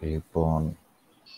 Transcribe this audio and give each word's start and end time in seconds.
Λοιπόν, 0.00 0.76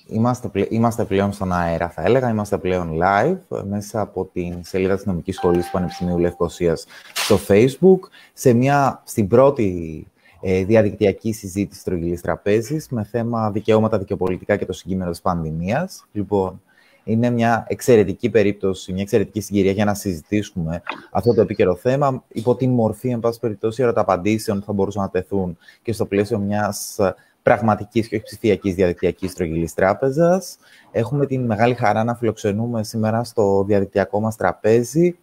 είμαστε, 0.07 0.51
είμαστε 0.69 1.05
πλέον 1.05 1.33
στον 1.33 1.53
αέρα, 1.53 1.89
θα 1.89 2.03
έλεγα. 2.03 2.31
Είμαστε 2.31 2.59
πλέον 2.59 2.99
live 3.03 3.65
μέσα 3.69 4.01
από 4.01 4.25
την 4.33 4.65
σελίδα 4.65 4.95
της 4.95 5.05
Νομικής 5.05 5.37
Σχολής 5.37 5.65
του 5.65 5.71
Πανεπιστημίου 5.73 6.19
Λευκοσίας 6.19 6.87
στο 7.15 7.39
Facebook, 7.49 7.99
σε 8.33 8.53
μια, 8.53 9.03
στην 9.05 9.29
πρώτη 9.29 10.07
ε, 10.41 10.65
διαδικτυακή 10.65 11.33
συζήτηση 11.33 11.85
τρογγυλής 11.85 12.21
τραπέζης 12.21 12.89
με 12.89 13.05
θέμα 13.05 13.51
δικαιώματα 13.51 13.99
δικαιοπολιτικά 13.99 14.57
και 14.57 14.67
το 14.67 14.73
συγκείμενο 14.73 15.11
της 15.11 15.21
πανδημίας. 15.21 16.05
Λοιπόν, 16.13 16.61
είναι 17.05 17.31
μια 17.31 17.65
εξαιρετική 17.69 18.31
περίπτωση, 18.31 18.93
μια 18.93 19.03
εξαιρετική 19.03 19.41
συγκυρία 19.41 19.73
για 19.73 19.85
να 19.85 19.95
συζητήσουμε 19.95 20.83
αυτό 21.11 21.35
το 21.35 21.41
επίκαιρο 21.41 21.77
θέμα. 21.77 22.25
Υπό 22.29 22.57
την 22.57 22.71
μορφή, 22.71 23.09
εν 23.09 23.21
πάση 23.21 23.39
περιπτώσει, 23.41 23.83
ερωταπαντήσεων 23.83 24.63
θα 24.63 24.73
μπορούσαν 24.73 25.03
να 25.03 25.11
τεθούν 25.11 25.59
και 25.83 25.93
στο 25.93 26.07
πλαίσιο 26.07 26.39
μιας 26.39 26.99
πραγματικής 27.47 28.09
και 28.09 28.15
όχι 28.15 28.25
ψηφιακής 28.25 28.75
διαδικτυακής 28.75 29.35
τρογγυλή 29.35 29.71
τράπεζας. 29.75 30.59
Έχουμε 30.91 31.27
την 31.27 31.45
μεγάλη 31.45 31.75
χαρά 31.75 32.05
να 32.05 32.15
φιλοξενούμε 32.15 32.85
σήμερα 32.85 33.25
στο 33.25 33.65
διαδικτυακό 33.67 34.21
μας 34.21 34.37
τραπέζι 34.37 35.17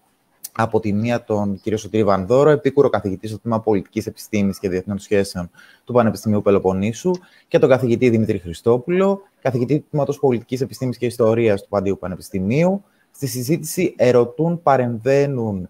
από 0.52 0.80
τη 0.80 0.94
μία 0.94 1.23
τον 1.23 1.59
κύριο 1.62 1.78
Σωτήρη 1.78 2.04
Βανδόρο, 2.04 2.50
επίκουρο 2.50 2.90
καθηγητή 2.90 3.28
στο 3.28 3.40
τμήμα 3.40 3.59
Πολιτικής 3.59 4.05
Επιστήμης 4.05 4.59
και 4.59 4.70
Διεθνών 4.70 5.00
Σχέσεων 5.00 5.50
του 5.84 5.94
Πανεπιστημίου 5.94 6.41
Πελοποννήσου, 6.41 7.12
και 7.48 7.59
τον 7.59 7.70
καθηγητή 7.70 8.09
Δημήτρη 8.09 8.40
Χριστόπουλο, 8.40 9.22
καθηγητή 9.42 9.80
του 9.80 9.86
τμήματος 9.90 10.20
Πολιτικής 10.20 10.62
Επιστήμης 10.62 10.98
και 10.98 11.05
Ιστορίας 11.05 11.62
του 11.62 11.70
Παντίου 11.70 11.98
Πανεπιστημίου. 12.00 12.84
Στη 13.12 13.28
συζήτηση 13.28 13.94
ερωτούν, 13.98 14.62
παρεμβαίνουν 14.62 15.62
ε, 15.62 15.67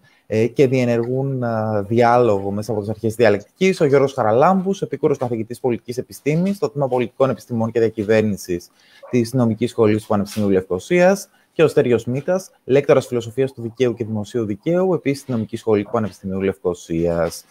και 0.52 0.66
διενεργούν 0.66 1.44
διάλογο 1.86 2.50
μέσα 2.50 2.72
από 2.72 2.80
τις 2.80 2.90
αρχές 2.90 3.14
διαλεκτικής 3.14 3.80
ο 3.80 3.84
Γιώργος 3.84 4.12
Χαραλάμπους, 4.12 4.82
επίκουρος 4.82 5.18
καθηγητής 5.18 5.60
Πολιτικής 5.60 5.98
Επιστήμης 5.98 6.56
στο 6.56 6.68
τμήμα 6.70 6.88
Πολιτικών 6.88 7.30
Επιστημών 7.30 7.70
και 7.70 7.80
Διακυβέρνησης 7.80 8.70
της 9.10 9.32
Νομικής 9.32 9.70
Σχολής 9.70 10.02
του 10.02 10.08
Πανεπιστημίου 10.08 10.50
Λευκοσίας 10.50 11.28
και 11.52 11.62
ο 11.62 11.68
Στέριος 11.68 12.04
Μίτα, 12.04 12.44
λέκτορας 12.64 13.06
φιλοσοφίας 13.06 13.52
του 13.52 13.62
δικαίου 13.62 13.94
και 13.94 14.04
δημοσίου 14.04 14.44
δικαίου, 14.44 14.94
επίσης 14.94 15.22
στη 15.22 15.30
Νομικής 15.30 15.60
Σχολής 15.60 15.84
του 15.84 15.90
Πανεπιστημίου 15.90 16.40
Λευκοσίας. 16.40 17.44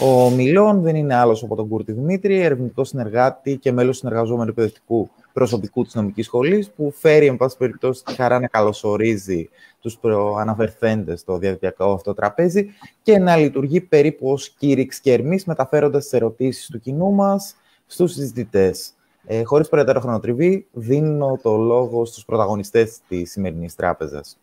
Ο 0.00 0.30
Μιλόν 0.30 0.82
δεν 0.82 0.96
είναι 0.96 1.14
άλλος 1.14 1.42
από 1.42 1.56
τον 1.56 1.68
Κούρτη 1.68 1.92
Δημήτρη, 1.92 2.40
ερευνητικός 2.40 2.88
συνεργάτη 2.88 3.56
και 3.56 3.72
μέλος 3.72 3.96
συνεργαζόμενου 3.96 4.48
εκπαιδευτικού 4.48 5.10
προσωπικού 5.38 5.84
της 5.84 5.94
νομικής 5.94 6.26
σχολής, 6.26 6.70
που 6.70 6.92
φέρει, 6.96 7.26
εν 7.26 7.36
πάση 7.36 7.56
περιπτώσει, 7.56 8.04
τη 8.04 8.14
χαρά 8.14 8.40
να 8.40 8.46
καλωσορίζει 8.46 9.48
τους 9.80 9.98
προαναφερθέντες 9.98 11.20
στο 11.20 11.38
διαδικτυακό 11.38 11.92
αυτό 11.92 12.14
τραπέζι 12.14 12.68
και 13.02 13.18
να 13.18 13.36
λειτουργεί 13.36 13.80
περίπου 13.80 14.30
ως 14.30 14.48
κήρυξ 14.48 15.00
και 15.00 15.12
ερμής, 15.12 15.44
μεταφέροντας 15.44 16.02
τις 16.02 16.12
ερωτήσεις 16.12 16.66
του 16.66 16.80
κοινού 16.80 17.12
μας 17.12 17.56
στους 17.86 18.12
συζητητές. 18.12 18.92
Ε, 19.26 19.42
Χωρίς 19.42 19.68
περαιτέρω 19.68 20.00
χρονοτριβή, 20.00 20.66
δίνω 20.72 21.38
το 21.42 21.56
λόγο 21.56 22.04
στους 22.04 22.24
πρωταγωνιστές 22.24 22.98
της 23.08 23.30
σημερινής 23.30 23.74
τράπεζας. 23.74 24.38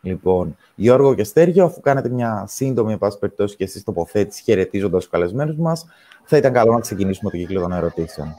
Λοιπόν, 0.00 0.56
Γιώργο 0.74 1.14
και 1.14 1.24
Στέργιο, 1.24 1.64
αφού 1.64 1.80
κάνετε 1.80 2.08
μια 2.08 2.44
σύντομη, 2.48 2.92
εν 2.92 2.98
πάση 2.98 3.18
περιπτώσει, 3.18 3.56
και 3.56 3.64
εσείς 3.64 3.84
τοποθέτηση 3.84 4.42
χαιρετίζοντας 4.42 5.02
τους 5.02 5.10
καλεσμένους 5.10 5.56
μας, 5.56 5.86
θα 6.24 6.36
ήταν 6.36 6.52
καλό 6.52 6.72
να 6.72 6.80
ξεκινήσουμε 6.80 7.30
το 7.30 7.36
κύκλο 7.36 7.60
των 7.60 7.72
ερωτήσεων. 7.72 8.34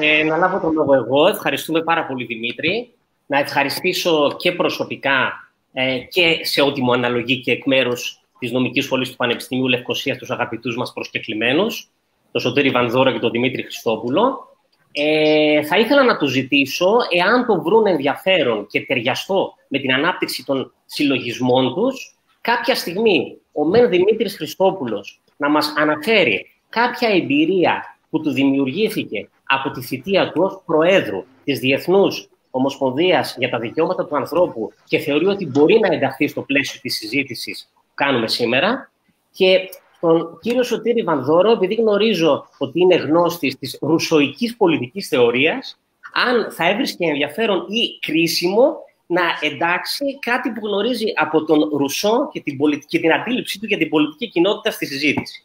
Ε, 0.00 0.22
να 0.22 0.36
λάβω 0.36 0.60
τον 0.60 0.72
λόγο 0.72 0.94
εγώ. 0.94 1.26
Ευχαριστούμε 1.26 1.82
πάρα 1.82 2.06
πολύ, 2.06 2.24
Δημήτρη. 2.24 2.92
Να 3.26 3.38
ευχαριστήσω 3.38 4.36
και 4.38 4.52
προσωπικά 4.52 5.50
ε, 5.72 5.98
και 5.98 6.38
σε 6.42 6.62
ό,τι 6.62 6.82
μου 6.82 6.92
αναλογεί 6.92 7.40
και 7.40 7.52
εκ 7.52 7.66
μέρους 7.66 8.20
της 8.38 8.52
Νομικής 8.52 8.84
Σχολής 8.84 9.10
του 9.10 9.16
Πανεπιστημίου 9.16 9.68
Λευκοσίας 9.68 10.18
τους 10.18 10.30
αγαπητούς 10.30 10.76
μας 10.76 10.92
προσκεκλημένους, 10.92 11.90
τον 12.32 12.40
Σωτήρη 12.40 12.70
Βανδόρα 12.70 13.12
και 13.12 13.18
τον 13.18 13.30
Δημήτρη 13.30 13.62
Χριστόπουλο. 13.62 14.56
Ε, 14.92 15.62
θα 15.62 15.78
ήθελα 15.78 16.04
να 16.04 16.16
τους 16.16 16.30
ζητήσω, 16.30 16.96
εάν 17.10 17.46
το 17.46 17.62
βρουν 17.62 17.86
ενδιαφέρον 17.86 18.66
και 18.66 18.80
ταιριαστό 18.80 19.54
με 19.68 19.78
την 19.78 19.92
ανάπτυξη 19.92 20.44
των 20.44 20.72
συλλογισμών 20.86 21.74
τους, 21.74 22.16
κάποια 22.40 22.74
στιγμή 22.74 23.38
ο 23.52 23.64
Μεν 23.64 23.88
Δημήτρης 23.88 24.36
Χριστόπουλος 24.36 25.20
να 25.36 25.48
μας 25.48 25.72
αναφέρει 25.76 26.46
κάποια 26.68 27.08
εμπειρία 27.08 27.98
που 28.10 28.20
του 28.20 28.30
δημιουργήθηκε 28.30 29.28
από 29.50 29.70
τη 29.70 29.80
θητεία 29.80 30.32
του 30.32 30.42
ως 30.42 30.62
Προέδρου 30.66 31.24
της 31.44 31.58
Διεθνούς 31.58 32.28
Ομοσπονδίας 32.50 33.36
για 33.38 33.50
τα 33.50 33.58
Δικαιώματα 33.58 34.06
του 34.06 34.16
Ανθρώπου 34.16 34.72
και 34.84 34.98
θεωρεί 34.98 35.26
ότι 35.26 35.46
μπορεί 35.46 35.78
να 35.78 35.94
ενταχθεί 35.94 36.28
στο 36.28 36.42
πλαίσιο 36.42 36.80
της 36.82 36.96
συζήτησης 36.96 37.70
που 37.74 37.80
κάνουμε 37.94 38.28
σήμερα. 38.28 38.90
Και 39.32 39.58
τον 40.00 40.38
κύριο 40.40 40.62
Σωτήρη 40.62 41.02
Βανδόρο, 41.02 41.50
επειδή 41.50 41.74
γνωρίζω 41.74 42.48
ότι 42.58 42.80
είναι 42.80 42.94
γνώστης 42.94 43.58
της 43.58 43.78
ρουσοικής 43.80 44.56
πολιτικής 44.56 45.08
θεωρίας, 45.08 45.78
αν 46.12 46.52
θα 46.52 46.68
έβρισκε 46.68 47.06
ενδιαφέρον 47.06 47.66
ή 47.68 47.98
κρίσιμο 48.06 48.76
να 49.06 49.22
εντάξει 49.40 50.18
κάτι 50.18 50.50
που 50.50 50.66
γνωρίζει 50.66 51.12
από 51.14 51.44
τον 51.44 51.68
Ρουσό 51.76 52.28
και 52.32 52.40
την, 52.40 52.56
πολιτική, 52.56 53.00
την 53.00 53.12
αντίληψή 53.12 53.58
του 53.58 53.66
για 53.66 53.78
την 53.78 53.88
πολιτική 53.88 54.28
κοινότητα 54.28 54.70
στη 54.70 54.86
συζήτηση. 54.86 55.44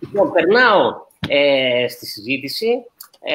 Λοιπόν, 0.00 0.32
περνάω 0.32 0.94
ε, 1.28 1.88
στη 1.88 2.06
συζήτηση. 2.06 2.66
Ε, 3.20 3.34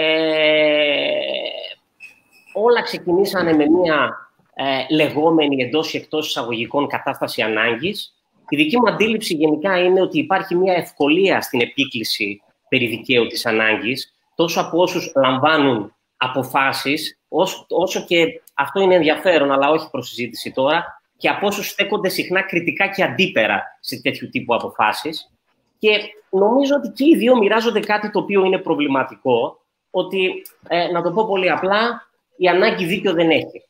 όλα 2.53 2.81
ξεκινήσανε 2.81 3.53
με 3.53 3.65
μια 3.69 4.29
ε, 4.53 4.95
λεγόμενη 4.95 5.63
εντός 5.63 5.93
ή 5.93 5.97
εκτός 5.97 6.27
εισαγωγικών 6.27 6.87
κατάσταση 6.87 7.41
ανάγκης. 7.41 8.13
Η 8.49 8.55
δική 8.55 8.79
μου 8.79 8.89
αντίληψη 8.89 9.33
γενικά 9.33 9.79
είναι 9.79 10.01
ότι 10.01 10.19
υπάρχει 10.19 10.55
μια 10.55 10.73
ευκολία 10.73 11.41
στην 11.41 11.61
επίκληση 11.61 12.41
περί 12.69 12.87
δικαίου 12.87 13.27
της 13.27 13.45
ανάγκης, 13.45 14.13
τόσο 14.35 14.61
από 14.61 14.81
όσους 14.81 15.11
λαμβάνουν 15.15 15.95
αποφάσεις, 16.17 17.19
όσο 17.67 18.05
και 18.07 18.25
αυτό 18.53 18.81
είναι 18.81 18.95
ενδιαφέρον, 18.95 19.51
αλλά 19.51 19.69
όχι 19.69 19.89
προς 19.89 20.07
συζήτηση 20.07 20.51
τώρα, 20.51 21.01
και 21.17 21.29
από 21.29 21.47
όσους 21.47 21.67
στέκονται 21.67 22.09
συχνά 22.09 22.41
κριτικά 22.41 22.87
και 22.87 23.03
αντίπερα 23.03 23.63
σε 23.79 24.01
τέτοιου 24.01 24.29
τύπου 24.29 24.55
αποφάσεις. 24.55 25.31
Και 25.77 25.89
νομίζω 26.29 26.75
ότι 26.75 26.89
και 26.89 27.03
οι 27.03 27.15
δύο 27.15 27.37
μοιράζονται 27.37 27.79
κάτι 27.79 28.11
το 28.11 28.19
οποίο 28.19 28.45
είναι 28.45 28.57
προβληματικό, 28.57 29.59
ότι, 29.97 30.45
ε, 30.67 30.87
να 30.91 31.01
το 31.01 31.11
πω 31.11 31.25
πολύ 31.25 31.51
απλά, 31.51 32.07
η 32.35 32.47
ανάγκη 32.47 32.85
δίκαιο 32.85 33.13
δεν 33.13 33.29
έχει. 33.29 33.63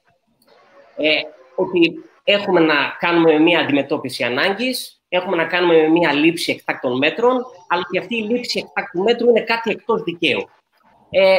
Ε, 0.98 1.22
ότι 1.56 2.04
έχουμε 2.24 2.60
να 2.60 2.76
κάνουμε 3.00 3.40
μια 3.40 3.60
αντιμετώπιση 3.60 4.24
ανάγκης, 4.24 5.02
έχουμε 5.10 5.36
να 5.36 5.46
κάνουμε 5.46 5.88
μια 5.88 6.14
λήψη 6.14 6.52
εκτάκτων 6.52 6.98
μέτρων, 6.98 7.46
αλλά 7.68 7.84
και 7.92 8.00
αυτή 8.00 8.16
η 8.16 8.22
λήψη 8.22 8.60
εκτάκτου 8.66 9.02
μέτρου 9.02 9.30
είναι 9.30 9.42
κάτι 9.42 9.72
εκτός 9.72 10.04
δικαίου. 10.04 10.50
Ε, 11.10 11.36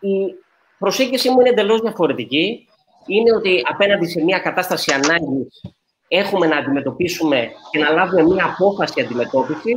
η 0.00 0.34
προσέγγιση 0.78 1.30
μου 1.30 1.40
είναι 1.40 1.48
εντελώς 1.48 1.80
διαφορετική. 1.80 2.68
Είναι 3.06 3.34
ότι 3.36 3.62
απέναντι 3.68 4.06
σε 4.06 4.24
μια 4.24 4.38
κατάσταση 4.38 4.92
ανάγκης 4.92 5.64
έχουμε 6.08 6.46
να 6.46 6.56
αντιμετωπίσουμε 6.56 7.50
και 7.70 7.78
να 7.78 7.90
λάβουμε 7.90 8.22
μια 8.22 8.44
απόφαση 8.44 9.00
αντιμετώπιση, 9.00 9.70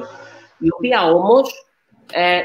η 0.58 0.68
οποία 0.76 1.12
όμως 1.12 1.68
ε, 2.12 2.42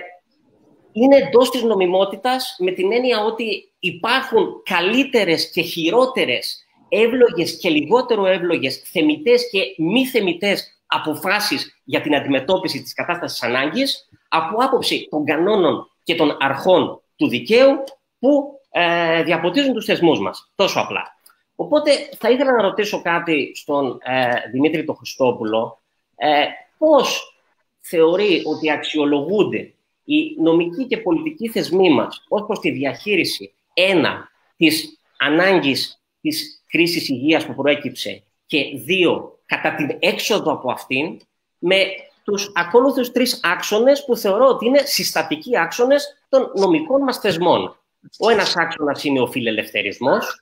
είναι 1.02 1.16
εντός 1.16 1.50
της 1.50 1.62
νομιμότητας 1.62 2.56
με 2.58 2.70
την 2.70 2.92
έννοια 2.92 3.24
ότι 3.24 3.72
υπάρχουν 3.78 4.62
καλύτερες 4.64 5.50
και 5.50 5.62
χειρότερες 5.62 6.66
εύλογες 6.88 7.58
και 7.58 7.68
λιγότερο 7.68 8.26
εύλογες 8.26 8.82
θεμητές 8.84 9.50
και 9.50 9.82
μη 9.82 10.06
θεμητές 10.06 10.82
αποφάσεις 10.86 11.80
για 11.84 12.00
την 12.00 12.14
αντιμετώπιση 12.14 12.82
της 12.82 12.94
κατάστασης 12.94 13.42
ανάγκης 13.42 14.08
από 14.28 14.56
άποψη 14.64 15.08
των 15.10 15.24
κανόνων 15.24 15.90
και 16.02 16.14
των 16.14 16.36
αρχών 16.40 17.02
του 17.16 17.28
δικαίου 17.28 17.84
που 18.18 18.60
ε, 18.70 19.22
διαποτίζουν 19.22 19.74
τους 19.74 19.84
θεσμούς 19.84 20.20
μας. 20.20 20.50
Τόσο 20.54 20.80
απλά. 20.80 21.16
Οπότε 21.56 21.90
θα 22.18 22.30
ήθελα 22.30 22.52
να 22.52 22.62
ρωτήσω 22.62 23.02
κάτι 23.02 23.52
στον 23.54 23.98
ε, 24.02 24.50
Δημήτρη 24.52 24.84
τον 24.84 24.96
Χριστόπουλο. 24.96 25.82
Ε, 26.16 26.44
πώς 26.78 27.38
θεωρεί 27.80 28.42
ότι 28.44 28.70
αξιολογούνται 28.70 29.74
οι 30.08 30.36
νομικοί 30.40 30.84
και 30.86 30.98
πολιτικοί 30.98 31.48
θεσμοί 31.48 31.90
μας 31.90 32.24
ως 32.28 32.46
προς 32.46 32.60
τη 32.60 32.70
διαχείριση 32.70 33.54
ένα 33.74 34.28
της 34.56 34.98
ανάγκης 35.18 36.00
της 36.20 36.64
κρίσης 36.66 37.08
υγείας 37.08 37.46
που 37.46 37.54
προέκυψε 37.54 38.22
και 38.46 38.64
δύο 38.84 39.38
κατά 39.46 39.74
την 39.74 39.96
έξοδο 39.98 40.52
από 40.52 40.70
αυτήν 40.70 41.20
με 41.58 41.84
τους 42.24 42.52
ακόλουθους 42.54 43.12
τρεις 43.12 43.40
άξονες 43.42 44.04
που 44.04 44.16
θεωρώ 44.16 44.46
ότι 44.46 44.66
είναι 44.66 44.78
συστατικοί 44.78 45.58
άξονες 45.58 46.24
των 46.28 46.52
νομικών 46.54 47.02
μας 47.02 47.18
θεσμών. 47.18 47.76
Ο 48.18 48.30
ένας 48.30 48.56
άξονας 48.56 49.04
είναι 49.04 49.20
ο 49.20 49.26
φιλελευθερισμός, 49.26 50.40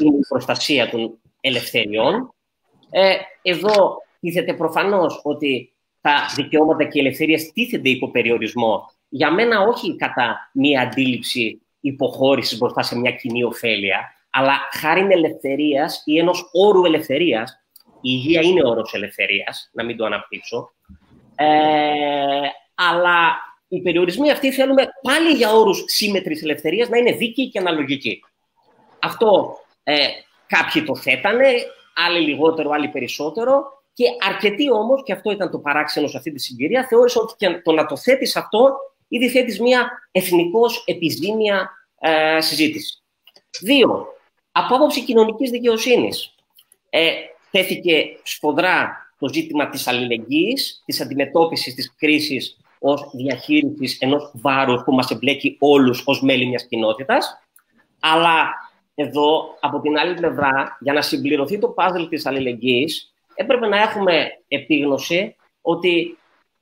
είναι 0.00 0.16
η 0.16 0.26
προστασία 0.28 0.90
των 0.90 1.18
ελευθεριών. 1.40 2.34
Ε, 2.90 3.14
εδώ 3.42 4.02
τίθεται 4.20 4.54
προφανώς 4.54 5.20
ότι 5.24 5.72
τα 6.00 6.32
δικαιώματα 6.36 6.84
και 6.84 6.98
οι 6.98 7.00
ελευθερίες 7.00 7.52
τίθενται 7.52 7.88
υπό 7.88 8.10
περιορισμό. 8.10 8.96
Για 9.08 9.30
μένα 9.30 9.60
όχι 9.60 9.96
κατά 9.96 10.50
μία 10.52 10.80
αντίληψη 10.80 11.62
υποχώρησης 11.80 12.58
μπροστά 12.58 12.82
σε 12.82 12.98
μια 12.98 13.10
κοινή 13.10 13.44
ωφέλεια, 13.44 14.14
αλλά 14.30 14.52
χάρη 14.72 15.06
ελευθερίας 15.10 16.02
ή 16.04 16.18
ενός 16.18 16.50
όρου 16.52 16.84
ελευθερίας, 16.84 17.62
η 17.84 18.00
υγεία 18.00 18.40
είναι 18.40 18.68
όρος 18.68 18.94
ελευθερίας, 18.94 19.70
να 19.72 19.84
μην 19.84 19.96
το 19.96 20.04
αναπτύξω. 20.04 20.72
Ε, 21.34 21.46
αλλά 22.74 23.36
οι 23.68 23.80
περιορισμοί 23.80 24.30
αυτοί 24.30 24.52
θέλουμε 24.52 24.88
πάλι 25.02 25.30
για 25.30 25.52
όρους 25.52 25.84
σύμμετρης 25.86 26.42
ελευθερίας 26.42 26.88
να 26.88 26.98
είναι 26.98 27.12
δίκαιοι 27.12 27.48
και 27.48 27.58
αναλογικοί. 27.58 28.20
Αυτό 28.98 29.56
ε, 29.82 29.96
κάποιοι 30.46 30.82
το 30.82 30.96
θέτανε, 30.96 31.46
άλλοι 32.06 32.20
λιγότερο, 32.20 32.70
άλλοι 32.70 32.88
περισσότερο. 32.88 33.76
Και 33.92 34.04
αρκετοί 34.28 34.72
όμως, 34.72 35.02
και 35.04 35.12
αυτό 35.12 35.30
ήταν 35.30 35.50
το 35.50 35.58
παράξενο 35.58 36.06
σε 36.06 36.16
αυτή 36.16 36.32
τη 36.32 36.40
συγκυρία, 36.40 36.86
θεώρησαν 36.86 37.22
ότι 37.22 37.34
και 37.36 37.60
το 37.64 37.72
να 37.72 37.86
το 37.86 37.96
θέτεις 37.96 38.36
αυτό, 38.36 38.76
ήδη 39.08 39.28
θέτεις 39.28 39.60
μια 39.60 39.90
εθνικώς 40.12 40.84
επιζήμια 40.86 41.70
ε, 42.00 42.40
συζήτηση. 42.40 43.02
Δύο, 43.60 44.06
από 44.52 44.74
άποψη 44.74 45.04
κοινωνικής 45.04 45.50
δικαιοσύνης. 45.50 46.34
Ε, 46.90 47.10
τέθηκε 47.50 48.18
σφοδρά 48.22 48.96
το 49.18 49.28
ζήτημα 49.28 49.68
της 49.68 49.86
αλληλεγγύης, 49.86 50.82
της 50.84 51.00
αντιμετώπισης 51.00 51.74
της 51.74 51.94
κρίσης 51.96 52.56
ως 52.78 53.10
διαχείρισης 53.14 54.00
ενός 54.00 54.30
βάρους 54.34 54.82
που 54.84 54.94
μας 54.94 55.10
εμπλέκει 55.10 55.56
όλους 55.60 56.02
ως 56.06 56.22
μέλη 56.22 56.46
μιας 56.46 56.66
κοινότητας. 56.66 57.38
Αλλά 58.00 58.50
εδώ, 58.94 59.56
από 59.60 59.80
την 59.80 59.98
άλλη 59.98 60.14
πλευρά, 60.14 60.78
για 60.80 60.92
να 60.92 61.02
συμπληρωθεί 61.02 61.58
το 61.58 61.68
πάζλ 61.68 62.04
της 62.04 62.26
αλληλεγγύης, 62.26 63.14
έπρεπε 63.34 63.66
να 63.66 63.82
έχουμε 63.82 64.28
επίγνωση 64.48 65.36
ότι 65.60 66.18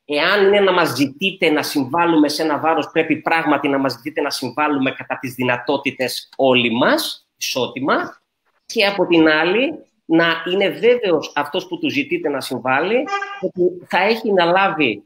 εάν 0.07 0.47
είναι 0.47 0.61
να 0.61 0.73
μας 0.73 0.89
ζητείτε 0.89 1.51
να 1.51 1.63
συμβάλλουμε 1.63 2.29
σε 2.29 2.43
ένα 2.43 2.59
βάρος, 2.59 2.91
πρέπει 2.91 3.17
πράγματι 3.17 3.69
να 3.69 3.79
μας 3.79 3.93
ζητείτε 3.93 4.21
να 4.21 4.31
συμβάλλουμε 4.31 4.91
κατά 4.91 5.19
τις 5.19 5.35
δυνατότητες 5.35 6.29
όλοι 6.37 6.71
μας, 6.71 7.29
ισότιμα, 7.37 8.21
και 8.67 8.87
από 8.87 9.07
την 9.07 9.29
άλλη 9.29 9.87
να 10.05 10.27
είναι 10.53 10.69
βέβαιος 10.69 11.33
αυτός 11.35 11.67
που 11.67 11.79
του 11.79 11.91
ζητείτε 11.91 12.29
να 12.29 12.41
συμβάλλει 12.41 13.05
ότι 13.41 13.87
θα 13.87 13.99
έχει 13.99 14.33
να 14.33 14.45
λάβει 14.45 15.03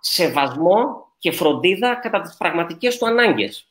σεβασμό 0.00 1.06
και 1.18 1.32
φροντίδα 1.32 1.94
κατά 1.94 2.20
τις 2.20 2.36
πραγματικές 2.36 2.98
του 2.98 3.06
ανάγκες. 3.06 3.68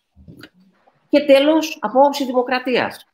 Και 1.09 1.19
τέλος, 1.19 1.77
από 1.81 1.99
όψη 1.99 2.25
δημοκρατίας. 2.25 3.07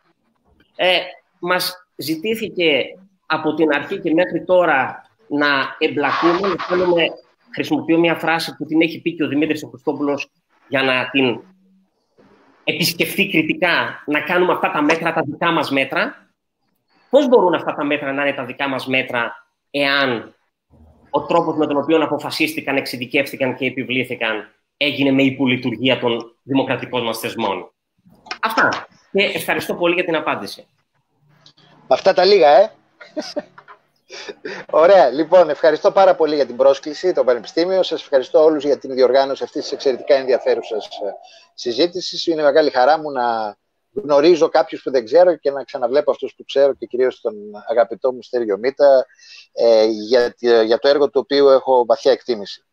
Ε, 0.75 0.97
μας 1.39 1.88
ζητήθηκε 1.95 2.97
από 3.25 3.54
την 3.54 3.74
αρχή 3.74 4.00
και 4.00 4.13
μέχρι 4.13 4.44
τώρα 4.44 5.09
να 5.27 5.75
εμπλακούμε, 5.80 6.56
θέλουμε, 6.68 7.07
χρησιμοποιώ 7.53 8.00
μια 8.00 8.15
φράση 8.15 8.56
που 8.56 8.65
την 8.65 8.81
έχει 8.81 9.01
πει 9.01 9.15
και 9.15 9.24
ο 9.24 9.27
Δημήτρης 9.27 9.65
Χριστόπουλος 9.69 10.30
για 10.68 10.83
να 10.83 11.09
την 11.09 11.39
επισκεφτεί 12.63 13.30
κριτικά, 13.30 14.03
να 14.06 14.21
κάνουμε 14.21 14.53
αυτά 14.53 14.71
τα 14.71 14.81
μέτρα, 14.81 15.13
τα 15.13 15.21
δικά 15.21 15.51
μας 15.51 15.71
μέτρα. 15.71 16.30
Πώς 17.09 17.27
μπορούν 17.27 17.53
αυτά 17.53 17.74
τα 17.74 17.83
μέτρα 17.83 18.13
να 18.13 18.21
είναι 18.21 18.36
τα 18.36 18.45
δικά 18.45 18.68
μας 18.68 18.88
μέτρα, 18.88 19.48
εάν 19.71 20.36
ο 21.09 21.21
τρόπος 21.25 21.56
με 21.56 21.68
τον 21.68 21.77
οποίο 21.77 22.03
αποφασίστηκαν, 22.03 22.75
εξειδικεύτηκαν 22.75 23.56
και 23.56 23.65
επιβλήθηκαν 23.65 24.51
έγινε 24.77 25.12
με 25.12 25.24
υπολειτουργία 25.24 26.00
των 26.00 26.36
δημοκρατικών 26.44 27.04
μας 27.04 27.19
θεσμών. 27.19 27.71
Αυτά. 28.42 28.88
Και 29.12 29.24
ευχαριστώ 29.24 29.75
πολύ 29.75 29.94
για 29.94 30.04
την 30.04 30.15
απάντηση. 30.15 30.65
Αυτά 31.88 32.13
τα 32.13 32.25
λίγα, 32.25 32.50
ε. 32.50 32.71
Ωραία. 34.69 35.09
Λοιπόν, 35.09 35.49
ευχαριστώ 35.49 35.91
πάρα 35.91 36.15
πολύ 36.15 36.35
για 36.35 36.45
την 36.45 36.55
πρόσκληση, 36.55 37.13
το 37.13 37.23
Πανεπιστήμιο. 37.23 37.83
Σας 37.83 38.01
ευχαριστώ 38.01 38.43
όλους 38.43 38.63
για 38.63 38.77
την 38.77 38.93
διοργάνωση 38.93 39.43
αυτής 39.43 39.61
της 39.61 39.71
εξαιρετικά 39.71 40.15
ενδιαφέρουσας 40.15 40.85
ε, 40.85 40.89
συζήτησης. 41.53 42.25
Είναι 42.27 42.41
μεγάλη 42.41 42.69
χαρά 42.69 42.99
μου 42.99 43.11
να 43.11 43.55
γνωρίζω 43.93 44.49
κάποιους 44.49 44.81
που 44.81 44.91
δεν 44.91 45.05
ξέρω 45.05 45.35
και 45.35 45.51
να 45.51 45.63
ξαναβλέπω 45.63 46.11
αυτούς 46.11 46.33
που 46.35 46.43
ξέρω 46.45 46.73
και 46.73 46.85
κυρίως 46.85 47.21
τον 47.21 47.33
αγαπητό 47.69 48.13
μου 48.13 48.21
Στέργιο 48.21 48.57
Μίτα 48.57 49.05
ε, 49.53 49.85
για, 49.85 50.35
για 50.65 50.79
το 50.79 50.87
έργο 50.87 51.09
του 51.09 51.19
οποίου 51.23 51.47
έχω 51.47 51.85
βαθιά 51.85 52.11
εκτίμηση. 52.11 52.65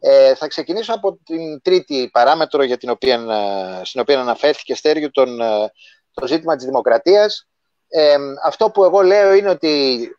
Ε, 0.00 0.34
θα 0.34 0.46
ξεκινήσω 0.46 0.94
από 0.94 1.18
την 1.24 1.62
τρίτη 1.62 2.08
παράμετρο 2.12 2.62
για 2.62 2.76
την 2.76 2.90
οποία, 2.90 3.14
ε, 3.14 3.84
στην 3.84 4.00
οποία 4.00 4.20
αναφέρθηκε 4.20 4.74
Στέργιο, 4.74 5.10
τον, 5.10 5.40
ε, 5.40 5.72
το 6.12 6.26
ζήτημα 6.26 6.56
της 6.56 6.64
δημοκρατίας. 6.64 7.48
Ε, 7.88 8.16
αυτό 8.44 8.70
που 8.70 8.84
εγώ 8.84 9.02
λέω 9.02 9.32
είναι 9.32 9.50
ότι 9.50 10.10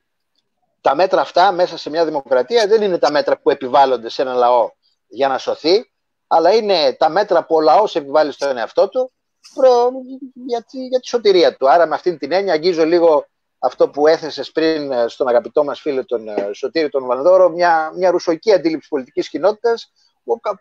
τα 0.82 0.96
μέτρα 0.96 1.22
αυτά 1.22 1.52
μέσα 1.52 1.78
σε 1.78 1.90
μια 1.90 2.06
δημοκρατία 2.06 2.68
δεν 2.68 2.82
είναι 2.82 2.98
τα 2.98 3.12
μέτρα 3.12 3.40
που 3.40 3.50
επιβάλλονται 3.50 4.10
σε 4.10 4.22
ένα 4.22 4.34
λαό 4.34 4.70
για 5.08 5.28
να 5.28 5.38
σωθεί, 5.38 5.92
αλλά 6.28 6.54
είναι 6.54 6.94
τα 6.94 7.10
μέτρα 7.10 7.46
που 7.46 7.56
ο 7.56 7.60
λαός 7.60 7.96
επιβάλλει 7.96 8.32
στον 8.32 8.58
εαυτό 8.58 8.90
του 8.90 9.12
προ, 9.54 9.92
για, 10.34 10.64
τη, 10.64 10.88
για 10.88 11.00
τη 11.00 11.08
σωτηρία 11.08 11.56
του. 11.56 11.70
Άρα 11.70 11.86
με 11.86 11.96
αυτήν 11.96 12.18
την 12.18 12.32
έννοια 12.32 12.54
αγγίζω 12.54 12.86
λίγο 12.86 13.26
αυτό 13.60 13.90
που 13.90 14.08
έθεσες 14.08 14.52
πριν 14.52 14.92
ε, 14.92 15.08
στον 15.08 15.28
αγαπητό 15.28 15.64
μας 15.64 15.80
φίλο 15.80 16.06
τον 16.06 16.28
ε, 16.28 16.50
Σωτήρη 16.54 16.90
τον 16.90 17.06
Βανδόρο, 17.06 17.50
μια, 17.50 17.92
μια 17.96 18.12
ρουσοϊκή 18.12 18.54
αντίληψη 18.54 18.90
πολιτικής 18.90 19.30
κοινότητας, 19.30 19.92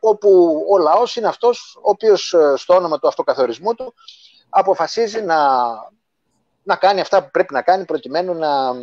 όπου 0.00 0.60
ο 0.70 0.78
λαός 0.78 1.16
είναι 1.16 1.28
αυτός 1.28 1.76
ο 1.76 1.90
οποίος 1.90 2.34
ε, 2.34 2.54
στο 2.56 2.74
όνομα 2.74 2.98
του 2.98 3.08
αυτοκαθορισμού 3.08 3.74
του 3.74 3.94
αποφασίζει 4.48 5.22
να, 5.22 5.36
να 6.62 6.76
κάνει 6.76 7.00
αυτά 7.00 7.22
που 7.22 7.30
πρέπει 7.30 7.52
να 7.52 7.62
κάνει 7.62 7.84
προκειμένου 7.84 8.34
να, 8.34 8.74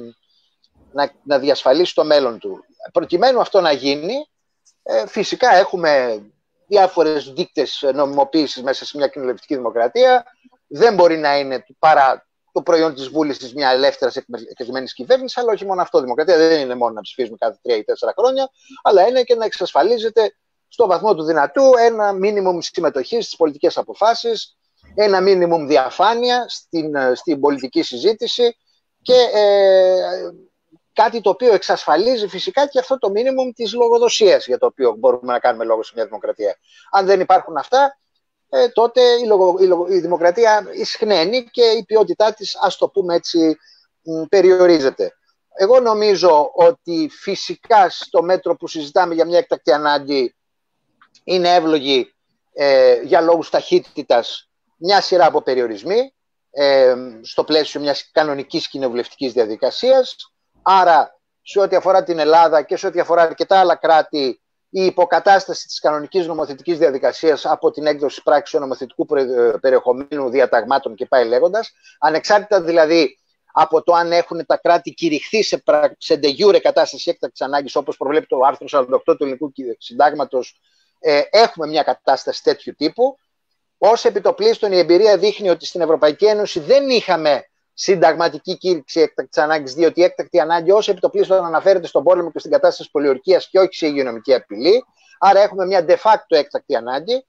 να, 0.96 1.12
να 1.24 1.40
διασφαλίσει 1.40 1.96
το 1.96 2.04
μέλλον 2.04 2.40
του. 2.40 2.66
Προκειμένου 2.94 3.40
αυτό 3.40 3.62
να 3.62 3.72
γίνει, 3.72 4.14
φυσικά 5.08 5.56
έχουμε 5.56 6.22
διάφορες 6.68 7.34
δείκτες 7.34 7.86
νομιμοποίησης 7.94 8.64
μέσα 8.64 8.86
σε 8.86 8.98
μια 8.98 9.08
κοινοβουλευτική 9.08 9.56
δημοκρατία. 9.56 10.26
Δεν 10.68 10.94
μπορεί 10.94 11.18
να 11.18 11.38
είναι 11.38 11.66
παρά 11.80 12.28
το 12.52 12.62
προϊόν 12.62 12.96
της 12.96 13.10
βούλησης 13.10 13.54
μια 13.54 13.70
ελεύθερας 13.70 14.16
εκπαιδευμένη 14.16 14.88
κυβέρνησης, 14.88 15.38
αλλά 15.38 15.52
όχι 15.52 15.66
μόνο 15.66 15.82
αυτό. 15.82 16.02
Δημοκρατία 16.02 16.38
δεν 16.38 16.60
είναι 16.62 16.76
μόνο 16.76 16.94
να 16.94 17.02
ψηφίζουμε 17.02 17.38
κάθε 17.40 17.60
τρία 17.62 17.76
ή 17.76 17.84
τέσσερα 17.84 18.14
χρόνια, 18.18 18.50
αλλά 18.84 19.08
είναι 19.08 19.24
και 19.24 19.36
να 19.36 19.46
εξασφαλίζεται 19.46 20.36
στο 20.68 20.88
βαθμό 20.88 21.16
του 21.16 21.24
δυνατού 21.24 21.72
ένα 21.78 22.12
μίνιμουμ 22.12 22.58
συμμετοχής 22.60 23.26
στις 23.26 23.36
πολιτικές 23.38 23.78
αποφάσεις, 23.78 24.58
ένα 24.96 25.22
μίνιμουμ 25.22 25.68
διαφάνεια 25.68 26.46
στην, 26.48 26.96
ε, 26.96 27.16
στην 27.16 27.40
πολιτική 27.40 27.82
συζήτηση 27.82 28.58
και 29.02 29.14
ε, 29.34 30.02
κάτι 30.96 31.22
το 31.22 31.30
οποίο 31.30 31.54
εξασφαλίζει 31.54 32.28
φυσικά 32.28 32.68
και 32.68 32.80
αυτό 32.80 32.98
το 32.98 33.10
μίνιμουμ 33.10 33.52
της 33.52 33.74
λογοδοσίας 33.74 34.48
για 34.48 34.58
το 34.58 34.66
οποίο 34.66 34.96
μπορούμε 34.98 35.34
να 35.34 35.40
κάνουμε 35.40 35.66
λόγο 35.66 35.84
σε 35.84 35.92
μια 35.96 36.06
δημοκρατία. 36.06 36.58
Αν 36.92 37.06
δεν 37.06 37.20
υπάρχουν 37.20 37.58
αυτά, 37.58 37.98
ε, 38.50 38.68
τότε 38.70 39.02
η, 39.02 39.26
λογο, 39.26 39.56
η, 39.90 39.96
η 39.96 40.00
δημοκρατία 40.00 40.68
ισχνένει 40.74 41.44
και 41.44 41.64
η 41.64 41.84
ποιότητά 41.86 42.34
της, 42.34 42.58
ας 42.62 42.78
το 42.78 42.90
πούμε 42.90 43.16
έτσι, 43.16 43.58
περιορίζεται. 44.30 45.12
Εγώ 45.58 45.80
νομίζω 45.80 46.52
ότι 46.54 47.10
φυσικά 47.12 47.90
στο 47.90 48.24
μέτρο 48.24 48.56
που 48.56 48.68
συζητάμε 48.68 49.14
για 49.14 49.26
μια 49.26 49.38
εκτακτή 49.38 49.72
ανάγκη 49.72 50.36
είναι 51.24 51.54
εύλογη 51.56 52.14
ε, 52.54 53.02
για 53.02 53.22
λόγους 53.22 53.50
ταχύτητας 53.50 54.50
μια 54.78 55.02
σειρά 55.02 55.26
από 55.26 55.42
περιορισμοί 55.42 56.14
ε, 56.52 56.96
στο 57.22 57.44
πλαίσιο 57.44 57.82
μιας 57.82 58.10
κανονικής 58.12 58.68
κοινοβουλευτικής 58.68 59.34
διαδικασίας. 59.34 60.16
Άρα, 60.68 61.20
σε 61.42 61.60
ό,τι 61.60 61.76
αφορά 61.76 62.04
την 62.04 62.20
Ελλάδα 62.20 62.62
και 62.62 62.78
σε 62.78 62.88
ό,τι 62.88 63.00
αφορά 63.00 63.22
αρκετά 63.22 63.60
άλλα 63.60 63.76
κράτη, 63.76 64.42
η 64.70 64.86
υποκατάσταση 64.86 65.68
της 65.68 65.80
κανονικής 65.80 66.28
νομοθετικής 66.28 66.78
διαδικασίας 66.78 67.46
από 67.46 67.72
την 67.72 67.86
έκδοση 67.86 68.24
πράξη 68.24 68.58
νομοθετικού 68.58 69.06
περιεχομένου 69.62 70.30
διαταγμάτων 70.30 70.96
και 70.96 71.06
πάει 71.06 71.28
λέγοντας, 71.28 71.72
ανεξάρτητα 72.00 72.62
δηλαδή 72.62 73.18
από 73.54 73.84
το 73.84 73.94
αν 73.94 74.12
έχουν 74.12 74.46
τα 74.46 74.58
κράτη 74.58 74.92
κηρυχθεί 74.92 75.44
σε, 75.44 75.64
σε 75.98 76.20
de 76.24 76.28
jure 76.28 76.60
κατάσταση 76.62 77.10
έκτακτης 77.10 77.42
ανάγκης, 77.42 77.76
όπως 77.76 77.98
προβλέπει 77.98 78.26
το 78.26 78.40
άρθρο 78.46 78.68
48 78.72 79.00
του 79.06 79.24
ελληνικού 79.24 79.52
συντάγματος, 79.78 80.60
ε, 81.00 81.22
έχουμε 81.30 81.68
μια 81.68 81.84
κατάσταση 81.84 82.44
τέτοιου 82.44 82.74
τύπου. 82.78 83.18
Ως 83.78 84.06
επιτοπλίστων 84.06 84.72
η 84.72 84.78
εμπειρία 84.78 85.18
δείχνει 85.18 85.50
ότι 85.50 85.66
στην 85.66 85.82
Ευρωπαϊκή 85.82 86.26
Ένωση 86.26 86.60
δεν 86.60 86.90
είχαμε 86.90 87.44
συνταγματική 87.78 88.58
κήρυξη 88.58 89.00
έκτακτη 89.00 89.40
ανάγκης, 89.42 89.74
διότι 89.74 90.00
η 90.00 90.04
έκτακτη 90.04 90.40
ανάγκη 90.40 90.72
ω 90.72 90.82
επιτοπλίστων 90.86 91.46
αναφέρεται 91.46 91.88
στον 91.88 92.04
πόλεμο 92.04 92.32
και 92.32 92.40
στην 92.40 92.52
κατάσταση 92.52 92.92
πολιορκίας 92.92 93.50
και 93.50 93.60
όχι 93.60 93.76
σε 93.76 93.88
υγειονομική 93.88 94.34
απειλή. 94.34 94.86
Άρα 95.20 95.40
έχουμε 95.40 95.66
μια 95.66 95.86
de 95.88 95.96
facto 95.96 96.28
έκτακτη 96.28 96.76
ανάγκη. 96.76 97.26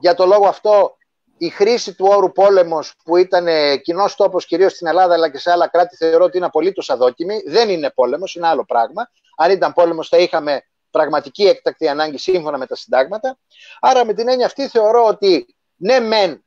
Για 0.00 0.14
το 0.14 0.26
λόγο 0.26 0.46
αυτό, 0.46 0.96
η 1.38 1.48
χρήση 1.48 1.94
του 1.94 2.06
όρου 2.08 2.32
πόλεμος, 2.32 2.94
που 3.04 3.16
ήταν 3.16 3.46
κοινός 3.82 4.14
τόπος 4.14 4.46
κυρίως 4.46 4.72
στην 4.72 4.86
Ελλάδα 4.86 5.14
αλλά 5.14 5.30
και 5.30 5.38
σε 5.38 5.50
άλλα 5.50 5.68
κράτη, 5.68 5.96
θεωρώ 5.96 6.24
ότι 6.24 6.36
είναι 6.36 6.46
απολύτως 6.46 6.90
αδόκιμη. 6.90 7.42
Δεν 7.46 7.68
είναι 7.68 7.90
πόλεμος, 7.90 8.34
είναι 8.34 8.46
άλλο 8.46 8.64
πράγμα. 8.64 9.10
Αν 9.36 9.50
ήταν 9.50 9.72
πόλεμος, 9.72 10.08
θα 10.08 10.16
είχαμε 10.16 10.62
πραγματική 10.90 11.42
έκτακτη 11.42 11.88
ανάγκη 11.88 12.18
σύμφωνα 12.18 12.58
με 12.58 12.66
τα 12.66 12.76
συντάγματα. 12.76 13.38
Άρα, 13.80 14.04
με 14.04 14.14
την 14.14 14.28
έννοια 14.28 14.46
αυτή, 14.46 14.68
θεωρώ 14.68 15.06
ότι 15.06 15.54
ναι, 15.76 16.00
μεν 16.00 16.44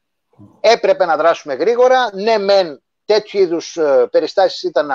έπρεπε 0.60 1.06
να 1.06 1.18
δράσουμε 1.18 1.54
γρήγορα, 1.54 2.10
ναι, 2.14 2.38
μεν 2.38 2.84
τέτοιου 3.14 3.40
είδους 3.40 3.78
ε, 3.78 4.08
περιστάσεις 4.12 4.64
ήταν 4.64 4.90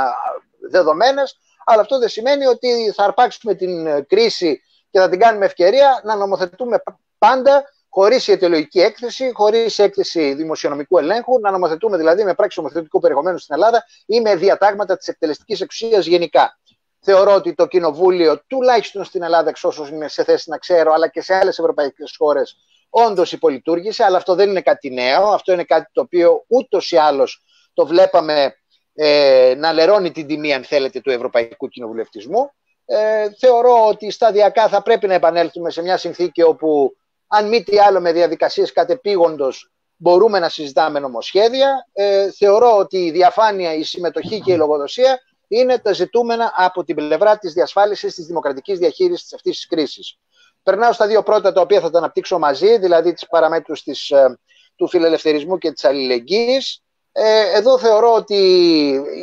δεδομένες, 0.71 1.39
αλλά 1.65 1.81
αυτό 1.81 1.99
δεν 1.99 2.09
σημαίνει 2.09 2.47
ότι 2.47 2.93
θα 2.95 3.05
αρπάξουμε 3.05 3.55
την 3.55 3.87
ε, 3.87 4.01
κρίση 4.01 4.63
και 4.91 4.99
θα 4.99 5.09
την 5.09 5.19
κάνουμε 5.19 5.45
ευκαιρία 5.45 6.01
να 6.05 6.17
νομοθετούμε 6.17 6.83
πάντα 7.19 7.65
χωρίς 7.89 8.29
αιτιολογική 8.29 8.81
έκθεση, 8.81 9.31
χωρίς 9.35 9.79
έκθεση 9.79 10.35
δημοσιονομικού 10.35 10.99
ελέγχου, 10.99 11.41
να 11.41 11.51
νομοθετούμε 11.51 11.97
δηλαδή 11.97 12.25
με 12.25 12.35
πράξη 12.35 12.59
νομοθετικού 12.59 13.01
περιεχομένου 13.01 13.39
στην 13.39 13.55
Ελλάδα 13.55 13.85
ή 14.07 14.21
με 14.21 14.35
διατάγματα 14.35 14.97
της 14.97 15.09
εκτελεστικής 15.09 15.61
εξουσίας 15.61 16.07
γενικά. 16.07 16.59
Θεωρώ 17.01 17.35
ότι 17.35 17.55
το 17.55 17.67
Κοινοβούλιο, 17.67 18.43
τουλάχιστον 18.47 19.05
στην 19.05 19.23
Ελλάδα, 19.23 19.49
εξ 19.49 19.65
όσων 19.65 19.87
είμαι 19.87 20.09
σε 20.09 20.25
θέση 20.25 20.51
να 20.51 20.59
ξέρω, 20.59 20.93
αλλά 20.93 21.09
και 21.09 21.21
σε 21.21 21.35
άλλες 21.35 21.59
ευρωπαϊκές 21.59 22.15
χώρες, 22.19 22.57
όντως 22.91 23.33
υπολειτουργήσε. 23.33 24.05
Αλλά 24.05 24.17
αυτό 24.17 24.35
δεν 24.35 24.49
είναι 24.51 24.61
κάτι 24.61 24.91
νέο. 24.91 25.27
Αυτό 25.27 25.53
είναι 25.53 25.65
κάτι 25.65 25.91
το 25.93 26.01
οποίο 26.01 26.45
ούτως 26.47 26.93
ή 26.93 26.97
άλλως 26.97 27.43
το 27.79 27.87
βλέπαμε 27.87 28.55
ε, 28.95 29.55
να 29.57 29.73
λερώνει 29.73 30.11
την 30.11 30.27
τιμή, 30.27 30.55
αν 30.55 30.65
θέλετε, 30.65 31.01
του 31.01 31.11
ευρωπαϊκού 31.11 31.69
κοινοβουλευτισμού. 31.69 32.51
Ε, 32.85 33.31
θεωρώ 33.39 33.87
ότι 33.87 34.11
σταδιακά 34.11 34.69
θα 34.69 34.83
πρέπει 34.83 35.07
να 35.07 35.15
επανέλθουμε 35.15 35.71
σε 35.71 35.83
μια 35.83 35.97
συνθήκη 35.97 36.43
όπου, 36.43 36.97
αν 37.27 37.49
μη 37.49 37.63
τι 37.63 37.79
άλλο 37.79 38.01
με 38.01 38.13
διαδικασίες 38.13 38.73
κατεπήγοντος, 38.73 39.71
μπορούμε 39.97 40.39
να 40.39 40.49
συζητάμε 40.49 40.99
νομοσχέδια. 40.99 41.87
Ε, 41.93 42.31
θεωρώ 42.31 42.77
ότι 42.77 42.99
η 42.99 43.11
διαφάνεια, 43.11 43.75
η 43.75 43.83
συμμετοχή 43.83 44.41
και 44.41 44.53
η 44.53 44.57
λογοδοσία 44.57 45.21
είναι 45.49 45.79
τα 45.79 45.93
ζητούμενα 45.93 46.53
από 46.57 46.85
την 46.85 46.95
πλευρά 46.95 47.39
της 47.39 47.53
διασφάλισης 47.53 48.15
της 48.15 48.27
δημοκρατικής 48.27 48.79
διαχείρισης 48.79 49.33
αυτής 49.33 49.57
της 49.57 49.67
κρίσης. 49.67 50.19
Περνάω 50.63 50.93
στα 50.93 51.07
δύο 51.07 51.23
πρώτα 51.23 51.53
τα 51.53 51.61
οποία 51.61 51.81
θα 51.81 51.91
τα 51.91 51.99
αναπτύξω 51.99 52.39
μαζί, 52.39 52.79
δηλαδή 52.79 53.13
τις 53.13 53.27
παραμέτρους 53.27 53.83
της, 53.83 54.11
ε, 54.11 54.39
του 54.77 54.89
φιλελευθερισμού 54.89 55.59
και 55.59 55.73
της 55.73 55.85
αλληλεγγύης. 55.85 56.83
Ε, 57.21 57.57
εδώ 57.57 57.79
θεωρώ 57.79 58.15
ότι 58.15 58.41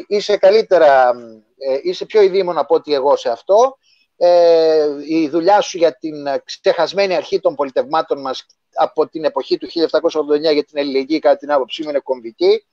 είσαι 0.08 0.38
καλύτερα, 0.38 1.14
ε, 1.58 1.80
είσαι 1.84 2.06
πιο 2.06 2.22
ειδήμων 2.22 2.58
από 2.58 2.76
ότι 2.76 2.94
εγώ 2.94 3.16
σε 3.16 3.30
αυτό. 3.30 3.78
Ε, 4.18 4.88
η 5.08 5.30
δουλειά 5.30 5.62
σου 5.62 5.78
για 5.78 5.98
την 5.98 6.14
ξεχασμένη 6.44 7.16
αρχή 7.16 7.40
των 7.40 7.56
πολιτευμάτων 7.56 8.22
μας 8.22 8.46
από 8.74 9.08
την 9.08 9.24
εποχή 9.24 9.58
του 9.58 9.68
1789 9.68 10.54
για 10.54 10.64
την 10.64 10.80
αλληλεγγύη 10.80 11.20
κατά 11.20 11.38
την 11.38 11.52
άποψή 11.52 11.84
μου 11.84 11.90
είναι 11.90 12.00
κομβική. 12.00 12.66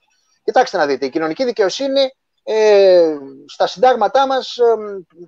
Κοιτάξτε 0.45 0.76
να 0.76 0.87
δείτε, 0.87 1.07
η 1.07 1.11
κοινωνική 1.11 1.45
δικαιοσύνη 1.45 2.14
ε, 2.42 3.16
στα 3.46 3.66
συντάγματά 3.66 4.26
μας 4.26 4.56
ε, 4.56 4.62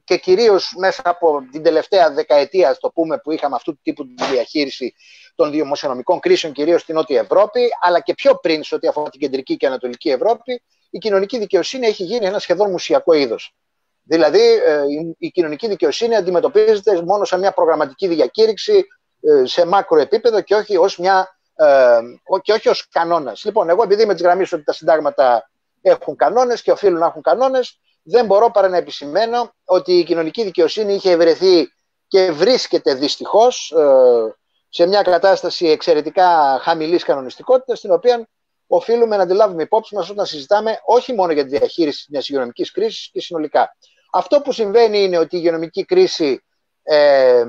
και 0.05 0.17
κυρίως 0.17 0.75
μέσα 0.79 1.03
από 1.05 1.47
την 1.53 1.63
τελευταία 1.63 2.13
δεκαετία 2.13 2.77
το 2.81 2.91
πούμε, 2.91 3.19
που 3.19 3.33
είχαμε 3.33 3.55
αυτού 3.57 3.73
του 3.73 3.81
τύπου 3.83 4.07
τη 4.15 4.25
διαχείριση 4.25 4.95
των 5.35 5.51
δημοσιονομικών 5.51 6.21
κρίσεων 6.21 6.53
κυρίως 6.53 6.81
στην 6.81 6.95
Νότια 6.95 7.21
Ευρώπη 7.21 7.69
αλλά 7.81 8.01
και 8.01 8.15
πιο 8.15 8.35
πριν 8.35 8.63
σε 8.63 8.75
ό,τι 8.75 8.87
αφορά 8.87 9.11
την 9.11 9.21
Κεντρική 9.21 9.57
και 9.57 9.67
Ανατολική 9.67 10.11
Ευρώπη 10.11 10.63
η 10.91 10.99
κοινωνική 10.99 11.39
δικαιοσύνη 11.39 11.87
έχει 11.87 12.05
γίνει 12.05 12.27
ένα 12.27 12.39
σχεδόν 12.39 12.71
μουσιακό 12.71 13.13
είδος. 13.13 13.55
Δηλαδή 14.03 14.41
ε, 14.67 14.83
η 15.19 15.31
κοινωνική 15.31 15.69
δικαιοσύνη 15.69 16.17
αντιμετωπίζεται 16.17 17.03
μόνο 17.03 17.25
σαν 17.25 17.41
μια 17.41 17.53
προγραμματική 17.53 18.09
διακήρυξη 18.09 18.85
ε, 19.21 19.47
σε 19.47 19.67
μάκρο 19.67 20.01
επίπεδο 20.01 20.41
και 20.41 20.55
όχι 20.55 20.77
ως, 20.77 20.99
μια, 20.99 21.37
ε, 21.55 21.99
και 22.43 22.53
όχι 22.53 22.69
ως 22.69 22.89
κανόνας. 22.89 23.45
Λοιπόν, 23.45 23.69
εγώ 23.69 23.83
επειδή 23.83 24.07
με 24.07 24.13
τις 24.15 24.23
γραμμές 24.23 24.53
ότι 24.53 24.65
τα 24.65 24.73
συντάγματα 24.73 25.51
έχουν 25.87 26.17
κανόνες 26.17 26.63
και 26.63 26.71
οφείλουν 26.71 26.99
να 26.99 27.07
έχουν 27.07 27.23
κανόνες, 27.23 27.81
δεν 28.03 28.27
μπορώ 28.27 28.51
παρά 28.51 28.69
να 28.69 28.77
επισημαίνω 28.77 29.55
ότι 29.65 29.93
η 29.93 30.05
κοινωνική 30.05 30.45
δικαιοσύνη 30.45 30.95
είχε 30.95 31.17
βρεθεί 31.17 31.69
και 32.09 32.31
βρίσκεται 32.31 32.95
δυστυχώς 32.95 33.73
ε, 33.77 34.35
σε 34.69 34.87
μια 34.87 35.03
κατάσταση 35.03 35.67
εξαιρετικά 35.67 36.59
χαμηλής 36.63 37.05
κανονιστικότητας, 37.05 37.79
στην 37.79 37.93
οποία 37.93 38.29
οφείλουμε 38.67 39.17
να 39.17 39.23
αντιλάβουμε 39.23 39.63
υπόψη 39.63 39.95
μας 39.95 40.11
όταν 40.11 40.27
συζητάμε 40.27 40.81
όχι 40.85 41.13
μόνο 41.13 41.33
για 41.33 41.43
τη 41.43 41.49
διαχείριση 41.59 42.07
της 42.11 42.29
υγειονομικής 42.29 42.71
κρίσης 42.73 43.11
και 43.13 43.21
συνολικά. 43.21 43.77
Αυτό 44.13 44.41
που 44.41 44.53
συμβαίνει 44.53 45.03
είναι 45.03 45.19
ότι 45.19 45.37
η 45.37 45.39
υγειονομική 45.43 45.85
κρίση 45.85 46.45
ε, 46.83 47.45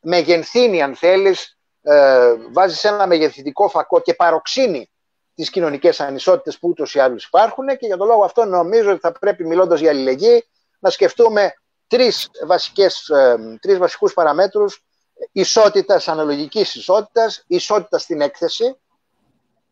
μεγενθύνει, 0.00 0.82
αν 0.82 0.94
θέλεις, 0.94 1.58
ε, 1.82 2.34
βάζει 2.52 2.76
σε 2.76 2.88
ένα 2.88 3.06
μεγεθυντικό 3.06 3.68
φακό 3.68 4.00
και 4.00 4.14
παροξύνει 4.14 4.90
τις 5.34 5.50
κοινωνικές 5.50 6.00
ανισότητες 6.00 6.58
που 6.58 6.68
ούτως 6.68 6.94
ή 6.94 6.98
άλλως 6.98 7.24
υπάρχουν 7.24 7.66
και 7.66 7.86
για 7.86 7.96
τον 7.96 8.06
λόγο 8.06 8.24
αυτό 8.24 8.44
νομίζω 8.44 8.90
ότι 8.90 9.00
θα 9.00 9.12
πρέπει 9.12 9.46
μιλώντας 9.46 9.80
για 9.80 9.90
αλληλεγγύη 9.90 10.46
να 10.78 10.90
σκεφτούμε 10.90 11.54
τρεις, 11.86 12.30
βασικές, 12.46 13.08
ε, 13.08 13.58
τρεις 13.60 13.78
βασικούς 13.78 14.12
παραμέτρους 14.12 14.84
ισότητας, 15.32 16.08
αναλογικής 16.08 16.74
ισότητας, 16.74 17.44
ισότητα 17.46 17.98
στην 17.98 18.20
έκθεση, 18.20 18.76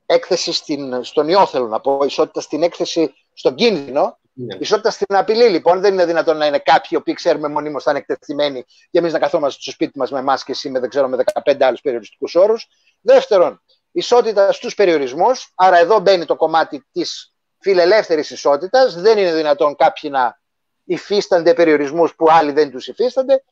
έκθεση 0.07 0.53
στην, 0.53 1.05
στον 1.05 1.29
ιό 1.29 1.47
θέλω 1.47 1.67
να 1.67 1.81
πω, 1.81 1.99
ισότητα 2.05 2.41
στην 2.41 2.63
έκθεση 2.63 3.15
στον 3.33 3.55
κίνδυνο, 3.55 4.21
ναι. 4.35 4.57
Ισότητα 4.59 4.91
στην 4.91 5.17
απειλή, 5.17 5.49
λοιπόν. 5.49 5.81
Δεν 5.81 5.93
είναι 5.93 6.05
δυνατόν 6.05 6.37
να 6.37 6.47
είναι 6.47 6.59
κάποιοι 6.59 6.89
οι 6.91 6.97
οποίοι 6.97 7.15
ξέρουμε 7.15 7.49
μονίμως 7.49 7.83
θα 7.83 7.91
είναι 7.91 7.99
εκτεθειμένοι 7.99 8.65
και 8.91 8.99
εμείς 8.99 9.13
να 9.13 9.19
καθόμαστε 9.19 9.61
στο 9.61 9.71
σπίτι 9.71 9.99
μας 9.99 10.11
με 10.11 10.23
μάσκες 10.23 10.65
ή 10.65 10.71
με, 10.71 10.81
δεν 10.81 10.89
ξέρω, 10.89 11.09
με 11.09 11.17
15 11.45 11.57
άλλους 11.61 11.81
περιοριστικούς 11.81 12.35
όρους. 12.35 12.69
Δεύτερον, 13.01 13.63
ισότητας 13.93 14.57
στους 14.57 14.75
περιορισμούς. 14.75 15.53
Άρα 15.55 15.77
εδώ 15.79 15.99
μπαίνει 15.99 16.25
το 16.25 16.37
κομμάτι 16.37 16.87
της 16.93 17.35
φιλελεύθερης 17.59 18.31
ισότητας. 18.31 18.95
Δεν 18.95 19.19
είναι 19.19 19.35
δυνατόν 19.35 19.77
κάποιοι 19.77 20.11
να 20.13 20.41
υφίστανται 20.85 21.55
περιορισμούς 21.55 22.15
που 22.15 22.27
άλλοι 22.31 22.53
δεν 22.53 22.71
τους 22.71 22.89
υφίστανται. 22.89 23.43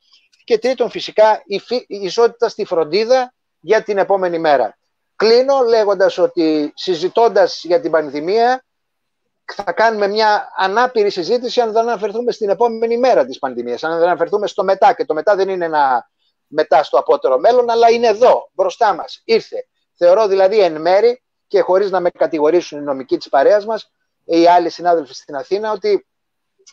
Και 0.43 0.57
τρίτον, 0.57 0.89
φυσικά, 0.89 1.43
η, 1.45 1.61
ισότητα 1.87 2.49
στη 2.49 2.65
φροντίδα 2.65 3.33
για 3.59 3.83
την 3.83 3.97
επόμενη 3.97 4.39
μέρα. 4.39 4.77
Κλείνω 5.15 5.61
λέγοντας 5.61 6.17
ότι 6.17 6.71
συζητώντας 6.75 7.63
για 7.63 7.81
την 7.81 7.91
πανδημία 7.91 8.65
θα 9.45 9.71
κάνουμε 9.71 10.07
μια 10.07 10.51
ανάπηρη 10.57 11.09
συζήτηση 11.09 11.61
αν 11.61 11.71
δεν 11.71 11.81
αναφερθούμε 11.81 12.31
στην 12.31 12.49
επόμενη 12.49 12.97
μέρα 12.97 13.25
της 13.25 13.39
πανδημίας, 13.39 13.83
αν 13.83 13.99
δεν 13.99 14.07
αναφερθούμε 14.07 14.47
στο 14.47 14.63
μετά. 14.63 14.93
Και 14.93 15.05
το 15.05 15.13
μετά 15.13 15.35
δεν 15.35 15.49
είναι 15.49 15.65
ένα 15.65 16.09
μετά 16.47 16.83
στο 16.83 16.97
απότερο 16.97 17.39
μέλλον, 17.39 17.69
αλλά 17.69 17.89
είναι 17.89 18.07
εδώ, 18.07 18.49
μπροστά 18.53 18.93
μας. 18.93 19.21
Ήρθε. 19.23 19.67
Θεωρώ 20.03 20.27
δηλαδή 20.27 20.59
εν 20.59 20.81
μέρη 20.81 21.21
και 21.47 21.61
χωρίς 21.61 21.91
να 21.91 21.99
με 21.99 22.09
κατηγορήσουν 22.09 22.79
οι 22.79 22.81
νομικοί 22.81 23.17
της 23.17 23.29
παρέας 23.29 23.65
μας, 23.65 23.91
οι 24.25 24.47
άλλοι 24.47 24.69
συνάδελφοι 24.69 25.13
στην 25.13 25.35
Αθήνα, 25.35 25.71
ότι, 25.71 26.07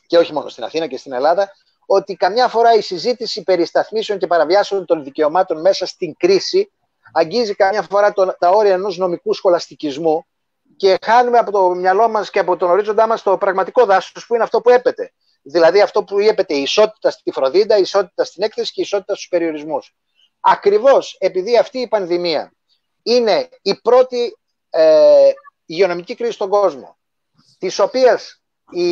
και 0.06 0.18
όχι 0.18 0.32
μόνο 0.32 0.48
στην 0.48 0.64
Αθήνα 0.64 0.86
και 0.86 0.96
στην 0.96 1.12
Ελλάδα, 1.12 1.52
ότι 1.86 2.14
καμιά 2.14 2.48
φορά 2.48 2.74
η 2.74 2.80
συζήτηση 2.80 3.42
περί 3.42 3.64
σταθμίσεων 3.64 4.18
και 4.18 4.26
παραβιάσεων 4.26 4.84
των 4.84 5.04
δικαιωμάτων 5.04 5.60
μέσα 5.60 5.86
στην 5.86 6.16
κρίση 6.16 6.72
αγγίζει 7.12 7.54
καμιά 7.54 7.82
φορά 7.82 8.12
το, 8.12 8.36
τα 8.38 8.50
όρια 8.50 8.72
ενός 8.72 8.98
νομικού 8.98 9.34
σχολαστικισμού 9.34 10.26
και 10.76 10.98
χάνουμε 11.02 11.38
από 11.38 11.50
το 11.50 11.68
μυαλό 11.68 12.08
μας 12.08 12.30
και 12.30 12.38
από 12.38 12.56
τον 12.56 12.70
ορίζοντά 12.70 13.06
μας 13.06 13.22
το 13.22 13.38
πραγματικό 13.38 13.84
δάσος 13.84 14.26
που 14.26 14.34
είναι 14.34 14.42
αυτό 14.42 14.60
που 14.60 14.70
έπεται. 14.70 15.12
Δηλαδή 15.42 15.80
αυτό 15.80 16.04
που 16.04 16.18
έπεται 16.18 16.54
η 16.54 16.62
ισότητα 16.62 17.10
στη 17.10 17.30
φροντίδα, 17.30 17.76
η 17.76 17.80
ισότητα 17.80 18.24
στην 18.24 18.42
έκθεση 18.42 18.72
και 18.72 18.80
η 18.80 18.84
ισότητα 18.84 19.14
στους 19.14 19.28
περιορισμούς. 19.28 19.94
Ακριβώς 20.40 21.16
επειδή 21.18 21.58
αυτή 21.58 21.78
η 21.78 21.88
πανδημία 21.88 22.52
είναι 23.02 23.48
η 23.62 23.74
πρώτη 23.74 24.36
ε, 24.70 25.30
υγειονομική 25.66 26.14
κρίση 26.14 26.32
στον 26.32 26.48
κόσμο, 26.48 26.98
της 27.58 27.78
οποίας 27.78 28.42
η, 28.70 28.90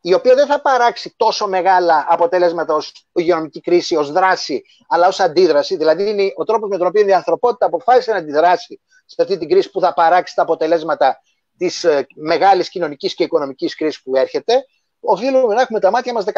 η 0.00 0.14
οποία 0.14 0.34
δεν 0.34 0.46
θα 0.46 0.60
παράξει 0.60 1.14
τόσο 1.16 1.48
μεγάλα 1.48 2.06
αποτέλεσματα 2.08 2.74
ως 2.74 3.06
υγειονομική 3.12 3.60
κρίση, 3.60 3.96
ως 3.96 4.12
δράση, 4.12 4.62
αλλά 4.88 5.06
ως 5.06 5.20
αντίδραση. 5.20 5.76
Δηλαδή 5.76 6.08
είναι 6.08 6.32
ο 6.36 6.44
τρόπος 6.44 6.68
με 6.68 6.78
τον 6.78 6.86
οποίο 6.86 7.06
η 7.06 7.12
ανθρωπότητα 7.12 7.66
αποφάσισε 7.66 8.10
να 8.10 8.16
αντιδράσει 8.16 8.80
σε 9.06 9.22
αυτή 9.22 9.38
την 9.38 9.48
κρίση 9.48 9.70
που 9.70 9.80
θα 9.80 9.94
παράξει 9.94 10.34
τα 10.34 10.42
αποτελέσματα 10.42 11.20
της 11.56 11.84
ε, 11.84 12.06
μεγάλης 12.14 12.68
κοινωνικής 12.68 13.14
και 13.14 13.24
οικονομικής 13.24 13.74
κρίσης 13.74 14.02
που 14.02 14.16
έρχεται. 14.16 14.64
Οφείλουμε 15.00 15.54
να 15.54 15.60
έχουμε 15.60 15.80
τα 15.80 15.90
μάτια 15.90 16.12
μας 16.12 16.24
14. 16.24 16.32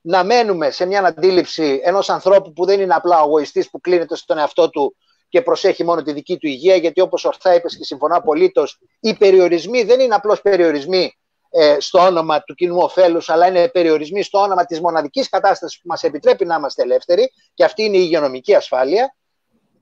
Να 0.00 0.24
μένουμε 0.24 0.70
σε 0.70 0.86
μια 0.86 1.04
αντίληψη 1.04 1.80
ενός 1.82 2.10
ανθρώπου 2.10 2.52
που 2.52 2.64
δεν 2.64 2.80
είναι 2.80 2.94
απλά 2.94 3.20
ο 3.20 3.24
εγωιστής 3.24 3.70
που 3.70 3.80
κλείνεται 3.80 4.16
στον 4.16 4.38
εαυτό 4.38 4.70
του 4.70 4.96
και 5.28 5.42
προσέχει 5.42 5.84
μόνο 5.84 6.02
τη 6.02 6.12
δική 6.12 6.36
του 6.36 6.46
υγεία, 6.46 6.76
γιατί 6.76 7.00
όπως 7.00 7.24
ορθά 7.24 7.54
είπες 7.54 7.76
και 7.76 7.84
συμφωνώ 7.84 8.16
απολύτως, 8.16 8.78
οι 9.00 9.14
περιορισμοί 9.14 9.82
δεν 9.82 10.00
είναι 10.00 10.14
απλώς 10.14 10.40
περιορισμοί 10.40 11.18
ε, 11.50 11.76
στο 11.80 11.98
όνομα 11.98 12.42
του 12.42 12.54
κοινού 12.54 12.76
ωφέλους, 12.78 13.28
αλλά 13.28 13.46
είναι 13.46 13.68
περιορισμοί 13.68 14.22
στο 14.22 14.38
όνομα 14.38 14.64
της 14.64 14.80
μοναδικής 14.80 15.28
κατάστασης 15.28 15.80
που 15.80 15.88
μας 15.88 16.02
επιτρέπει 16.02 16.44
να 16.44 16.54
είμαστε 16.54 16.82
ελεύθεροι, 16.82 17.32
και 17.54 17.64
αυτή 17.64 17.82
είναι 17.82 17.96
η 17.96 18.00
υγειονομική 18.02 18.54
ασφάλεια. 18.54 19.14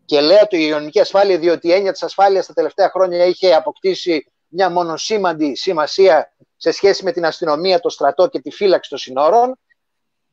Και 0.04 0.20
λέω 0.20 0.46
το 0.46 0.56
υγειονομική 0.56 1.00
ασφάλεια, 1.00 1.38
διότι 1.38 1.68
η 1.68 1.72
έννοια 1.72 1.92
της 1.92 2.02
ασφάλειας 2.02 2.46
τα 2.46 2.52
τελευταία 2.52 2.90
χρόνια 2.90 3.24
είχε 3.24 3.54
αποκτήσει 3.54 4.32
μια 4.48 4.70
μονοσήμαντη 4.70 5.54
σημασία 5.54 6.32
σε 6.56 6.70
σχέση 6.70 7.04
με 7.04 7.12
την 7.12 7.24
αστυνομία, 7.26 7.80
το 7.80 7.88
στρατό 7.88 8.28
και 8.28 8.40
τη 8.40 8.50
φύλαξη 8.50 8.90
των 8.90 8.98
συνόρων. 8.98 9.58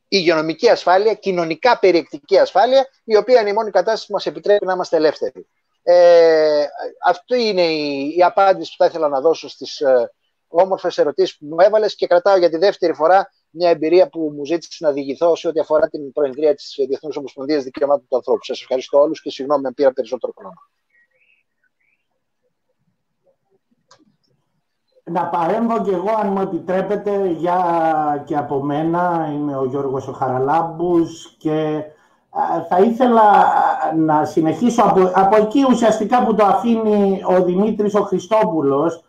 Η 0.08 0.16
υγειονομική 0.20 0.68
ασφάλεια, 0.68 1.14
κοινωνικά 1.14 1.78
περιεκτική 1.78 2.38
ασφάλεια, 2.38 2.86
η 3.04 3.16
οποία 3.16 3.40
είναι 3.40 3.50
η 3.50 3.52
μόνη 3.52 3.70
κατάσταση 3.70 4.06
που 4.06 4.12
μας 4.12 4.26
επιτρέπει 4.26 4.66
να 4.66 4.72
είμαστε 4.72 4.96
ελεύθεροι. 4.96 5.46
Ε, 5.82 6.64
αυτή 7.06 7.42
είναι 7.42 7.62
η, 7.62 8.14
η 8.16 8.22
απάντηση 8.22 8.70
που 8.70 8.76
θα 8.78 8.84
ήθελα 8.84 9.08
να 9.08 9.20
δώσω 9.20 9.48
στις, 9.48 9.80
ε, 9.80 10.10
όμορφες 10.54 10.98
ερωτήσεις 10.98 11.36
που 11.36 11.46
μου 11.46 11.56
έβαλες 11.58 11.94
και 11.94 12.06
κρατάω 12.06 12.36
για 12.36 12.50
τη 12.50 12.56
δεύτερη 12.56 12.94
φορά 12.94 13.32
μια 13.50 13.70
εμπειρία 13.70 14.08
που 14.08 14.32
μου 14.36 14.44
ζήτησε 14.44 14.84
να 14.84 14.92
διηγηθώ 14.92 15.36
σε 15.36 15.48
ό,τι 15.48 15.60
αφορά 15.60 15.88
την 15.88 16.12
προεδρία 16.12 16.54
της 16.54 16.74
Διεθνούς 16.88 17.16
Ομοσπονδίας 17.16 17.62
Δικαιωμάτων 17.62 18.06
του 18.08 18.16
Ανθρώπου. 18.16 18.44
Σας 18.44 18.60
ευχαριστώ 18.60 18.98
όλους 18.98 19.20
και 19.20 19.30
συγγνώμη 19.30 19.66
αν 19.66 19.74
πήρα 19.74 19.92
περισσότερο 19.92 20.32
χρόνο. 20.36 20.73
Να 25.10 25.26
παρέμβω 25.26 25.80
και 25.82 25.90
εγώ, 25.90 26.10
αν 26.22 26.28
μου 26.28 26.40
επιτρέπετε, 26.40 27.26
για 27.26 27.56
και 28.24 28.36
από 28.36 28.62
μένα. 28.62 29.28
Είμαι 29.32 29.56
ο 29.56 29.64
Γιώργος 29.64 30.08
ο 30.08 30.12
Χαραλάμπους 30.12 31.34
και 31.38 31.82
θα 32.68 32.78
ήθελα 32.78 33.22
να 33.96 34.24
συνεχίσω 34.24 34.82
από, 34.82 35.10
από 35.14 35.36
εκεί 35.36 35.64
ουσιαστικά 35.70 36.24
που 36.24 36.34
το 36.34 36.44
αφήνει 36.44 37.22
ο 37.26 37.42
Δημήτρης 37.42 37.94
ο 37.94 38.02
Χριστόπουλος 38.02 39.02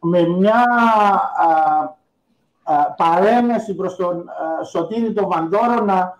με 0.00 0.28
μια 0.28 0.64
παρέμεση 2.96 3.74
προς 3.74 3.96
τον 3.96 4.24
Σωτήρη 4.70 5.12
τον 5.12 5.28
Βαντόρο 5.28 5.84
να, 5.84 6.18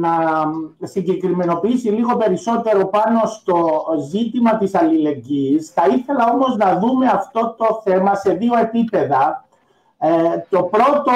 να 0.00 0.44
συγκεκριμενοποιήσει 0.82 1.88
λίγο 1.88 2.16
περισσότερο 2.16 2.86
πάνω 2.86 3.20
στο 3.26 3.84
ζήτημα 4.10 4.56
της 4.56 4.74
αλληλεγγύης. 4.74 5.70
Θα 5.70 5.86
ήθελα 5.86 6.30
όμως 6.32 6.56
να 6.56 6.78
δούμε 6.78 7.06
αυτό 7.06 7.54
το 7.58 7.80
θέμα 7.84 8.14
σε 8.14 8.32
δύο 8.32 8.58
επίπεδα. 8.58 9.44
Ε, 10.00 10.10
το 10.48 10.62
πρώτο 10.62 11.12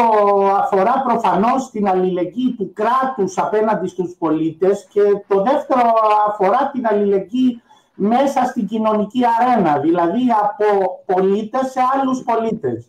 αφορά 0.46 1.02
προφανώς 1.06 1.70
την 1.70 1.88
αλληλεγγύη 1.88 2.54
του 2.58 2.72
κράτους 2.72 3.38
απέναντι 3.38 3.88
στους 3.88 4.14
πολίτες 4.18 4.86
και 4.92 5.00
το 5.28 5.42
δεύτερο 5.42 5.92
αφορά 6.28 6.70
την 6.72 6.86
αλληλεγγύη 6.86 7.62
μέσα 7.94 8.44
στην 8.44 8.66
κοινωνική 8.66 9.20
αρένα, 9.40 9.78
δηλαδή 9.78 10.22
από 10.42 10.64
πολίτες 11.06 11.70
σε 11.70 11.80
άλλους 11.94 12.22
πολίτες. 12.22 12.86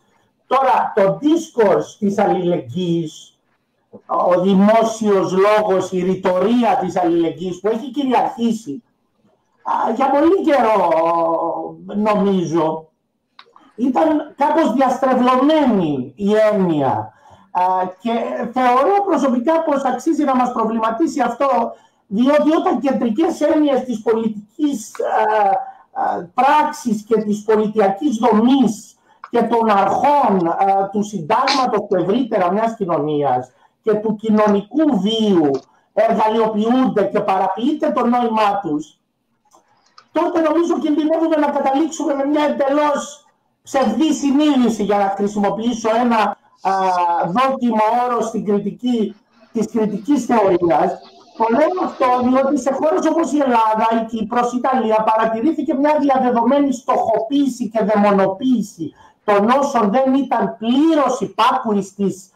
Τώρα, 0.48 0.94
το 0.96 1.20
discourse 1.22 1.96
της 2.00 2.18
αλληλεγγύης, 2.18 3.33
ο 4.06 4.42
δημόσιος 4.42 5.32
λόγος, 5.32 5.92
η 5.92 6.00
ρητορία 6.04 6.78
της 6.82 6.98
αλληλεγγύης 6.98 7.60
που 7.60 7.68
έχει 7.68 7.92
κυριαρχήσει 7.92 8.84
για 9.96 10.10
πολύ 10.10 10.42
καιρό 10.44 10.90
νομίζω 11.86 12.88
ήταν 13.76 14.34
κάπως 14.38 14.74
διαστρεβλωμένη 14.74 16.14
η 16.16 16.34
έννοια. 16.54 17.14
Και 18.00 18.12
θεωρώ 18.54 19.04
προσωπικά 19.06 19.64
πως 19.64 19.84
αξίζει 19.84 20.24
να 20.24 20.36
μας 20.36 20.52
προβληματίσει 20.52 21.22
αυτό 21.22 21.48
διότι 22.08 22.56
όταν 22.56 22.80
κεντρικές 22.80 23.42
έννοιες 23.42 23.84
της 23.84 24.02
πολιτικής 24.02 24.92
πράξης 26.34 27.04
και 27.04 27.22
της 27.22 27.44
πολιτιακής 27.44 28.18
δομής 28.18 28.96
και 29.30 29.42
των 29.42 29.70
αρχών 29.70 30.56
του 30.92 31.04
συντάγματος 31.04 31.88
του 31.90 31.96
ευρύτερα 31.96 32.52
μιας 32.52 32.76
κοινωνίας 32.76 33.52
και 33.84 33.94
του 33.94 34.16
κοινωνικού 34.16 35.00
βίου 35.00 35.52
εργαλειοποιούνται 35.94 37.04
και 37.04 37.20
παραποιείται 37.20 37.92
το 37.92 38.06
νόημά 38.06 38.60
τους, 38.62 39.00
τότε 40.12 40.42
νομίζω 40.42 40.80
κινδυνεύουμε 40.80 41.36
να 41.36 41.50
καταλήξουμε 41.50 42.14
με 42.14 42.26
μια 42.26 42.44
εντελώς 42.44 43.26
ψευδή 43.64 44.14
συνείδηση 44.14 44.84
για 44.84 44.98
να 44.98 45.14
χρησιμοποιήσω 45.18 45.90
ένα 45.96 46.38
α, 46.62 46.72
δόκιμο 47.28 47.84
όρο 48.06 48.22
στην 48.22 48.46
κριτική 48.46 49.16
της 49.54 49.66
κριτικής 49.72 50.26
θεωρίας. 50.26 50.92
Το 51.38 51.46
λέω 51.50 51.86
αυτό 51.86 52.30
διότι 52.30 52.60
σε 52.60 52.72
χώρες 52.74 53.08
όπως 53.08 53.32
η 53.32 53.38
Ελλάδα, 53.38 53.88
η 54.02 54.06
Κύπρος, 54.06 54.54
η 54.54 54.58
Ιταλία 54.58 55.04
παρατηρήθηκε 55.04 55.74
μια 55.74 55.98
διαδεδομένη 56.00 56.74
στοχοποίηση 56.74 57.70
και 57.70 57.84
δαιμονοποίηση 57.84 58.94
των 59.24 59.50
όσων 59.50 59.92
δεν 59.92 60.14
ήταν 60.14 60.58
πλήρως 60.58 61.20
υπάκουοι 61.20 61.82
στις 61.82 62.33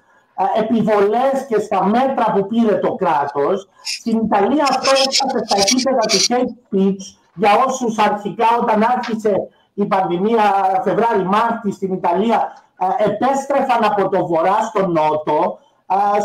επιβολές 0.56 1.46
και 1.48 1.60
στα 1.60 1.86
μέτρα 1.86 2.32
που 2.34 2.48
πήρε 2.48 2.75
το 2.75 2.96
κράτος. 2.96 3.70
Στην 3.84 4.17
Ιταλία 4.20 4.63
αυτό 4.70 4.89
έφτασε 4.89 5.44
στα 5.46 5.58
επίπεδα 5.62 6.00
του 6.00 6.20
hate 6.27 6.75
speech 6.75 7.03
για 7.34 7.51
όσους 7.67 7.98
αρχικά 7.98 8.46
όταν 8.62 8.84
άρχισε 8.84 9.48
η 9.74 9.86
πανδημία 9.86 10.41
Φεβράρι-Μάρτι 10.84 11.72
στην 11.72 11.94
Ιταλία 11.94 12.63
επέστρεφαν 12.98 13.84
από 13.84 14.10
το 14.10 14.25
βορρά 14.25 14.62
στο 14.62 14.88
νότο. 14.88 15.60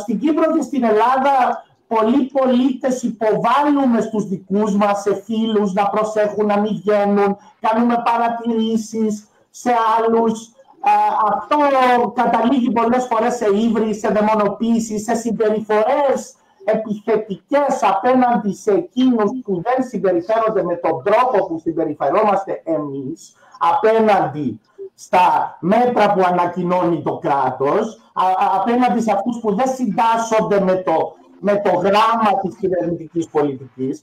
Στην 0.03 0.21
Κύπρο 0.21 0.57
και 0.57 0.63
στην 0.63 0.85
Ελλάδα 0.85 1.65
πολλοί 1.87 2.25
πολίτες 2.25 3.03
υποβάλλουμε 3.03 4.01
στους 4.01 4.29
δικούς 4.29 4.77
μας, 4.77 5.01
σε 5.01 5.23
φίλους, 5.25 5.73
να 5.73 5.89
προσέχουν 5.89 6.47
να 6.47 6.59
μην 6.61 6.75
βγαίνουν, 6.75 7.37
κάνουμε 7.61 8.03
παρατηρήσεις 8.05 9.27
σε 9.51 9.71
άλλους. 9.97 10.51
Αυτό 11.33 11.57
καταλήγει 12.15 12.71
πολλές 12.71 13.07
φορές 13.07 13.35
σε 13.35 13.47
ύβρις, 13.55 13.99
σε 13.99 14.09
δαιμονοποίηση, 14.09 14.99
σε 14.99 15.15
συμπεριφορές 15.15 16.35
επιθετικές 16.65 17.83
απέναντι 17.83 18.55
σε 18.55 18.73
εκείνους 18.73 19.31
που 19.45 19.63
δεν 19.63 19.87
συμπεριφέρονται 19.87 20.63
με 20.63 20.75
τον 20.77 21.03
τρόπο 21.03 21.47
που 21.47 21.59
συμπεριφερόμαστε 21.59 22.63
εμείς 22.65 23.35
απέναντι 23.59 24.61
στα 24.95 25.57
μέτρα 25.61 26.13
που 26.13 26.23
ανακοινώνει 26.27 27.03
το 27.03 27.19
κράτος, 27.19 28.01
απέναντι 28.61 29.01
σε 29.01 29.13
αυτούς 29.13 29.41
που 29.41 29.55
δεν 29.55 29.69
συντάσσονται 29.69 30.61
με 30.61 30.75
το, 30.75 31.15
με 31.41 31.61
το 31.65 31.71
γράμμα 31.71 32.41
της 32.43 32.57
κυβερνητικής 32.57 33.29
πολιτικής. 33.29 34.01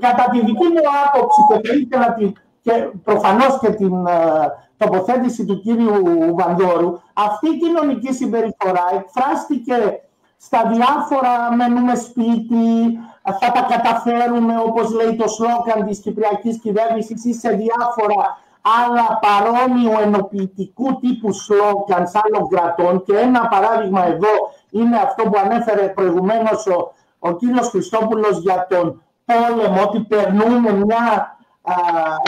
Κατά 0.00 0.30
τη 0.30 0.38
δική 0.38 0.66
μου 0.66 0.82
άποψη 1.06 1.40
και 1.48 1.68
θα 1.68 1.74
ήθελα 1.74 2.14
την, 2.14 2.32
και 2.62 2.72
προφανώς 3.04 3.58
και 3.58 3.70
την 3.70 4.06
ε, 4.06 4.46
τοποθέτηση 4.78 5.44
του 5.44 5.60
κύριου 5.60 6.02
Βανδόρου, 6.34 7.00
αυτή 7.12 7.48
η 7.48 7.58
κοινωνική 7.58 8.12
συμπεριφορά 8.12 8.84
εκφράστηκε 8.92 10.00
στα 10.36 10.62
διάφορα 10.72 11.52
μένουμε 11.52 11.94
σπίτι, 11.94 12.98
θα 13.40 13.52
τα 13.52 13.66
καταφέρουμε 13.68 14.58
όπως 14.66 14.92
λέει 14.92 15.16
το 15.16 15.28
σλόγγαν 15.28 15.86
της 15.86 15.98
Κυπριακής 15.98 16.58
Κυβέρνησης 16.58 17.24
ή 17.24 17.32
σε 17.32 17.48
διάφορα 17.48 18.38
άλλα 18.82 19.18
παρόμοιου 19.20 19.92
ενοποιητικού 20.00 20.98
τύπου 20.98 21.32
σλόγγαν 21.32 22.10
άλλων 22.24 22.48
κρατών. 22.48 23.02
Και 23.02 23.16
ένα 23.16 23.48
παράδειγμα 23.48 24.06
εδώ 24.06 24.34
είναι 24.70 24.96
αυτό 24.96 25.22
που 25.22 25.38
ανέφερε 25.44 25.88
προηγουμένως 25.88 26.66
ο, 26.66 26.92
ο 27.18 27.32
κύριος 27.32 27.68
Χριστόπουλος 27.68 28.38
για 28.38 28.66
τον 28.70 29.02
πόλεμο 29.24 29.82
ότι 29.82 30.00
περνούμε 30.00 30.72
μια, 30.72 31.36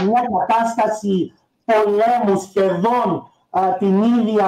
μια 0.02 0.22
κατάσταση 0.38 1.34
πολέμου 1.70 2.40
σχεδόν 2.40 3.30
την 3.78 4.02
ίδια 4.02 4.46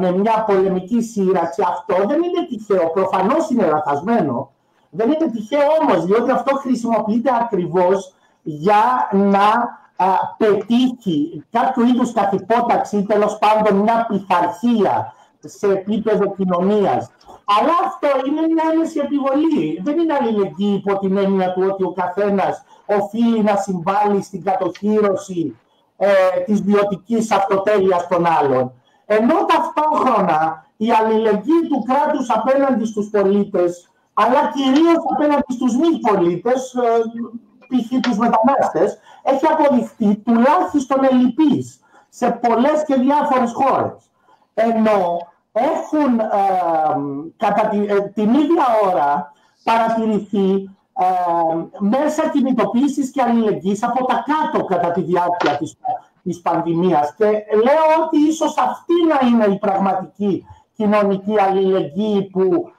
με 0.00 0.10
μια 0.12 0.44
πολεμική 0.46 1.02
σύραξη. 1.02 1.62
Αυτό 1.68 1.94
δεν 2.06 2.22
είναι 2.22 2.46
τυχαίο. 2.48 2.90
Προφανώς 2.90 3.50
είναι 3.50 3.66
λαθασμένο. 3.66 4.50
Δεν 4.90 5.10
είναι 5.10 5.30
τυχαίο 5.30 5.60
όμως, 5.80 6.04
διότι 6.04 6.30
αυτό 6.30 6.56
χρησιμοποιείται 6.56 7.30
ακριβώς 7.40 8.14
για 8.42 9.08
να 9.12 9.46
α, 9.96 10.06
πετύχει 10.36 11.44
κάποιο 11.50 11.86
είδους 11.86 12.12
καθυπόταξη 12.12 12.96
ή 12.96 13.06
τέλος 13.06 13.38
πάντων 13.38 13.76
μια 13.76 14.06
πειθαρχία 14.08 15.14
σε 15.40 15.66
επίπεδο 15.66 16.34
κοινωνίας. 16.36 17.10
Αλλά 17.44 17.72
αυτό 17.86 18.08
είναι 18.26 18.40
μια 18.40 18.64
άμεση 18.72 18.98
επιβολή. 18.98 19.80
Δεν 19.84 19.98
είναι 19.98 20.14
αλληλεγγύη 20.20 20.82
υπό 20.84 20.98
την 20.98 21.16
έννοια 21.16 21.52
του 21.52 21.62
ότι 21.70 21.84
ο 21.84 21.92
καθένας 21.92 22.64
οφείλει 22.86 23.42
να 23.42 23.56
συμβάλλει 23.56 24.22
στην 24.22 24.44
κατοχήρωση 24.44 25.56
ε, 26.04 26.40
της 26.44 26.62
βιωτικής 26.62 27.30
αυτοτέλειας 27.30 28.06
των 28.08 28.26
άλλων. 28.26 28.72
Ενώ 29.06 29.34
ταυτόχρονα 29.44 30.66
η 30.76 30.92
αλληλεγγύη 30.92 31.66
του 31.68 31.82
κράτους 31.82 32.30
απέναντι 32.30 32.84
στους 32.84 33.08
πολίτες, 33.10 33.90
αλλά 34.14 34.50
κυρίως 34.54 35.02
απέναντι 35.14 35.52
στους 35.52 35.76
μη 35.76 35.98
πολίτες, 35.98 36.74
ε, 36.74 36.88
π.χ. 37.68 38.00
τους 38.00 38.18
μετανάστες, 38.18 38.98
έχει 39.22 39.46
αποδειχθεί 39.46 40.16
τουλάχιστον 40.16 41.04
ελλειπής 41.10 41.80
σε 42.08 42.30
πολλές 42.30 42.84
και 42.86 42.94
διάφορες 42.94 43.52
χώρες. 43.52 44.10
Ενώ 44.54 45.18
έχουν 45.52 46.18
ε, 46.18 46.26
κατά 47.36 47.68
τη, 47.68 47.86
ε, 47.86 48.00
την 48.00 48.34
ίδια 48.34 48.64
ώρα 48.90 49.32
παρατηρηθεί 49.64 50.54
ε, 50.54 50.70
μέσα 51.78 52.28
κινητοποίησης 52.28 53.10
και 53.10 53.22
αλληλεγγύης 53.22 53.82
από 53.82 54.04
τα 54.04 54.24
κάτω 54.26 54.64
κατά 54.64 54.90
τη 54.90 55.00
διάρκεια 55.00 55.56
της, 55.56 55.76
της 56.22 56.40
πανδημίας. 56.40 57.14
Και 57.14 57.24
λέω 57.54 58.04
ότι 58.04 58.18
ίσως 58.18 58.58
αυτή 58.58 58.94
να 59.08 59.28
είναι 59.28 59.54
η 59.54 59.58
πραγματική 59.58 60.46
κοινωνική 60.76 61.40
αλληλεγγύη 61.40 62.22
που, 62.22 62.72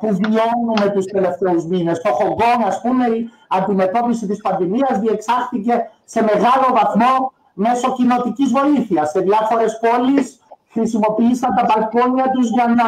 που 0.00 0.06
βιώνουμε 0.06 0.90
τους 0.94 1.04
τελευταίους 1.04 1.64
μήνες. 1.64 1.96
Στο 1.96 2.12
Χογκόν, 2.12 2.62
ας 2.66 2.80
πούμε, 2.80 3.06
η 3.06 3.30
αντιμετώπιση 3.48 4.26
της 4.26 4.40
πανδημίας 4.40 4.98
διεξάχθηκε 4.98 5.90
σε 6.04 6.22
μεγάλο 6.22 6.66
βαθμό 6.72 7.32
μέσω 7.54 7.92
κοινοτικής 7.92 8.52
βοήθειας. 8.52 9.10
Σε 9.10 9.20
διάφορες 9.20 9.78
πόλεις 9.78 10.40
χρησιμοποίησαν 10.70 11.54
τα 11.54 11.64
μπαλκόνια 11.66 12.30
τους 12.30 12.50
για 12.50 12.66
να 12.66 12.84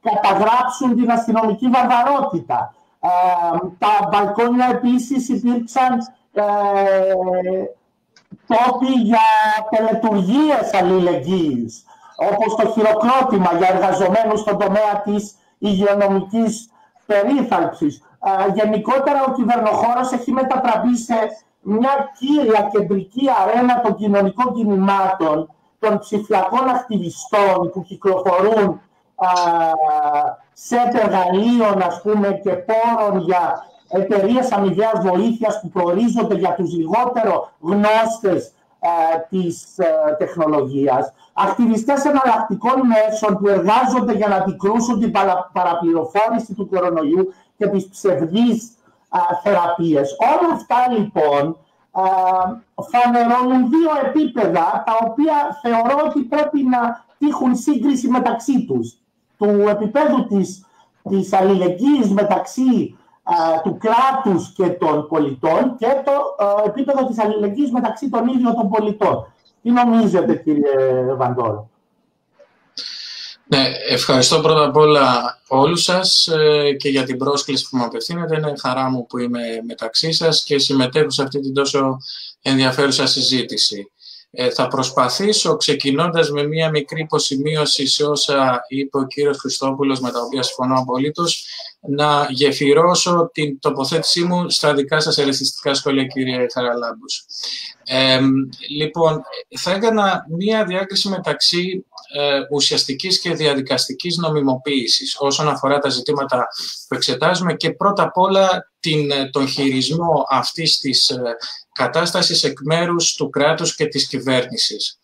καταγράψουν 0.00 0.96
την 0.96 1.10
αστυνομική 1.10 1.68
βαρβαρότητα. 1.68 2.74
Ε, 3.00 3.08
τα 3.78 4.08
μπαλκόνια 4.08 4.68
επίσης 4.70 5.28
υπήρξαν 5.28 5.98
ε, 6.32 6.42
τόποι 8.46 8.92
για 8.92 9.20
τελετουργίες 9.70 10.74
αλληλεγγύης, 10.74 11.84
όπως 12.32 12.54
το 12.56 12.72
χειροκρότημα 12.72 13.52
για 13.58 13.68
εργαζομένους 13.68 14.40
στον 14.40 14.58
τομέα 14.58 15.02
της 15.04 15.34
υγειονομικής 15.58 16.70
περίθαλψης. 17.06 18.02
Ε, 18.24 18.52
γενικότερα 18.52 19.24
ο 19.24 19.32
κυβερνοχώρος 19.32 20.12
έχει 20.12 20.32
μετατραπεί 20.32 20.96
σε 20.96 21.14
μια 21.60 22.12
κύρια 22.18 22.68
κεντρική 22.72 23.26
αρένα 23.42 23.80
των 23.80 23.94
κοινωνικών 23.96 24.54
κινημάτων, 24.54 25.50
των 25.78 25.98
ψηφιακών 25.98 26.68
ακτιβιστών 26.68 27.70
που 27.72 27.82
κυκλοφορούν 27.82 28.80
σε 30.52 30.76
εργαλείων 30.92 31.82
ας 31.82 32.00
πούμε 32.02 32.40
και 32.42 32.50
πόρων 32.50 33.20
για 33.20 33.66
εταιρείες 33.88 34.52
αμοιβαίας 34.52 35.00
βοήθειας 35.00 35.60
που 35.60 35.68
προορίζονται 35.68 36.34
για 36.34 36.54
τους 36.54 36.72
λιγότερο 36.72 37.50
γνώστες 37.60 38.52
ε, 38.80 38.88
της 39.28 39.78
ε, 39.78 39.86
τεχνολογίας, 40.18 41.12
ακτιβιστές 41.32 42.04
εναλλακτικών 42.04 42.80
μέσων 42.86 43.38
που 43.38 43.48
εργάζονται 43.48 44.12
για 44.12 44.28
να 44.28 44.36
αντικρούσουν 44.36 45.00
την 45.00 45.12
παραπληροφόρηση 45.52 46.54
του 46.54 46.68
κορονοϊού 46.68 47.34
και 47.56 47.66
τις 47.66 47.88
ψευδείς 47.88 48.72
θεραπείες. 49.42 50.16
Όλα 50.20 50.54
αυτά 50.54 50.76
λοιπόν 50.98 51.56
φανερώνουν 52.90 53.70
δύο 53.70 53.90
επίπεδα 54.06 54.82
τα 54.86 54.98
οποία 55.00 55.34
θεωρώ 55.62 56.06
ότι 56.06 56.20
πρέπει 56.20 56.62
να 56.62 57.04
τύχουν 57.18 57.56
σύγκριση 57.56 58.08
μεταξύ 58.08 58.64
τους. 58.66 58.96
Του 59.38 59.64
επίπεδου 59.68 60.26
της, 60.26 60.64
της 61.08 61.32
αλληλεγγύης 61.32 62.10
μεταξύ 62.10 62.96
του 63.62 63.78
κράτους 63.78 64.52
και 64.52 64.68
των 64.68 65.08
πολιτών 65.08 65.76
και 65.78 65.86
το 66.04 66.12
επίπεδο 66.66 67.06
της 67.06 67.18
αλληλεγγύης 67.18 67.70
μεταξύ 67.70 68.08
των 68.08 68.28
ίδιων 68.28 68.54
των 68.54 68.68
πολιτών. 68.68 69.32
Τι 69.62 69.70
νομίζετε 69.70 70.34
κύριε 70.36 71.14
Βαντόρο. 71.16 71.70
Ναι, 73.50 73.64
ευχαριστώ 73.88 74.40
πρώτα 74.40 74.64
απ' 74.64 74.76
όλα 74.76 75.38
όλους 75.46 75.82
σας 75.82 76.28
ε, 76.28 76.72
και 76.72 76.88
για 76.88 77.04
την 77.04 77.18
πρόσκληση 77.18 77.68
που 77.70 77.76
μου 77.76 77.84
απευθύνετε. 77.84 78.36
Είναι 78.36 78.52
χαρά 78.60 78.90
μου 78.90 79.06
που 79.06 79.18
είμαι 79.18 79.40
μεταξύ 79.66 80.12
σας 80.12 80.42
και 80.42 80.58
συμμετέχω 80.58 81.10
σε 81.10 81.22
αυτή 81.22 81.40
την 81.40 81.54
τόσο 81.54 81.98
ενδιαφέρουσα 82.42 83.06
συζήτηση. 83.06 83.90
Ε, 84.30 84.50
θα 84.50 84.68
προσπαθήσω, 84.68 85.56
ξεκινώντας 85.56 86.30
με 86.30 86.46
μία 86.46 86.70
μικρή 86.70 87.00
υποσημείωση 87.00 87.86
σε 87.86 88.04
όσα 88.04 88.64
είπε 88.68 88.98
ο 88.98 89.06
κύριος 89.06 89.38
Χριστόπουλος, 89.38 90.00
με 90.00 90.10
τα 90.10 90.20
οποία 90.20 90.42
συμφωνώ 90.42 90.78
απολύτως, 90.80 91.46
να 91.80 92.26
γεφυρώσω 92.30 93.30
την 93.32 93.58
τοποθέτησή 93.60 94.24
μου 94.24 94.50
στα 94.50 94.74
δικά 94.74 95.00
σας 95.00 95.18
ελευθεριστικά 95.18 95.74
σχόλια, 95.74 96.04
κύριε 96.04 96.46
Χαραλάμπους. 96.52 97.24
Ε, 97.84 98.20
λοιπόν, 98.68 99.22
θα 99.58 99.70
έκανα 99.70 100.24
μία 100.28 100.64
διάκριση 100.64 101.08
μεταξύ 101.08 101.86
ε, 102.12 102.40
ουσιαστικής 102.50 103.20
και 103.20 103.34
διαδικαστικής 103.34 104.16
νομιμοποίησης 104.16 105.16
όσον 105.18 105.48
αφορά 105.48 105.78
τα 105.78 105.88
ζητήματα 105.88 106.46
που 106.88 106.94
εξετάζουμε 106.94 107.54
και 107.54 107.70
πρώτα 107.70 108.02
απ' 108.02 108.18
όλα 108.18 108.72
την, 108.80 109.10
ε, 109.10 109.30
τον 109.30 109.48
χειρισμό 109.48 110.24
αυτής 110.28 110.78
της 110.78 111.10
ε, 111.10 111.36
κατάστασης 111.78 112.44
εκ 112.44 112.58
μέρους 112.64 113.14
του 113.14 113.30
κράτους 113.30 113.74
και 113.74 113.86
της 113.86 114.08
κυβέρνησης. 114.08 114.98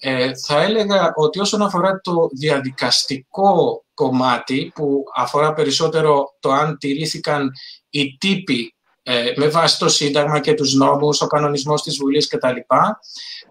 Ε, 0.00 0.30
θα 0.46 0.62
έλεγα 0.62 1.12
ότι 1.14 1.40
όσον 1.40 1.62
αφορά 1.62 2.00
το 2.00 2.28
διαδικαστικό 2.32 3.84
κομμάτι 3.94 4.72
που 4.74 5.02
αφορά 5.16 5.52
περισσότερο 5.52 6.36
το 6.40 6.50
αν 6.52 6.78
τηρήθηκαν 6.78 7.50
οι 7.90 8.16
τύποι 8.18 8.74
ε, 9.02 9.32
με 9.36 9.48
βάση 9.48 9.78
το 9.78 9.88
Σύνταγμα 9.88 10.40
και 10.40 10.54
τους 10.54 10.74
νόμους, 10.74 11.20
ο 11.20 11.26
κανονισμός 11.26 11.82
της 11.82 11.96
Βουλής 11.96 12.26
κτλ. 12.28 12.56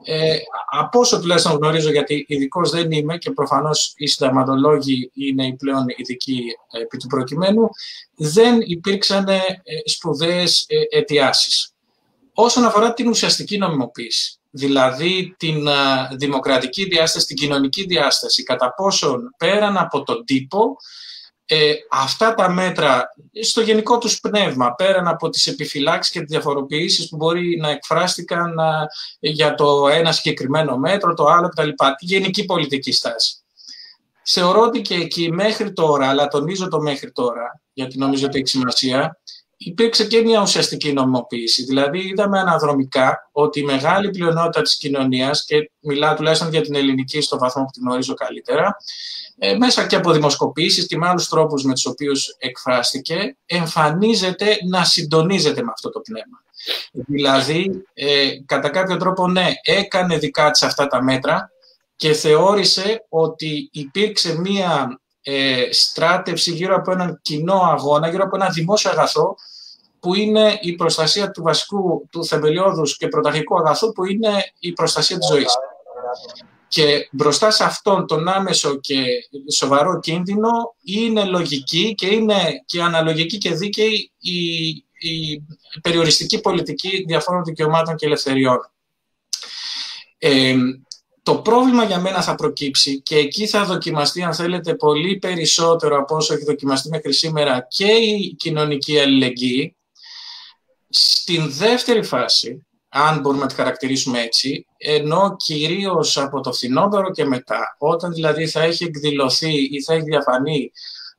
Ε, 0.03 0.37
από 0.71 0.99
όσο 0.99 1.19
τουλάχιστον 1.19 1.55
γνωρίζω, 1.57 1.91
γιατί 1.91 2.25
ειδικό 2.27 2.61
δεν 2.69 2.91
είμαι 2.91 3.17
και 3.17 3.31
προφανώς 3.31 3.93
οι 3.95 4.07
συνταγματολόγοι 4.07 5.11
είναι 5.13 5.45
οι 5.45 5.55
πλέον 5.55 5.85
ειδικοί 5.95 6.41
ε, 6.71 6.81
επί 6.81 6.97
του 6.97 7.07
προκειμένου, 7.07 7.69
δεν 8.15 8.59
υπήρξαν 8.61 9.27
ε, 9.27 9.41
σπουδαίες 9.85 10.65
ε, 10.67 10.97
αιτιάσεις. 10.97 11.76
Όσον 12.39 12.65
αφορά 12.65 12.93
την 12.93 13.07
ουσιαστική 13.07 13.57
νομιμοποίηση, 13.57 14.39
δηλαδή 14.49 15.35
την 15.37 15.67
δημοκρατική 16.17 16.83
διάσταση, 16.83 17.25
την 17.25 17.35
κοινωνική 17.35 17.85
διάσταση, 17.85 18.43
κατά 18.43 18.73
πόσον 18.73 19.33
πέραν 19.37 19.77
από 19.77 20.03
τον 20.03 20.25
τύπο, 20.25 20.75
ε, 21.45 21.73
αυτά 21.91 22.33
τα 22.33 22.49
μέτρα 22.49 23.13
στο 23.41 23.61
γενικό 23.61 23.97
τους 23.97 24.19
πνεύμα, 24.19 24.75
πέραν 24.75 25.07
από 25.07 25.29
τις 25.29 25.47
επιφυλάξεις 25.47 26.13
και 26.13 26.19
τις 26.19 26.29
διαφοροποιήσεις 26.29 27.09
που 27.09 27.15
μπορεί 27.15 27.57
να 27.61 27.69
εκφράστηκαν 27.69 28.55
για 29.19 29.55
το 29.55 29.87
ένα 29.87 30.11
συγκεκριμένο 30.11 30.77
μέτρο, 30.77 31.13
το 31.13 31.25
άλλο 31.25 31.47
κτλ. 31.47 31.69
Τη 31.69 32.05
γενική 32.05 32.45
πολιτική 32.45 32.91
στάση. 32.91 33.35
Θεωρώ 34.23 34.61
ότι 34.61 34.81
και 34.81 34.95
εκεί 34.95 35.31
μέχρι 35.31 35.73
τώρα, 35.73 36.07
αλλά 36.07 36.27
τονίζω 36.27 36.67
το 36.67 36.81
μέχρι 36.81 37.11
τώρα, 37.11 37.61
γιατί 37.73 37.97
νομίζω 37.97 38.25
ότι 38.25 38.37
έχει 38.37 38.47
σημασία, 38.47 39.19
υπήρξε 39.57 40.05
και 40.05 40.21
μια 40.21 40.41
ουσιαστική 40.41 40.93
νομιμοποίηση. 40.93 41.63
Δηλαδή, 41.63 41.99
είδαμε 41.99 42.39
αναδρομικά 42.39 43.29
ότι 43.31 43.59
η 43.59 43.63
μεγάλη 43.63 44.09
πλειονότητα 44.09 44.61
της 44.61 44.77
κοινωνίας, 44.77 45.45
και 45.45 45.71
μιλάω 45.79 46.15
τουλάχιστον 46.15 46.49
για 46.49 46.61
την 46.61 46.75
ελληνική 46.75 47.21
στο 47.21 47.37
βαθμό 47.37 47.63
που 47.63 47.71
την 47.71 47.83
γνωρίζω 47.85 48.13
καλύτερα, 48.13 48.77
ε, 49.37 49.55
μέσα 49.55 49.87
και 49.87 49.95
από 49.95 50.11
δημοσκοπήσεις 50.11 50.87
και 50.87 50.97
με 50.97 51.07
άλλους 51.07 51.27
τρόπους 51.27 51.63
με 51.63 51.73
τους 51.73 51.85
οποίους 51.85 52.35
εκφράστηκε, 52.37 53.37
εμφανίζεται 53.45 54.57
να 54.69 54.83
συντονίζεται 54.83 55.63
με 55.63 55.71
αυτό 55.73 55.89
το 55.89 55.99
πνεύμα. 55.99 56.41
Δηλαδή, 56.91 57.85
ε, 57.93 58.29
κατά 58.45 58.69
κάποιο 58.69 58.97
τρόπο, 58.97 59.27
ναι, 59.27 59.47
έκανε 59.63 60.17
δικά 60.17 60.51
της 60.51 60.63
αυτά 60.63 60.87
τα 60.87 61.03
μέτρα 61.03 61.51
και 61.95 62.13
θεώρησε 62.13 63.05
ότι 63.09 63.69
υπήρξε 63.71 64.39
μία 64.39 64.99
ε, 65.21 65.67
στράτευση 65.71 66.51
γύρω 66.51 66.75
από 66.75 66.91
έναν 66.91 67.19
κοινό 67.21 67.61
αγώνα, 67.61 68.09
γύρω 68.09 68.23
από 68.23 68.35
ένα 68.35 68.49
δημόσιο 68.49 68.89
αγαθό, 68.89 69.35
που 69.99 70.15
είναι 70.15 70.57
η 70.61 70.75
προστασία 70.75 71.31
του 71.31 71.43
βασικού, 71.43 72.07
του 72.11 72.25
θεμελιώδους 72.25 72.97
και 72.97 73.07
πρωταρχικού 73.07 73.57
αγαθού, 73.57 73.91
που 73.91 74.05
είναι 74.05 74.53
η 74.59 74.73
προστασία 74.73 75.17
της 75.17 75.27
ζωής. 75.27 75.53
Και 76.67 77.09
μπροστά 77.11 77.51
σε 77.51 77.63
αυτόν 77.63 78.07
τον 78.07 78.27
άμεσο 78.27 78.79
και 78.79 79.03
σοβαρό 79.53 79.99
κίνδυνο 79.99 80.49
είναι 80.83 81.23
λογική 81.23 81.93
και 81.95 82.07
είναι 82.07 82.63
και 82.65 82.81
αναλογική 82.81 83.37
και 83.37 83.53
δίκαιη 83.53 84.11
η, 84.19 84.67
η 85.09 85.43
περιοριστική 85.81 86.41
πολιτική 86.41 87.03
διαφόρων 87.07 87.43
δικαιωμάτων 87.43 87.95
και 87.95 88.05
ελευθεριών. 88.05 88.71
Ε, 90.17 90.55
το 91.27 91.35
πρόβλημα 91.35 91.83
για 91.83 91.99
μένα 91.99 92.21
θα 92.21 92.35
προκύψει 92.35 93.01
και 93.01 93.15
εκεί 93.15 93.47
θα 93.47 93.65
δοκιμαστεί, 93.65 94.23
αν 94.23 94.33
θέλετε, 94.33 94.75
πολύ 94.75 95.17
περισσότερο 95.17 95.97
από 95.97 96.15
όσο 96.15 96.33
έχει 96.33 96.43
δοκιμαστεί 96.43 96.89
μέχρι 96.89 97.13
σήμερα 97.13 97.67
και 97.69 97.85
η 97.85 98.35
κοινωνική 98.37 98.99
αλληλεγγύη. 98.99 99.76
Στην 100.89 101.51
δεύτερη 101.51 102.03
φάση, 102.03 102.67
αν 102.89 103.19
μπορούμε 103.19 103.41
να 103.41 103.47
τη 103.47 103.55
χαρακτηρίσουμε 103.55 104.21
έτσι, 104.21 104.65
ενώ 104.77 105.35
κυρίως 105.35 106.17
από 106.17 106.41
το 106.41 106.53
φθινόπωρο 106.53 107.11
και 107.11 107.25
μετά, 107.25 107.75
όταν 107.77 108.13
δηλαδή 108.13 108.47
θα 108.47 108.61
έχει 108.61 108.83
εκδηλωθεί 108.83 109.53
ή 109.53 109.83
θα 109.83 109.93
έχει 109.93 110.03
διαφανεί 110.03 110.71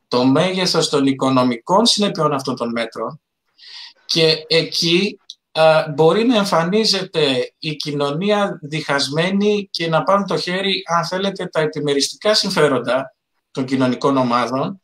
το 0.09 0.25
μέγεθος 0.25 0.89
των 0.89 1.07
οικονομικών 1.07 1.87
συνεπειών 1.87 2.33
αυτών 2.33 2.57
των 2.57 2.71
μέτρων 2.71 3.21
και 4.07 4.45
εκεί 4.47 5.19
μπορεί 5.95 6.27
να 6.27 6.37
εμφανίζεται 6.37 7.53
η 7.59 7.77
κοινωνία 7.77 8.59
διχασμένη 8.63 9.69
και 9.71 9.89
να 9.89 10.03
πάρουν 10.03 10.27
το 10.27 10.37
χέρι, 10.37 10.83
αν 10.97 11.05
θέλετε, 11.05 11.47
τα 11.47 11.61
επιμεριστικά 11.61 12.35
συμφέροντα 12.35 13.15
των 13.51 13.65
κοινωνικών 13.65 14.17
ομάδων 14.17 14.81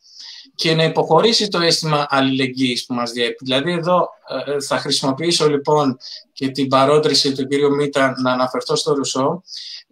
και 0.55 0.75
να 0.75 0.85
υποχωρήσει 0.85 1.49
το 1.49 1.61
αίσθημα 1.61 2.07
αλληλεγγύης 2.09 2.87
που 2.87 2.95
μας 2.95 3.11
διέπει. 3.11 3.37
Δηλαδή 3.45 3.73
εδώ 3.73 4.09
ε, 4.47 4.61
θα 4.61 4.79
χρησιμοποιήσω 4.79 5.49
λοιπόν 5.49 5.97
και 6.33 6.49
την 6.49 6.69
παρότριση 6.69 7.33
του 7.33 7.47
κύριου 7.47 7.75
Μίτα 7.75 8.15
να 8.23 8.33
αναφερθώ 8.33 8.77
στο 8.77 8.95
Ρουσό, 8.95 9.43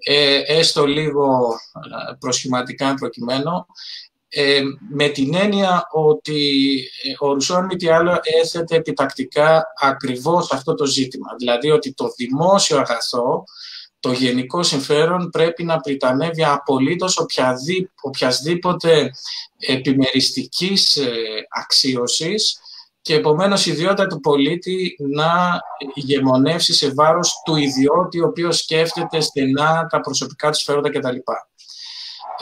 ε, 0.05 0.41
έστω 0.47 0.87
λίγο 0.87 1.57
ε, 2.11 2.13
προσχηματικά 2.19 2.95
προκειμένου, 2.95 3.67
ε, 4.29 4.63
με 4.91 5.09
την 5.09 5.35
έννοια 5.35 5.89
ότι 5.91 6.81
ο 7.19 7.33
Ρουσό, 7.33 7.55
αν 7.55 7.65
μη 7.65 7.77
τι 7.77 7.89
άλλο, 7.89 8.21
έθετε 8.43 8.77
επιτακτικά 8.77 9.65
ακριβώς 9.81 10.53
αυτό 10.53 10.75
το 10.75 10.87
ζήτημα. 10.87 11.29
Δηλαδή 11.39 11.71
ότι 11.71 11.93
το 11.93 12.13
δημόσιο 12.17 12.79
αγαθό, 12.79 13.45
το 14.03 14.13
γενικό 14.13 14.63
συμφέρον 14.63 15.31
πρέπει 15.31 15.65
να 15.65 15.81
πριτανεύει 15.81 16.45
απολύτως 16.45 17.19
οποιασδήποτε 18.03 19.11
επιμεριστικής 19.59 20.97
ε, 20.97 21.13
αξίωσης 21.49 22.61
και 23.03 23.15
επομένως 23.15 23.67
η 23.67 23.71
ιδιότητα 23.71 24.07
του 24.07 24.21
πολίτη 24.21 24.97
να 24.99 25.61
ηγεμονεύσει 25.95 26.75
σε 26.75 26.93
βάρος 26.95 27.43
του 27.45 27.57
ιδιώτη 27.57 28.21
ο 28.21 28.27
οποίος 28.27 28.59
σκέφτεται 28.59 29.21
στενά 29.21 29.87
τα 29.91 30.01
προσωπικά 30.01 30.51
του 30.51 30.59
σφαίροντα 30.59 30.91
κτλ. 30.91 31.17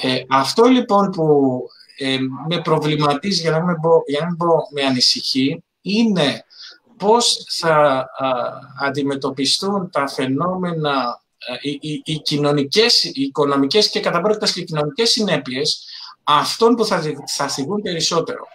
Ε, 0.02 0.22
αυτό 0.28 0.64
λοιπόν 0.64 1.10
που 1.10 1.58
ε, 1.98 2.18
με 2.48 2.60
προβληματίζει, 2.60 3.40
για 3.40 3.50
να, 3.50 3.64
μην 3.64 3.80
πω, 3.80 4.02
για 4.06 4.20
να 4.20 4.26
μην 4.26 4.36
πω 4.36 4.46
με 4.72 4.82
ανησυχεί, 4.82 5.64
είναι 5.80 6.44
πώς 6.96 7.44
θα 7.48 8.06
αντιμετωπιστούν 8.80 9.90
τα 9.90 10.08
φαινόμενα, 10.08 11.22
οι, 11.60 11.78
οι, 11.80 12.02
οι 12.04 12.18
κοινωνικές, 12.18 13.04
οι 13.04 13.12
οικονομικές 13.14 13.90
και 13.90 14.00
κατά 14.00 14.38
και 14.54 14.62
κοινωνικές 14.62 15.10
συνέπειες 15.10 15.84
αυτών 16.24 16.74
που 16.74 16.84
θα, 16.84 17.02
θα 17.26 17.48
θυγούν 17.48 17.82
περισσότερο. 17.82 18.46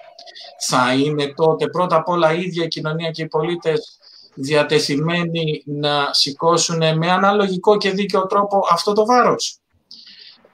Θα 0.60 0.94
είναι 0.94 1.34
τότε 1.36 1.68
πρώτα 1.68 1.96
απ' 1.96 2.10
όλα 2.10 2.34
η 2.34 2.42
ίδια 2.42 2.64
η 2.64 2.68
κοινωνία 2.68 3.12
και 3.12 3.22
οι 3.22 3.28
πολίτες 3.28 3.98
διατεθειμένοι 4.34 5.64
να 5.66 6.14
σηκώσουν 6.14 6.98
με 6.98 7.12
αναλογικό 7.12 7.78
και 7.78 7.92
δίκαιο 7.92 8.26
τρόπο 8.26 8.60
αυτό 8.72 8.94
το 8.94 9.06
βάρος. 9.06 9.60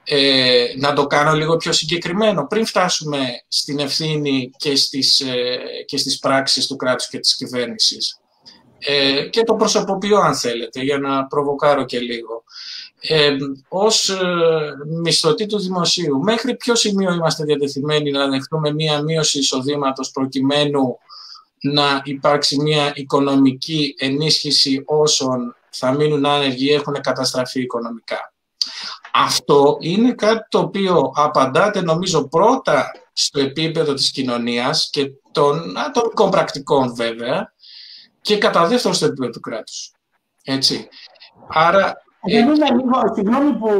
Ε, 0.04 0.64
να 0.76 0.92
το 0.92 1.06
κάνω 1.06 1.32
λίγο 1.32 1.56
πιο 1.56 1.72
συγκεκριμένο, 1.72 2.46
πριν 2.46 2.66
φτάσουμε 2.66 3.44
στην 3.48 3.78
ευθύνη 3.78 4.50
και 4.56 4.76
στις, 4.76 5.20
ε, 5.20 5.58
και 5.86 5.96
στις 5.96 6.18
πράξεις 6.18 6.66
του 6.66 6.76
κράτους 6.76 7.08
και 7.08 7.18
της 7.18 7.36
κυβέρνησης. 7.36 8.21
Ε, 8.84 9.22
και 9.22 9.42
το 9.42 9.54
προσωποποιώ 9.54 10.18
αν 10.18 10.34
θέλετε, 10.34 10.80
για 10.80 10.98
να 10.98 11.26
προβοκάρω 11.26 11.84
και 11.84 11.98
λίγο. 11.98 12.44
Ε, 13.00 13.36
ως 13.68 14.08
ε, 14.08 14.18
μισθωτή 15.02 15.46
του 15.46 15.58
δημοσίου, 15.58 16.18
μέχρι 16.18 16.56
ποιο 16.56 16.74
σημείο 16.74 17.12
είμαστε 17.12 17.44
διατεθειμένοι 17.44 18.10
να 18.10 18.28
δεχτούμε 18.28 18.72
μία 18.72 19.02
μείωση 19.02 19.38
εισοδήματος 19.38 20.10
προκειμένου 20.10 20.98
να 21.60 22.02
υπάρξει 22.04 22.60
μία 22.60 22.92
οικονομική 22.94 23.94
ενίσχυση 23.98 24.82
όσων 24.86 25.56
θα 25.70 25.92
μείνουν 25.92 26.26
άνεργοι 26.26 26.66
ή 26.66 26.72
έχουν 26.72 27.00
καταστραφεί 27.00 27.60
οικονομικά. 27.60 28.32
Αυτό 29.12 29.76
είναι 29.80 30.12
κάτι 30.12 30.46
το 30.48 30.58
οποίο 30.58 31.12
απαντάται 31.14 31.80
νομίζω 31.80 32.28
πρώτα 32.28 32.90
στο 33.12 33.40
επίπεδο 33.40 33.94
της 33.94 34.10
κοινωνίας 34.10 34.88
και 34.92 35.10
των 35.32 35.78
ατομικών 35.78 36.30
πρακτικών 36.30 36.94
βέβαια 36.94 37.52
και 38.22 38.38
κατά 38.38 38.66
δεύτερο 38.66 38.94
στο 38.94 39.06
επίπεδο 39.06 39.30
του 39.30 39.40
κράτους. 39.40 39.92
Έτσι. 40.44 40.88
Άρα... 41.48 42.02
Δεν 42.24 42.48
είναι 42.48 42.70
λίγο, 42.70 43.14
συγγνώμη 43.14 43.52
που 43.52 43.70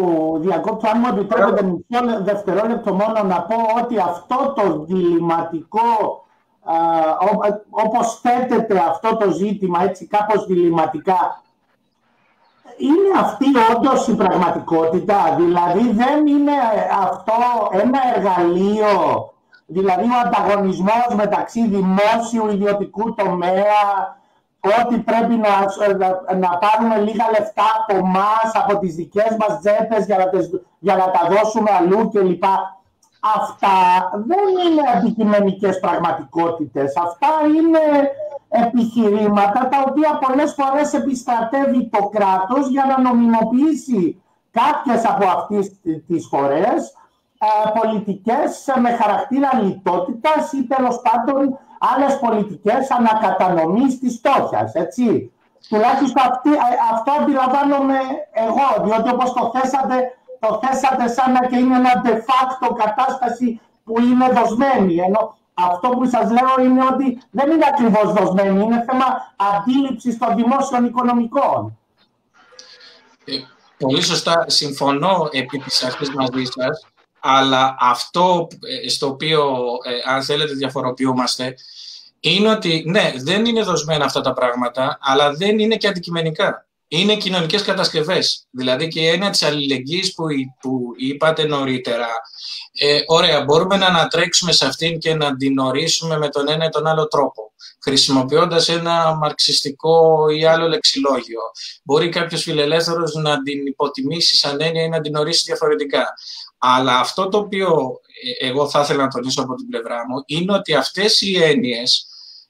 διακόπτω, 0.40 0.88
αν 0.88 0.98
μου 0.98 1.06
επιτρέπετε 1.06 1.62
μισό 1.62 2.22
δευτερόλεπτο 2.22 2.94
μόνο 2.94 3.22
να 3.22 3.42
πω 3.42 3.56
ότι 3.84 3.98
αυτό 3.98 4.52
το 4.56 4.84
διληματικό, 4.84 6.24
όπως 7.70 8.20
θέτεται 8.20 8.78
αυτό 8.78 9.16
το 9.16 9.30
ζήτημα 9.30 9.82
έτσι 9.82 10.06
κάπως 10.06 10.46
διληματικά, 10.46 11.42
είναι 12.76 13.18
αυτή 13.20 13.44
όντως 13.76 14.08
η 14.08 14.14
πραγματικότητα. 14.14 15.34
Δηλαδή 15.38 15.92
δεν 15.92 16.26
είναι 16.26 16.52
αυτό 17.00 17.32
ένα 17.72 17.98
εργαλείο, 18.16 19.32
δηλαδή 19.66 20.04
ο 20.04 20.18
ανταγωνισμός 20.26 21.14
μεταξύ 21.14 21.68
δημόσιου 21.68 22.50
ιδιωτικού 22.50 23.14
τομέα, 23.14 24.20
ότι 24.62 24.98
πρέπει 24.98 25.34
να, 25.34 25.54
να, 26.36 26.58
πάρουμε 26.58 26.96
λίγα 26.98 27.26
λεφτά 27.30 27.64
από 27.78 27.96
εμάς, 27.96 28.50
από 28.54 28.78
τις 28.78 28.94
δικές 28.94 29.36
μας 29.38 29.58
τζέπες 29.60 30.06
για 30.06 30.16
να, 30.16 30.30
για 30.78 30.96
να 30.96 31.10
τα 31.10 31.28
δώσουμε 31.30 31.70
αλλού 31.78 32.08
κλπ. 32.08 32.44
Αυτά 33.36 33.76
δεν 34.26 34.46
είναι 34.64 34.82
αντικειμενικές 34.94 35.80
πραγματικότητες. 35.80 36.96
Αυτά 36.96 37.28
είναι 37.56 38.10
επιχειρήματα 38.48 39.68
τα 39.68 39.84
οποία 39.88 40.18
πολλές 40.26 40.54
φορές 40.54 40.92
επιστρατεύει 40.92 41.88
το 41.88 42.08
κράτος 42.08 42.68
για 42.68 42.84
να 42.84 43.00
νομιμοποιήσει 43.00 44.22
κάποιες 44.50 45.04
από 45.04 45.26
αυτές 45.26 45.72
τις 46.06 46.26
φορές 46.26 46.94
ε, 47.38 47.70
πολιτικές 47.80 48.68
με 48.80 48.90
χαρακτήρα 48.90 49.50
λιτότητας 49.62 50.52
ή 50.52 50.66
τέλος 50.66 51.00
πάντων 51.02 51.58
άλλες 51.90 52.18
πολιτικές 52.18 52.90
ανακατανομής 52.90 53.98
της 53.98 54.14
στόχιας, 54.14 54.74
έτσι. 54.74 55.32
Τουλάχιστον 55.68 56.22
αυτή, 56.30 56.50
ε, 56.52 56.58
αυτό 56.92 57.10
αντιλαμβάνομαι 57.20 57.98
εγώ, 58.32 58.68
διότι 58.84 59.08
όπως 59.14 59.32
το 59.32 59.50
θέσατε, 59.54 59.96
το 60.40 60.60
θέσατε 60.62 61.08
σαν 61.08 61.32
να 61.32 61.46
και 61.46 61.56
είναι 61.56 61.76
ένα 61.76 62.02
de 62.04 62.14
facto 62.28 62.76
κατάσταση 62.82 63.60
που 63.84 64.00
είναι 64.00 64.28
δοσμένη, 64.28 64.96
ενώ 64.96 65.36
αυτό 65.54 65.88
που 65.88 66.04
σας 66.04 66.30
λέω 66.30 66.66
είναι 66.66 66.84
ότι 66.92 67.22
δεν 67.30 67.50
είναι 67.50 67.66
ακριβώς 67.72 68.12
δοσμένη, 68.12 68.62
είναι 68.62 68.84
θέμα 68.88 69.06
αντίληψης 69.36 70.18
των 70.18 70.34
δημόσιων 70.36 70.84
οικονομικών. 70.84 71.78
Ε, 73.24 73.32
πολύ 73.78 74.02
σωστά, 74.02 74.44
συμφωνώ 74.46 75.28
επί 75.30 75.58
της 75.58 75.84
αρχής 75.84 76.14
μαζί 76.14 76.44
σας, 76.44 76.86
αλλά 77.22 77.76
αυτό 77.80 78.48
ε, 78.84 78.88
στο 78.88 79.06
οποίο, 79.06 79.56
ε, 79.84 80.12
αν 80.12 80.22
θέλετε, 80.22 80.52
διαφοροποιούμαστε, 80.52 81.54
είναι 82.20 82.50
ότι, 82.50 82.84
ναι, 82.86 83.12
δεν 83.16 83.44
είναι 83.44 83.62
δοσμένα 83.62 84.04
αυτά 84.04 84.20
τα 84.20 84.32
πράγματα, 84.32 84.98
αλλά 85.00 85.32
δεν 85.32 85.58
είναι 85.58 85.76
και 85.76 85.88
αντικειμενικά 85.88 86.66
είναι 86.94 87.16
κοινωνικές 87.16 87.62
κατασκευές. 87.62 88.46
Δηλαδή 88.50 88.88
και 88.88 89.00
η 89.00 89.06
έννοια 89.06 89.30
της 89.30 89.42
αλληλεγγύης 89.42 90.14
που, 90.14 90.24
που 90.60 90.80
είπατε 90.96 91.44
νωρίτερα. 91.44 92.08
Ε, 92.72 93.00
ωραία, 93.06 93.44
μπορούμε 93.44 93.76
να 93.76 93.86
ανατρέξουμε 93.86 94.52
σε 94.52 94.66
αυτήν 94.66 94.98
και 94.98 95.14
να 95.14 95.36
την 95.36 95.58
ορίσουμε 95.58 96.18
με 96.18 96.28
τον 96.28 96.48
ένα 96.48 96.64
ή 96.64 96.68
τον 96.68 96.86
άλλο 96.86 97.06
τρόπο, 97.06 97.52
χρησιμοποιώντας 97.82 98.68
ένα 98.68 99.14
μαρξιστικό 99.14 100.26
ή 100.28 100.44
άλλο 100.44 100.68
λεξιλόγιο. 100.68 101.40
Μπορεί 101.82 102.08
κάποιος 102.08 102.42
φιλελεύθερος 102.42 103.14
να 103.14 103.42
την 103.42 103.66
υποτιμήσει 103.66 104.36
σαν 104.36 104.60
έννοια 104.60 104.82
ή 104.82 104.88
να 104.88 105.00
την 105.00 105.14
ορίσει 105.14 105.42
διαφορετικά. 105.46 106.04
Αλλά 106.64 106.98
αυτό 106.98 107.28
το 107.28 107.38
οποίο 107.38 108.00
ε, 108.38 108.46
εγώ 108.46 108.68
θα 108.68 108.80
ήθελα 108.80 109.02
να 109.02 109.08
τονίσω 109.08 109.42
από 109.42 109.54
την 109.54 109.68
πλευρά 109.68 110.08
μου 110.08 110.22
είναι 110.26 110.52
ότι 110.52 110.74
αυτές 110.74 111.20
οι 111.20 111.42
έννοιες 111.42 112.06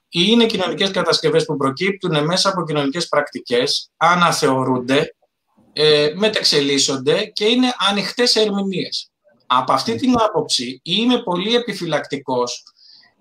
ή 0.08 0.20
είναι 0.26 0.46
κοινωνικές 0.46 0.90
κατασκευές 0.90 1.44
που 1.44 1.56
προκύπτουν 1.56 2.24
μέσα 2.24 2.48
από 2.48 2.64
κοινωνικές 2.64 3.08
πρακτικές, 3.08 3.90
αναθεωρούνται, 3.96 5.14
ε, 5.72 6.12
μεταξελίσσονται 6.16 7.24
και 7.24 7.44
είναι 7.44 7.74
ανοιχτές 7.90 8.36
ερμηνείες. 8.36 9.10
Από 9.46 9.72
αυτή 9.72 9.94
την 9.94 10.14
άποψη 10.18 10.80
είμαι 10.82 11.22
πολύ 11.22 11.54
επιφυλακτικός 11.54 12.62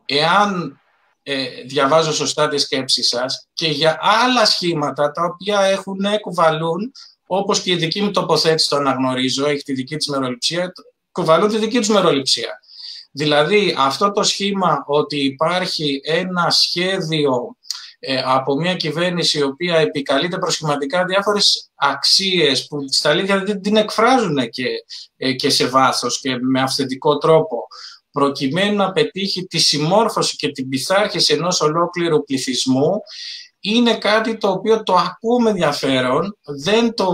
εάν 0.05 0.79
ε, 1.23 1.45
διαβάζω 1.65 2.13
σωστά 2.13 2.47
τη 2.47 2.57
σκέψη 2.57 3.03
σας 3.03 3.47
και 3.53 3.67
για 3.67 3.97
άλλα 4.01 4.45
σχήματα 4.45 5.11
τα 5.11 5.23
οποία 5.23 5.59
έχουν 5.61 5.99
κουβαλούν 6.21 6.91
όπως 7.33 7.61
και 7.61 7.71
η 7.71 7.75
δική 7.75 8.01
μου 8.01 8.11
τοποθέτηση 8.11 8.69
το 8.69 8.75
αναγνωρίζω, 8.75 9.47
έχει 9.47 9.63
τη 9.63 9.73
δική 9.73 9.95
της 9.95 10.07
μεροληψία, 10.07 10.71
κουβαλούν 11.11 11.49
τη 11.49 11.57
δική 11.57 11.77
τους 11.77 11.89
μεροληψία. 11.89 12.59
Δηλαδή 13.11 13.75
αυτό 13.77 14.11
το 14.11 14.23
σχήμα 14.23 14.83
ότι 14.87 15.23
υπάρχει 15.23 16.01
ένα 16.03 16.49
σχέδιο 16.49 17.55
ε, 17.99 18.21
από 18.25 18.55
μια 18.55 18.75
κυβέρνηση 18.75 19.39
η 19.39 19.43
οποία 19.43 19.77
επικαλείται 19.77 20.37
προσχηματικά 20.37 21.05
διάφορες 21.05 21.69
αξίες 21.75 22.67
που 22.67 22.77
στα 22.89 23.09
αλήθεια 23.09 23.43
δεν 23.43 23.61
την 23.61 23.75
εκφράζουν 23.75 24.49
και, 24.49 24.67
ε, 25.17 25.33
και 25.33 25.49
σε 25.49 25.67
βάθος 25.67 26.19
και 26.19 26.37
με 26.41 26.61
αυθεντικό 26.61 27.17
τρόπο 27.17 27.67
προκειμένου 28.11 28.75
να 28.75 28.91
πετύχει 28.91 29.45
τη 29.45 29.57
συμμόρφωση 29.57 30.35
και 30.35 30.51
την 30.51 30.69
πειθάρχηση 30.69 31.33
ενός 31.33 31.61
ολόκληρου 31.61 32.23
πληθυσμού 32.23 33.01
είναι 33.61 33.97
κάτι 33.97 34.37
το 34.37 34.49
οποίο 34.49 34.83
το 34.83 34.95
ακούμε 34.95 35.49
ενδιαφέρον, 35.49 36.37
δεν 36.63 36.93
το 36.93 37.07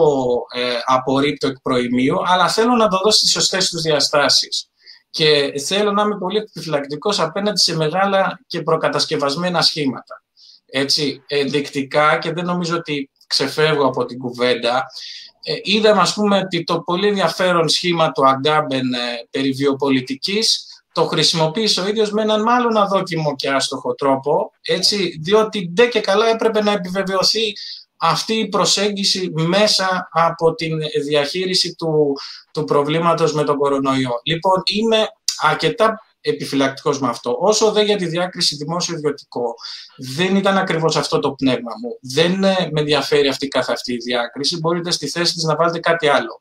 ε, 0.56 0.78
απορρίπτω 0.86 1.48
εκ 1.48 1.60
προημίου, 1.62 2.18
αλλά 2.26 2.50
θέλω 2.50 2.76
να 2.76 2.88
το 2.88 3.00
δώσω 3.04 3.18
στις 3.18 3.32
σωστές 3.32 3.70
τους 3.70 3.82
διαστάσεις 3.82 4.70
και 5.10 5.54
θέλω 5.66 5.92
να 5.92 6.02
είμαι 6.02 6.18
πολύ 6.18 6.38
επιφυλακτικός 6.38 7.20
απέναντι 7.20 7.60
σε 7.60 7.76
μεγάλα 7.76 8.40
και 8.48 8.62
προκατασκευασμένα 8.62 9.62
σχήματα. 9.62 10.24
Έτσι, 10.66 11.24
ενδεικτικά 11.28 12.18
και 12.18 12.34
δεν 12.34 12.46
νομίζω 12.46 12.76
ότι 12.76 13.10
ξεφεύγω 13.28 13.86
από 13.86 14.06
την 14.06 14.20
κουβέντα. 14.20 14.86
Ε, 15.44 15.54
είδαμε, 15.64 16.02
ας 16.02 16.14
πούμε, 16.14 16.38
ότι 16.38 16.64
το 16.64 16.80
πολύ 16.80 17.08
ενδιαφέρον 17.08 17.70
σχήμα 17.70 18.12
του 18.12 18.28
Αγκάμπεν 18.28 18.94
ε, 18.94 19.28
περί 19.30 19.52
βιοπολιτικής 19.52 20.67
το 20.98 21.06
χρησιμοποίησε 21.06 21.82
ο 21.82 21.88
ίδιος 21.88 22.12
με 22.12 22.22
έναν 22.22 22.42
μάλλον 22.42 22.78
αδόκιμο 22.78 23.36
και 23.36 23.50
άστοχο 23.50 23.94
τρόπο, 23.94 24.52
έτσι, 24.62 25.20
διότι 25.22 25.72
ντε 25.74 25.86
και 25.86 26.00
καλά 26.00 26.28
έπρεπε 26.28 26.64
να 26.64 26.72
επιβεβαιωθεί 26.72 27.54
αυτή 27.98 28.34
η 28.34 28.48
προσέγγιση 28.48 29.32
μέσα 29.34 30.10
από 30.12 30.54
την 30.54 30.78
διαχείριση 31.06 31.76
του, 31.76 32.14
του 32.52 32.64
προβλήματος 32.64 33.34
με 33.34 33.44
τον 33.44 33.58
κορονοϊό. 33.58 34.12
Λοιπόν, 34.24 34.62
είμαι 34.66 35.08
αρκετά 35.38 36.02
επιφυλακτικός 36.22 37.00
με 37.00 37.08
αυτό. 37.08 37.38
Όσο 37.40 37.72
δε 37.72 37.82
για 37.82 37.98
τη 37.98 38.06
διάκριση 38.06 38.56
δημόσιο-ιδιωτικό, 38.56 39.56
δεν 40.18 40.36
ήταν 40.36 40.58
ακριβώς 40.58 40.96
αυτό 40.96 41.20
το 41.20 41.32
πνεύμα 41.32 41.72
μου. 41.82 41.98
Δεν 42.02 42.44
ε, 42.44 42.70
με 42.72 42.80
ενδιαφέρει 42.80 43.28
αυτή 43.28 43.48
καθ' 43.48 43.70
αυτή 43.70 43.94
η 43.94 43.98
διάκριση. 43.98 44.60
Μπορείτε 44.60 44.92
στη 44.92 45.08
θέση 45.08 45.34
της 45.34 45.44
να 45.44 45.56
βάλετε 45.56 45.80
κάτι 45.80 46.08
άλλο. 46.08 46.40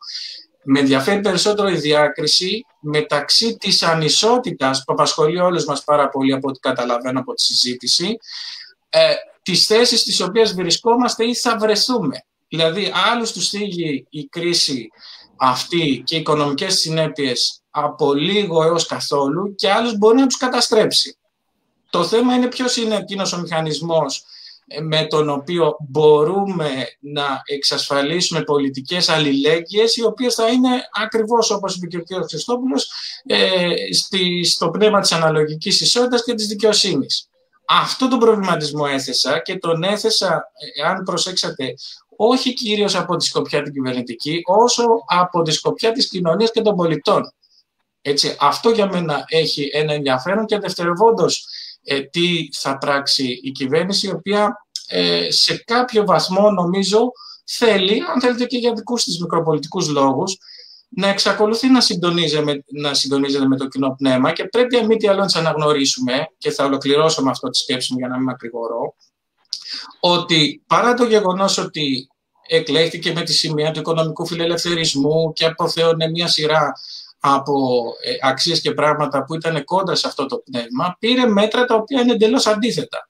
Με 0.68 0.78
ενδιαφέρει 0.80 1.20
περισσότερο 1.20 1.68
η 1.68 1.76
διάκριση 1.76 2.66
μεταξύ 2.80 3.56
της 3.56 3.82
ανισότητας 3.82 4.78
που 4.78 4.92
απασχολεί 4.92 5.40
όλους 5.40 5.64
μας 5.64 5.84
πάρα 5.84 6.08
πολύ 6.08 6.32
από 6.32 6.48
ό,τι 6.48 6.58
καταλαβαίνω 6.58 7.20
από 7.20 7.34
τη 7.34 7.42
συζήτηση, 7.42 8.16
ε, 8.88 9.14
τις 9.42 9.66
θέσεις 9.66 10.00
στις 10.00 10.20
οποίες 10.20 10.54
βρισκόμαστε 10.54 11.24
ή 11.24 11.34
θα 11.34 11.56
βρεθούμε. 11.56 12.24
Δηλαδή, 12.48 12.92
άλλους 13.12 13.32
τους 13.32 13.48
θίγει 13.48 14.06
η 14.10 14.24
κρίση 14.24 14.88
αυτή 15.36 16.02
και 16.06 16.16
οι 16.16 16.18
οικονομικές 16.18 16.74
συνέπειες 16.74 17.60
από 17.70 18.14
λίγο 18.14 18.62
έως 18.62 18.86
καθόλου 18.86 19.54
και 19.54 19.70
άλλους 19.70 19.98
μπορεί 19.98 20.16
να 20.16 20.26
τους 20.26 20.36
καταστρέψει. 20.36 21.18
Το 21.90 22.04
θέμα 22.04 22.34
είναι 22.34 22.46
ποιος 22.46 22.76
είναι 22.76 22.96
εκείνος 22.96 23.32
ο 23.32 23.40
μηχανισμός 23.40 24.18
ε, 24.18 24.35
με 24.82 25.06
τον 25.06 25.28
οποίο 25.28 25.76
μπορούμε 25.88 26.68
να 27.00 27.42
εξασφαλίσουμε 27.44 28.42
πολιτικές 28.42 29.08
αλληλέγγυες 29.08 29.96
οι 29.96 30.04
οποίες 30.04 30.34
θα 30.34 30.48
είναι 30.48 30.68
ακριβώς 31.02 31.50
όπως 31.50 31.76
είπε 31.76 31.86
και 31.86 32.14
ο 32.16 32.20
κ. 32.20 32.28
Χριστόπουλος 32.28 32.90
ε, 33.26 33.74
στο 34.44 34.70
πνεύμα 34.70 35.00
της 35.00 35.12
αναλογικής 35.12 35.80
ισότητας 35.80 36.24
και 36.24 36.34
της 36.34 36.46
δικαιοσύνης. 36.46 37.28
Αυτό 37.68 38.08
τον 38.08 38.18
προβληματισμό 38.18 38.84
έθεσα 38.88 39.38
και 39.38 39.56
τον 39.58 39.82
έθεσα, 39.82 40.44
αν 40.86 41.02
προσέξατε, 41.02 41.74
όχι 42.16 42.54
κυρίως 42.54 42.94
από 42.94 43.16
τη 43.16 43.24
σκοπιά 43.24 43.62
την 43.62 43.72
κυβερνητική, 43.72 44.40
όσο 44.44 44.84
από 45.06 45.42
τη 45.42 45.50
σκοπιά 45.50 45.92
της 45.92 46.08
κοινωνίας 46.08 46.50
και 46.50 46.60
των 46.60 46.76
πολιτών. 46.76 47.32
Έτσι, 48.02 48.36
αυτό 48.40 48.70
για 48.70 48.86
μένα 48.86 49.24
έχει 49.28 49.70
ένα 49.72 49.92
ενδιαφέρον 49.92 50.46
και 50.46 50.58
δευτερευόντως 50.58 51.46
ε, 51.88 52.00
τι 52.00 52.48
θα 52.52 52.78
πράξει 52.78 53.40
η 53.42 53.50
κυβέρνηση, 53.50 54.06
η 54.06 54.10
οποία 54.10 54.66
ε, 54.86 55.30
σε 55.30 55.62
κάποιο 55.66 56.04
βαθμό 56.04 56.50
νομίζω 56.50 57.10
θέλει, 57.44 58.02
αν 58.14 58.20
θέλετε 58.20 58.44
και 58.44 58.58
για 58.58 58.72
δικούς 58.72 59.04
της 59.04 59.20
μικροπολιτικούς 59.20 59.88
λόγους, 59.88 60.38
να 60.88 61.08
εξακολουθεί 61.08 61.68
να 61.68 61.80
συντονίζεται, 61.80 62.44
με, 62.44 62.64
να 62.66 62.94
συντονίζεται 62.94 63.46
με 63.46 63.56
το 63.56 63.68
κοινό 63.68 63.94
πνεύμα 63.98 64.32
και 64.32 64.44
πρέπει 64.44 64.76
αν 64.76 64.86
μη 64.86 64.96
τι 64.96 65.08
άλλο 65.08 65.24
να 65.24 65.40
αναγνωρίσουμε 65.40 66.26
και 66.38 66.50
θα 66.50 66.64
ολοκληρώσω 66.64 67.22
με 67.22 67.30
αυτό 67.30 67.48
τη 67.48 67.58
σκέψη 67.58 67.92
μου 67.92 67.98
για 67.98 68.08
να 68.08 68.16
μην 68.16 68.24
μακρηγορώ 68.24 68.94
ότι 70.00 70.62
παρά 70.66 70.94
το 70.94 71.04
γεγονός 71.04 71.58
ότι 71.58 72.08
εκλέχθηκε 72.48 73.12
με 73.12 73.22
τη 73.22 73.32
σημεία 73.32 73.70
του 73.70 73.78
οικονομικού 73.78 74.26
φιλελευθερισμού 74.26 75.32
και 75.32 75.44
αποθέωνε 75.44 76.08
μια 76.10 76.28
σειρά 76.28 76.72
από 77.34 77.84
ε, 78.04 78.28
αξίες 78.28 78.60
και 78.60 78.72
πράγματα 78.72 79.24
που 79.24 79.34
ήταν 79.34 79.64
κόντρα 79.64 79.94
σε 79.94 80.06
αυτό 80.06 80.26
το 80.26 80.36
πνεύμα, 80.36 80.96
πήρε 80.98 81.26
μέτρα 81.26 81.64
τα 81.64 81.74
οποία 81.74 82.00
είναι 82.00 82.12
εντελώς 82.12 82.46
αντίθετα. 82.46 83.08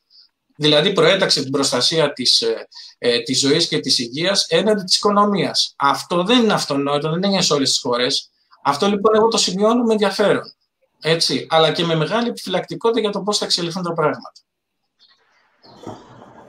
Δηλαδή 0.57 0.93
προέταξε 0.93 1.43
την 1.43 1.51
προστασία 1.51 2.13
της, 2.13 2.43
ε, 2.43 2.69
ε 2.99 3.21
της 3.21 3.41
ζωής 3.41 3.69
και 3.69 3.79
της 3.79 3.99
υγείας 3.99 4.47
έναντι 4.49 4.83
της 4.83 4.97
οικονομίας. 4.97 5.75
Αυτό 5.77 6.25
δεν 6.25 6.43
είναι 6.43 6.53
αυτονόητο, 6.53 7.11
δεν 7.11 7.23
είναι 7.23 7.43
σε 7.43 7.53
όλες 7.53 7.69
τις 7.69 7.81
χώρες. 7.81 8.31
Αυτό 8.63 8.87
λοιπόν 8.87 9.15
εγώ 9.15 9.29
το 9.29 9.37
σημειώνω 9.37 9.85
με 9.85 9.93
ενδιαφέρον. 9.93 10.55
Έτσι, 11.01 11.47
αλλά 11.51 11.73
και 11.73 11.85
με 11.85 11.95
μεγάλη 11.95 12.29
επιφυλακτικότητα 12.29 13.01
για 13.01 13.11
το 13.11 13.21
πώς 13.21 13.39
θα 13.39 13.45
εξελιχθούν 13.45 13.83
τα 13.83 13.93
πράγματα. 13.93 14.33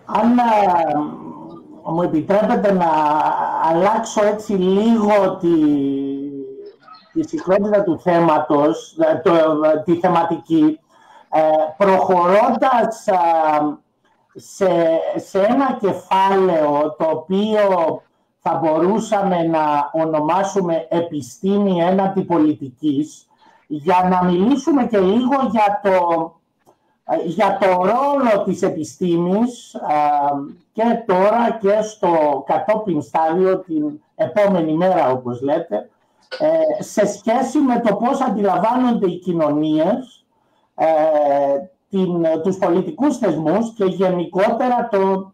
Αν 0.06 0.38
ε, 0.38 1.91
μου 1.91 2.01
επιτρέπετε 2.01 2.73
να 2.73 2.89
αλλάξω 3.63 4.25
έτσι 4.25 4.53
λίγο 4.53 5.38
τη, 5.38 5.47
τη 7.21 7.27
συχνότητα 7.27 7.84
του 7.84 7.99
θέματος, 7.99 8.97
ε, 8.99 9.21
το, 9.23 9.32
τη 9.86 9.95
θεματική, 9.95 10.80
προχωρώντας 11.77 13.06
σε, 14.36 14.67
σε 15.15 15.39
ένα 15.39 15.77
κεφάλαιο 15.80 16.95
το 16.97 17.06
οποίο 17.10 18.01
θα 18.39 18.56
μπορούσαμε 18.56 19.43
να 19.43 19.89
ονομάσουμε 19.91 20.88
επιστήμη 20.89 21.82
έναντι 21.82 22.21
πολιτικής 22.21 23.27
για 23.67 24.08
να 24.10 24.23
μιλήσουμε 24.23 24.86
και 24.86 24.99
λίγο 24.99 25.36
για 25.51 25.82
το, 25.84 26.34
για 27.25 27.58
το 27.62 27.67
ρόλο 27.67 28.43
της 28.45 28.62
επιστήμης 28.62 29.75
και 30.73 31.03
τώρα 31.06 31.58
και 31.62 31.82
στο 31.82 32.43
κατόπιν 32.45 33.01
στάδιο 33.01 33.60
την 33.60 33.99
επόμενη 34.15 34.73
μέρα 34.73 35.10
όπως 35.10 35.41
λέτε 35.41 35.89
ε, 36.40 36.84
σε 36.84 37.06
σχέση 37.06 37.58
με 37.60 37.80
το 37.80 37.96
πώς 37.96 38.22
αντιλαμβάνονται 38.22 39.10
οι 39.10 39.20
κοινωνίες 39.20 40.26
ε, 40.76 40.86
την, 41.90 42.26
τους 42.44 42.58
πολιτικούς 42.58 43.18
θεσμούς 43.18 43.74
και 43.76 43.86
γενικότερα 43.86 44.88
το, 44.92 45.34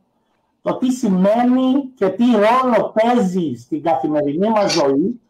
το 0.61 0.77
τι 0.77 0.91
σημαίνει 0.91 1.91
και 1.95 2.09
τι 2.09 2.23
ρόλο 2.31 2.93
παίζει 2.93 3.53
στην 3.55 3.83
καθημερινή 3.83 4.49
μας 4.49 4.73
ζωή 4.73 5.21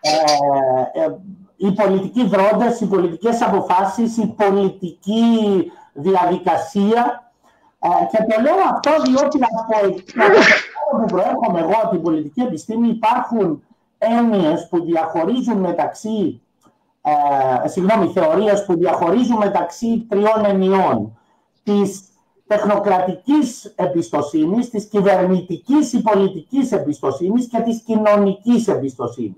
ε, 0.00 1.00
ε, 1.00 1.16
οι 1.56 1.72
πολιτικοί 1.72 2.26
δρόντες, 2.26 2.80
οι 2.80 2.86
πολιτικές 2.86 3.42
αποφάσεις, 3.42 4.16
η 4.16 4.26
πολιτική 4.26 5.22
διαδικασία. 5.92 7.32
Ε, 7.78 7.88
και 8.10 8.34
το 8.34 8.40
λέω 8.42 8.54
αυτό 8.72 8.90
διότι 9.02 9.38
από 9.42 9.88
το 9.88 10.02
που 10.98 11.04
προέρχομαι 11.04 11.60
εγώ 11.60 11.72
από 11.82 11.90
την 11.90 12.02
πολιτική 12.02 12.40
επιστήμη 12.40 12.88
υπάρχουν 12.88 13.62
έννοιες 14.18 14.68
που 14.68 14.84
διαχωρίζουν 14.84 15.58
μεταξύ 15.58 16.40
ε, 17.64 17.68
συγγνώμη, 17.68 18.06
θεωρίες 18.06 18.64
που 18.64 18.76
διαχωρίζουν 18.76 19.36
μεταξύ 19.36 20.06
τριών 20.08 20.44
ενιών. 20.44 21.18
Της 21.62 22.04
τεχνοκρατικής 22.46 23.72
εμπιστοσύνης, 23.76 24.70
της 24.70 24.84
κυβερνητικής 24.84 25.92
ή 25.92 26.02
πολιτικής 26.02 26.72
εμπιστοσύνης 26.72 27.46
και 27.46 27.58
της 27.58 27.80
κοινωνικής 27.80 28.68
εμπιστοσύνης. 28.68 29.36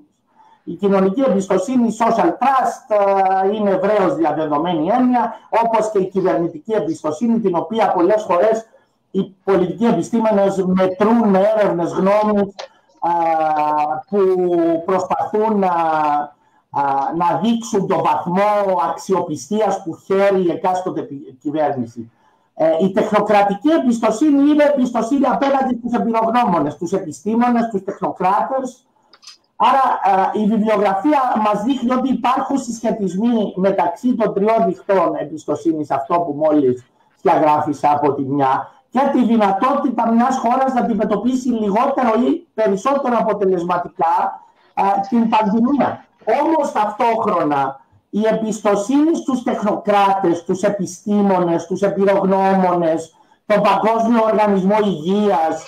Η 0.65 0.73
κοινωνική 0.73 1.23
εμπιστοσύνη, 1.29 1.87
η 1.89 1.97
social 1.99 2.29
trust, 2.29 2.97
ε, 3.45 3.55
είναι 3.55 3.71
ευρέως 3.71 4.15
διαδεδομένη 4.15 4.89
έννοια, 4.89 5.35
όπως 5.65 5.91
και 5.91 5.99
η 5.99 6.09
κυβερνητική 6.09 6.73
εμπιστοσύνη, 6.73 7.41
την 7.41 7.57
οποία 7.57 7.93
πολλές 7.93 8.23
φορές 8.23 8.67
οι 9.11 9.35
πολιτικοί 9.45 9.85
επιστήμονες 9.85 10.65
μετρούν 10.65 11.29
με 11.29 11.41
έρευνες 11.57 11.93
γνώμης 11.93 12.43
ε, 12.43 12.76
που 14.09 14.19
προσπαθούν 14.85 15.59
να 15.59 15.75
να 17.17 17.41
δείξουν 17.43 17.87
το 17.87 18.03
βαθμό 18.03 18.81
αξιοπιστίας 18.91 19.83
που 19.83 19.99
χαίρει 20.05 20.43
η 20.43 20.51
εκάστοτε 20.51 21.09
κυβέρνηση. 21.41 22.11
Ε, 22.55 22.67
η 22.81 22.91
τεχνοκρατική 22.91 23.71
εμπιστοσύνη 23.71 24.51
είναι 24.51 24.65
εμπιστοσύνη 24.75 25.27
απέναντι 25.27 25.79
στους 25.79 25.93
εμπειρογνώμονες, 25.93 26.73
στους 26.73 26.93
επιστήμονες, 26.93 27.65
στους 27.65 27.85
τεχνοκράτες. 27.85 28.87
Άρα 29.57 29.83
η 30.33 30.47
βιβλιογραφία 30.47 31.21
μας 31.45 31.63
δείχνει 31.63 31.93
ότι 31.93 32.09
υπάρχουν 32.09 32.59
συσχετισμοί 32.59 33.53
μεταξύ 33.57 34.15
των 34.15 34.35
τριών 34.35 34.65
δικτών 34.67 35.15
εμπιστοσύνης, 35.19 35.91
αυτό 35.91 36.21
που 36.21 36.33
μόλις 36.33 36.87
διαγράφησα 37.23 37.93
από 37.93 38.13
τη 38.13 38.23
μια, 38.23 38.71
και 38.91 39.01
τη 39.13 39.25
δυνατότητα 39.25 40.13
μιας 40.13 40.37
χώρας 40.39 40.73
να 40.73 40.81
αντιμετωπίσει 40.81 41.49
λιγότερο 41.49 42.13
ή 42.27 42.47
περισσότερο 42.55 43.17
αποτελεσματικά 43.19 44.41
την 45.09 45.29
πανδημία. 45.29 46.05
Όμως 46.43 46.73
ταυτόχρονα 46.73 47.81
η 48.11 48.27
εμπιστοσύνη 48.27 49.17
στους 49.17 49.43
τεχνοκράτες, 49.43 50.39
στους 50.39 50.63
επιστήμονες, 50.63 51.63
στους 51.63 51.83
εμπειρογνώμονες, 51.83 53.15
τον 53.47 53.63
Παγκόσμιο 53.63 54.23
Οργανισμό 54.25 54.77
Υγείας, 54.85 55.65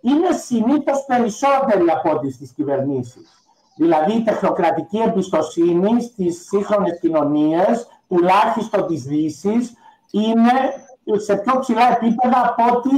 είναι 0.00 0.32
συνήθως 0.32 1.04
περισσότερη 1.06 1.84
από 1.90 2.10
ό,τι 2.10 2.30
στις 2.30 2.50
κυβερνήσεις. 2.50 3.34
Δηλαδή 3.76 4.12
η 4.12 4.22
τεχνοκρατική 4.22 4.98
εμπιστοσύνη 4.98 6.02
στις 6.02 6.46
σύγχρονες 6.48 6.98
κοινωνίες, 7.00 7.86
τουλάχιστον 8.08 8.86
της 8.86 9.02
Δύσης, 9.02 9.74
είναι 10.10 10.52
σε 11.18 11.34
πιο 11.36 11.58
ψηλά 11.58 11.92
επίπεδα 11.92 12.54
από 12.56 12.76
ότι 12.76 12.96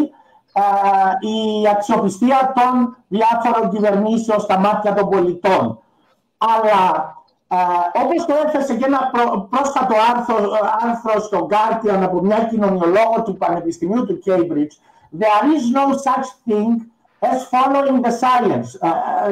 η 1.27 1.69
αξιοπιστία 1.71 2.53
των 2.55 2.97
διάφορων 3.09 3.71
κυβερνήσεων 3.71 4.41
στα 4.41 4.59
μάτια 4.59 4.95
των 4.95 5.09
πολιτών. 5.09 5.79
Αλλά 6.39 7.15
όπως 8.05 8.25
το 8.27 8.35
έθεσε 8.45 8.75
και 8.75 8.85
ένα 8.85 9.11
πρόσφατο 9.51 9.95
άρθρο, 10.15 10.37
άρθρος 10.83 11.25
στο 11.25 11.49
Guardian 11.51 12.01
από 12.03 12.21
μια 12.21 12.45
κοινωνιολόγο 12.45 13.23
του 13.25 13.37
Πανεπιστημίου 13.37 14.07
του 14.07 14.23
Cambridge, 14.27 14.75
there 15.21 15.45
is 15.57 15.65
no 15.79 15.93
such 15.93 16.29
thing 16.47 16.91
as 17.21 17.39
following 17.53 18.01
the 18.03 18.11
science. 18.11 18.69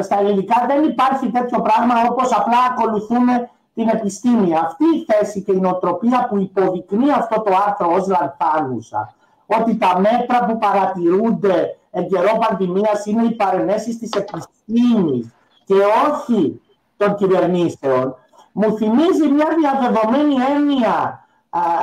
Στα 0.03 0.19
ελληνικά 0.19 0.65
δεν 0.67 0.85
υπάρχει 0.85 1.31
τέτοιο 1.31 1.61
πράγμα 1.61 1.95
όπως 2.11 2.33
απλά 2.33 2.59
ακολουθούμε 2.71 3.51
την 3.81 3.89
επιστήμη. 3.89 4.55
Αυτή 4.57 4.85
η 4.85 5.05
θέση 5.09 5.43
και 5.43 5.53
η 5.53 5.61
νοοτροπία 5.61 6.27
που 6.29 6.39
υποδεικνύει 6.39 7.13
αυτό 7.13 7.41
το 7.41 7.51
άρθρο 7.67 7.93
ως 7.93 8.07
λανθάνουσα, 8.09 9.15
ότι 9.47 9.77
τα 9.77 9.99
μέτρα 9.99 10.45
που 10.45 10.59
παρατηρούνται 10.59 11.77
εν 11.91 12.09
καιρό 12.09 12.39
πανδημίας 12.39 13.07
είναι 13.07 13.25
οι 13.25 13.35
παρενέσεις 13.35 13.99
της 13.99 14.11
επιστήμης 14.11 15.35
και 15.65 15.75
όχι 16.11 16.61
των 16.97 17.15
κυβερνήσεων, 17.15 18.15
μου 18.53 18.77
θυμίζει 18.77 19.29
μια 19.29 19.47
διαδεδομένη 19.61 20.35
έννοια 20.57 21.25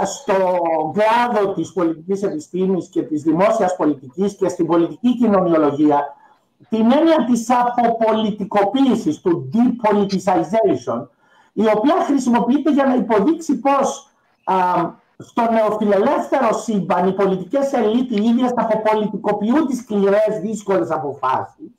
στο 0.04 0.36
κλάδο 0.94 1.54
της 1.54 1.74
πολιτικής 1.74 2.24
επιστήμης 2.24 2.88
και 2.88 3.02
της 3.02 3.22
δημόσιας 3.22 3.76
πολιτικής 3.76 4.36
και 4.36 4.48
στην 4.50 4.68
πολιτική 4.68 5.18
κοινωνιολογία 5.18 6.16
την 6.70 6.92
έννοια 6.92 7.26
της 7.26 7.48
αποπολιτικοποίησης, 7.50 9.22
του 9.22 9.50
depoliticization, 9.54 11.08
η 11.64 11.66
οποία 11.76 11.96
χρησιμοποιείται 12.06 12.72
για 12.72 12.86
να 12.86 12.94
υποδείξει 12.94 13.60
πως 13.60 14.10
α, 14.44 14.56
στο 15.18 15.52
νεοφιλελεύθερο 15.52 16.54
σύμπαν 16.54 17.08
οι 17.08 17.14
πολιτικές 17.14 17.74
ελίτ 17.74 18.12
οι 18.12 18.24
ίδιες 18.24 18.52
αποπολιτικοποιούν 18.56 19.68
τις 19.68 19.78
σκληρές 19.78 20.40
δύσκολες 20.42 20.92
αποφάσεις, 20.92 21.72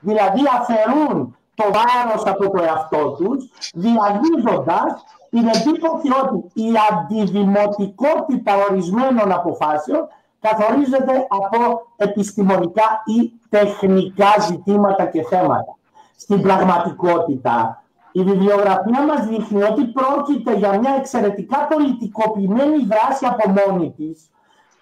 δηλαδή 0.00 0.40
αφαιρούν 0.58 1.36
το 1.54 1.64
βάρος 1.64 2.26
από 2.26 2.50
το 2.50 2.62
εαυτό 2.62 3.10
τους, 3.10 3.48
διαδίδοντας 3.74 5.04
την 5.30 5.46
εντύπωση 5.48 6.08
ότι 6.22 6.50
η 6.54 6.72
αντιδημοτικότητα 6.90 8.52
ορισμένων 8.70 9.32
αποφάσεων 9.32 10.08
καθορίζεται 10.40 11.26
από 11.28 11.86
επιστημονικά 11.96 13.02
ή 13.04 13.32
τεχνικά 13.48 14.34
ζητήματα 14.48 15.06
και 15.06 15.22
θέματα. 15.22 15.76
Στην 16.16 16.42
πραγματικότητα, 16.42 17.83
η 18.16 18.22
βιβλιογραφία 18.22 19.02
μας 19.06 19.26
δείχνει 19.26 19.62
ότι 19.62 19.84
πρόκειται 19.84 20.54
για 20.54 20.78
μια 20.78 20.94
εξαιρετικά 20.98 21.66
πολιτικοποιημένη 21.66 22.86
δράση 22.86 23.26
από 23.26 23.54
μόνη 23.56 23.94
της, 23.96 24.30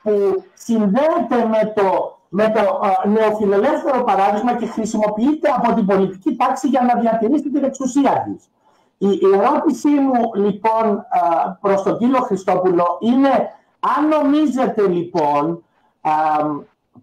που 0.03 0.45
συνδέεται 0.55 1.37
με 1.51 1.73
το 1.75 2.17
με 2.35 2.53
το 2.55 2.81
νεοφιλελεύθερο 3.09 4.05
παράδειγμα 4.05 4.57
και 4.57 4.67
χρησιμοποιείται 4.67 5.51
από 5.57 5.73
την 5.75 5.87
πολιτική 5.87 6.37
τάξη 6.37 6.69
για 6.69 6.81
να 6.83 7.01
διατηρήσει 7.01 7.51
την 7.51 7.65
εξουσία 7.65 8.25
της. 8.25 8.51
Η, 8.99 9.19
ερώτησή 9.35 9.89
μου 9.89 10.35
λοιπόν 10.35 11.07
προς 11.61 11.83
τον 11.83 11.99
κύριο 11.99 12.21
Χριστόπουλο 12.21 12.99
είναι 13.01 13.29
αν 13.97 14.09
νομίζετε 14.09 14.89
λοιπόν 14.89 15.65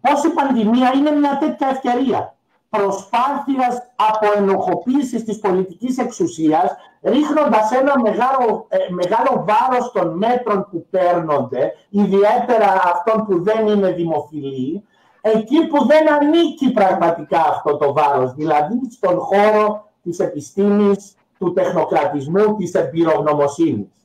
πώς 0.01 0.23
η 0.23 0.29
πανδημία 0.29 0.91
είναι 0.95 1.11
μια 1.11 1.37
τέτοια 1.37 1.67
ευκαιρία; 1.67 2.35
Προσπάθειας 2.69 3.91
αποενοχοποίησης 3.95 5.23
της 5.23 5.39
πολιτικής 5.39 5.97
εξουσίας, 5.97 6.75
ρίχνοντας 7.01 7.71
ένα 7.71 7.99
μεγάλο, 7.99 8.65
ε, 8.67 8.77
μεγάλο 8.89 9.45
βάρος 9.47 9.91
των 9.91 10.17
μέτρων 10.17 10.67
που 10.71 10.85
παίρνονται, 10.89 11.73
ιδιαίτερα 11.89 12.73
αυτών 12.93 13.25
που 13.25 13.43
δεν 13.43 13.67
είναι 13.67 13.91
δημοφιλή, 13.91 14.83
εκεί 15.21 15.67
που 15.67 15.85
δεν 15.85 16.13
ανήκει 16.13 16.71
πραγματικά 16.71 17.39
αυτό 17.39 17.77
το 17.77 17.93
βάρος, 17.93 18.33
δηλαδή 18.33 18.79
στον 18.91 19.19
χώρο 19.19 19.89
της 20.03 20.19
επιστήμης, 20.19 21.15
του 21.39 21.53
τεχνοκρατισμού, 21.53 22.55
της 22.55 22.73
εμπειρογνωμοσύνης. 22.73 23.98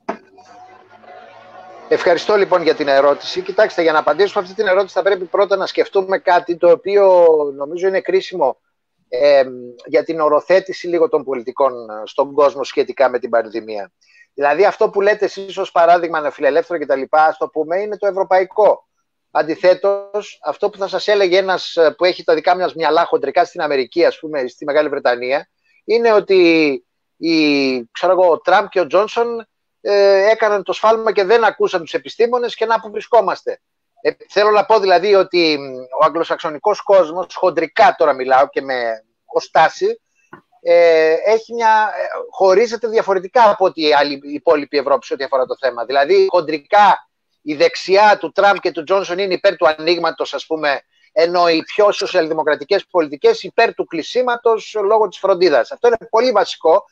Ευχαριστώ 1.95 2.37
λοιπόν 2.37 2.63
για 2.63 2.75
την 2.75 2.89
ερώτηση. 2.89 3.41
Κοιτάξτε, 3.41 3.83
για 3.83 3.93
να 3.93 3.99
απαντήσουμε 3.99 4.43
αυτή 4.43 4.55
την 4.55 4.67
ερώτηση 4.67 4.95
θα 4.95 5.03
πρέπει 5.03 5.25
πρώτα 5.25 5.57
να 5.57 5.67
σκεφτούμε 5.67 6.19
κάτι 6.19 6.57
το 6.57 6.71
οποίο 6.71 7.27
νομίζω 7.57 7.89
είναι 7.89 8.01
κρίσιμο 8.01 8.61
ε, 9.09 9.45
για 9.87 10.05
την 10.05 10.21
οροθέτηση 10.21 10.87
λίγο 10.87 11.09
των 11.09 11.25
πολιτικών 11.25 11.91
ε, 11.91 12.03
στον 12.05 12.33
κόσμο 12.33 12.65
σχετικά 12.65 13.09
με 13.09 13.19
την 13.19 13.31
πανδημία. 13.31 13.93
Δηλαδή 14.35 14.65
αυτό 14.65 14.91
που 14.91 15.01
λέτε 15.01 15.25
εσείς 15.25 15.59
ως 15.59 15.71
παράδειγμα 15.71 16.21
νεοφιλελεύθερο 16.21 16.79
και 16.79 16.87
τα 16.87 16.97
λοιπά, 16.97 17.25
ας 17.25 17.37
το 17.37 17.49
πούμε, 17.49 17.81
είναι 17.81 17.97
το 17.97 18.07
ευρωπαϊκό. 18.07 18.89
Αντιθέτως, 19.31 20.41
αυτό 20.45 20.71
που 20.71 20.79
θα 20.79 20.89
σας 20.89 21.09
έλεγε 21.09 21.39
ένας 21.39 21.77
ε, 21.77 21.95
που 21.97 22.05
έχει 22.05 22.25
τα 22.25 22.35
δικά 22.35 22.57
μας 22.57 22.75
μυαλά 22.75 23.05
χοντρικά 23.05 23.45
στην 23.45 23.61
Αμερική, 23.61 24.05
ας 24.05 24.19
πούμε, 24.19 24.47
στη 24.47 24.65
Μεγάλη 24.65 24.89
Βρετανία, 24.89 25.49
είναι 25.85 26.13
ότι 26.13 26.71
η, 27.17 27.85
ξέρω 27.91 28.13
εγώ, 28.13 28.31
ο 28.31 28.41
Τραμπ 28.41 28.67
και 28.69 28.81
ο 28.81 28.87
Τζόνσον 28.87 29.47
ε, 29.87 30.31
έκαναν 30.31 30.63
το 30.63 30.73
σφάλμα 30.73 31.13
και 31.13 31.25
δεν 31.25 31.45
ακούσαν 31.45 31.81
τους 31.81 31.95
επιστήμονες 31.95 32.55
και 32.55 32.67
να 32.67 32.81
που 32.81 32.91
βρισκόμαστε. 32.91 33.61
Ε, 34.01 34.11
θέλω 34.29 34.51
να 34.51 34.65
πω 34.65 34.79
δηλαδή 34.81 35.15
ότι 35.15 35.59
ο 36.01 36.05
αγγλοσαξονικός 36.05 36.81
κόσμος, 36.81 37.35
χοντρικά 37.35 37.95
τώρα 37.99 38.13
μιλάω 38.13 38.49
και 38.49 38.63
με 38.63 39.05
οστάση, 39.25 40.01
ε, 40.61 41.15
έχει 41.25 41.55
μια, 41.55 41.93
ε, 41.97 42.07
χωρίζεται 42.31 42.89
διαφορετικά 42.89 43.51
από 43.51 43.65
ότι 43.65 43.83
η, 43.89 43.93
άλλη, 43.93 44.21
η 44.23 44.33
υπόλοιπη 44.33 44.79
Ευρώπη 44.79 45.07
σε 45.07 45.15
ό,τι 45.15 45.25
αφορά 45.25 45.47
το 45.47 45.57
θέμα. 45.61 45.85
Δηλαδή, 45.85 46.27
χοντρικά 46.29 47.09
η 47.43 47.55
δεξιά 47.55 48.17
του 48.21 48.33
Τραμπ 48.33 48.57
και 48.57 48.73
του 48.73 48.83
Τζόνσον 48.83 49.19
είναι 49.19 49.35
υπέρ 49.35 49.57
του 49.57 49.69
ανοίγματος, 49.77 50.35
ας 50.35 50.47
πούμε, 50.47 50.83
ενώ 51.13 51.49
οι 51.49 51.63
πιο 51.63 51.93
σοσιαλδημοκρατικές 51.93 52.87
πολιτικές 52.87 53.43
υπέρ 53.43 53.75
του 53.75 53.85
κλεισίματος 53.87 54.77
λόγω 54.85 55.09
της 55.09 55.19
φροντίδας. 55.19 55.71
Αυτό 55.71 55.87
είναι 55.87 55.97
πολύ 56.11 56.31
βασικό 56.31 56.85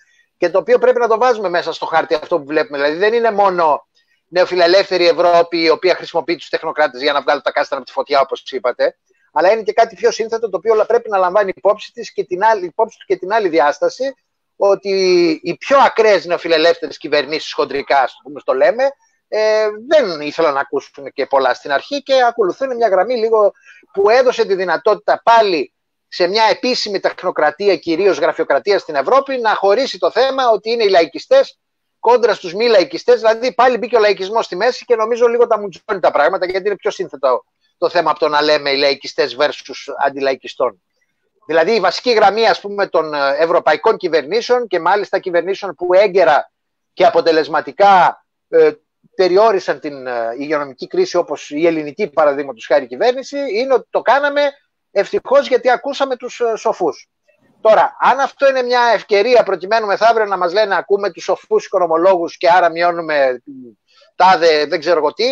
και 0.42 0.50
το 0.50 0.58
οποίο 0.58 0.78
πρέπει 0.78 0.98
να 0.98 1.08
το 1.08 1.18
βάζουμε 1.18 1.48
μέσα 1.48 1.72
στο 1.72 1.86
χάρτη 1.86 2.14
αυτό 2.14 2.38
που 2.38 2.44
βλέπουμε. 2.46 2.78
Δηλαδή 2.78 2.96
δεν 2.96 3.12
είναι 3.12 3.30
μόνο 3.30 3.86
νεοφιλελεύθερη 4.28 5.06
Ευρώπη 5.06 5.62
η 5.62 5.68
οποία 5.68 5.94
χρησιμοποιεί 5.94 6.36
τους 6.36 6.48
τεχνοκράτες 6.48 7.02
για 7.02 7.12
να 7.12 7.20
βγάλει 7.22 7.40
τα 7.40 7.52
κάστρα 7.52 7.76
από 7.76 7.86
τη 7.86 7.92
φωτιά, 7.92 8.20
όπως 8.20 8.42
είπατε, 8.50 8.98
αλλά 9.32 9.52
είναι 9.52 9.62
και 9.62 9.72
κάτι 9.72 9.94
πιο 9.94 10.10
σύνθετο 10.10 10.50
το 10.50 10.56
οποίο 10.56 10.84
πρέπει 10.86 11.10
να 11.10 11.18
λαμβάνει 11.18 11.52
υπόψη, 11.54 11.92
της 11.92 12.12
και 12.12 12.24
την 12.24 12.44
άλλη, 12.44 12.64
υπόψη 12.64 12.98
του 12.98 13.04
και 13.06 13.16
την 13.16 13.32
άλλη 13.32 13.48
διάσταση 13.48 14.14
ότι 14.56 14.90
οι 15.42 15.56
πιο 15.56 15.78
ακραίες 15.78 16.24
νεοφιλελεύθερες 16.24 16.98
κυβερνήσεις 16.98 17.52
χοντρικά, 17.52 18.00
ας 18.00 18.14
πούμε, 18.22 18.40
το 18.44 18.54
λέμε, 18.54 18.84
ε, 19.28 19.66
δεν 19.88 20.20
ήθελαν 20.20 20.54
να 20.54 20.60
ακούσουν 20.60 21.12
και 21.12 21.26
πολλά 21.26 21.54
στην 21.54 21.72
αρχή 21.72 22.02
και 22.02 22.14
ακολουθούν 22.28 22.76
μια 22.76 22.88
γραμμή 22.88 23.14
λίγο 23.14 23.52
που 23.92 24.10
έδωσε 24.10 24.44
τη 24.44 24.54
δυνατότητα 24.54 25.20
πάλι 25.24 25.71
σε 26.14 26.26
μια 26.26 26.44
επίσημη 26.50 27.00
τεχνοκρατία, 27.00 27.76
κυρίως 27.76 28.18
γραφειοκρατία 28.18 28.78
στην 28.78 28.94
Ευρώπη, 28.94 29.38
να 29.38 29.54
χωρίσει 29.54 29.98
το 29.98 30.10
θέμα 30.10 30.50
ότι 30.50 30.70
είναι 30.70 30.84
οι 30.84 30.88
λαϊκιστές 30.88 31.58
κόντρα 32.00 32.34
στους 32.34 32.54
μη 32.54 32.66
λαϊκιστές. 32.66 33.20
Δηλαδή 33.20 33.54
πάλι 33.54 33.76
μπήκε 33.76 33.96
ο 33.96 34.00
λαϊκισμός 34.00 34.44
στη 34.44 34.56
μέση 34.56 34.84
και 34.84 34.96
νομίζω 34.96 35.26
λίγο 35.26 35.46
τα 35.46 35.58
μουτζώνει 35.58 36.00
τα 36.00 36.10
πράγματα 36.10 36.46
γιατί 36.46 36.66
είναι 36.66 36.76
πιο 36.76 36.90
σύνθετο 36.90 37.44
το 37.78 37.88
θέμα 37.88 38.10
από 38.10 38.18
το 38.18 38.28
να 38.28 38.42
λέμε 38.42 38.70
οι 38.70 38.76
λαϊκιστές 38.76 39.36
versus 39.38 39.94
αντιλαϊκιστών. 40.04 40.82
Δηλαδή 41.46 41.74
η 41.74 41.80
βασική 41.80 42.12
γραμμή 42.12 42.46
ας 42.46 42.60
πούμε 42.60 42.86
των 42.86 43.14
ε, 43.14 43.36
ευρωπαϊκών 43.38 43.96
κυβερνήσεων 43.96 44.66
και 44.66 44.80
μάλιστα 44.80 45.18
κυβερνήσεων 45.18 45.74
που 45.74 45.94
έγκαιρα 45.94 46.50
και 46.92 47.06
αποτελεσματικά 47.06 48.24
ε, 48.48 48.70
περιόρισαν 49.14 49.80
την 49.80 50.06
ε, 50.06 50.34
υγειονομική 50.38 50.86
κρίση 50.86 51.16
όπως 51.16 51.50
η 51.50 51.66
ελληνική 51.66 52.08
παραδείγματος 52.10 52.66
χάρη 52.66 52.86
κυβέρνηση 52.86 53.38
είναι 53.52 53.74
ότι 53.74 53.86
το 53.90 54.00
κάναμε 54.00 54.40
ευτυχώς 54.92 55.48
γιατί 55.48 55.70
ακούσαμε 55.70 56.16
τους 56.16 56.40
ε, 56.40 56.56
σοφούς. 56.56 57.08
Τώρα, 57.60 57.96
αν 58.00 58.20
αυτό 58.20 58.48
είναι 58.48 58.62
μια 58.62 58.80
ευκαιρία 58.94 59.42
προκειμένου 59.42 59.86
μεθαύριο 59.86 60.26
να 60.26 60.36
μας 60.36 60.52
λένε 60.52 60.76
ακούμε 60.76 61.10
τους 61.10 61.24
σοφούς 61.24 61.64
οικονομολόγους 61.64 62.36
και 62.36 62.48
άρα 62.50 62.70
μειώνουμε 62.70 63.42
τάδε 64.16 64.66
δεν 64.66 64.80
ξέρω 64.80 64.98
εγώ 64.98 65.12
τι, 65.12 65.24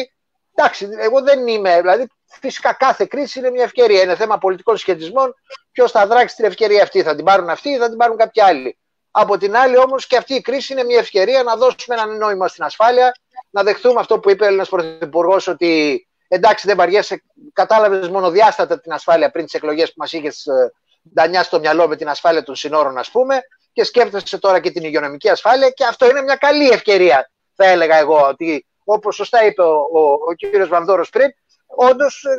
εντάξει, 0.54 0.88
εγώ 0.98 1.22
δεν 1.22 1.46
είμαι, 1.46 1.80
δηλαδή 1.80 2.06
φυσικά 2.40 2.72
κάθε 2.72 3.04
κρίση 3.04 3.38
είναι 3.38 3.50
μια 3.50 3.62
ευκαιρία, 3.62 4.02
είναι 4.02 4.16
θέμα 4.16 4.38
πολιτικών 4.38 4.76
σχετισμών, 4.76 5.34
ποιος 5.72 5.90
θα 5.90 6.06
δράξει 6.06 6.36
την 6.36 6.44
ευκαιρία 6.44 6.82
αυτή, 6.82 7.02
θα 7.02 7.14
την 7.14 7.24
πάρουν 7.24 7.48
αυτοί 7.48 7.68
ή 7.68 7.76
θα 7.76 7.88
την 7.88 7.96
πάρουν 7.96 8.16
κάποιοι 8.16 8.42
άλλοι. 8.42 8.78
Από 9.10 9.38
την 9.38 9.56
άλλη 9.56 9.78
όμως 9.78 10.06
και 10.06 10.16
αυτή 10.16 10.34
η 10.34 10.40
κρίση 10.40 10.72
είναι 10.72 10.84
μια 10.84 10.98
ευκαιρία 10.98 11.42
να 11.42 11.56
δώσουμε 11.56 11.94
ένα 11.94 12.06
νόημα 12.06 12.48
στην 12.48 12.64
ασφάλεια, 12.64 13.14
να 13.50 13.62
δεχθούμε 13.62 14.00
αυτό 14.00 14.18
που 14.18 14.30
είπε 14.30 14.44
ο 14.44 14.46
Έλληνας 14.46 14.68
Πρωθυπουργός 14.68 15.46
ότι 15.46 16.04
εντάξει 16.32 16.66
δεν 16.66 16.76
βαριέσαι, 16.76 17.22
κατάλαβες 17.52 18.08
μονοδιάστατα 18.08 18.80
την 18.80 18.92
ασφάλεια 18.92 19.30
πριν 19.30 19.44
τις 19.44 19.54
εκλογές 19.54 19.88
που 19.88 19.94
μας 19.96 20.12
είχες 20.12 20.46
ε, 20.46 20.72
ντανιάς 21.14 21.46
στο 21.46 21.58
μυαλό 21.58 21.88
με 21.88 21.96
την 21.96 22.08
ασφάλεια 22.08 22.42
των 22.42 22.54
συνόρων, 22.54 22.98
ας 22.98 23.10
πούμε, 23.10 23.40
και 23.72 23.84
σκέφτεσαι 23.84 24.38
τώρα 24.38 24.60
και 24.60 24.70
την 24.70 24.84
υγειονομική 24.84 25.28
ασφάλεια 25.28 25.70
και 25.70 25.84
αυτό 25.84 26.08
είναι 26.08 26.22
μια 26.22 26.36
καλή 26.36 26.68
ευκαιρία, 26.68 27.30
θα 27.54 27.64
έλεγα 27.64 27.96
εγώ, 27.96 28.26
ότι 28.28 28.66
όπως 28.84 29.14
σωστά 29.14 29.44
είπε 29.44 29.62
ο, 29.62 29.74
ο, 29.92 30.00
ο 30.00 30.34
κ. 30.36 30.68
Βανδόρος 30.68 31.10
πριν, 31.10 31.30
όντως 31.66 32.24
ε, 32.24 32.36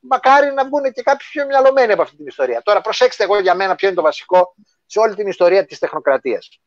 μακάρι 0.00 0.52
να 0.52 0.64
βγουν 0.64 0.92
και 0.92 1.02
κάποιοι 1.02 1.26
πιο 1.30 1.46
μυαλωμένοι 1.46 1.92
από 1.92 2.02
αυτή 2.02 2.16
την 2.16 2.26
ιστορία. 2.26 2.62
Τώρα 2.62 2.80
προσέξτε 2.80 3.24
εγώ 3.24 3.40
για 3.40 3.54
μένα 3.54 3.74
ποιο 3.74 3.86
είναι 3.88 3.96
το 3.96 4.02
βασικό 4.02 4.54
σε 4.86 4.98
όλη 4.98 5.14
την 5.14 5.26
ιστορία 5.26 5.66
της 5.66 5.78
τεχνοκρατίας. 5.78 6.60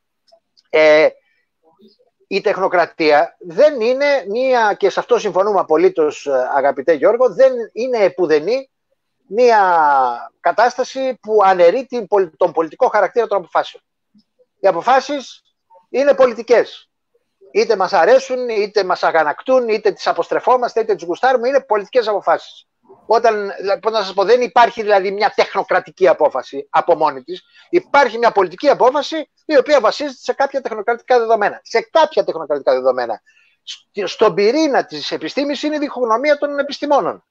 Ε, 0.70 1.08
η 2.32 2.42
τεχνοκρατία 2.42 3.36
δεν 3.40 3.82
είναι 3.82 4.26
μία, 4.28 4.74
και 4.74 4.90
σε 4.90 5.00
αυτό 5.00 5.18
συμφωνούμε 5.20 5.60
απολύτως 5.60 6.28
αγαπητέ 6.56 6.94
Γιώργο, 6.94 7.34
δεν 7.34 7.54
είναι 7.74 7.98
επουδενή 7.98 8.70
μία 9.28 9.62
κατάσταση 10.40 11.18
που 11.22 11.40
αναιρεί 11.44 11.88
τον 12.38 12.52
πολιτικό 12.52 12.88
χαρακτήρα 12.88 13.28
των 13.28 13.38
αποφάσεων. 13.38 13.84
Οι 14.60 14.68
αποφάσεις 14.68 15.42
είναι 15.90 16.14
πολιτικές. 16.14 16.90
Είτε 17.52 17.76
μας 17.76 17.94
αρέσουν, 17.94 18.50
είτε 18.50 18.84
μας 18.84 19.04
αγανακτούν, 19.04 19.68
είτε 19.68 19.92
τις 19.92 20.08
αποστρεφόμαστε, 20.08 20.80
είτε 20.82 20.96
τις 20.96 21.04
γουστάρουμε, 21.04 21.48
είναι 21.48 21.62
πολιτικές 21.62 22.08
αποφάσεις. 22.08 22.68
Όταν, 23.12 23.52
πώς 23.82 23.92
να 23.92 24.02
σας 24.02 24.14
πω, 24.14 24.24
δεν 24.24 24.42
υπάρχει 24.42 24.82
δηλαδή 24.82 25.12
μια 25.12 25.34
τεχνοκρατική 25.36 26.08
απόφαση 26.08 26.68
από 26.70 26.96
μόνη 26.96 27.24
της. 27.24 27.44
Υπάρχει 27.70 28.18
μια 28.18 28.32
πολιτική 28.32 28.70
απόφαση 28.70 29.30
η 29.46 29.58
οποία 29.58 29.80
βασίζεται 29.80 30.18
σε 30.22 30.34
κάποια 30.34 30.62
τεχνοκρατικά 30.62 31.20
δεδομένα. 31.20 31.60
Σε 31.64 31.88
κάποια 31.92 32.24
τεχνοκρατικά 32.24 32.74
δεδομένα. 32.74 33.22
Στον 34.06 34.34
πυρήνα 34.34 34.86
της 34.86 35.12
επιστήμης 35.12 35.64
είναι 35.64 35.76
η 35.76 35.80
διχογνωμία 35.80 36.38
των 36.38 36.60
επιστημόνων. 36.60 37.24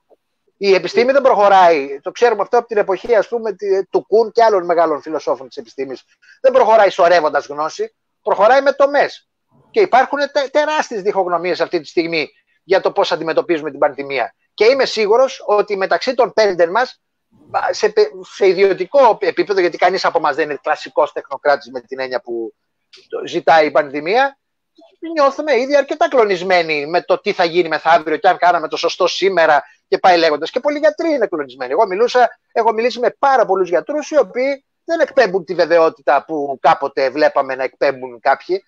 Η 0.56 0.74
επιστήμη 0.74 1.12
δεν 1.12 1.22
προχωράει, 1.22 2.00
το 2.00 2.10
ξέρουμε 2.10 2.42
αυτό 2.42 2.58
από 2.58 2.66
την 2.66 2.76
εποχή 2.76 3.14
ας 3.14 3.28
πούμε, 3.28 3.56
του 3.90 4.06
Κουν 4.06 4.32
και 4.32 4.42
άλλων 4.42 4.64
μεγάλων 4.64 5.02
φιλοσόφων 5.02 5.48
της 5.48 5.56
επιστήμης. 5.56 6.04
Δεν 6.40 6.52
προχωράει 6.52 6.90
σωρεύοντας 6.90 7.46
γνώση, 7.46 7.94
προχωράει 8.22 8.62
με 8.62 8.72
τομές. 8.72 9.28
Και 9.70 9.80
υπάρχουν 9.80 10.18
τεράστιες 10.50 11.02
διχογνωμίες 11.02 11.60
αυτή 11.60 11.80
τη 11.80 11.86
στιγμή 11.86 12.28
για 12.64 12.80
το 12.80 12.92
πώς 12.92 13.12
αντιμετωπίζουμε 13.12 13.70
την 13.70 13.78
πανδημία. 13.78 14.34
Και 14.58 14.64
είμαι 14.64 14.84
σίγουρος 14.84 15.42
ότι 15.46 15.76
μεταξύ 15.76 16.14
των 16.14 16.32
πέντε 16.32 16.66
μας, 16.66 17.00
σε, 17.70 17.92
σε 18.34 18.46
ιδιωτικό 18.46 19.18
επίπεδο, 19.20 19.60
γιατί 19.60 19.76
κανείς 19.76 20.04
από 20.04 20.20
μας 20.20 20.36
δεν 20.36 20.50
είναι 20.50 20.58
κλασικός 20.62 21.12
τεχνοκράτης 21.12 21.70
με 21.70 21.80
την 21.80 22.00
έννοια 22.00 22.20
που 22.20 22.54
ζητάει 23.26 23.66
η 23.66 23.70
πανδημία, 23.70 24.38
νιώθουμε 25.12 25.56
ήδη 25.60 25.76
αρκετά 25.76 26.08
κλονισμένοι 26.08 26.86
με 26.86 27.02
το 27.02 27.18
τι 27.18 27.32
θα 27.32 27.44
γίνει 27.44 27.68
μεθαύριο 27.68 28.16
και 28.16 28.28
αν 28.28 28.36
κάναμε 28.36 28.68
το 28.68 28.76
σωστό 28.76 29.06
σήμερα 29.06 29.62
και 29.88 29.98
πάει 29.98 30.18
λέγοντας. 30.18 30.50
Και 30.50 30.60
πολλοί 30.60 30.78
γιατροί 30.78 31.10
είναι 31.10 31.26
κλονισμένοι. 31.26 31.72
Εγώ 31.72 31.86
μιλούσα, 31.86 32.38
έχω 32.52 32.72
μιλήσει 32.72 32.98
με 32.98 33.16
πάρα 33.18 33.46
πολλούς 33.46 33.68
γιατρούς 33.68 34.10
οι 34.10 34.18
οποίοι 34.18 34.64
δεν 34.84 35.00
εκπέμπουν 35.00 35.44
τη 35.44 35.54
βεβαιότητα 35.54 36.24
που 36.24 36.58
κάποτε 36.60 37.10
βλέπαμε 37.10 37.54
να 37.54 37.62
εκπέμπουν 37.62 38.20
κάποιοι. 38.20 38.62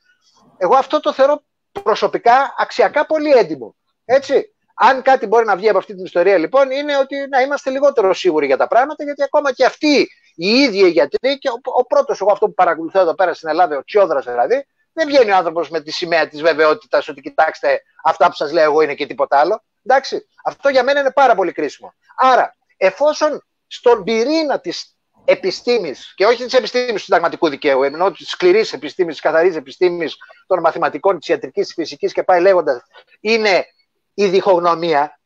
Εγώ 0.58 0.76
αυτό 0.76 1.00
το 1.00 1.12
θεωρώ 1.12 1.42
προσωπικά 1.82 2.54
αξιακά 2.58 3.06
πολύ 3.06 3.30
έντιμο. 3.30 3.76
Έτσι. 4.04 4.54
Αν 4.82 5.02
κάτι 5.02 5.26
μπορεί 5.26 5.44
να 5.44 5.56
βγει 5.56 5.68
από 5.68 5.78
αυτή 5.78 5.94
την 5.94 6.04
ιστορία, 6.04 6.38
λοιπόν, 6.38 6.70
είναι 6.70 6.96
ότι 6.96 7.16
να 7.30 7.40
είμαστε 7.40 7.70
λιγότερο 7.70 8.14
σίγουροι 8.14 8.46
για 8.46 8.56
τα 8.56 8.66
πράγματα, 8.66 9.04
γιατί 9.04 9.22
ακόμα 9.22 9.52
και 9.52 9.64
αυτοί 9.64 10.08
οι 10.34 10.48
ίδιοι 10.48 10.78
οι 10.78 10.88
γιατροί, 10.88 11.38
και 11.38 11.48
ο, 11.48 11.60
ο 11.62 11.84
πρώτος, 11.84 12.20
εγώ 12.20 12.32
αυτό 12.32 12.46
που 12.46 12.54
παρακολουθώ 12.54 13.00
εδώ 13.00 13.14
πέρα 13.14 13.34
στην 13.34 13.48
Ελλάδα, 13.48 13.76
ο 13.76 13.84
Τσιόδρας 13.84 14.24
δηλαδή, 14.24 14.66
δεν 14.92 15.06
βγαίνει 15.06 15.30
ο 15.30 15.36
άνθρωπος 15.36 15.70
με 15.70 15.80
τη 15.80 15.90
σημαία 15.90 16.28
της 16.28 16.42
βεβαιότητας 16.42 17.08
ότι 17.08 17.20
κοιτάξτε, 17.20 17.82
αυτά 18.04 18.26
που 18.26 18.34
σας 18.34 18.52
λέω 18.52 18.62
εγώ 18.62 18.80
είναι 18.80 18.94
και 18.94 19.06
τίποτα 19.06 19.38
άλλο. 19.38 19.62
Εντάξει, 19.86 20.26
αυτό 20.44 20.68
για 20.68 20.82
μένα 20.82 21.00
είναι 21.00 21.12
πάρα 21.12 21.34
πολύ 21.34 21.52
κρίσιμο. 21.52 21.94
Άρα, 22.16 22.56
εφόσον 22.76 23.44
στον 23.66 24.04
πυρήνα 24.04 24.60
της 24.60 24.96
επιστήμης, 25.24 26.12
και 26.16 26.26
όχι 26.26 26.44
της 26.44 26.54
επιστήμης 26.54 26.92
του 26.92 26.98
συνταγματικού 26.98 27.48
δικαίου, 27.48 27.82
ενώ 27.82 28.10
της 28.10 28.28
σκληρής 28.28 28.72
επιστήμης, 28.72 29.12
της 29.12 29.22
καθαρής 29.22 29.56
επιστήμης 29.56 30.16
των 30.46 30.60
μαθηματικών, 30.60 31.18
της 31.18 31.28
ιατρικής, 31.28 31.66
της 31.66 31.74
φυσικής 31.74 32.12
και 32.12 32.22
πάει 32.22 32.40
λέγοντας, 32.40 32.82
είναι 33.20 33.66
η 34.14 34.26
διχογνωμία, 34.26 35.20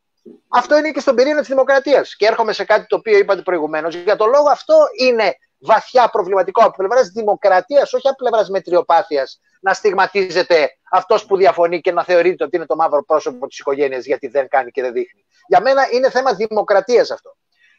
Αυτό 0.48 0.76
είναι 0.76 0.90
και 0.90 1.00
στον 1.00 1.14
πυρήνα 1.14 1.38
της 1.38 1.48
δημοκρατίας. 1.48 2.16
Και 2.16 2.26
έρχομαι 2.26 2.52
σε 2.52 2.64
κάτι 2.64 2.86
το 2.86 2.96
οποίο 2.96 3.18
είπατε 3.18 3.42
προηγουμένως. 3.42 3.94
Για 3.94 4.16
τον 4.16 4.30
λόγο 4.30 4.50
αυτό 4.50 4.76
είναι 4.98 5.36
βαθιά 5.58 6.08
προβληματικό 6.08 6.62
από 6.64 6.76
πλευράς 6.76 7.08
δημοκρατίας, 7.08 7.92
όχι 7.92 8.08
από 8.08 8.16
πλευράς 8.16 8.48
μετριοπάθειας, 8.48 9.40
να 9.60 9.72
στιγματίζεται 9.72 10.70
αυτός 10.90 11.26
που 11.26 11.36
διαφωνεί 11.36 11.80
και 11.80 11.92
να 11.92 12.04
θεωρείται 12.04 12.44
ότι 12.44 12.56
είναι 12.56 12.66
το 12.66 12.76
μαύρο 12.76 13.04
πρόσωπο 13.04 13.46
της 13.46 13.58
οικογένειας 13.58 14.04
γιατί 14.04 14.26
δεν 14.26 14.48
κάνει 14.48 14.70
και 14.70 14.82
δεν 14.82 14.92
δείχνει. 14.92 15.24
Για 15.46 15.60
μένα 15.60 15.88
είναι 15.90 16.10
θέμα 16.10 16.34
δημοκρατίας 16.34 17.10
αυτό. 17.10 17.36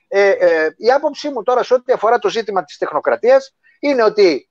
Ε, 0.08 0.30
ε, 0.30 0.74
η 0.78 0.92
άποψή 0.92 1.30
μου 1.30 1.44
τώρα 1.44 1.64
σε 1.64 1.74
ό,τι 1.74 1.94
αφορά 1.94 2.20
το 2.20 2.30
ζήτημα 2.30 2.64
της 2.64 2.78
τεχνοκρατίας 2.78 3.56
είναι 3.80 4.04
ότι 4.04 4.50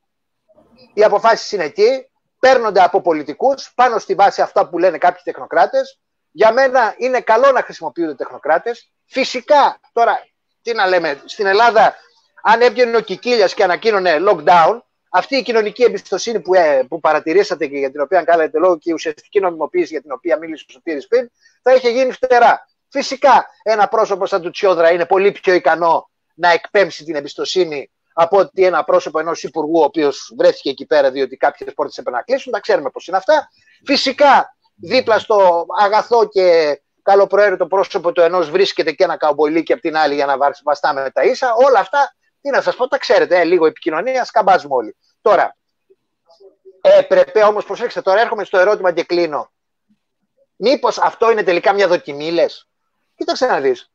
οι 0.94 1.04
αποφάσεις 1.04 1.52
είναι 1.52 1.64
εκεί, 1.64 2.08
παίρνονται 2.38 2.82
από 2.82 3.00
πολιτικούς 3.00 3.72
πάνω 3.74 3.98
στη 3.98 4.14
βάση 4.14 4.42
αυτά 4.42 4.68
που 4.68 4.78
λένε 4.78 4.98
κάποιοι 4.98 5.20
τεχνοκράτες. 5.24 6.00
Για 6.36 6.52
μένα 6.52 6.94
είναι 6.98 7.20
καλό 7.20 7.50
να 7.52 7.62
χρησιμοποιούνται 7.62 8.14
τεχνοκράτες. 8.14 8.90
Φυσικά, 9.06 9.80
τώρα 9.92 10.26
τι 10.62 10.72
να 10.72 10.86
λέμε, 10.86 11.22
στην 11.24 11.46
Ελλάδα, 11.46 11.94
αν 12.42 12.60
έβγαινε 12.60 12.96
ο 12.96 13.00
Κικίλιας 13.00 13.54
και 13.54 13.62
ανακοίνωνε 13.62 14.16
lockdown, 14.28 14.78
αυτή 15.10 15.36
η 15.36 15.42
κοινωνική 15.42 15.82
εμπιστοσύνη 15.82 16.40
που, 16.40 16.54
ε, 16.54 16.82
που 16.88 17.00
παρατηρήσατε 17.00 17.66
και 17.66 17.78
για 17.78 17.90
την 17.90 18.00
οποία 18.00 18.22
κάνετε 18.22 18.58
λόγο 18.58 18.78
και 18.78 18.90
η 18.90 18.92
ουσιαστική 18.92 19.40
νομιμοποίηση 19.40 19.92
για 19.92 20.00
την 20.00 20.12
οποία 20.12 20.38
μίλησε 20.38 20.64
ο 20.68 20.72
Σωτήρης 20.72 21.06
πριν, 21.06 21.30
θα 21.62 21.74
είχε 21.74 21.88
γίνει 21.88 22.12
φτερά. 22.12 22.68
Φυσικά, 22.88 23.46
ένα 23.62 23.88
πρόσωπο 23.88 24.26
σαν 24.26 24.42
του 24.42 24.50
Τσιόδρα 24.50 24.92
είναι 24.92 25.06
πολύ 25.06 25.32
πιο 25.32 25.54
ικανό 25.54 26.10
να 26.34 26.50
εκπέμψει 26.50 27.04
την 27.04 27.14
εμπιστοσύνη 27.14 27.90
από 28.12 28.38
ότι 28.38 28.64
ένα 28.64 28.84
πρόσωπο 28.84 29.18
ενός 29.18 29.42
υπουργού, 29.42 29.80
ο 29.80 29.84
οποίος 29.84 30.32
βρέθηκε 30.36 30.70
εκεί 30.70 30.86
πέρα 30.86 31.10
διότι 31.10 31.36
κάποιες 31.36 31.74
πόρτες 31.74 31.98
έπρεπε 31.98 32.16
να 32.16 32.22
κλείσουν. 32.22 32.52
Τα 32.52 32.60
ξέρουμε 32.60 32.90
πώς 32.90 33.06
είναι 33.06 33.16
αυτά. 33.16 33.48
Φυσικά, 33.84 34.56
δίπλα 34.74 35.18
στο 35.18 35.66
αγαθό 35.78 36.28
και 36.28 36.78
καλοπροαίρετο 37.02 37.66
πρόσωπο 37.66 38.12
του 38.12 38.20
ενός 38.20 38.50
βρίσκεται 38.50 38.92
και 38.92 39.04
ένα 39.04 39.16
καμποϊλίκι 39.16 39.72
από 39.72 39.82
την 39.82 39.96
άλλη 39.96 40.14
για 40.14 40.26
να 40.26 40.36
βαστάμε 40.64 41.10
τα 41.10 41.22
ίσα. 41.22 41.54
Όλα 41.54 41.78
αυτά, 41.78 42.14
τι 42.40 42.50
να 42.50 42.60
σας 42.60 42.76
πω, 42.76 42.88
τα 42.88 42.98
ξέρετε. 42.98 43.40
Ε, 43.40 43.44
λίγο 43.44 43.66
επικοινωνία, 43.66 44.24
σκαμπάζουμε 44.24 44.74
όλοι. 44.74 44.96
Τώρα, 45.20 45.56
έπρεπε 46.80 47.42
όμως, 47.42 47.64
προσέξτε, 47.64 48.00
τώρα 48.00 48.20
έρχομαι 48.20 48.44
στο 48.44 48.58
ερώτημα 48.58 48.92
και 48.92 49.04
κλείνω. 49.04 49.52
Μήπως 50.56 50.98
αυτό 50.98 51.30
είναι 51.30 51.42
τελικά 51.42 51.72
μια 51.72 51.88
δοκιμή, 51.88 52.30
λες; 52.30 52.68
Κοίταξε 53.16 53.46
να 53.46 53.60
δεις 53.60 53.88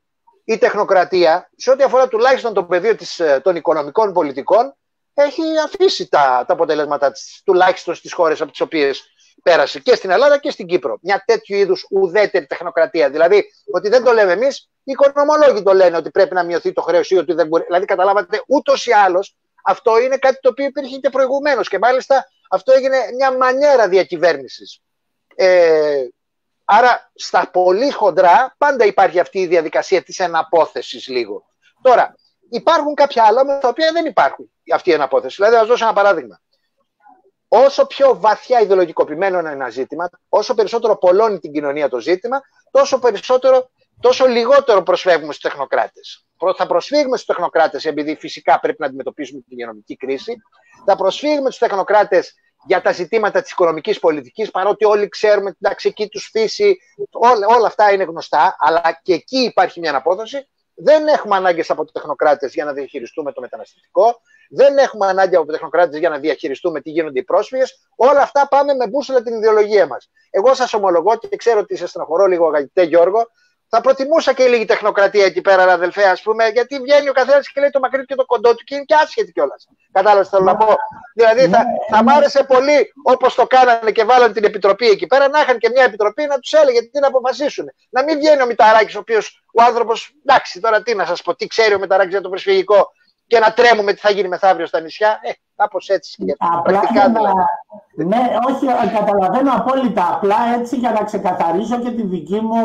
η 0.44 0.58
τεχνοκρατία, 0.58 1.50
σε 1.56 1.72
ό,τι 1.72 1.84
αφορά 1.84 2.08
τουλάχιστον 2.08 2.54
το 2.54 2.64
πεδίο 2.64 2.96
της, 2.96 3.20
ε, 3.20 3.40
των 3.44 3.56
οικονομικών 3.56 4.14
πολιτικών, 4.14 4.76
έχει 5.14 5.42
αφήσει 5.66 6.08
τα, 6.08 6.44
τα 6.48 6.54
αποτελέσματά 6.54 7.12
της, 7.12 7.42
τουλάχιστον 7.46 7.96
στις 7.96 8.14
χώρες 8.14 8.42
από 8.42 8.52
τις 8.52 8.62
οποίες 8.62 9.14
πέρασε 9.44 9.80
και 9.80 9.96
στην 9.96 10.10
Ελλάδα 10.10 10.38
και 10.38 10.52
στην 10.52 10.68
Κύπρο. 10.68 10.98
Μια 11.02 11.24
τέτοιου 11.26 11.56
είδους 11.56 11.86
ουδέτερη 11.90 12.46
τεχνοκρατία. 12.46 13.10
Δηλαδή, 13.10 13.46
ότι 13.72 13.90
δεν 13.90 14.04
το 14.04 14.14
λέμε 14.14 14.32
εμείς, 14.32 14.70
οι 14.84 14.92
οικονομολόγοι 14.92 15.64
το 15.64 15.74
λένε 15.74 15.98
ότι 15.98 16.10
πρέπει 16.10 16.34
να 16.34 16.44
μειωθεί 16.44 16.74
το 16.74 16.82
χρέος 16.82 17.10
ή 17.10 17.18
ότι 17.18 17.34
δεν 17.34 17.48
μπορεί. 17.48 17.64
Δηλαδή, 17.64 17.86
καταλάβατε, 17.86 18.44
ούτως 18.48 18.86
ή 18.86 18.92
άλλως 18.92 19.36
αυτό 19.64 20.00
είναι 20.00 20.18
κάτι 20.18 20.40
το 20.42 20.50
οποίο 20.50 20.66
υπήρχε 20.66 20.98
και 20.98 21.10
προηγουμένως 21.10 21.68
και 21.68 21.80
μάλιστα 21.80 22.28
αυτό 22.50 22.72
έγινε 22.72 22.98
μια 23.16 23.38
μανιέρα 23.38 23.88
διακυβέρνησης. 23.88 24.80
Ε, 25.36 26.08
Άρα 26.72 27.12
στα 27.16 27.50
πολύ 27.52 27.92
χοντρά 27.92 28.56
πάντα 28.58 28.86
υπάρχει 28.86 29.20
αυτή 29.20 29.40
η 29.40 29.48
διαδικασία 29.48 30.04
της 30.04 30.20
εναπόθεσης 30.20 31.08
λίγο. 31.08 31.46
Τώρα, 31.82 32.16
υπάρχουν 32.50 32.94
κάποια 32.94 33.24
άλλα 33.24 33.46
με 33.46 33.58
τα 33.62 33.68
οποία 33.68 33.92
δεν 33.92 34.06
υπάρχουν 34.06 34.52
αυτή 34.74 34.90
η 34.90 34.94
εναπόθεση. 34.94 35.36
Δηλαδή, 35.36 35.56
ας 35.56 35.68
δώσω 35.68 35.86
ένα 35.86 35.94
παράδειγμα. 35.94 36.42
Όσο 37.52 37.86
πιο 37.86 38.20
βαθιά 38.20 38.62
ιδεολογικοποιημένο 38.62 39.40
είναι 39.40 39.52
ένα 39.52 39.70
ζήτημα, 39.70 40.10
όσο 40.30 40.54
περισσότερο 40.54 40.98
πολλώνει 40.98 41.40
την 41.40 41.52
κοινωνία 41.52 41.90
το 41.90 42.00
ζήτημα, 42.00 42.42
τόσο 42.72 43.00
περισσότερο, 43.00 43.70
τόσο 44.00 44.26
λιγότερο 44.26 44.84
προσφεύγουμε 44.84 45.34
στους 45.34 45.50
τεχνοκράτες. 45.52 46.26
Θα 46.56 46.68
προσφύγουμε 46.68 47.18
στους 47.18 47.36
τεχνοκράτες 47.36 47.86
επειδή 47.86 48.16
φυσικά 48.16 48.60
πρέπει 48.60 48.78
να 48.80 48.86
αντιμετωπίσουμε 48.86 49.40
την 49.40 49.58
υγειονομική 49.58 49.96
κρίση. 49.96 50.36
Θα 50.86 50.96
προσφύγουμε 50.96 51.52
στους 51.52 51.68
τεχνοκράτες 51.68 52.34
για 52.66 52.82
τα 52.82 52.92
ζητήματα 52.92 53.42
της 53.42 53.52
οικονομικής 53.52 54.00
πολιτικής, 54.00 54.52
παρότι 54.52 54.86
όλοι 54.86 55.10
ξέρουμε 55.10 55.52
την 55.52 55.70
ταξική 55.70 56.08
τους 56.08 56.30
φύση, 56.32 56.78
όλα, 57.12 57.48
όλα 57.48 57.68
αυτά 57.68 57.92
είναι 57.92 58.04
γνωστά, 58.04 58.56
αλλά 58.60 59.00
και 59.04 59.14
εκεί 59.14 59.40
υπάρχει 59.40 59.80
μια 59.80 59.90
αναπόδοση. 59.90 60.48
Δεν 60.82 61.08
έχουμε 61.08 61.36
ανάγκες 61.36 61.70
από 61.70 61.92
τεχνοκράτες 61.92 62.54
για 62.54 62.66
να 62.66 62.74
διαχειριστούμε 62.74 63.32
το 63.32 63.42
μεταναστευτικό. 63.42 64.22
Δεν 64.50 64.78
έχουμε 64.78 65.08
ανάγκη 65.08 65.36
από 65.36 65.52
τεχνοκράτες 65.52 66.00
για 66.00 66.10
να 66.10 66.20
διαχειριστούμε 66.20 66.82
τι 66.82 66.90
γίνονται 66.90 67.20
οι 67.20 67.24
πρόσφυγες. 67.24 67.90
Όλα 67.96 68.22
αυτά 68.22 68.48
πάμε 68.48 68.74
με 68.74 68.88
μπούσουλα 68.88 69.22
την 69.22 69.36
ιδεολογία 69.36 69.88
μας. 69.88 70.10
Εγώ 70.30 70.54
σας 70.54 70.74
ομολογώ 70.74 71.18
και 71.18 71.36
ξέρω 71.36 71.60
ότι 71.60 71.76
σε 71.76 71.88
στενοχωρώ 71.88 72.26
λίγο, 72.26 72.48
αγαπητέ 72.48 72.84
Γιώργο, 72.84 73.28
θα 73.70 73.82
προτιμούσα 73.82 74.34
και 74.34 74.48
λίγη 74.48 74.66
τεχνοκρατία 74.66 75.26
εκεί 75.26 75.42
πέρα, 75.42 75.64
αδελφέ, 75.64 76.04
ας 76.04 76.22
πούμε, 76.22 76.48
γιατί 76.48 76.80
βγαίνει 76.80 77.10
ο 77.10 77.12
καθένας 77.12 77.52
και 77.52 77.60
λέει 77.60 77.70
το 77.70 77.80
μακρύ 77.80 78.06
και 78.06 78.16
το 78.16 78.26
κοντό 78.26 78.56
του 78.56 78.64
και 78.64 78.76
είναι 78.76 78.84
και 78.84 78.96
άσχετη 78.96 79.32
κιόλας. 79.32 79.68
Κατάλαβες, 79.92 80.30
θέλω 80.30 80.44
να 80.44 80.56
πω; 80.56 80.76
Δηλαδή 81.14 81.48
θα, 81.48 81.64
θα 81.90 82.04
μ' 82.04 82.10
άρεσε 82.10 82.44
πολύ 82.44 82.94
όπως 83.04 83.36
το 83.36 83.48
κάνανε 83.48 83.92
και 83.92 84.04
βάλανε 84.04 84.34
την 84.34 84.44
επιτροπή 84.44 84.88
εκεί 84.88 85.08
πέρα, 85.08 85.28
να 85.30 85.40
είχαν 85.40 85.58
και 85.58 85.70
μια 85.70 85.84
επιτροπή 85.84 86.26
να 86.26 86.40
τους 86.40 86.54
έλεγε 86.54 86.82
τι 86.82 87.00
να 87.00 87.08
αποφασίσουν. 87.08 87.66
Να 87.90 88.04
μην 88.04 88.18
βγαίνει 88.18 88.42
ο 88.42 88.46
Μηταράκης, 88.46 88.96
ο 88.96 89.00
οποίος 89.00 89.44
ο 89.54 89.62
άνθρωπος, 89.64 90.14
εντάξει, 90.26 90.60
τώρα 90.60 90.82
τι 90.82 90.96
να 90.96 91.06
σας 91.06 91.22
πω, 91.22 91.36
τι 91.36 91.48
ξέρει 91.48 91.74
ο 91.74 91.80
Μηταράκης 91.80 92.12
για 92.12 92.22
το 92.22 92.30
προσφυγικό 92.30 92.92
και 93.28 93.40
να 93.40 93.54
τρέμουμε 93.54 93.94
τι 93.94 94.00
θα 94.00 94.12
γίνει 94.12 94.28
μεθαύριο 94.28 94.66
στα 94.66 94.80
νησιά. 94.80 95.20
Ε, 95.22 95.32
κάπως 95.56 95.90
έτσι. 95.90 96.36
Απλά 96.38 96.82
δηλαδή. 96.92 97.34
Ναι, 97.96 98.36
όχι, 98.48 98.66
καταλαβαίνω 98.98 99.52
απόλυτα. 99.54 100.10
Απλά 100.14 100.36
έτσι 100.60 100.76
για 100.76 100.92
να 100.92 101.04
ξεκαθαρίσω 101.04 101.80
και 101.82 101.92
τη 101.92 102.02
δική 102.02 102.40
μου 102.40 102.64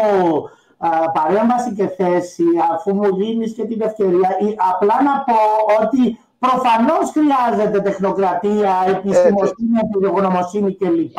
παρέμβαση 1.13 1.75
και 1.75 1.89
θέση, 1.89 2.45
αφού 2.73 2.95
μου 2.95 3.17
δίνεις 3.17 3.55
και 3.55 3.65
την 3.65 3.81
ευκαιρία, 3.81 4.37
απλά 4.73 5.03
να 5.03 5.25
πω 5.27 5.39
ότι 5.83 6.21
προφανώς 6.39 7.11
χρειάζεται 7.11 7.81
τεχνοκρατία, 7.81 8.73
επιστημοσύνη, 8.87 9.79
επιδογνωμοσύνη 9.83 10.77
κλπ. 10.77 11.19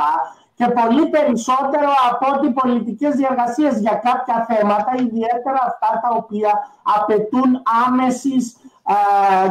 Και 0.58 0.68
πολύ 0.68 1.06
περισσότερο 1.10 1.90
από 2.12 2.26
ότι 2.38 2.50
πολιτικές 2.50 3.16
διαργασίες 3.16 3.80
για 3.80 4.02
κάποια 4.04 4.46
θέματα, 4.50 4.92
ιδιαίτερα 4.98 5.62
αυτά 5.66 6.00
τα 6.02 6.16
οποία 6.16 6.52
απαιτούν 6.98 7.62
άμεσης 7.88 8.56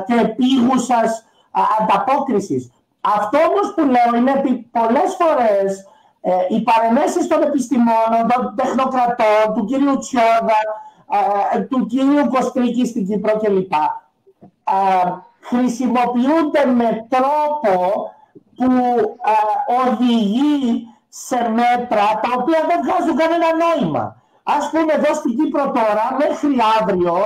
και 0.07 0.15
επίγουσας 0.21 1.27
ανταπόκρισης. 1.81 2.73
Αυτό 3.01 3.39
όμως 3.49 3.75
που 3.75 3.83
λέω 3.85 4.21
είναι 4.21 4.35
ότι 4.39 4.69
πολλές 4.73 5.17
φορές 5.21 5.89
ε, 6.27 6.55
οι 6.55 6.63
παρεμέσεις 6.63 7.27
των 7.27 7.43
επιστημόνων, 7.43 8.23
των 8.35 8.55
τεχνοκρατών, 8.57 9.55
του 9.55 9.65
κύριου 9.65 9.99
Τσιόδα, 9.99 10.61
ε, 11.55 11.59
του 11.61 11.87
κύριου 11.87 12.29
Κοστρίκη 12.29 12.87
στην 12.87 13.07
Κύπρο 13.07 13.39
κλπ. 13.39 13.73
Ε, 13.73 13.83
χρησιμοποιούνται 15.41 16.65
με 16.75 17.07
τρόπο 17.09 17.75
που 18.57 18.71
οδηγεί 19.85 20.87
σε 21.09 21.49
μέτρα 21.49 22.07
τα 22.23 22.31
οποία 22.39 22.61
δεν 22.69 22.79
βγάζουν 22.85 23.17
κανένα 23.17 23.49
νόημα. 23.63 24.17
Ας 24.43 24.71
πούμε 24.71 24.93
εδώ 24.93 25.15
στην 25.15 25.37
Κύπρο 25.39 25.65
τώρα, 25.79 26.05
μέχρι 26.19 26.57
αύριο, 26.81 27.17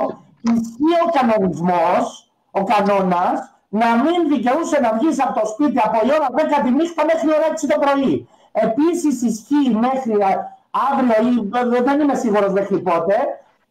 ισχύει 0.41 0.95
ο 1.05 1.09
κανονισμός, 1.17 2.31
ο 2.51 2.63
κανόνας, 2.63 3.37
να 3.69 3.95
μην 4.03 4.19
δικαιούσε 4.27 4.79
να 4.79 4.93
βγεις 4.97 5.21
από 5.23 5.39
το 5.39 5.45
σπίτι 5.47 5.79
από 5.79 5.97
η 6.07 6.09
ώρα 6.17 6.27
10 6.35 6.63
τη 6.63 6.69
νύχτα 6.69 7.05
μέχρι 7.05 7.27
ώρα 7.37 7.47
6 7.51 7.67
το 7.67 7.79
πρωί. 7.79 8.27
Επίσης 8.61 9.21
ισχύει 9.21 9.69
μέχρι 9.79 10.17
αύριο 10.89 11.31
ή 11.31 11.81
δεν 11.83 11.99
είμαι 11.99 12.15
σίγουρος 12.15 12.51
μέχρι 12.51 12.79
πότε 12.79 13.15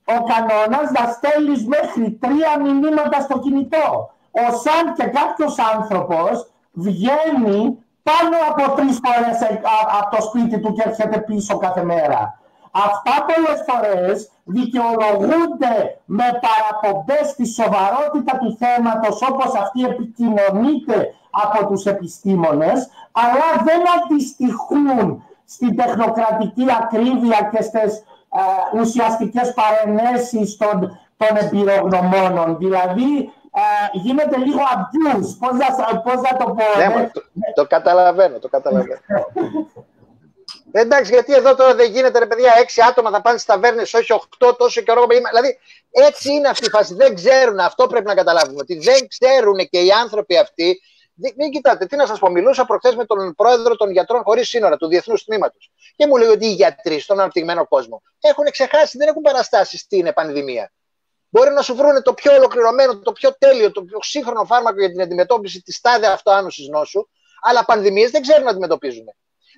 ο 0.04 0.24
κανόνας 0.24 0.90
να 0.90 1.12
στέλνεις 1.12 1.66
μέχρι 1.66 2.18
τρία 2.20 2.60
μηνύματα 2.62 3.20
στο 3.20 3.38
κινητό. 3.38 4.10
Ο 4.30 4.44
σαν 4.62 4.94
και 4.94 5.04
κάποιος 5.04 5.58
άνθρωπος 5.74 6.46
βγαίνει 6.72 7.78
πάνω 8.02 8.36
από 8.50 8.74
τρεις 8.76 9.00
φορές 9.04 9.60
από 9.98 10.16
το 10.16 10.22
σπίτι 10.22 10.60
του 10.60 10.72
και 10.72 10.82
έρχεται 10.86 11.18
πίσω 11.18 11.58
κάθε 11.58 11.84
μέρα. 11.84 12.40
Αυτά 12.70 13.14
πολλές 13.28 13.60
φορές 13.68 14.30
δικαιολογούνται 14.44 15.74
με 16.04 16.24
παραπομπές 16.44 17.28
στη 17.28 17.46
σοβαρότητα 17.46 18.38
του 18.38 18.56
θέματος 18.60 19.22
όπως 19.30 19.54
αυτή 19.62 19.84
επικοινωνείται 19.84 21.14
από 21.42 21.66
τους 21.66 21.86
επιστήμονες 21.86 22.88
αλλά 23.12 23.64
δεν 23.64 23.80
αντιστοιχούν 23.96 25.22
στην 25.44 25.76
τεχνοκρατική 25.76 26.66
ακρίβεια 26.80 27.50
και 27.52 27.62
στις 27.62 28.02
ε, 28.32 28.78
ουσιαστικές 28.80 29.54
παρενέσεις 29.54 30.56
των, 30.56 30.98
των 31.16 31.36
εμπειρογνωμόνων. 31.36 32.56
Δηλαδή 32.58 33.32
ε, 33.52 33.98
γίνεται 33.98 34.36
λίγο 34.36 34.60
abuse. 34.74 35.36
Πώς 35.38 35.52
να, 35.52 36.00
πώς 36.00 36.14
να 36.14 36.36
το 36.36 36.44
πω. 36.44 36.78
Ναι, 36.78 36.84
ε; 36.84 37.10
το, 37.12 37.22
το 37.54 37.66
καταλαβαίνω, 37.66 38.38
το 38.38 38.48
καταλαβαίνω. 38.48 39.00
Εντάξει, 40.72 41.12
γιατί 41.12 41.34
εδώ 41.34 41.54
τώρα 41.54 41.74
δεν 41.74 41.90
γίνεται, 41.90 42.18
ρε 42.18 42.26
παιδιά, 42.26 42.54
έξι 42.60 42.80
άτομα 42.88 43.10
θα 43.10 43.20
πάνε 43.20 43.38
στις 43.38 43.54
ταβέρνες, 43.54 43.94
όχι 43.94 44.12
οχτώ, 44.12 44.54
τόσο 44.54 44.80
καιρό. 44.80 45.06
Δηλαδή, 45.06 45.58
έτσι 45.90 46.32
είναι 46.32 46.48
αυτή 46.48 46.66
η 46.66 46.70
φάση. 46.70 46.94
Δεν 46.94 47.14
ξέρουν, 47.14 47.58
αυτό 47.58 47.86
πρέπει 47.86 48.06
να 48.06 48.14
καταλάβουμε. 48.14 48.58
Ότι 48.60 48.78
δεν 48.78 49.08
ξέρουν 49.08 49.56
και 49.70 49.78
οι 49.78 49.90
άνθρωποι 49.90 50.38
αυτοί 50.38 50.80
μην 51.36 51.50
κοιτάτε, 51.50 51.86
τι 51.86 51.96
να 51.96 52.06
σας 52.06 52.18
πω. 52.18 52.30
Μιλούσα 52.30 52.64
προχθές 52.64 52.94
με 52.94 53.04
τον 53.04 53.34
πρόεδρο 53.34 53.76
των 53.76 53.90
γιατρών 53.90 54.22
χωρίς 54.22 54.48
σύνορα 54.48 54.76
του 54.76 54.86
Διεθνούς 54.86 55.24
Τμήματος. 55.24 55.70
Και 55.96 56.06
μου 56.06 56.16
λέει 56.16 56.28
ότι 56.28 56.46
οι 56.46 56.52
γιατροί 56.52 56.98
στον 57.00 57.20
αναπτυγμένο 57.20 57.66
κόσμο 57.66 58.02
έχουν 58.20 58.44
ξεχάσει, 58.50 58.98
δεν 58.98 59.08
έχουν 59.08 59.22
παραστάσεις 59.22 59.80
στην 59.80 60.12
πανδημία. 60.14 60.72
Μπορεί 61.28 61.50
να 61.50 61.62
σου 61.62 61.74
βρουν 61.74 62.02
το 62.02 62.14
πιο 62.14 62.34
ολοκληρωμένο, 62.34 62.98
το 62.98 63.12
πιο 63.12 63.36
τέλειο, 63.38 63.70
το 63.70 63.82
πιο 63.82 63.98
σύγχρονο 64.02 64.44
φάρμακο 64.44 64.78
για 64.78 64.90
την 64.90 65.00
αντιμετώπιση 65.00 65.62
της 65.62 65.80
τάδε 65.80 66.06
αυτοάνωσης 66.06 66.68
νόσου, 66.68 67.08
αλλά 67.40 67.64
πανδημίες 67.64 68.10
δεν 68.10 68.22
ξέρουν 68.22 68.44
να 68.44 68.50
αντιμετωπίζουν. 68.50 69.06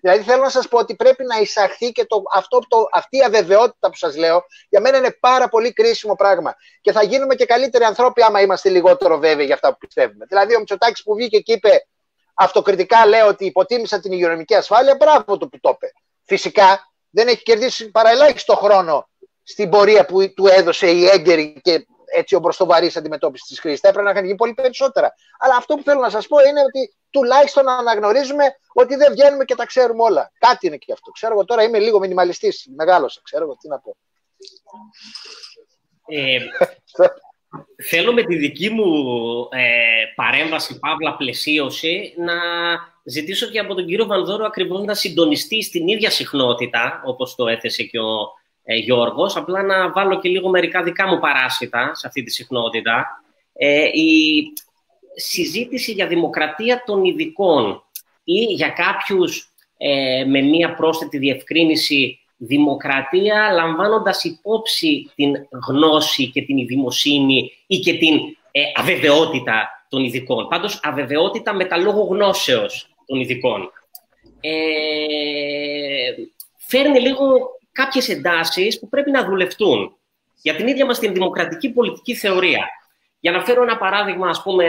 Δηλαδή 0.01 0.23
θέλω 0.23 0.43
να 0.43 0.49
σας 0.49 0.69
πω 0.69 0.79
ότι 0.79 0.95
πρέπει 0.95 1.25
να 1.25 1.41
εισαχθεί 1.41 1.93
και 1.93 2.05
το, 2.05 2.23
αυτό, 2.33 2.59
το, 2.69 2.89
αυτή 2.93 3.17
η 3.17 3.23
αβεβαιότητα 3.23 3.91
που 3.91 3.97
σας 3.97 4.17
λέω, 4.17 4.45
για 4.69 4.81
μένα 4.81 4.97
είναι 4.97 5.17
πάρα 5.21 5.49
πολύ 5.49 5.73
κρίσιμο 5.73 6.15
πράγμα. 6.15 6.55
Και 6.81 6.93
θα 6.93 7.03
γίνουμε 7.03 7.35
και 7.35 7.45
καλύτεροι 7.45 7.85
ανθρώποι 7.85 8.23
άμα 8.23 8.41
είμαστε 8.41 8.69
λιγότερο 8.69 9.19
βέβαιοι 9.19 9.45
για 9.47 9.55
αυτά 9.55 9.71
που 9.73 9.79
πιστεύουμε. 9.79 10.25
Δηλαδή, 10.29 10.55
ο 10.55 10.59
Μητσοτάκης 10.59 11.03
που 11.03 11.15
βγήκε 11.15 11.39
και 11.39 11.53
είπε 11.53 11.87
αυτοκριτικά, 12.35 13.07
λέω 13.07 13.27
ότι 13.27 13.45
υποτίμησα 13.45 14.01
την 14.01 14.13
υγειονομική 14.13 14.55
ασφάλεια, 14.55 14.97
μπράβο 14.97 15.37
το 15.37 15.49
που 15.49 15.61
το 15.61 15.71
είπε. 15.75 15.93
Φυσικά 16.25 16.93
δεν 17.11 17.29
έχει 17.29 17.43
κερδίσει 17.43 17.91
παραελάχιστο 17.91 18.57
χρόνο 18.57 19.09
στην 19.43 19.69
πορεία 19.69 20.05
που 20.05 20.35
του 20.35 20.47
έδωσε 20.47 20.91
η 20.91 21.07
έγκαιρη 21.07 21.61
και 21.63 21.87
έτσι 22.15 22.35
ο 22.35 22.39
μπροστοβαρή 22.39 22.91
αντιμετώπισης 22.95 23.49
της 23.49 23.61
κρίση. 23.61 23.81
Θα 23.81 23.89
έπρεπε 23.89 24.05
να 24.07 24.11
είχαν 24.13 24.25
γίνει 24.25 24.37
πολύ 24.37 24.55
περισσότερα. 24.55 25.15
Αλλά 25.39 25.57
αυτό 25.57 25.75
που 25.75 25.83
θέλω 25.83 26.01
να 26.01 26.11
σας 26.11 26.27
πω 26.27 26.39
είναι 26.41 26.61
ότι 26.61 26.95
τουλάχιστον 27.11 27.65
να 27.65 27.77
αναγνωρίζουμε 27.77 28.45
ότι 28.73 28.97
δεν 28.97 29.13
βγαίνουμε 29.13 29.45
και 29.45 29.55
τα 29.55 29.67
ξέρουμε 29.67 30.03
όλα. 30.03 30.33
Κάτι 30.39 30.67
είναι 30.67 30.77
και 30.77 30.93
αυτό. 30.93 31.11
Ξέρω 31.11 31.33
εγώ 31.33 31.45
τώρα 31.45 31.63
είμαι 31.63 31.79
λίγο 31.79 31.99
μινιμαλιστής. 31.99 32.67
Μεγάλωσα. 32.77 33.21
Ξέρω 33.25 33.45
εγώ 33.45 33.57
τι 33.57 33.69
να 33.69 33.79
πω. 33.79 33.97
Ε, 36.07 36.39
θέλω 37.89 38.13
με 38.13 38.23
τη 38.23 38.37
δική 38.37 38.71
μου 38.71 38.85
ε, 39.51 40.05
παρέμβαση, 40.15 40.79
παύλα 40.79 41.17
πλαισίωση, 41.17 42.15
να 42.17 42.35
ζητήσω 43.05 43.47
και 43.47 43.59
από 43.59 43.75
τον 43.75 43.87
κύριο 43.87 44.07
Βανδόρο 44.07 44.45
ακριβώς 44.47 44.85
να 44.85 44.95
συντονιστεί 44.95 45.63
στην 45.63 45.89
ίδια 45.89 46.11
συχνότητα, 46.11 47.03
όπως 47.05 47.35
το 47.35 47.49
έθεσε 47.49 47.83
και 47.83 47.99
ο 47.99 48.40
ε, 48.65 48.77
Γιώργος. 48.77 49.37
Απλά 49.37 49.63
να 49.63 49.91
βάλω 49.91 50.21
και 50.21 50.29
λίγο 50.29 50.49
μερικά 50.49 50.83
δικά 50.83 51.07
μου 51.07 51.19
παράσιτα 51.19 51.95
σε 51.95 52.07
αυτή 52.07 52.23
τη 52.23 52.31
συχνότητα. 52.31 53.07
Ε, 53.53 53.85
η 53.85 54.43
συζήτηση 55.15 55.93
για 55.93 56.07
δημοκρατία 56.07 56.83
των 56.87 57.05
ειδικών 57.05 57.85
ή 58.25 58.43
για 58.43 58.69
κάποιους 58.69 59.53
ε, 59.77 60.25
με 60.25 60.41
μία 60.41 60.75
πρόσθετη 60.75 61.19
διευκρίνηση 61.19 62.21
δημοκρατία 62.37 63.51
λαμβάνοντας 63.53 64.25
υπόψη 64.25 65.11
την 65.15 65.33
γνώση 65.69 66.31
και 66.31 66.43
την 66.43 66.57
ειδημοσύνη 66.57 67.53
ή 67.67 67.79
και 67.79 67.93
την 67.93 68.17
ε, 68.51 68.61
αβεβαιότητα 68.75 69.85
των 69.89 70.05
ειδικών. 70.05 70.49
Πάντως, 70.49 70.81
αβεβαιότητα 70.83 71.53
με 71.53 71.65
τα 71.65 71.77
λόγω 71.77 72.03
γνώσεως 72.03 72.89
των 73.07 73.21
ειδικών. 73.21 73.73
Ε, 74.41 74.51
φέρνει 76.57 77.01
λίγο 77.01 77.27
κάποιες 77.73 78.09
εντάσεις 78.09 78.79
που 78.79 78.89
πρέπει 78.89 79.11
να 79.11 79.25
δουλευτούν 79.25 79.97
για 80.43 80.55
την 80.55 80.67
ίδια 80.67 80.87
μας 80.87 80.99
την 80.99 81.13
δημοκρατική 81.13 81.71
πολιτική 81.71 82.15
θεωρία. 82.15 82.69
Για 83.21 83.33
να 83.33 83.41
φέρω 83.45 83.63
ένα 83.63 83.77
παράδειγμα, 83.77 84.29
ας 84.29 84.43
πούμε, 84.43 84.67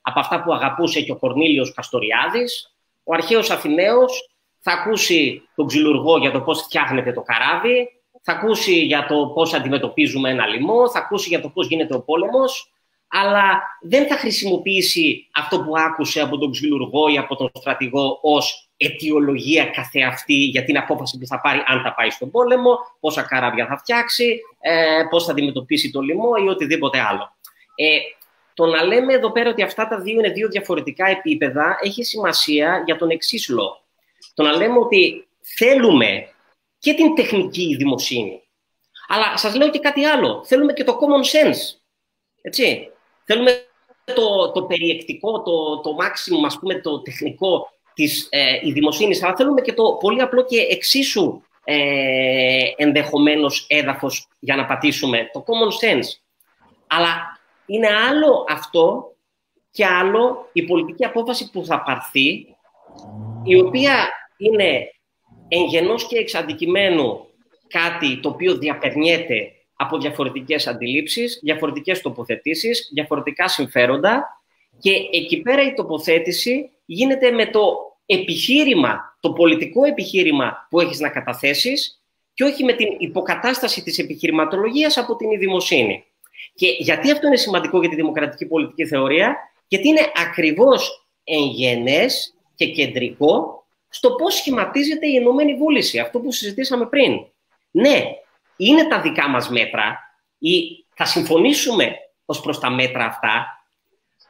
από 0.00 0.20
αυτά 0.20 0.42
που 0.42 0.54
αγαπούσε 0.54 1.00
και 1.00 1.12
ο 1.12 1.16
Κορνήλιος 1.16 1.74
Καστοριάδης, 1.74 2.74
ο 3.04 3.14
αρχαίος 3.14 3.50
Αθηναίος 3.50 4.30
θα 4.60 4.72
ακούσει 4.72 5.48
τον 5.54 5.66
ξυλουργό 5.66 6.18
για 6.18 6.30
το 6.30 6.40
πώς 6.40 6.62
φτιάχνεται 6.62 7.12
το 7.12 7.22
καράβι, 7.22 7.88
θα 8.22 8.32
ακούσει 8.32 8.72
για 8.72 9.06
το 9.06 9.26
πώς 9.34 9.54
αντιμετωπίζουμε 9.54 10.30
ένα 10.30 10.46
λοιμό, 10.46 10.90
θα 10.90 10.98
ακούσει 10.98 11.28
για 11.28 11.40
το 11.40 11.48
πώς 11.48 11.66
γίνεται 11.66 11.94
ο 11.94 12.00
πόλεμος, 12.00 12.72
αλλά 13.08 13.62
δεν 13.80 14.06
θα 14.06 14.16
χρησιμοποιήσει 14.16 15.28
αυτό 15.34 15.60
που 15.62 15.76
άκουσε 15.76 16.20
από 16.20 16.38
τον 16.38 16.50
ξυλουργό 16.50 17.08
ή 17.08 17.18
από 17.18 17.36
τον 17.36 17.50
στρατηγό 17.54 18.18
ως 18.22 18.70
αιτιολογία 18.76 19.64
καθεαυτή 19.64 20.34
για 20.34 20.64
την 20.64 20.78
απόφαση 20.78 21.18
που 21.18 21.26
θα 21.26 21.40
πάρει 21.40 21.62
αν 21.66 21.82
θα 21.82 21.94
πάει 21.94 22.10
στον 22.10 22.30
πόλεμο, 22.30 22.78
πόσα 23.00 23.22
καράβια 23.22 23.66
θα 23.66 23.78
φτιάξει, 23.78 24.40
ε, 24.60 25.02
πώς 25.10 25.24
θα 25.24 25.32
αντιμετωπίσει 25.32 25.90
το 25.90 26.00
λοιμό 26.00 26.30
ή 26.44 26.48
οτιδήποτε 26.48 27.00
άλλο. 27.00 27.36
Ε, 27.74 27.98
το 28.54 28.66
να 28.66 28.84
λέμε 28.84 29.12
εδώ 29.12 29.32
πέρα 29.32 29.50
ότι 29.50 29.62
αυτά 29.62 29.88
τα 29.88 30.00
δύο 30.00 30.18
είναι 30.18 30.30
δύο 30.30 30.48
διαφορετικά 30.48 31.06
επίπεδα 31.06 31.78
έχει 31.82 32.04
σημασία 32.04 32.82
για 32.86 32.96
τον 32.96 33.10
εξής 33.10 33.48
λόγο. 33.48 33.84
Το 34.34 34.42
να 34.42 34.56
λέμε 34.56 34.78
ότι 34.78 35.28
θέλουμε 35.40 36.28
και 36.78 36.94
την 36.94 37.14
τεχνική 37.14 37.76
δημοσύνη, 37.76 38.42
αλλά 39.08 39.36
σας 39.36 39.54
λέω 39.54 39.70
και 39.70 39.78
κάτι 39.78 40.04
άλλο. 40.04 40.44
Θέλουμε 40.44 40.72
και 40.72 40.84
το 40.84 40.98
common 41.00 41.36
sense. 41.36 41.78
Έτσι. 42.42 42.90
Θέλουμε 43.26 43.66
το, 44.14 44.50
το 44.52 44.62
περιεκτικό, 44.62 45.42
το, 45.42 45.80
το 45.80 45.96
maximum, 46.00 46.44
ας 46.46 46.58
πούμε, 46.58 46.80
το 46.80 47.02
τεχνικό 47.02 47.68
της 47.94 48.28
ε, 48.30 48.60
η 48.62 48.72
αλλά 49.22 49.34
θέλουμε 49.36 49.60
και 49.60 49.72
το 49.72 49.96
πολύ 50.00 50.20
απλό 50.20 50.44
και 50.44 50.60
εξίσου 50.70 51.40
ε, 51.64 52.70
ενδεχομένως 52.76 53.66
έδαφος 53.68 54.28
για 54.38 54.56
να 54.56 54.66
πατήσουμε, 54.66 55.30
το 55.32 55.44
common 55.46 55.84
sense. 55.84 56.08
Αλλά 56.86 57.40
είναι 57.66 57.88
άλλο 58.08 58.44
αυτό 58.48 59.14
και 59.70 59.86
άλλο 59.86 60.48
η 60.52 60.62
πολιτική 60.62 61.04
απόφαση 61.04 61.50
που 61.50 61.64
θα 61.64 61.82
πάρθει, 61.82 62.56
η 63.44 63.60
οποία 63.60 64.08
είναι 64.36 64.90
εγγενώς 65.48 66.06
και 66.06 66.18
εξ 66.18 66.34
κάτι 67.68 68.20
το 68.20 68.28
οποίο 68.28 68.54
διαπερνιέται 68.54 69.55
από 69.76 69.98
διαφορετικές 69.98 70.66
αντιλήψεις, 70.66 71.40
διαφορετικές 71.42 72.00
τοποθετήσεις, 72.00 72.90
διαφορετικά 72.92 73.48
συμφέροντα 73.48 74.40
και 74.78 74.92
εκεί 75.12 75.40
πέρα 75.40 75.62
η 75.62 75.74
τοποθέτηση 75.74 76.70
γίνεται 76.84 77.30
με 77.30 77.46
το 77.46 77.76
επιχείρημα, 78.06 79.16
το 79.20 79.32
πολιτικό 79.32 79.84
επιχείρημα 79.84 80.66
που 80.70 80.80
έχεις 80.80 81.00
να 81.00 81.08
καταθέσεις 81.08 82.00
και 82.34 82.44
όχι 82.44 82.64
με 82.64 82.72
την 82.72 82.88
υποκατάσταση 82.98 83.82
της 83.82 83.98
επιχειρηματολογίας 83.98 84.96
από 84.96 85.16
την 85.16 85.30
ειδημοσύνη. 85.30 86.04
Και 86.54 86.76
γιατί 86.78 87.10
αυτό 87.10 87.26
είναι 87.26 87.36
σημαντικό 87.36 87.80
για 87.80 87.88
τη 87.88 87.94
δημοκρατική 87.94 88.46
πολιτική 88.46 88.86
θεωρία, 88.86 89.36
γιατί 89.68 89.88
είναι 89.88 90.10
ακριβώς 90.14 91.08
εγγενές 91.24 92.34
και 92.54 92.66
κεντρικό 92.66 93.64
στο 93.88 94.14
πώς 94.14 94.34
σχηματίζεται 94.34 95.06
η 95.06 95.16
Ενωμένη 95.16 95.54
Βούληση, 95.54 95.98
αυτό 95.98 96.20
που 96.20 96.32
συζητήσαμε 96.32 96.86
πριν. 96.86 97.12
Ναι, 97.70 98.04
είναι 98.56 98.86
τα 98.86 99.00
δικά 99.00 99.28
μας 99.28 99.48
μέτρα 99.48 99.98
ή 100.38 100.84
θα 100.94 101.04
συμφωνήσουμε 101.04 101.96
ως 102.24 102.40
προς 102.40 102.58
τα 102.58 102.70
μέτρα 102.70 103.04
αυτά, 103.04 103.46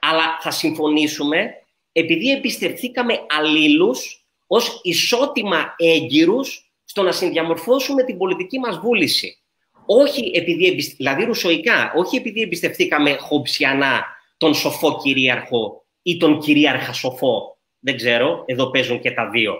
αλλά 0.01 0.39
θα 0.41 0.51
συμφωνήσουμε 0.51 1.55
επειδή 1.93 2.31
εμπιστευθήκαμε 2.31 3.21
αλλήλους 3.29 4.27
ως 4.47 4.81
ισότιμα 4.83 5.75
έγκυρους 5.77 6.71
στο 6.85 7.03
να 7.03 7.13
συνδιαμορφώσουμε 7.13 8.05
την 8.05 8.19
πολιτική 8.19 8.59
μας 8.59 8.79
βούληση. 8.79 9.39
Όχι 9.87 10.31
επειδή, 10.35 10.95
δηλαδή 10.97 11.25
ρουσοϊκά, 11.25 11.93
όχι 11.97 12.17
επειδή 12.17 12.41
εμπιστευθήκαμε 12.41 13.17
χοψιανά 13.17 14.05
τον 14.37 14.55
σοφό 14.55 15.01
κυρίαρχο 15.03 15.85
ή 16.03 16.17
τον 16.17 16.41
κυρίαρχα 16.41 16.93
σοφό. 16.93 17.59
Δεν 17.79 17.97
ξέρω, 17.97 18.43
εδώ 18.47 18.71
παίζουν 18.71 19.01
και 19.01 19.11
τα 19.11 19.29
δύο. 19.29 19.55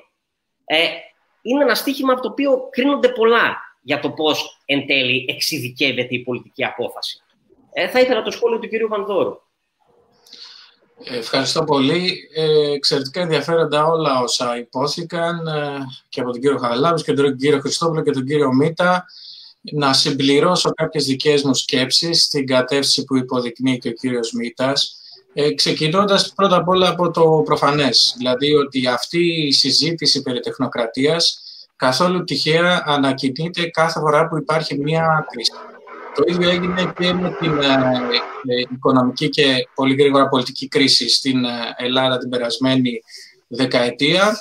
Ε, 0.65 0.87
είναι 1.43 1.63
ένα 1.63 1.75
στίχημα 1.75 2.13
από 2.13 2.23
το 2.23 2.29
οποίο 2.29 2.69
κρίνονται 2.71 3.09
πολλά 3.09 3.66
για 3.87 4.01
το 4.01 4.11
πώς 4.11 4.63
εν 4.65 4.87
τέλει 4.87 5.25
εξειδικεύεται 5.29 6.15
η 6.15 6.19
πολιτική 6.19 6.65
απόφαση. 6.65 7.21
Ε, 7.73 7.89
θα 7.89 8.01
ήθελα 8.01 8.23
το 8.23 8.31
σχόλιο 8.31 8.59
του 8.59 8.69
κυρίου 8.69 8.89
Βανδόρου. 8.89 9.41
Ευχαριστώ 11.05 11.65
πολύ. 11.65 12.29
Ε, 12.35 12.71
εξαιρετικά 12.73 13.21
ενδιαφέροντα 13.21 13.87
όλα 13.87 14.21
όσα 14.21 14.59
υπόθηκαν 14.59 15.47
ε, 15.47 15.79
και 16.09 16.21
από 16.21 16.31
τον 16.31 16.41
κύριο 16.41 16.59
Χαραλάβης 16.59 17.03
και 17.03 17.13
τον 17.13 17.37
κύριο 17.37 17.61
Χριστόπουλο 17.61 18.03
και 18.03 18.11
τον 18.11 18.25
κύριο 18.25 18.53
Μίτα. 18.53 19.05
Να 19.61 19.93
συμπληρώσω 19.93 20.71
κάποιες 20.71 21.05
δικές 21.05 21.43
μου 21.43 21.55
σκέψεις 21.55 22.23
στην 22.25 22.47
κατεύθυνση 22.47 23.05
που 23.05 23.17
υποδεικνύει 23.17 23.79
και 23.79 23.89
ο 23.89 23.93
κύριος 23.93 24.33
Μίτας. 24.33 24.97
Ε, 25.33 25.55
ξεκινώντας 25.55 26.33
πρώτα 26.35 26.57
απ' 26.57 26.69
όλα 26.69 26.89
από 26.89 27.11
το 27.11 27.43
προφανές, 27.45 28.15
δηλαδή 28.17 28.55
ότι 28.55 28.87
αυτή 28.87 29.47
η 29.47 29.53
συζήτηση 29.53 30.23
περί 30.23 30.41
τεχνοκρατίας 30.41 31.41
καθόλου 31.77 32.25
τυχαία 32.25 32.83
ανακοινείται 32.87 33.67
κάθε 33.67 34.01
φορά 34.01 34.29
που 34.29 34.37
υπάρχει 34.37 34.79
μία 34.79 35.27
κρίση. 35.31 35.53
Το 36.15 36.23
ίδιο 36.27 36.51
έγινε 36.51 36.93
και 36.99 37.13
με 37.13 37.37
την 37.41 37.63
ε, 37.63 37.67
ε, 38.47 38.61
οικονομική 38.75 39.29
και 39.29 39.69
πολύ 39.75 39.95
γρήγορα 39.95 40.29
πολιτική 40.29 40.69
κρίση 40.69 41.09
στην 41.09 41.45
ε, 41.45 41.51
Ελλάδα 41.77 42.19
την 42.19 42.29
περασμένη 42.29 43.03
δεκαετία. 43.47 44.37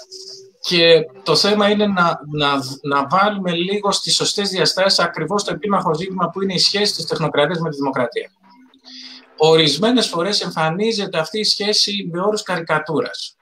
Και 0.60 1.06
το 1.24 1.36
θέμα 1.36 1.70
είναι 1.70 1.88
να, 1.88 2.20
να, 2.32 2.50
να 2.82 3.08
βάλουμε 3.08 3.52
λίγο 3.52 3.92
στις 3.92 4.16
σωστές 4.16 4.50
διαστάσεις 4.50 5.00
ακριβώς 5.00 5.44
το 5.44 5.54
επίμαχο 5.54 5.94
ζήτημα 5.94 6.30
που 6.30 6.42
είναι 6.42 6.54
η 6.54 6.58
σχέση 6.58 6.94
της 6.94 7.06
τεχνοκρατίας 7.06 7.60
με 7.60 7.70
τη 7.70 7.76
δημοκρατία. 7.76 8.32
Ορισμένες 9.38 10.08
φορές 10.08 10.42
εμφανίζεται 10.42 11.18
αυτή 11.18 11.40
η 11.40 11.44
σχέση 11.44 12.10
με 12.12 12.22
όρους 12.22 12.44
καρικατούρας. 12.44 13.35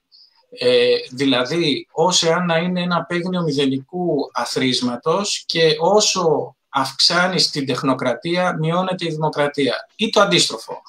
Ε, 0.60 0.95
δηλαδή, 1.12 1.88
όσο 1.91 2.30
αν 2.30 2.45
να 2.45 2.58
είναι 2.58 2.82
ένα 2.82 3.06
παίγνιο 3.06 3.41
μηδενικού 3.41 4.30
αθρίσματος 4.34 5.43
και 5.45 5.76
όσο 5.80 6.56
αυξάνει 6.70 7.41
την 7.41 7.66
τεχνοκρατία, 7.66 8.58
μειώνεται 8.60 9.06
η 9.06 9.10
δημοκρατία. 9.10 9.76
Ή 9.95 10.10
το 10.10 10.22
αντίστροφο. 10.22 10.82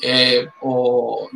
ε, 0.00 0.38
ο, 0.38 0.72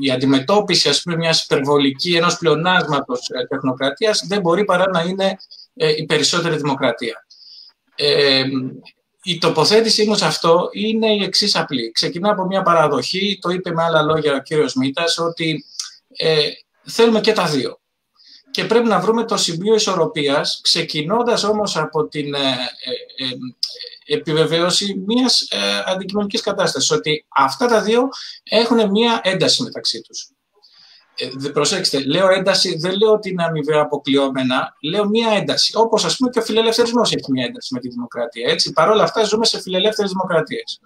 η 0.01 0.11
αντιμετώπιση 0.11 0.89
ας 0.89 1.03
πούμε, 1.03 1.17
μιας 1.17 1.45
υπερβολική 1.45 2.17
ενός 2.17 2.39
πλεονάσματος 2.39 3.29
ε, 3.29 3.47
τεχνοκρατίας 3.47 4.25
δεν 4.27 4.41
μπορεί 4.41 4.65
παρά 4.65 4.91
να 4.91 5.01
είναι 5.01 5.37
ε, 5.75 5.91
η 5.97 6.05
περισσότερη 6.05 6.57
δημοκρατία. 6.57 7.27
Ε, 7.95 8.45
η 9.23 9.39
τοποθέτησή 9.39 10.07
μου 10.07 10.15
σε 10.15 10.27
αυτό 10.27 10.69
είναι 10.73 11.15
η 11.15 11.23
εξής 11.23 11.57
απλή. 11.57 11.91
Ξεκινά 11.91 12.31
από 12.31 12.45
μια 12.45 12.63
παραδοχή, 12.63 13.39
το 13.41 13.51
είπε 13.51 13.73
με 13.73 13.83
άλλα 13.83 14.03
λόγια 14.03 14.35
ο 14.35 14.39
κύριος 14.39 14.75
Μήτας, 14.75 15.19
ότι 15.19 15.65
ε, 16.17 16.39
θέλουμε 16.85 17.21
και 17.21 17.33
τα 17.33 17.47
δύο. 17.47 17.79
Και 18.51 18.65
πρέπει 18.65 18.89
να 18.89 19.01
βρούμε 19.01 19.25
το 19.25 19.37
σημείο 19.37 19.75
ισορροπίας, 19.75 20.61
ξεκινώντας 20.63 21.45
όμως 21.45 21.77
από 21.77 22.09
την 22.09 22.35
ε, 22.35 22.39
ε, 22.39 23.25
ε 23.25 23.29
επιβεβαίωση 24.07 25.05
μιας 25.07 25.41
ε, 25.41 25.57
αντικειμενικής 25.87 26.41
κατάστασης, 26.41 26.91
ότι 26.91 27.25
αυτά 27.29 27.67
τα 27.67 27.83
δύο 27.83 28.09
έχουν 28.43 28.91
μια 28.91 29.21
ένταση 29.23 29.63
μεταξύ 29.63 30.01
τους. 30.01 30.29
Ε, 31.17 31.49
προσέξτε, 31.49 32.05
λέω 32.05 32.29
ένταση, 32.29 32.77
δεν 32.79 32.97
λέω 32.97 33.13
ότι 33.13 33.31
είναι 33.31 33.45
αμοιβαία 33.45 33.81
αποκλειόμενα, 33.81 34.77
λέω 34.83 35.09
μία 35.09 35.31
ένταση. 35.31 35.73
Όπως 35.77 36.05
ας 36.05 36.17
πούμε 36.17 36.31
και 36.31 36.39
ο 36.39 36.43
φιλελευθερισμός 36.43 37.13
έχει 37.13 37.33
μία 37.33 37.45
ένταση 37.45 37.75
με 37.75 37.81
τη 37.81 37.89
δημοκρατία. 37.89 38.51
Έτσι. 38.51 38.73
Παρ' 38.73 38.91
όλα 38.91 39.03
αυτά, 39.03 39.25
ζούμε 39.25 39.45
σε 39.45 39.61
φιλελεύθερες 39.61 40.11
δημοκρατίες. 40.11 40.81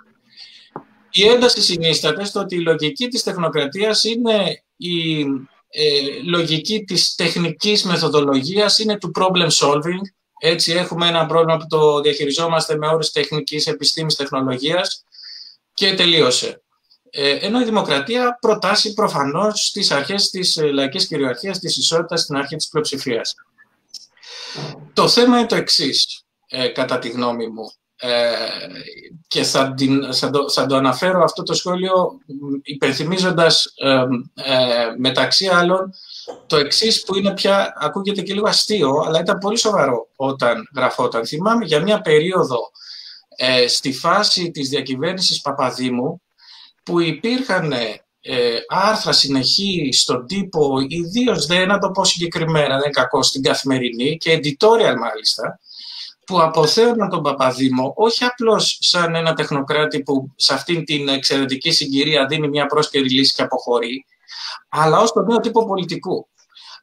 Η 1.10 1.26
ένταση 1.26 1.62
συνίσταται 1.62 2.24
στο 2.24 2.40
ότι 2.40 2.54
η 2.56 2.60
λογική 2.60 3.08
της 3.08 3.22
τεχνοκρατίας 3.22 4.04
είναι 4.04 4.62
η 4.76 5.24
ε, 5.70 6.00
λογική 6.24 6.84
της 6.84 7.14
τεχνικής 7.14 7.84
μεθοδολογίας, 7.84 8.78
είναι 8.78 8.98
του 8.98 9.10
problem 9.18 9.48
solving. 9.50 10.00
Έτσι, 10.40 10.72
έχουμε 10.72 11.06
ένα 11.08 11.26
πρόβλημα 11.26 11.56
που 11.56 11.66
το 11.66 12.00
διαχειριζόμαστε 12.00 12.76
με 12.76 12.86
όρους 12.86 13.10
τεχνικής 13.10 13.66
επιστήμης 13.66 14.14
τεχνολογίας 14.14 15.04
και 15.74 15.94
τελείωσε. 15.94 16.62
Ε, 17.10 17.30
ενώ 17.30 17.60
η 17.60 17.64
δημοκρατία 17.64 18.38
προτάσει 18.40 18.94
προφανώς 18.94 19.66
στις 19.66 19.90
αρχές 19.90 20.30
της 20.30 20.56
ε, 20.56 20.66
λαϊκής 20.70 21.06
κυριαρχίας, 21.06 21.58
της 21.58 21.76
ισότητας, 21.76 22.20
στην 22.20 22.36
αρχή 22.36 22.56
της 22.56 22.68
πλειοψηφίας. 22.68 23.34
Το 24.92 25.08
θέμα 25.08 25.38
είναι 25.38 25.46
το 25.46 25.54
εξής, 25.54 26.24
ε, 26.48 26.68
κατά 26.68 26.98
τη 26.98 27.08
γνώμη 27.08 27.46
μου. 27.46 27.72
Και 29.28 29.42
θα, 29.42 29.74
την, 29.74 30.12
θα, 30.14 30.30
το, 30.30 30.50
θα 30.50 30.66
το 30.66 30.76
αναφέρω 30.76 31.22
αυτό 31.24 31.42
το 31.42 31.54
σχόλιο 31.54 32.20
υπενθυμίζοντας 32.62 33.74
μεταξύ 34.98 35.46
άλλων 35.46 35.94
το 36.46 36.56
εξής 36.56 37.04
που 37.04 37.16
είναι 37.16 37.34
πια, 37.34 37.72
ακούγεται 37.80 38.22
και 38.22 38.34
λίγο 38.34 38.48
αστείο, 38.48 39.02
αλλά 39.06 39.20
ήταν 39.20 39.38
πολύ 39.38 39.58
σοβαρό 39.58 40.08
όταν 40.16 40.68
γραφόταν. 40.76 41.26
Θυμάμαι 41.26 41.64
για 41.64 41.80
μια 41.80 42.00
περίοδο 42.00 42.70
στη 43.68 43.92
φάση 43.92 44.50
της 44.50 44.68
διακυβέρνησης 44.68 45.40
Παπαδήμου, 45.40 46.22
που 46.82 47.00
υπήρχαν 47.00 47.72
ε, 48.20 48.58
άρθρα 48.68 49.12
συνεχή 49.12 49.88
στον 49.92 50.26
τύπο, 50.26 50.76
ιδίως 50.88 51.46
δεν 51.46 51.68
να 51.68 51.78
το 51.78 51.90
πω 51.90 52.04
συγκεκριμένα, 52.04 52.68
δεν 52.68 52.76
είναι 52.76 52.90
κακό, 52.90 53.22
στην 53.22 53.42
καθημερινή 53.42 54.16
και 54.16 54.40
editorial 54.42 54.96
μάλιστα, 54.98 55.60
που 56.28 56.40
αποθέωναν 56.42 57.08
τον 57.08 57.22
Παπαδήμο 57.22 57.92
όχι 57.96 58.24
απλώς 58.24 58.78
σαν 58.80 59.14
ένα 59.14 59.34
τεχνοκράτη 59.34 60.02
που 60.02 60.32
σε 60.36 60.54
αυτήν 60.54 60.84
την 60.84 61.08
εξαιρετική 61.08 61.70
συγκυρία 61.70 62.26
δίνει 62.26 62.48
μια 62.48 62.66
πρόσκαιρη 62.66 63.10
λύση 63.10 63.34
και 63.34 63.42
αποχωρεί, 63.42 64.04
αλλά 64.68 64.98
ως 64.98 65.12
τον 65.12 65.24
νέο 65.24 65.38
τύπο 65.40 65.66
πολιτικού. 65.66 66.28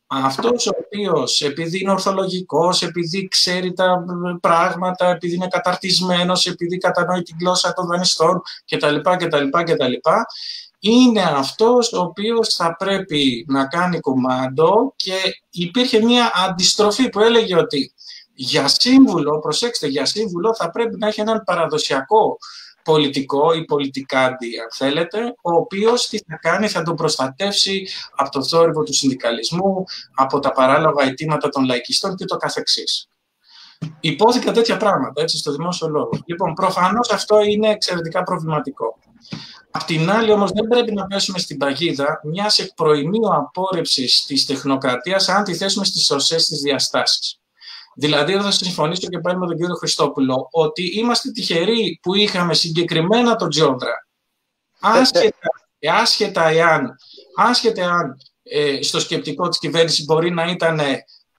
Αυτός 0.08 0.68
ο 0.68 0.72
οποίος 0.86 1.42
επειδή 1.42 1.80
είναι 1.80 1.92
ορθολογικός, 1.92 2.82
επειδή 2.82 3.28
ξέρει 3.28 3.74
τα 3.74 4.06
πράγματα, 4.42 5.10
επειδή 5.10 5.36
είναι 5.36 5.48
καταρτισμένος, 5.48 6.46
επειδή 6.46 6.78
κατανοεί 6.78 7.22
την 7.22 7.36
γλώσσα 7.40 7.74
των 7.74 7.88
δανειστών 7.88 8.42
κτλ. 8.66 8.96
κτλ, 8.96 9.50
κτλ 9.50 9.94
είναι 10.80 11.22
αυτός 11.22 11.94
ο 11.94 12.00
οποίος 12.02 12.56
θα 12.56 12.76
πρέπει 12.76 13.46
να 13.48 13.68
κάνει 13.68 14.00
κομμάντο 14.00 14.94
και 14.96 15.14
υπήρχε 15.50 16.00
μια 16.00 16.32
αντιστροφή 16.48 17.10
που 17.10 17.20
έλεγε 17.20 17.56
ότι 17.56 17.94
για 18.36 18.68
σύμβουλο, 18.68 19.40
προσέξτε, 19.40 19.88
για 19.88 20.06
σύμβουλο 20.06 20.56
θα 20.56 20.70
πρέπει 20.70 20.98
να 20.98 21.08
έχει 21.08 21.22
έναν 21.22 21.44
παραδοσιακό 21.46 22.38
πολιτικό 22.84 23.54
ή 23.54 23.66
πολιτικάντη, 23.66 24.60
αν 24.60 24.68
θέλετε, 24.72 25.36
ο 25.42 25.52
οποίος 25.52 26.08
τι 26.08 26.18
θα 26.18 26.38
κάνει, 26.42 26.68
θα 26.68 26.84
τον 26.84 26.96
προστατεύσει 26.96 27.88
από 28.16 28.30
το 28.30 28.44
θόρυβο 28.44 28.84
του 28.84 28.94
συνδικαλισμού, 28.94 29.84
από 30.16 30.40
τα 30.40 30.52
παράλογα 30.52 31.06
αιτήματα 31.06 31.50
των 31.50 31.66
λαϊκιστών 31.66 32.16
και 32.16 32.26
το 32.26 32.38
καθεξής. 32.38 33.08
Υπόθηκαν 34.00 34.54
τέτοια 34.54 34.78
πράγματα, 34.78 35.22
έτσι, 35.22 35.38
στο 35.38 35.52
δημόσιο 35.52 35.88
λόγο. 35.88 36.10
Λοιπόν, 36.26 36.54
προφανώς 36.54 37.10
αυτό 37.10 37.42
είναι 37.42 37.70
εξαιρετικά 37.70 38.24
προβληματικό. 38.24 38.98
Απ' 39.72 39.84
την 39.84 40.12
άλλη, 40.12 40.32
όμως, 40.32 40.52
δεν 40.52 40.68
πρέπει 40.68 40.94
να 40.94 41.06
πέσουμε 41.06 41.40
στην 41.40 41.58
παγίδα 41.58 42.22
μιας 42.24 42.60
εκπροημίου 42.60 43.36
απόρρεψης 43.36 44.26
της 44.26 44.46
τεχνοκρατίας 44.46 45.30
αν 45.30 45.44
τη 45.44 45.56
θέσουμε 45.56 45.86
στις 45.86 46.06
σωστές 46.06 46.48
της 46.48 46.62
διαστάσεις. 46.62 47.40
Δηλαδή, 47.96 48.34
εδώ 48.34 48.44
θα 48.44 48.52
συμφωνήσω 48.52 49.08
και 49.08 49.20
πάλι 49.20 49.38
με 49.38 49.48
τον 49.48 49.56
κύριο 49.58 49.76
Χριστόπουλο, 49.76 50.48
ότι 50.52 50.98
είμαστε 50.98 51.32
τυχεροί 51.32 52.00
που 52.02 52.16
είχαμε 52.16 52.54
συγκεκριμένα 52.54 53.36
τον 53.36 53.50
Τζόντρα. 53.50 54.08
Άσχετα, 54.80 55.50
άσχετα 55.92 56.48
εάν, 56.48 56.96
άσχετα 57.36 57.82
εάν 57.82 58.18
ε, 58.44 58.82
στο 58.82 59.00
σκεπτικό 59.00 59.48
της 59.50 59.60
κυβέρνησης 59.60 60.06
μπορεί 60.06 60.32
να 60.32 60.46
ήταν 60.46 60.80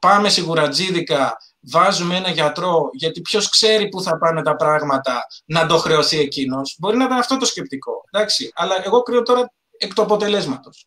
πάμε 0.01 0.29
σιγουρατζίδικα, 0.29 1.37
βάζουμε 1.61 2.17
ένα 2.17 2.31
γιατρό, 2.31 2.89
γιατί 2.93 3.21
ποιος 3.21 3.49
ξέρει 3.49 3.89
πού 3.89 4.03
θα 4.03 4.19
πάνε 4.19 4.43
τα 4.43 4.57
πράγματα, 4.57 5.27
να 5.45 5.67
το 5.67 5.79
χρεωθεί 5.79 6.19
εκείνος. 6.21 6.77
Μπορεί 6.79 6.97
να 6.97 7.05
ήταν 7.05 7.19
αυτό 7.19 7.37
το 7.37 7.47
σκεπτικό. 7.47 7.93
Εντάξει. 8.11 8.51
Αλλά 8.55 8.75
εγώ 8.85 9.03
κρύω 9.03 9.23
τώρα 9.23 9.53
εκ 9.79 9.95
του 9.95 10.03
αποτελέσματος. 10.03 10.87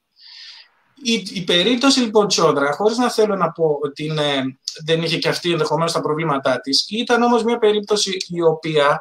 Η, 1.02 1.28
η 1.34 1.44
περίπτωση 1.44 2.00
λοιπόν 2.00 2.28
Τσόντρα, 2.28 2.72
χωρίς 2.72 2.98
να 2.98 3.10
θέλω 3.10 3.36
να 3.36 3.52
πω 3.52 3.80
ότι 3.82 4.04
είναι, 4.04 4.58
δεν 4.86 5.02
είχε 5.04 5.18
και 5.18 5.30
αυτή 5.30 5.52
ενδεχομένως 5.52 5.92
τα 5.92 6.02
προβλήματά 6.02 6.60
της, 6.60 6.86
ήταν 6.90 7.22
όμως 7.22 7.44
μια 7.44 7.58
περίπτωση 7.58 8.18
η 8.28 8.42
οποία 8.42 9.00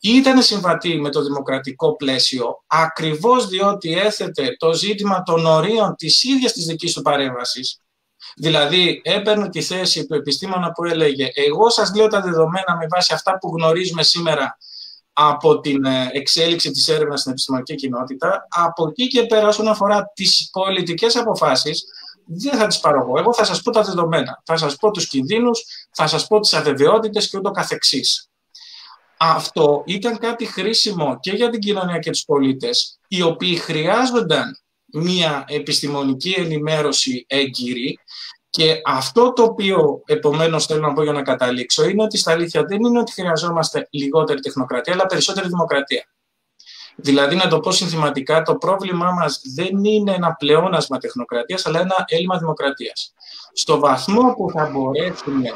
ήταν 0.00 0.42
συμβατή 0.42 1.00
με 1.00 1.10
το 1.10 1.22
δημοκρατικό 1.22 1.96
πλαίσιο, 1.96 2.64
ακριβώς 2.66 3.48
διότι 3.48 3.92
έθετε 3.92 4.56
το 4.58 4.72
ζήτημα 4.72 5.22
των 5.22 5.46
ορίων 5.46 5.94
της 5.96 6.22
ίδιας 6.22 6.52
της 6.52 6.66
δικής 6.66 6.92
του 6.92 7.02
παρέμβασης. 7.02 7.80
Δηλαδή, 8.36 9.00
έπαιρνε 9.04 9.48
τη 9.48 9.62
θέση 9.62 10.06
του 10.06 10.14
επιστήμονα 10.14 10.72
που 10.72 10.84
έλεγε 10.84 11.28
«Εγώ 11.34 11.70
σας 11.70 11.94
λέω 11.94 12.06
τα 12.06 12.20
δεδομένα 12.20 12.76
με 12.78 12.86
βάση 12.90 13.14
αυτά 13.14 13.38
που 13.38 13.56
γνωρίζουμε 13.56 14.02
σήμερα 14.02 14.58
από 15.20 15.60
την 15.60 15.84
ε, 15.84 16.08
εξέλιξη 16.12 16.70
της 16.70 16.88
έρευνας 16.88 17.20
στην 17.20 17.32
επιστημονική 17.32 17.74
κοινότητα. 17.74 18.46
Από 18.48 18.88
εκεί 18.88 19.06
και 19.06 19.26
πέρα, 19.26 19.48
όσον 19.48 19.68
αφορά 19.68 20.12
τις 20.14 20.48
πολιτικές 20.52 21.16
αποφάσεις, 21.16 21.84
δεν 22.24 22.58
θα 22.58 22.66
τις 22.66 22.80
πάρω 22.80 23.00
εγώ. 23.00 23.18
Εγώ 23.18 23.34
θα 23.34 23.44
σας 23.44 23.62
πω 23.62 23.70
τα 23.70 23.82
δεδομένα. 23.82 24.42
Θα 24.44 24.56
σας 24.56 24.76
πω 24.76 24.90
τους 24.90 25.08
κινδύνους, 25.08 25.64
θα 25.90 26.06
σας 26.06 26.26
πω 26.26 26.40
τις 26.40 26.54
αβεβαιότητες 26.54 27.28
και 27.30 27.38
ούτω 27.38 27.50
καθεξής. 27.50 28.28
Αυτό 29.16 29.82
ήταν 29.86 30.18
κάτι 30.18 30.44
χρήσιμο 30.46 31.18
και 31.20 31.30
για 31.30 31.50
την 31.50 31.60
κοινωνία 31.60 31.98
και 31.98 32.10
τους 32.10 32.24
πολίτες, 32.24 32.98
οι 33.08 33.22
οποίοι 33.22 33.56
χρειάζονταν 33.56 34.58
μία 34.92 35.44
επιστημονική 35.48 36.34
ενημέρωση 36.38 37.24
έγκυρη 37.28 37.98
και 38.58 38.80
αυτό 38.84 39.32
το 39.32 39.42
οποίο 39.42 40.02
επομένως 40.06 40.66
θέλω 40.66 40.80
να 40.80 40.92
πω 40.92 41.02
για 41.02 41.12
να 41.12 41.22
καταλήξω 41.22 41.88
είναι 41.88 42.02
ότι 42.02 42.18
στα 42.18 42.32
αλήθεια 42.32 42.64
δεν 42.64 42.84
είναι 42.84 42.98
ότι 42.98 43.12
χρειαζόμαστε 43.12 43.88
λιγότερη 43.90 44.40
τεχνοκρατία 44.40 44.92
αλλά 44.92 45.06
περισσότερη 45.06 45.48
δημοκρατία. 45.48 46.04
Δηλαδή, 46.96 47.36
να 47.36 47.48
το 47.48 47.60
πω 47.60 47.70
συνθηματικά, 47.70 48.42
το 48.42 48.56
πρόβλημά 48.56 49.10
μας 49.10 49.40
δεν 49.54 49.84
είναι 49.84 50.12
ένα 50.12 50.34
πλεόνασμα 50.34 50.98
τεχνοκρατίας, 50.98 51.66
αλλά 51.66 51.80
ένα 51.80 52.04
έλλειμμα 52.06 52.38
δημοκρατίας. 52.38 53.12
Στο 53.52 53.78
βαθμό 53.78 54.34
που 54.34 54.50
θα 54.50 54.70
μπορέσουμε 54.72 55.48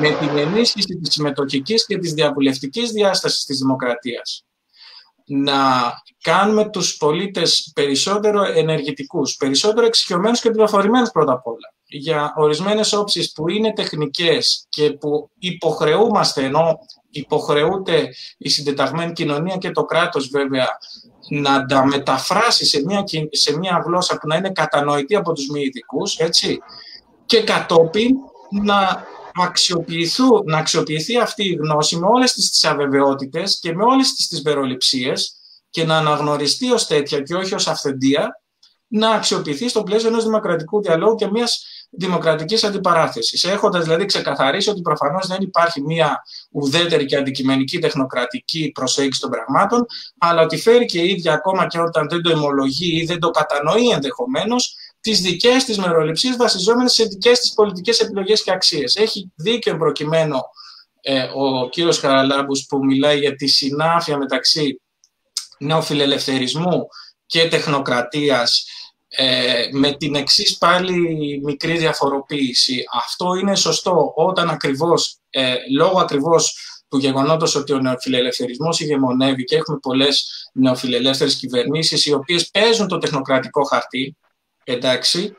με 0.00 0.10
την 0.10 0.38
ενίσχυση 0.38 0.98
της 1.02 1.12
συμμετοχικής 1.12 1.86
και 1.86 1.98
της 1.98 2.12
διαβουλευτικής 2.12 2.90
διάστασης 2.90 3.44
της 3.44 3.58
δημοκρατίας 3.58 4.44
να 5.24 5.92
κάνουμε 6.22 6.70
τους 6.70 6.96
πολίτες 6.96 7.70
περισσότερο 7.74 8.44
ενεργητικούς, 8.44 9.36
περισσότερο 9.36 9.86
εξοικειωμένους 9.86 10.40
και 10.40 10.50
πληροφορημένους 10.50 11.10
πρώτα 11.10 11.32
απ' 11.32 11.46
όλα 11.46 11.76
για 11.88 12.32
ορισμένες 12.36 12.92
όψεις 12.92 13.32
που 13.32 13.48
είναι 13.48 13.72
τεχνικές 13.72 14.66
και 14.68 14.92
που 14.92 15.30
υποχρεούμαστε, 15.38 16.44
ενώ 16.44 16.78
υποχρεούται 17.10 18.08
η 18.38 18.48
συντεταγμένη 18.48 19.12
κοινωνία 19.12 19.56
και 19.56 19.70
το 19.70 19.84
κράτος 19.84 20.28
βέβαια 20.28 20.66
να 21.28 21.66
τα 21.66 21.86
μεταφράσει 21.86 22.66
σε 22.66 22.82
μια, 22.84 23.04
σε 23.30 23.58
μια 23.58 23.82
γλώσσα 23.86 24.18
που 24.18 24.26
να 24.26 24.36
είναι 24.36 24.50
κατανοητή 24.50 25.16
από 25.16 25.32
τους 25.32 25.48
μη 25.48 25.60
ειδικούς, 25.60 26.16
έτσι, 26.16 26.58
και 27.26 27.42
κατόπιν 27.42 28.16
να 28.62 29.06
να 30.44 30.58
αξιοποιηθεί 30.58 31.18
αυτή 31.18 31.44
η 31.44 31.54
γνώση 31.54 31.96
με 31.96 32.06
όλες 32.06 32.32
τις, 32.32 32.50
τις 32.50 32.64
αβεβαιότητες 32.64 33.58
και 33.60 33.74
με 33.74 33.84
όλες 33.84 34.14
τις, 34.14 34.28
τις 34.28 34.42
βεροληψίες 34.42 35.34
και 35.70 35.84
να 35.84 35.96
αναγνωριστεί 35.96 36.70
ως 36.70 36.86
τέτοια 36.86 37.20
και 37.20 37.34
όχι 37.34 37.54
ως 37.54 37.68
αυθεντία, 37.68 38.40
να 38.88 39.10
αξιοποιηθεί 39.10 39.68
στο 39.68 39.82
πλαίσιο 39.82 40.08
ενός 40.08 40.24
δημοκρατικού 40.24 40.82
διαλόγου 40.82 41.14
και 41.14 41.26
μιας 41.26 41.64
δημοκρατικής 41.90 42.64
αντιπαράθεσης. 42.64 43.44
Έχοντας 43.44 43.84
δηλαδή 43.84 44.04
ξεκαθαρίσει 44.04 44.70
ότι 44.70 44.80
προφανώς 44.80 45.26
δεν 45.26 45.38
υπάρχει 45.40 45.82
μια 45.82 46.22
ουδέτερη 46.50 47.04
και 47.04 47.16
αντικειμενική 47.16 47.78
τεχνοκρατική 47.78 48.70
προσέγγιση 48.74 49.20
των 49.20 49.30
πραγμάτων, 49.30 49.86
αλλά 50.18 50.42
ότι 50.42 50.56
φέρει 50.56 50.84
και 50.84 51.00
η 51.00 51.08
ίδια 51.08 51.32
ακόμα 51.32 51.66
και 51.66 51.80
όταν 51.80 52.08
δεν 52.08 52.22
το 52.22 52.30
ομολογεί 52.30 53.00
ή 53.00 53.04
δεν 53.04 53.18
το 53.18 53.30
κατανοεί 53.30 53.88
ενδεχομένως, 53.88 54.74
τις 55.00 55.20
δικές 55.20 55.64
της 55.64 55.78
μεροληψίες 55.78 56.36
βασιζόμενες 56.36 56.92
σε 56.92 57.04
δικές 57.04 57.40
της 57.40 57.52
πολιτικές 57.52 58.00
επιλογές 58.00 58.42
και 58.42 58.50
αξίες. 58.50 58.96
Έχει 58.96 59.32
δίκιο 59.36 59.76
προκειμένου 59.76 60.38
ε, 61.00 61.22
ο 61.34 61.68
κύριος 61.68 61.98
Χαραλάμπους 61.98 62.66
που 62.68 62.84
μιλάει 62.84 63.18
για 63.18 63.34
τη 63.34 63.46
συνάφεια 63.46 64.18
μεταξύ 64.18 64.80
νεοφιλελευθερισμού 65.58 66.86
και 67.26 67.48
τεχνοκρατίας 67.48 68.66
ε, 69.08 69.68
με 69.72 69.92
την 69.92 70.14
εξής 70.14 70.58
πάλι 70.58 71.40
μικρή 71.44 71.78
διαφοροποίηση. 71.78 72.84
Αυτό 73.04 73.34
είναι 73.34 73.54
σωστό 73.56 74.12
όταν 74.16 74.50
ακριβώς, 74.50 75.16
ε, 75.30 75.54
λόγω 75.76 76.00
ακριβώς 76.00 76.56
του 76.88 76.98
γεγονότος 76.98 77.54
ότι 77.54 77.72
ο 77.72 77.78
νεοφιλελευθερισμός 77.78 78.80
ηγεμονεύει 78.80 79.44
και 79.44 79.56
έχουμε 79.56 79.78
πολλές 79.78 80.48
νεοφιλελεύθερες 80.52 81.36
κυβερνήσεις 81.36 82.06
οι 82.06 82.12
οποίες 82.12 82.50
παίζουν 82.50 82.88
το 82.88 82.98
τεχνοκρατικό 82.98 83.62
χαρτί, 83.62 84.16
εντάξει, 84.64 85.36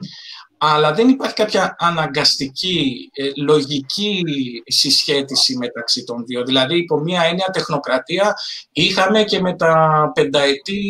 αλλά 0.62 0.94
δεν 0.94 1.10
υπάρχει 1.10 1.36
κάποια 1.36 1.76
αναγκαστική, 1.80 3.10
ε, 3.14 3.30
λογική 3.36 4.24
συσχέτιση 4.66 5.58
μεταξύ 5.58 6.04
των 6.04 6.26
δύο. 6.26 6.44
Δηλαδή, 6.44 6.78
υπό 6.78 6.98
μία 6.98 7.24
έννοια 7.24 7.50
τεχνοκρατία 7.54 8.36
είχαμε 8.72 9.24
και 9.24 9.42
με 9.42 9.56
τα 9.56 10.12
πενταετή 10.14 10.82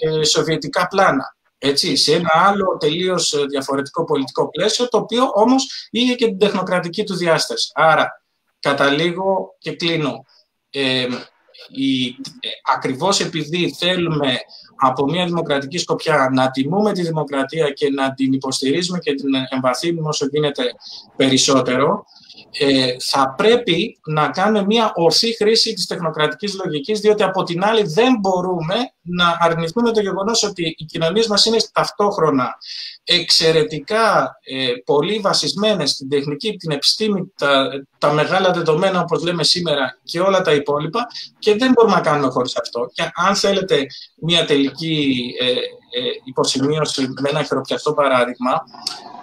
ε, 0.00 0.24
σοβιετικά 0.24 0.86
πλάνα. 0.86 1.35
Έτσι, 1.58 1.96
σε 1.96 2.14
ένα 2.14 2.30
άλλο 2.34 2.76
τελείως 2.80 3.32
ε, 3.32 3.44
διαφορετικό 3.44 4.04
πολιτικό 4.04 4.48
πλαίσιο, 4.50 4.88
το 4.88 4.98
οποίο 4.98 5.30
όμως 5.34 5.88
είχε 5.90 6.14
και 6.14 6.26
την 6.26 6.38
τεχνοκρατική 6.38 7.04
του 7.04 7.16
διάσταση. 7.16 7.70
Άρα, 7.74 8.22
καταλήγω 8.60 9.54
και 9.58 9.76
κλείνω. 9.76 10.24
Ε, 10.70 11.06
η, 11.68 12.16
ακριβώς 12.74 13.20
επειδή 13.20 13.74
θέλουμε 13.78 14.38
από 14.76 15.04
μια 15.04 15.24
δημοκρατική 15.24 15.78
σκοπιά 15.78 16.30
να 16.32 16.50
τιμούμε 16.50 16.92
τη 16.92 17.02
δημοκρατία 17.02 17.70
και 17.70 17.90
να 17.90 18.14
την 18.14 18.32
υποστηρίζουμε 18.32 18.98
και 18.98 19.14
την 19.14 19.28
εμβαθύνουμε 19.48 20.08
όσο 20.08 20.26
γίνεται 20.26 20.62
περισσότερο, 21.16 22.04
ε, 22.58 22.96
θα 23.00 23.34
πρέπει 23.36 24.00
να 24.06 24.28
κάνουμε 24.28 24.64
μια 24.64 24.92
ορθή 24.94 25.36
χρήση 25.36 25.72
της 25.72 25.86
τεχνοκρατικής 25.86 26.54
λογικής, 26.64 27.00
διότι 27.00 27.22
από 27.22 27.42
την 27.42 27.64
άλλη 27.64 27.82
δεν 27.82 28.16
μπορούμε 28.20 28.74
να 29.06 29.36
αρνηθούμε 29.40 29.92
το 29.92 30.00
γεγονός 30.00 30.42
ότι 30.42 30.74
οι 30.78 30.84
κοινωνίες 30.84 31.26
μας 31.26 31.44
είναι 31.44 31.56
ταυτόχρονα 31.72 32.56
εξαιρετικά 33.04 34.38
ε, 34.44 34.72
πολύ 34.84 35.18
βασισμένες 35.18 35.90
στην 35.90 36.08
τεχνική, 36.08 36.56
την 36.56 36.70
επιστήμη, 36.70 37.32
τα, 37.36 37.68
τα 37.98 38.12
μεγάλα 38.12 38.50
δεδομένα 38.50 39.00
όπως 39.00 39.22
λέμε 39.22 39.44
σήμερα 39.44 39.98
και 40.04 40.20
όλα 40.20 40.42
τα 40.42 40.52
υπόλοιπα 40.52 41.06
και 41.38 41.56
δεν 41.56 41.72
μπορούμε 41.72 41.94
να 41.94 42.00
κάνουμε 42.00 42.28
χωρίς 42.28 42.56
αυτό. 42.56 42.90
Και 42.94 43.10
αν 43.14 43.36
θέλετε 43.36 43.86
μια 44.16 44.44
τελική 44.44 45.30
ε, 45.40 45.50
ε, 45.50 46.10
υποσημείωση 46.24 47.08
με 47.20 47.28
ένα 47.28 47.42
χειροπιαστό 47.42 47.92
παράδειγμα, 47.92 48.62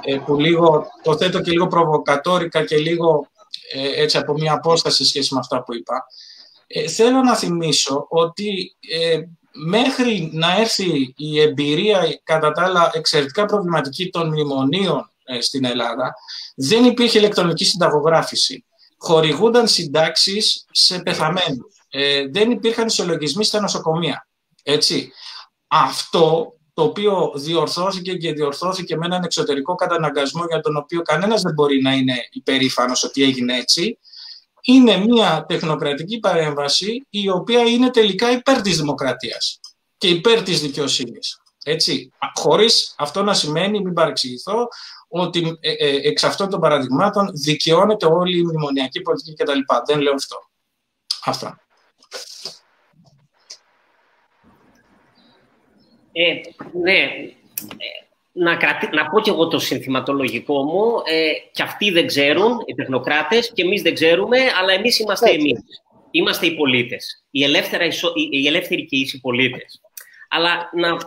ε, 0.06 0.16
που 0.16 0.40
λίγο, 0.40 0.86
το 1.04 1.18
θέτω 1.18 1.42
και 1.42 1.52
λίγο 1.52 1.68
προβοκατόρικα 1.68 2.66
και 2.66 2.78
λίγο 2.78 3.28
ε, 3.74 4.02
έτσι 4.02 4.18
από 4.18 4.34
μια 4.34 4.54
απόσταση 4.54 4.96
σε 4.96 5.06
σχέση 5.06 5.34
με 5.34 5.40
αυτά 5.40 5.64
που 5.64 5.76
είπα. 5.76 6.06
Ε, 6.68 6.88
θέλω 6.88 7.22
να 7.22 7.36
θυμίσω 7.36 8.06
ότι 8.10 8.76
ε, 8.92 9.22
μέχρι 9.54 10.30
να 10.34 10.58
έρθει 10.58 11.14
η 11.18 11.42
εμπειρία 11.42 12.20
κατά 12.24 12.52
τα 12.52 12.64
άλλα 12.64 12.92
εξαιρετικά 12.94 13.46
προβληματική 13.46 14.10
των 14.10 14.28
μνημονίων 14.28 15.12
στην 15.40 15.66
Ελλάδα, 15.66 16.14
δεν 16.56 16.86
υπήρχε 16.86 17.18
ηλεκτρονική 17.18 17.66
συνταγογράφηση. 17.66 18.66
Χορηγούνταν 18.98 19.68
συντάξεις 19.68 20.66
σε 20.72 21.00
πεθαμένους. 21.00 21.74
δεν 22.32 22.52
υπήρχαν 22.52 22.86
ισολογισμοί 22.86 23.44
στα 23.44 23.60
νοσοκομεία. 23.60 24.28
Έτσι. 24.64 25.12
Αυτό 25.68 26.54
το 26.74 26.84
οποίο 26.84 27.32
διορθώθηκε 27.36 28.14
και 28.14 28.34
διορθώθηκε 28.34 28.98
με 28.98 29.06
έναν 29.06 29.24
εξωτερικό 29.24 29.76
καταναγκασμό 29.76 30.46
για 30.50 30.60
τον 30.60 30.78
οποίο 30.78 31.02
κανένας 31.02 31.42
δεν 31.42 31.54
μπορεί 31.54 31.82
να 31.82 31.94
είναι 31.94 32.16
υπερήφανος 32.32 33.04
ότι 33.04 33.24
έγινε 33.24 33.58
έτσι, 33.58 34.00
είναι 34.66 34.98
μια 34.98 35.46
τεχνοκρατική 35.48 36.20
παρέμβαση 36.20 37.06
η 37.10 37.30
οποία 37.30 37.62
είναι 37.62 37.90
τελικά 37.90 38.32
υπέρ 38.32 38.62
της 38.62 38.78
δημοκρατίας 38.78 39.60
και 39.98 40.08
υπέρ 40.08 40.44
της 40.44 40.62
δικαιοσύνης. 40.62 41.42
Έτσι. 41.64 42.12
Χωρίς 42.34 42.96
αυτό 42.98 43.24
να 43.24 43.34
σημαίνει, 43.34 43.82
μην 43.82 43.94
παρεξηγηθώ, 43.94 44.68
ότι 45.08 45.58
ε, 45.60 45.72
ε, 45.72 46.08
εξ 46.08 46.24
αυτών 46.24 46.50
των 46.50 46.60
παραδειγμάτων 46.60 47.30
δικαιώνεται 47.34 48.06
όλη 48.06 48.38
η 48.38 48.44
μνημονιακή 48.44 49.02
πολιτική 49.02 49.44
κτλ. 49.44 49.60
Δεν 49.86 50.00
λέω 50.00 50.14
αυτό. 50.14 50.36
Αυτά. 51.26 51.58
Ε, 56.12 56.34
ναι, 56.84 57.08
ε, 58.34 58.44
να, 58.44 58.58
να 58.92 59.10
πω 59.10 59.20
και 59.22 59.30
εγώ 59.30 59.48
το 59.48 59.60
συνθηματολογικό 59.60 60.64
μου. 60.64 61.02
Ε, 61.06 61.32
και 61.52 61.64
αυτοί 61.64 61.92
δεν 61.92 62.08
ξέρουν, 62.08 62.58
οι 62.66 62.74
τεχνοκράτες, 62.74 63.52
και 63.54 63.62
εμείς 63.62 63.82
δεν 63.82 63.94
ξέρουμε, 63.94 64.38
αλλά 64.60 64.74
εμείς 64.74 65.00
είμαστε 65.00 65.30
εμεί. 65.30 65.50
εμείς. 65.50 65.82
Είμαστε 66.12 66.46
οι 66.46 66.56
πολίτες. 66.56 67.26
Οι, 67.32 67.44
ελεύθερα, 67.44 67.86
οι 68.32 68.48
ελεύθεροι 68.48 68.86
και 68.86 68.98
ίσοι 68.98 69.20
πολίτες. 69.20 69.82
Αλλά 70.30 70.70
να 70.74 70.98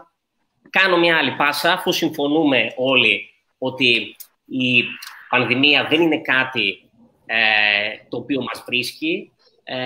κάνω 0.70 0.97
μια 0.99 1.16
άλλη 1.16 1.31
πάσα, 1.31 1.72
αφού 1.72 1.93
συμφωνούμε 1.93 2.72
όλοι 2.77 3.31
ότι 3.59 4.16
η 4.47 4.85
πανδημία 5.29 5.87
δεν 5.91 6.01
είναι 6.01 6.20
κάτι 6.20 6.91
ε, 7.27 7.37
το 8.09 8.16
οποίο 8.16 8.43
μας 8.43 8.64
βρίσκει, 8.66 9.33
ε, 9.64 9.77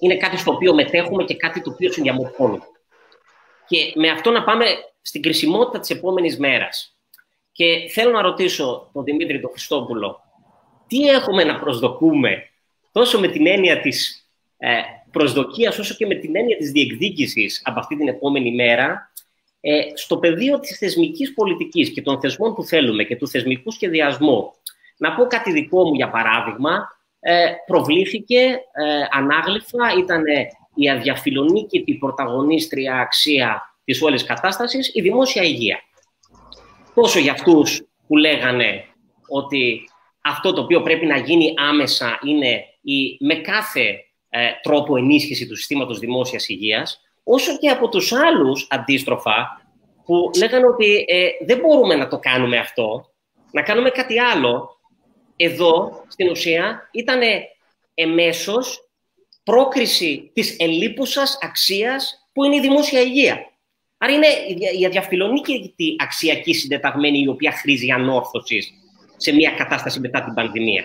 είναι 0.00 0.16
κάτι 0.16 0.36
στο 0.36 0.52
οποίο 0.52 0.74
μετέχουμε 0.74 1.24
και 1.24 1.36
κάτι 1.36 1.62
το 1.62 1.70
οποίο 1.70 1.92
συνδιαμορφώνουμε. 1.92 2.64
Και 3.66 3.92
με 3.94 4.10
αυτό 4.10 4.30
να 4.30 4.44
πάμε 4.44 4.66
στην 5.06 5.22
κρισιμότητα 5.22 5.78
της 5.78 5.90
επόμενης 5.90 6.38
μέρας. 6.38 6.96
Και 7.52 7.88
θέλω 7.92 8.10
να 8.10 8.22
ρωτήσω 8.22 8.90
τον 8.92 9.04
Δημήτρη 9.04 9.40
τον 9.40 9.50
Χριστόπουλο, 9.50 10.20
τι 10.86 11.08
έχουμε 11.08 11.44
να 11.44 11.58
προσδοκούμε 11.58 12.48
τόσο 12.92 13.20
με 13.20 13.28
την 13.28 13.46
έννοια 13.46 13.80
της 13.80 14.28
ε, 14.56 14.70
προσδοκίας, 15.10 15.78
όσο 15.78 15.94
και 15.94 16.06
με 16.06 16.14
την 16.14 16.36
έννοια 16.36 16.56
της 16.56 16.70
διεκδίκησης 16.70 17.62
από 17.64 17.78
αυτή 17.78 17.96
την 17.96 18.08
επόμενη 18.08 18.54
μέρα, 18.54 19.12
ε, 19.60 19.80
στο 19.94 20.16
πεδίο 20.16 20.60
της 20.60 20.78
θεσμικής 20.78 21.34
πολιτικής 21.34 21.92
και 21.92 22.02
των 22.02 22.20
θεσμών 22.20 22.54
που 22.54 22.64
θέλουμε 22.64 23.04
και 23.04 23.16
του 23.16 23.28
θεσμικού 23.28 23.70
σχεδιασμού. 23.70 24.52
Να 24.96 25.14
πω 25.14 25.26
κάτι 25.26 25.52
δικό 25.52 25.84
μου, 25.84 25.94
για 25.94 26.10
παράδειγμα, 26.10 26.88
ε, 27.20 27.46
προβλήθηκε 27.66 28.40
ε, 28.72 29.06
ανάγλυφα, 29.10 29.94
ήταν 29.98 30.22
η 30.74 30.90
αδιαφιλονίκητη 30.90 31.94
πρωταγωνίστρια 31.94 32.98
αξία 32.98 33.73
της 33.84 34.02
όλης 34.02 34.24
κατάστασης, 34.24 34.90
η 34.94 35.00
δημόσια 35.00 35.42
υγεία. 35.42 35.80
Τόσο 36.94 37.18
για 37.18 37.32
αυτούς 37.32 37.82
που 38.06 38.16
λέγανε 38.16 38.84
ότι 39.28 39.88
αυτό 40.20 40.52
το 40.52 40.60
οποίο 40.60 40.82
πρέπει 40.82 41.06
να 41.06 41.16
γίνει 41.16 41.54
άμεσα 41.56 42.18
είναι 42.24 42.64
η 42.80 43.16
με 43.20 43.34
κάθε 43.34 44.04
ε, 44.28 44.50
τρόπο 44.62 44.96
ενίσχυση 44.96 45.46
του 45.46 45.56
συστήματος 45.56 45.98
δημόσιας 45.98 46.48
υγείας, 46.48 47.00
όσο 47.24 47.58
και 47.58 47.68
από 47.68 47.88
τους 47.88 48.12
άλλους 48.12 48.66
αντίστροφα 48.70 49.62
που 50.04 50.30
λέγανε 50.38 50.66
ότι 50.66 51.04
ε, 51.08 51.28
δεν 51.46 51.58
μπορούμε 51.58 51.94
να 51.94 52.08
το 52.08 52.18
κάνουμε 52.18 52.58
αυτό, 52.58 53.10
να 53.52 53.62
κάνουμε 53.62 53.90
κάτι 53.90 54.20
άλλο. 54.20 54.78
Εδώ, 55.36 56.04
στην 56.08 56.30
ουσία, 56.30 56.88
ήταν 56.92 57.20
εμέσως 57.94 58.88
πρόκριση 59.44 60.30
της 60.34 60.56
ελίπουσας 60.58 61.38
αξίας 61.42 62.28
που 62.32 62.44
είναι 62.44 62.56
η 62.56 62.60
δημόσια 62.60 63.00
υγεία. 63.00 63.53
Άρα 64.04 64.12
είναι 64.12 64.26
η 64.80 64.86
αδιαφιλονίκητη 64.86 65.96
αξιακή 65.98 66.54
συντεταγμένη 66.54 67.18
η 67.18 67.28
οποία 67.28 67.52
χρήζει 67.52 67.90
ανόρθωσης 67.90 68.72
σε 69.16 69.32
μια 69.32 69.50
κατάσταση 69.50 70.00
μετά 70.00 70.24
την 70.24 70.34
πανδημία. 70.34 70.84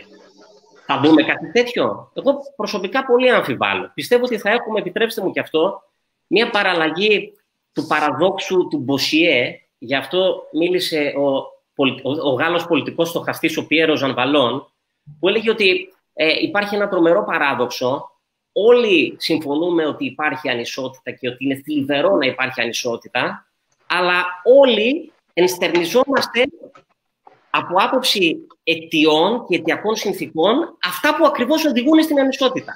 Θα 0.86 1.00
δούμε 1.00 1.24
κάτι 1.24 1.52
τέτοιο. 1.52 2.12
Εγώ 2.14 2.38
προσωπικά 2.56 3.06
πολύ 3.06 3.32
αμφιβάλλω. 3.32 3.92
Πιστεύω 3.94 4.24
ότι 4.24 4.38
θα 4.38 4.50
έχουμε, 4.50 4.80
επιτρέψτε 4.80 5.22
μου 5.22 5.32
και 5.32 5.40
αυτό, 5.40 5.82
μια 6.28 6.50
παραλλαγή 6.50 7.34
του 7.74 7.86
παραδόξου 7.88 8.68
του 8.68 8.78
Μποσιέ. 8.78 9.60
Γι' 9.78 9.96
αυτό 9.96 10.44
μίλησε 10.52 11.14
ο, 11.18 11.28
ο, 12.04 12.30
ο 12.30 12.34
Γάλλος 12.34 12.68
πολιτικός 12.68 13.10
στοχαστής, 13.10 13.58
ο 13.58 13.68
Πιέρος 13.68 14.00
Ζανβαλόν, 14.00 14.74
που 15.20 15.28
έλεγε 15.28 15.50
ότι 15.50 15.94
ε, 16.14 16.42
υπάρχει 16.42 16.76
ένα 16.76 16.90
τρομερό 16.90 17.24
παράδοξο 17.24 18.12
όλοι 18.54 19.16
συμφωνούμε 19.18 19.86
ότι 19.86 20.06
υπάρχει 20.06 20.50
ανισότητα 20.50 21.12
και 21.12 21.28
ότι 21.28 21.46
είναι 21.46 21.62
θλιβερό 21.66 22.16
να 22.16 22.26
υπάρχει 22.26 22.62
ανισότητα, 22.62 23.48
αλλά 23.88 24.26
όλοι 24.44 25.12
ενστερνιζόμαστε 25.34 26.46
από 27.50 27.76
άποψη 27.78 28.48
αιτιών 28.64 29.46
και 29.48 29.56
αιτιακών 29.56 29.96
συνθήκων 29.96 30.78
αυτά 30.84 31.16
που 31.16 31.26
ακριβώς 31.26 31.66
οδηγούν 31.66 32.04
στην 32.04 32.20
ανισότητα. 32.20 32.74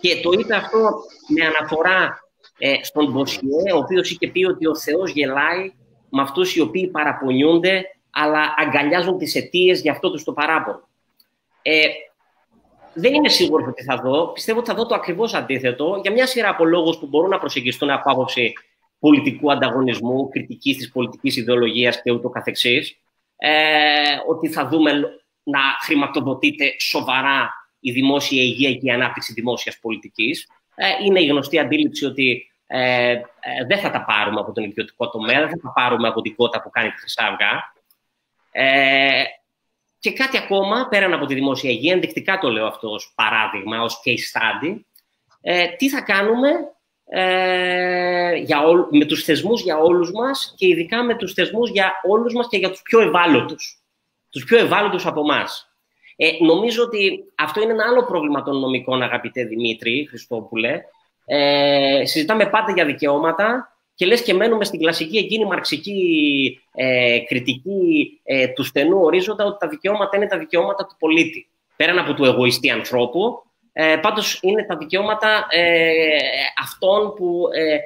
Και 0.00 0.20
το 0.22 0.30
είπε 0.32 0.56
αυτό 0.56 0.90
με 1.28 1.44
αναφορά 1.46 2.18
ε, 2.58 2.74
στον 2.82 3.10
Μποσιέ, 3.10 3.72
ο 3.74 3.76
οποίος 3.76 4.10
είχε 4.10 4.28
πει 4.28 4.44
ότι 4.44 4.66
ο 4.66 4.76
Θεός 4.76 5.10
γελάει 5.10 5.74
με 6.10 6.22
αυτούς 6.22 6.54
οι 6.54 6.60
οποίοι 6.60 6.86
παραπονιούνται 6.86 7.84
αλλά 8.10 8.54
αγκαλιάζουν 8.56 9.18
τις 9.18 9.34
αιτίες 9.34 9.80
για 9.80 9.92
αυτό 9.92 10.10
τους 10.10 10.24
το 10.24 10.32
παράπονο. 10.32 10.88
Ε, 11.62 11.82
δεν 12.96 13.14
είμαι 13.14 13.28
σίγουρο 13.28 13.64
ότι 13.68 13.82
θα 13.82 13.96
δω. 13.96 14.26
Πιστεύω 14.32 14.58
ότι 14.58 14.68
θα 14.68 14.74
δω 14.74 14.86
το 14.86 14.94
ακριβώς 14.94 15.34
αντίθετο 15.34 15.98
για 16.02 16.12
μια 16.12 16.26
σειρά 16.26 16.48
από 16.48 16.64
λόγους 16.64 16.98
που 16.98 17.06
μπορούν 17.06 17.30
να 17.30 17.38
προσεγγιστούν 17.38 17.90
από 17.90 18.10
άποψη 18.10 18.52
πολιτικού 18.98 19.52
ανταγωνισμού, 19.52 20.28
κριτικής 20.28 20.76
της 20.76 20.90
πολιτικής 20.90 21.36
ιδεολογίας 21.36 22.02
και 22.02 22.10
ούτω 22.10 22.28
καθεξής. 22.28 23.00
Ε, 23.36 24.16
ότι 24.28 24.48
θα 24.48 24.68
δούμε 24.68 24.92
να 25.42 25.60
χρηματοδοτείται 25.84 26.74
σοβαρά 26.78 27.50
η 27.80 27.92
δημόσια 27.92 28.42
υγεία 28.42 28.72
και 28.72 28.86
η 28.86 28.90
ανάπτυξη 28.90 29.32
δημόσιας 29.32 29.78
πολιτικής. 29.78 30.48
Ε, 30.74 30.86
είναι 31.04 31.20
η 31.20 31.26
γνωστή 31.26 31.58
αντίληψη 31.58 32.04
ότι 32.04 32.50
ε, 32.66 33.10
ε, 33.10 33.20
δεν 33.66 33.78
θα 33.78 33.90
τα 33.90 34.04
πάρουμε 34.04 34.40
από 34.40 34.52
τον 34.52 34.64
ιδιωτικό 34.64 35.10
τομέα, 35.10 35.38
δεν 35.38 35.48
θα 35.48 35.58
τα 35.62 35.72
πάρουμε 35.72 36.08
από 36.08 36.20
την 36.20 36.36
κότα 36.36 36.62
που 36.62 36.70
κάνει 36.70 36.90
τη 36.90 37.00
Χρυσά 37.00 37.38
Ε, 38.50 39.22
και 40.06 40.12
κάτι 40.12 40.36
ακόμα, 40.36 40.88
πέραν 40.90 41.12
από 41.12 41.26
τη 41.26 41.34
δημόσια 41.34 41.70
υγεία, 41.70 41.92
ενδεικτικά 41.92 42.38
το 42.38 42.48
λέω 42.48 42.66
αυτό 42.66 42.88
ως 42.90 43.12
παράδειγμα, 43.14 43.82
ως 43.82 44.02
case 44.04 44.38
study, 44.38 44.76
ε, 45.40 45.66
τι 45.66 45.88
θα 45.88 46.00
κάνουμε 46.00 46.50
ε, 47.04 48.34
για 48.34 48.60
με 48.90 49.04
τους 49.04 49.24
θεσμούς 49.24 49.62
για 49.62 49.78
όλους 49.78 50.10
μας 50.12 50.54
και 50.56 50.66
ειδικά 50.66 51.02
με 51.02 51.16
τους 51.16 51.32
θεσμούς 51.32 51.70
για 51.70 51.92
όλους 52.08 52.34
μας 52.34 52.48
και 52.48 52.56
για 52.56 52.70
τους 52.70 52.82
πιο 52.82 53.00
ευάλωτους. 53.00 53.82
Τους 54.30 54.44
πιο 54.44 54.58
ευάλωτους 54.58 55.06
από 55.06 55.20
εμάς. 55.20 55.70
Ε, 56.16 56.30
νομίζω 56.44 56.82
ότι 56.82 57.24
αυτό 57.34 57.62
είναι 57.62 57.72
ένα 57.72 57.84
άλλο 57.88 58.04
πρόβλημα 58.04 58.42
των 58.42 58.60
νομικών, 58.60 59.02
αγαπητέ 59.02 59.44
Δημήτρη 59.44 60.06
Χριστόπουλε. 60.08 60.80
Ε, 61.24 62.02
συζητάμε 62.04 62.46
πάντα 62.46 62.72
για 62.72 62.84
δικαιώματα 62.84 63.75
και 63.96 64.06
λες 64.06 64.22
και 64.22 64.34
μένουμε 64.34 64.64
στην 64.64 64.78
κλασική 64.80 65.16
εκείνη 65.18 65.44
μαρξική 65.44 66.60
ε, 66.74 67.18
κριτική 67.18 68.20
ε, 68.24 68.48
του 68.48 68.64
στενού 68.64 69.00
ορίζοντα 69.02 69.44
ότι 69.44 69.56
τα 69.58 69.68
δικαιώματα 69.68 70.16
είναι 70.16 70.26
τα 70.26 70.38
δικαιώματα 70.38 70.86
του 70.86 70.96
πολίτη. 70.98 71.48
Πέραν 71.76 71.98
από 71.98 72.14
του 72.14 72.24
εγωιστή 72.24 72.70
ανθρώπου, 72.70 73.42
ε, 73.72 73.96
πάντως 73.96 74.38
είναι 74.42 74.64
τα 74.64 74.76
δικαιώματα 74.76 75.46
ε, 75.50 75.90
αυτών 76.62 77.14
που 77.14 77.42
ε, 77.52 77.78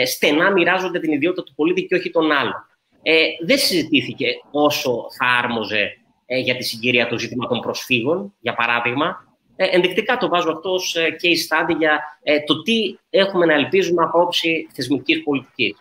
ε, 0.00 0.04
στενά 0.06 0.50
μοιράζονται 0.50 1.00
την 1.00 1.12
ιδιότητα 1.12 1.42
του 1.42 1.54
πολίτη 1.54 1.82
και 1.82 1.94
όχι 1.94 2.10
των 2.10 2.32
άλλων. 2.32 2.66
Ε, 3.02 3.22
δεν 3.44 3.58
συζητήθηκε 3.58 4.26
όσο 4.50 5.06
θα 5.18 5.26
άρμοζε 5.26 5.96
για 6.26 6.56
τη 6.56 6.64
συγκυρία 6.64 7.06
το 7.06 7.18
ζήτημα 7.18 7.48
των 7.48 7.60
προσφύγων, 7.60 8.34
για 8.40 8.54
παράδειγμα, 8.54 9.06
ε, 9.06 9.31
ενδεικτικά 9.70 10.16
το 10.16 10.28
βάζω 10.28 10.50
αυτό 10.50 10.72
ως 10.72 10.96
ε, 10.96 11.16
case 11.22 11.70
study 11.72 11.76
για 11.78 12.18
ε, 12.22 12.40
το 12.40 12.62
τι 12.62 12.98
έχουμε 13.10 13.46
να 13.46 13.54
ελπίζουμε 13.54 14.02
από 14.02 14.20
όψη 14.20 14.68
θεσμικής 14.72 15.22
πολιτικής. 15.22 15.76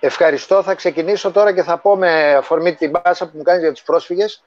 Ευχαριστώ. 0.00 0.62
Θα 0.62 0.74
ξεκινήσω 0.74 1.30
τώρα 1.30 1.54
και 1.54 1.62
θα 1.62 1.78
πω 1.78 1.96
με 1.96 2.34
αφορμή 2.34 2.74
την 2.74 2.90
μπάσα 2.90 3.30
που 3.30 3.36
μου 3.36 3.42
κάνεις 3.42 3.62
για 3.62 3.72
τους 3.72 3.82
πρόσφυγες 3.82 4.44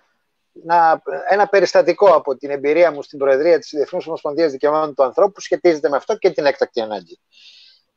να, 0.51 1.01
ένα 1.29 1.47
περιστατικό 1.47 2.13
από 2.13 2.37
την 2.37 2.49
εμπειρία 2.49 2.91
μου 2.91 3.03
στην 3.03 3.19
Προεδρία 3.19 3.59
της 3.59 3.69
Διεθνούς 3.69 4.07
Ομοσπονδίας 4.07 4.51
Δικαιωμάτων 4.51 4.95
του 4.95 5.03
Ανθρώπου 5.03 5.31
που 5.31 5.41
σχετίζεται 5.41 5.89
με 5.89 5.97
αυτό 5.97 6.17
και 6.17 6.29
την 6.29 6.45
έκτακτη 6.45 6.81
ανάγκη. 6.81 7.19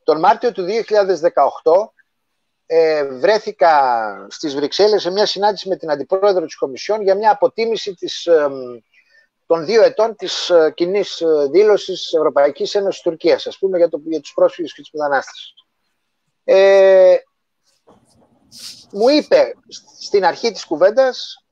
Τον 0.02 0.18
Μάρτιο 0.18 0.52
του 0.52 0.64
2018 0.64 0.72
ε, 2.66 3.04
βρέθηκα 3.04 3.70
στις 4.30 4.54
Βρυξέλλες 4.54 5.02
σε 5.02 5.10
μια 5.10 5.26
συνάντηση 5.26 5.68
με 5.68 5.76
την 5.76 5.90
Αντιπρόεδρο 5.90 6.44
της 6.44 6.56
Κομισιόν 6.56 7.02
για 7.02 7.14
μια 7.14 7.30
αποτίμηση 7.30 7.94
της 7.94 8.28
των 9.52 9.64
δύο 9.64 9.82
ετών 9.82 10.16
της 10.16 10.50
ε, 10.50 10.72
κοινής 10.76 11.20
ε, 11.20 11.48
δήλωσης 11.50 12.12
Ευρωπαϊκής 12.12 12.74
Ένωσης 12.74 13.02
Τουρκίας, 13.02 13.46
ας 13.46 13.58
πούμε, 13.58 13.78
για, 13.78 13.88
το, 13.88 14.00
για 14.04 14.20
τους 14.20 14.32
πρόσφυγες 14.32 14.72
και 14.72 14.80
τους 14.80 14.90
μετανάστες. 14.92 15.54
Ε, 16.44 17.16
μου 18.92 19.08
είπε 19.08 19.54
στην 20.00 20.24
αρχή 20.24 20.50
της 20.50 20.64
κουβέντας, 20.64 21.44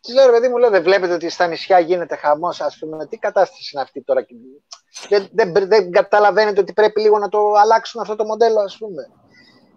της 0.00 0.14
λέω, 0.14 0.30
παιδί 0.30 0.48
μου, 0.48 0.56
λέω, 0.56 0.70
δεν 0.70 0.82
βλέπετε 0.82 1.12
ότι 1.12 1.28
στα 1.28 1.46
νησιά 1.46 1.78
γίνεται 1.78 2.16
χαμός, 2.16 2.60
ας 2.60 2.76
πούμε, 2.78 3.06
τι 3.06 3.16
κατάσταση 3.16 3.70
είναι 3.72 3.82
αυτή 3.82 4.02
τώρα. 4.02 4.26
Δεν, 5.08 5.28
δεν, 5.32 5.68
δεν 5.68 5.90
καταλαβαίνετε 5.90 6.60
ότι 6.60 6.72
πρέπει 6.72 7.00
λίγο 7.00 7.18
να 7.18 7.28
το 7.28 7.52
αλλάξουμε 7.52 8.02
αυτό 8.02 8.16
το 8.16 8.24
μοντέλο, 8.24 8.60
ας 8.60 8.76
πούμε. 8.76 9.10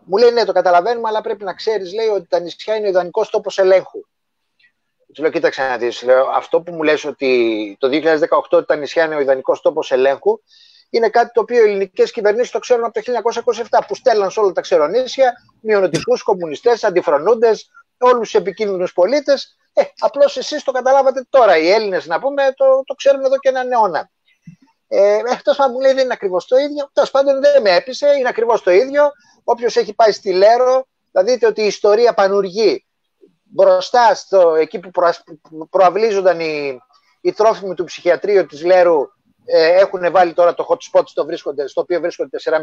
Μου 0.03 0.17
λέει, 0.17 0.31
ναι, 0.31 0.45
το 0.45 0.51
καταλαβαίνουμε, 0.51 1.07
αλλά 1.07 1.21
πρέπει 1.21 1.43
να 1.43 1.53
ξέρεις, 1.53 1.93
λέει, 1.93 2.07
ότι 2.07 2.27
τα 2.27 2.39
νησιά 2.39 2.75
είναι 2.75 2.87
ο 2.87 2.89
ιδανικός 2.89 3.29
τόπος 3.29 3.57
ελέγχου. 3.57 3.99
Του 5.13 5.21
λέω, 5.21 5.31
κοίταξε 5.31 5.61
να 5.61 5.77
δεις, 5.77 6.03
λέω, 6.03 6.29
αυτό 6.35 6.61
που 6.61 6.73
μου 6.73 6.83
λες 6.83 7.05
ότι 7.05 7.75
το 7.79 7.89
2018 8.49 8.67
τα 8.67 8.75
νησιά 8.75 9.05
είναι 9.05 9.15
ο 9.15 9.19
ιδανικός 9.19 9.61
τόπος 9.61 9.91
ελέγχου, 9.91 10.39
είναι 10.89 11.09
κάτι 11.09 11.31
το 11.31 11.41
οποίο 11.41 11.65
οι 11.65 11.69
ελληνικές 11.69 12.11
κυβερνήσεις 12.11 12.51
το 12.51 12.59
ξέρουν 12.59 12.83
από 12.83 12.93
το 12.93 13.01
1927, 13.69 13.79
που 13.87 13.95
στέλναν 13.95 14.31
σε 14.31 14.39
όλα 14.39 14.51
τα 14.51 14.61
ξερονήσια 14.61 15.33
μειονοτικούς, 15.61 16.23
κομμουνιστές, 16.23 16.83
αντιφρονούντες, 16.83 17.69
όλους 17.99 18.19
τους 18.31 18.33
επικίνδυνους 18.33 18.93
πολίτες. 18.93 19.57
Ε, 19.73 19.83
Απλώς 19.99 20.37
εσείς 20.37 20.63
το 20.63 20.71
καταλάβατε 20.71 21.25
τώρα. 21.29 21.57
Οι 21.57 21.69
Έλληνες, 21.69 22.05
να 22.05 22.19
πούμε, 22.19 22.53
το, 22.55 22.65
το 22.85 22.93
ξέρουν 22.93 23.23
εδώ 23.23 23.37
και 23.37 23.49
έναν 23.49 23.71
αιώνα. 23.71 24.09
Ε, 24.87 25.19
Εκτός 25.31 25.59
αν 25.59 25.71
μου 25.73 25.79
λέει 25.79 25.93
δεν 25.93 26.03
είναι 26.03 26.13
ακριβώς 26.13 26.47
το 26.47 26.57
ίδιο. 26.57 26.89
Τέλος 26.93 27.11
πάντων 27.11 27.41
δεν 27.41 27.61
με 27.61 27.75
έπεισε, 27.75 28.07
είναι 28.19 28.29
ακριβώς 28.29 28.63
το 28.63 28.71
ίδιο. 28.71 29.11
Όποιος 29.43 29.75
έχει 29.75 29.93
πάει 29.93 30.11
στη 30.11 30.31
Λέρο, 30.31 30.87
θα 31.11 31.23
δείτε 31.23 31.47
ότι 31.47 31.61
η 31.61 31.65
ιστορία 31.65 32.13
πανουργεί 32.13 32.85
μπροστά 33.53 34.15
στο, 34.15 34.55
εκεί 34.55 34.79
που 34.79 34.91
προαυλίζονταν 35.69 36.39
οι, 36.39 36.79
οι 37.21 37.31
τρόφιμοι 37.31 37.75
του 37.75 37.83
ψυχιατρίου 37.83 38.45
της 38.45 38.63
Λέρου 38.65 38.99
ε, 39.45 39.79
έχουν 39.79 40.11
βάλει 40.11 40.33
τώρα 40.33 40.53
το 40.53 40.65
hot 40.69 40.99
spot 40.99 41.03
στο, 41.05 41.25
βρίσκονται, 41.25 41.67
στο 41.67 41.81
οποίο 41.81 41.99
βρίσκονται 41.99 42.37
4.500 42.43 42.57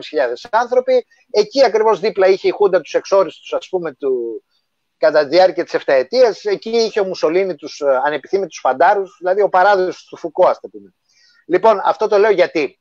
άνθρωποι. 0.50 1.06
Εκεί 1.30 1.64
ακριβώς 1.64 2.00
δίπλα 2.00 2.26
είχε 2.26 2.48
η 2.48 2.50
Χούντα 2.50 2.80
τους 2.80 2.94
εξόριστους 2.94 3.52
ας 3.52 3.68
πούμε 3.68 3.92
του, 3.92 4.44
κατά 4.96 5.22
τη 5.22 5.28
διάρκεια 5.28 5.64
της 5.64 5.74
7 5.74 5.80
ετίας. 5.84 6.44
Εκεί 6.44 6.70
είχε 6.70 7.00
ο 7.00 7.04
Μουσολίνη 7.04 7.54
τους 7.54 7.80
ε, 7.80 8.00
ανεπιθύμητους 8.04 8.58
φαντάρους, 8.58 9.16
δηλαδή 9.18 9.42
ο 9.42 9.48
παράδοσος 9.48 10.04
του 10.04 10.16
Φουκώ 10.16 10.46
ας 10.46 10.60
το 10.60 10.68
πούμε. 10.68 10.94
Λοιπόν, 11.46 11.80
αυτό 11.84 12.08
το 12.08 12.18
λέω 12.18 12.30
γιατί. 12.30 12.78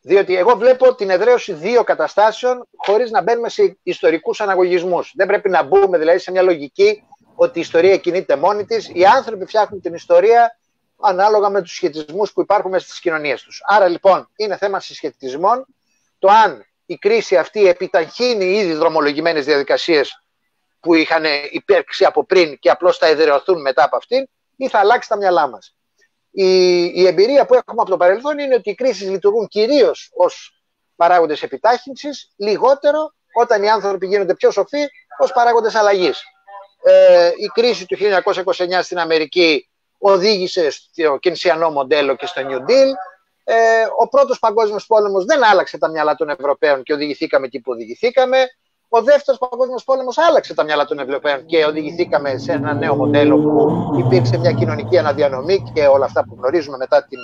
Διότι 0.00 0.36
εγώ 0.36 0.56
βλέπω 0.56 0.94
την 0.94 1.10
εδραίωση 1.10 1.52
δύο 1.52 1.84
καταστάσεων 1.84 2.68
χωρίς 2.76 3.10
να 3.10 3.22
μπαίνουμε 3.22 3.48
σε 3.48 3.78
ιστορικούς 3.82 4.40
αναγωγισμούς. 4.40 5.12
Δεν 5.16 5.26
πρέπει 5.26 5.48
να 5.48 5.62
μπούμε 5.62 5.98
δηλαδή 5.98 6.18
σε 6.18 6.30
μια 6.30 6.42
λογική 6.42 7.02
ότι 7.40 7.58
η 7.58 7.60
ιστορία 7.60 7.96
κινείται 7.96 8.36
μόνη 8.36 8.64
της. 8.64 8.90
Οι 8.92 9.04
άνθρωποι 9.04 9.44
φτιάχνουν 9.44 9.80
την 9.80 9.94
ιστορία 9.94 10.58
ανάλογα 11.00 11.48
με 11.48 11.62
τους 11.62 11.74
σχετισμούς 11.74 12.32
που 12.32 12.40
υπάρχουν 12.40 12.70
μέσα 12.70 12.86
στις 12.86 13.00
κοινωνίες 13.00 13.42
τους. 13.42 13.60
Άρα 13.66 13.88
λοιπόν 13.88 14.30
είναι 14.36 14.56
θέμα 14.56 14.80
συσχετισμών. 14.80 15.66
Το 16.18 16.28
αν 16.28 16.66
η 16.86 16.96
κρίση 16.96 17.36
αυτή 17.36 17.68
επιταχύνει 17.68 18.44
ήδη 18.44 18.72
δρομολογημένες 18.72 19.44
διαδικασίες 19.44 20.24
που 20.80 20.94
είχαν 20.94 21.24
υπέρξει 21.50 22.04
από 22.04 22.24
πριν 22.24 22.58
και 22.58 22.70
απλώς 22.70 22.98
θα 22.98 23.06
εδραιωθούν 23.06 23.60
μετά 23.60 23.84
από 23.84 23.96
αυτήν, 23.96 24.28
ή 24.56 24.68
θα 24.68 24.78
αλλάξει 24.78 25.08
τα 25.08 25.16
μυαλά 25.16 25.48
μας. 25.48 25.76
Η, 26.30 26.82
η 26.84 27.06
εμπειρία 27.06 27.46
που 27.46 27.54
έχουμε 27.54 27.80
από 27.80 27.90
το 27.90 27.96
παρελθόν 27.96 28.38
είναι 28.38 28.54
ότι 28.54 28.70
οι 28.70 28.74
κρίσεις 28.74 29.10
λειτουργούν 29.10 29.46
κυρίως 29.46 30.10
ως 30.14 30.62
παράγοντες 30.96 31.42
επιτάχυνσης, 31.42 32.32
λιγότερο 32.36 33.14
όταν 33.32 33.62
οι 33.62 33.70
άνθρωποι 33.70 34.06
γίνονται 34.06 34.34
πιο 34.34 34.50
σοφοί 34.50 34.86
ως 35.18 35.32
παράγοντες 35.32 35.74
αλλαγής 35.74 36.22
ε, 36.82 37.26
η 37.36 37.46
κρίση 37.54 37.86
του 37.86 37.96
1929 37.96 38.78
στην 38.82 38.98
Αμερική 38.98 39.68
οδήγησε 39.98 40.70
στο 40.70 41.16
κινησιανό 41.20 41.70
μοντέλο 41.70 42.16
και 42.16 42.26
στο 42.26 42.42
New 42.44 42.70
Deal. 42.70 42.92
Ε, 43.44 43.54
ο 43.98 44.08
πρώτος 44.08 44.38
παγκόσμιος 44.38 44.86
πόλεμος 44.86 45.24
δεν 45.24 45.44
άλλαξε 45.44 45.78
τα 45.78 45.88
μυαλά 45.88 46.14
των 46.14 46.28
Ευρωπαίων 46.28 46.82
και 46.82 46.92
οδηγηθήκαμε 46.92 47.46
εκεί 47.46 47.60
που 47.60 47.72
οδηγηθήκαμε. 47.72 48.46
Ο 48.88 49.02
δεύτερος 49.02 49.40
παγκόσμιος 49.48 49.84
πόλεμος 49.84 50.18
άλλαξε 50.18 50.54
τα 50.54 50.64
μυαλά 50.64 50.84
των 50.84 50.98
Ευρωπαίων 50.98 51.46
και 51.46 51.64
οδηγηθήκαμε 51.64 52.38
σε 52.38 52.52
ένα 52.52 52.74
νέο 52.74 52.96
μοντέλο 52.96 53.36
που 53.38 53.98
υπήρξε 53.98 54.38
μια 54.38 54.52
κοινωνική 54.52 54.98
αναδιανομή 54.98 55.70
και 55.74 55.86
όλα 55.86 56.04
αυτά 56.04 56.24
που 56.24 56.34
γνωρίζουμε 56.38 56.76
μετά, 56.76 57.04
την, 57.04 57.18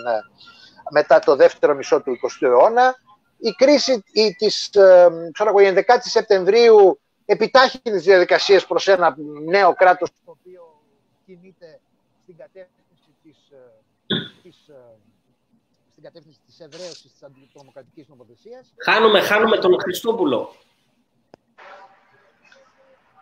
μετά 0.90 1.18
το 1.18 1.36
δεύτερο 1.36 1.74
μισό 1.74 2.00
του 2.00 2.18
20ου 2.22 2.48
αιώνα. 2.48 2.94
Η 3.38 3.50
κρίση 3.50 4.04
της, 4.38 4.68
ε, 4.74 5.08
ξέρω, 5.32 5.58
η 5.58 5.74
11η 5.76 5.98
Σεπτεμβρίου 6.00 7.00
επιτάχυνες 7.24 7.96
τις 7.96 8.02
διαδικασίες 8.02 8.66
προς 8.66 8.88
ένα 8.88 9.16
νέο 9.44 9.74
κράτος 9.74 10.10
το 10.24 10.36
οποίο 10.40 10.82
κινείται 11.26 11.80
στην 12.22 12.36
κατεύθυνση 12.36 13.14
της, 13.22 13.36
ε, 13.50 14.16
της, 14.42 14.68
ε, 14.68 14.74
στην 15.90 16.02
κατεύθυνση 16.02 16.38
της 16.46 16.60
ευρέωσης 16.60 17.12
της 17.12 17.22
αντιτρομοκρατικής 17.22 18.08
νομοθεσίας. 18.08 18.74
Χάνουμε, 18.84 19.20
χάνουμε 19.20 19.58
τον 19.58 19.80
Χριστόπουλο. 19.80 20.54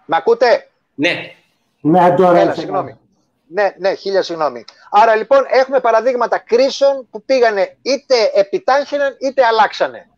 Μ' 0.06 0.14
ακούτε; 0.14 0.70
Ναι. 0.94 1.34
Ναι, 1.80 2.14
τώρα 2.14 2.38
Έλα, 2.38 2.54
συγγνώμη. 2.54 2.98
Ναι, 3.46 3.74
ναι, 3.78 3.94
χίλια 3.94 4.22
συγγνώμη. 4.22 4.64
Άρα 4.90 5.14
λοιπόν 5.16 5.44
έχουμε 5.48 5.80
παραδείγματα 5.80 6.38
κρίσεων 6.38 7.08
που 7.10 7.22
πήγανε 7.22 7.76
είτε 7.82 8.30
επιτάχυναν 8.34 9.16
είτε 9.20 9.44
αλλάξανε. 9.44 10.10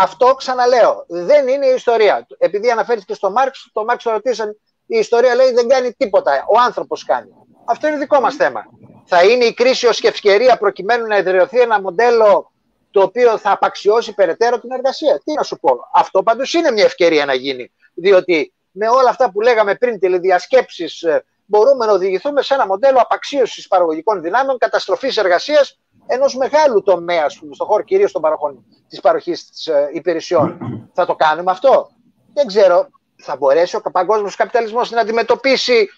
Αυτό 0.00 0.34
ξαναλέω. 0.34 1.04
Δεν 1.08 1.48
είναι 1.48 1.66
η 1.66 1.74
ιστορία. 1.74 2.26
Επειδή 2.38 2.70
αναφέρθηκε 2.70 3.14
στο 3.14 3.30
Μάρξ, 3.30 3.70
το 3.72 3.84
Μάρξ 3.84 4.04
το 4.04 4.10
ρωτήσαν, 4.10 4.60
η 4.86 4.98
ιστορία 4.98 5.34
λέει 5.34 5.52
δεν 5.52 5.68
κάνει 5.68 5.92
τίποτα. 5.92 6.44
Ο 6.48 6.60
άνθρωπος 6.60 7.04
κάνει. 7.04 7.28
Αυτό 7.64 7.86
είναι 7.88 7.96
δικό 7.98 8.20
μας 8.20 8.34
θέμα. 8.34 8.64
Θα 9.04 9.24
είναι 9.24 9.44
η 9.44 9.54
κρίση 9.54 9.86
ω 9.86 9.90
και 9.90 10.08
ευκαιρία 10.08 10.56
προκειμένου 10.56 11.06
να 11.06 11.16
ιδρυωθεί 11.16 11.60
ένα 11.60 11.80
μοντέλο 11.80 12.52
το 12.90 13.02
οποίο 13.02 13.38
θα 13.38 13.50
απαξιώσει 13.50 14.14
περαιτέρω 14.14 14.60
την 14.60 14.70
εργασία. 14.72 15.20
Τι 15.24 15.32
να 15.32 15.42
σου 15.42 15.58
πω. 15.58 15.78
Αυτό 15.94 16.22
πάντως 16.22 16.52
είναι 16.52 16.70
μια 16.70 16.84
ευκαιρία 16.84 17.24
να 17.24 17.34
γίνει. 17.34 17.72
Διότι 17.94 18.52
με 18.70 18.88
όλα 18.88 19.08
αυτά 19.08 19.30
που 19.30 19.40
λέγαμε 19.40 19.74
πριν, 19.74 19.98
τηλεδιασκέψεις, 19.98 21.02
ε, 21.02 21.24
μπορούμε 21.44 21.86
να 21.86 21.92
οδηγηθούμε 21.92 22.42
σε 22.42 22.54
ένα 22.54 22.66
μοντέλο 22.66 22.98
απαξίωσης 22.98 23.68
παραγωγικών 23.68 24.22
δυνάμεων, 24.22 24.58
καταστροφής 24.58 25.16
εργασίας 25.16 25.78
ενός 26.08 26.36
μεγάλου 26.36 26.82
τομέα, 26.82 27.24
ας 27.24 27.38
πούμε, 27.38 27.54
στον 27.54 27.66
χώρο 27.66 27.82
κυρίως 27.82 28.12
των 28.12 28.22
παροχών 28.22 28.64
της 28.88 29.00
παροχής 29.00 29.50
της 29.50 29.66
ε, 29.66 29.90
υπηρεσιών. 29.92 30.58
Θα 30.96 31.06
το 31.06 31.14
κάνουμε 31.14 31.50
αυτό; 31.50 31.90
Δεν 32.34 32.46
ξέρω, 32.46 32.88
θα 33.16 33.36
μπορέσει 33.36 33.76
ο 33.76 33.80
παγκόσμιος 33.80 34.36
καπιταλισμός 34.36 34.90
να 34.90 35.00
αντιμετωπίσει 35.00 35.88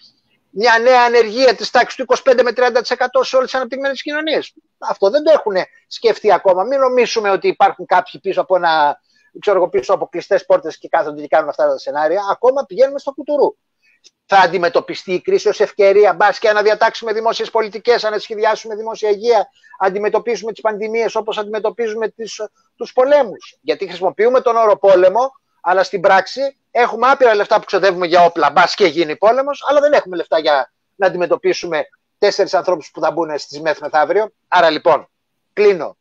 μια 0.49 0.79
νέα 0.79 1.03
ανεργία 1.05 1.55
της 1.55 1.69
τάξης 1.69 1.95
του 1.95 2.05
25 2.23 2.41
με 2.43 2.51
30% 2.55 2.71
σε 3.21 3.35
όλες 3.35 3.49
τις 3.49 3.59
αναπτυγμένες 3.59 4.01
κοινωνίες; 4.01 4.53
Αυτό 4.77 5.09
δεν 5.09 5.23
το 5.23 5.31
έχουν 5.31 5.55
σκεφτεί 5.87 6.31
ακόμα. 6.31 6.63
Μην 6.63 6.79
νομίσουμε 6.79 7.29
ότι 7.29 7.47
υπάρχουν 7.47 7.85
κάποιοι 7.85 8.21
πίσω 8.21 8.41
από 8.41 8.55
ένα 8.55 8.99
ξέρω 9.39 9.57
εγώ, 9.57 9.69
πίσω 9.69 9.93
από 9.93 10.07
κλειστές 10.07 10.45
πόρτες 10.45 10.77
και 10.77 10.87
κάθονται 10.87 11.21
και 11.21 11.27
κάνουν 11.27 11.49
αυτά 11.49 11.67
τα 11.67 11.77
σενάρια. 11.77 12.21
Ακόμα 12.31 12.65
πηγαίνουμε 12.65 12.99
στο 12.99 13.11
κουτουρού. 13.11 13.55
Θα 14.25 14.37
αντιμετωπιστεί 14.37 15.13
η 15.13 15.21
κρίση 15.21 15.47
ως 15.47 15.59
ευκαιρία, 15.59 16.13
μπας 16.13 16.39
και 16.39 16.49
αναδιατάξουμε 16.49 17.13
δημόσιες 17.13 17.49
πολιτικές, 17.49 18.03
ανασχεδιάσουμε 18.03 18.75
δημόσια 18.75 19.09
υγεία, 19.09 19.49
αντιμετωπίσουμε 19.79 20.51
τις 20.51 20.61
πανδημίες 20.61 21.15
όπως 21.15 21.37
αντιμετωπίζουμε 21.37 22.13
τους 22.75 22.93
πολέμους. 22.93 23.57
Γιατί 23.61 23.87
χρησιμοποιούμε 23.87 24.41
τον 24.41 24.55
όρο 24.55 24.77
πόλεμο, 24.77 25.31
αλλά 25.61 25.83
στην 25.83 26.01
πράξη 26.01 26.57
έχουμε 26.71 27.09
άπειρα 27.09 27.35
λεφτά 27.35 27.59
που 27.59 27.65
ξοδεύουμε 27.65 28.07
για 28.07 28.23
όπλα, 28.23 28.49
μπας 28.49 28.75
και 28.75 28.85
γίνει 28.85 29.17
πόλεμος, 29.17 29.63
αλλά 29.69 29.79
δεν 29.79 29.93
έχουμε 29.93 30.15
λεφτά 30.15 30.39
για 30.39 30.71
να 30.95 31.07
αντιμετωπίσουμε 31.07 31.83
τέσσερις 32.17 32.53
ανθρώπους 32.53 32.91
που 32.91 32.99
θα 32.99 33.11
μπουν 33.11 33.37
στις 33.37 33.61
ΜΕΘ 33.61 33.79
μεθαύριο. 33.79 34.31
Άρα 34.47 34.69
λοιπόν, 34.69 35.09
κλείνω. 35.53 35.97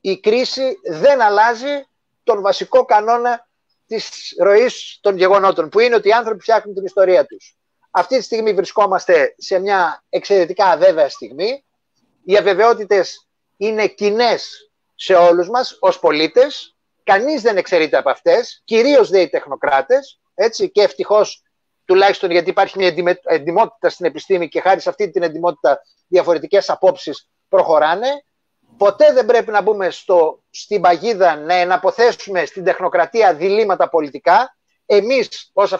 Η 0.00 0.20
κρίση 0.20 0.78
δεν 0.82 1.22
αλλάζει 1.22 1.86
τον 2.24 2.42
βασικό 2.42 2.84
κανόνα 2.84 3.48
της 4.00 4.34
ροής 4.38 4.98
των 5.00 5.16
γεγονότων, 5.16 5.68
που 5.68 5.80
είναι 5.80 5.94
ότι 5.94 6.08
οι 6.08 6.12
άνθρωποι 6.12 6.40
φτιάχνουν 6.42 6.74
την 6.74 6.84
ιστορία 6.84 7.26
τους. 7.26 7.56
Αυτή 7.90 8.16
τη 8.18 8.22
στιγμή 8.22 8.52
βρισκόμαστε 8.52 9.34
σε 9.38 9.58
μια 9.58 10.04
εξαιρετικά 10.08 10.66
αβέβαια 10.66 11.08
στιγμή. 11.08 11.64
Οι 12.24 12.36
αβεβαιότητες 12.36 13.28
είναι 13.56 13.86
κοινές 13.86 14.70
σε 14.94 15.14
όλους 15.14 15.48
μας 15.48 15.76
ως 15.80 15.98
πολίτες. 15.98 16.76
Κανείς 17.04 17.42
δεν 17.42 17.56
εξαιρείται 17.56 17.96
από 17.96 18.10
αυτές, 18.10 18.62
κυρίως 18.64 19.08
δε 19.10 19.20
οι 19.20 19.28
τεχνοκράτες, 19.28 20.20
έτσι, 20.34 20.70
και 20.70 20.82
ευτυχώς 20.82 21.42
τουλάχιστον 21.84 22.30
γιατί 22.30 22.50
υπάρχει 22.50 22.78
μια 22.78 23.18
εντυμότητα 23.22 23.88
στην 23.88 24.06
επιστήμη 24.06 24.48
και 24.48 24.60
χάρη 24.60 24.80
σε 24.80 24.88
αυτή 24.88 25.10
την 25.10 25.22
εντυμότητα 25.22 25.80
διαφορετικές 26.08 26.70
απόψεις 26.70 27.28
προχωράνε 27.48 28.24
ποτέ 28.76 29.12
δεν 29.12 29.26
πρέπει 29.26 29.50
να 29.50 29.62
μπούμε 29.62 29.90
στο, 29.90 30.42
στην 30.50 30.80
παγίδα 30.80 31.36
να 31.36 31.54
εναποθέσουμε 31.54 32.44
στην 32.44 32.64
τεχνοκρατία 32.64 33.34
διλήμματα 33.34 33.88
πολιτικά. 33.88 34.56
Εμείς, 34.86 35.50
ως 35.52 35.72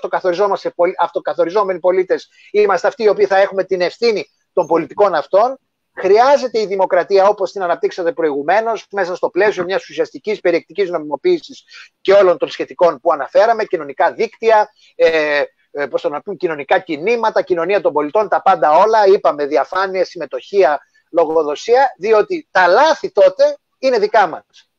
αυτοκαθοριζόμενοι 0.99 1.79
πολίτες, 1.79 2.29
είμαστε 2.51 2.89
αυτοί 2.89 3.03
οι 3.03 3.09
οποίοι 3.09 3.27
θα 3.27 3.39
έχουμε 3.39 3.65
την 3.65 3.81
ευθύνη 3.81 4.27
των 4.53 4.67
πολιτικών 4.67 5.15
αυτών. 5.15 5.59
Χρειάζεται 5.95 6.61
η 6.61 6.67
δημοκρατία, 6.67 7.29
όπως 7.29 7.53
την 7.53 7.63
αναπτύξατε 7.63 8.13
προηγουμένως, 8.13 8.87
μέσα 8.91 9.15
στο 9.15 9.31
πλαίσιο 9.31 9.65
μιας 9.65 9.89
ουσιαστικής 9.89 10.41
περιεκτικής 10.41 10.91
νομιμοποίησης 10.91 11.65
και 12.01 12.13
όλων 12.13 12.39
των 12.39 12.49
σχετικών 12.49 13.01
που 13.01 13.13
αναφέραμε, 13.13 13.65
κοινωνικά 13.65 14.13
δίκτυα, 14.13 14.71
ε, 14.95 15.43
ε, 15.71 15.87
πώς 15.87 16.03
το 16.03 16.09
να 16.09 16.23
πούμε, 16.23 16.37
κοινωνικά 16.37 16.79
κινήματα, 16.79 17.43
κοινωνία 17.43 17.81
των 17.81 17.93
πολιτών, 17.93 18.29
τα 18.29 18.43
πάντα 18.43 18.71
όλα. 18.71 19.07
Είπαμε 19.07 19.47
διαφάνεια, 19.47 20.05
συμμετοχή, 20.05 20.65
λογοδοσία, 21.13 21.95
διότι 21.99 22.49
τα 22.51 22.67
λάθη 22.67 23.11
τότε 23.11 23.59
είναι 23.79 23.99
δικά 23.99 24.27
μας. 24.27 24.71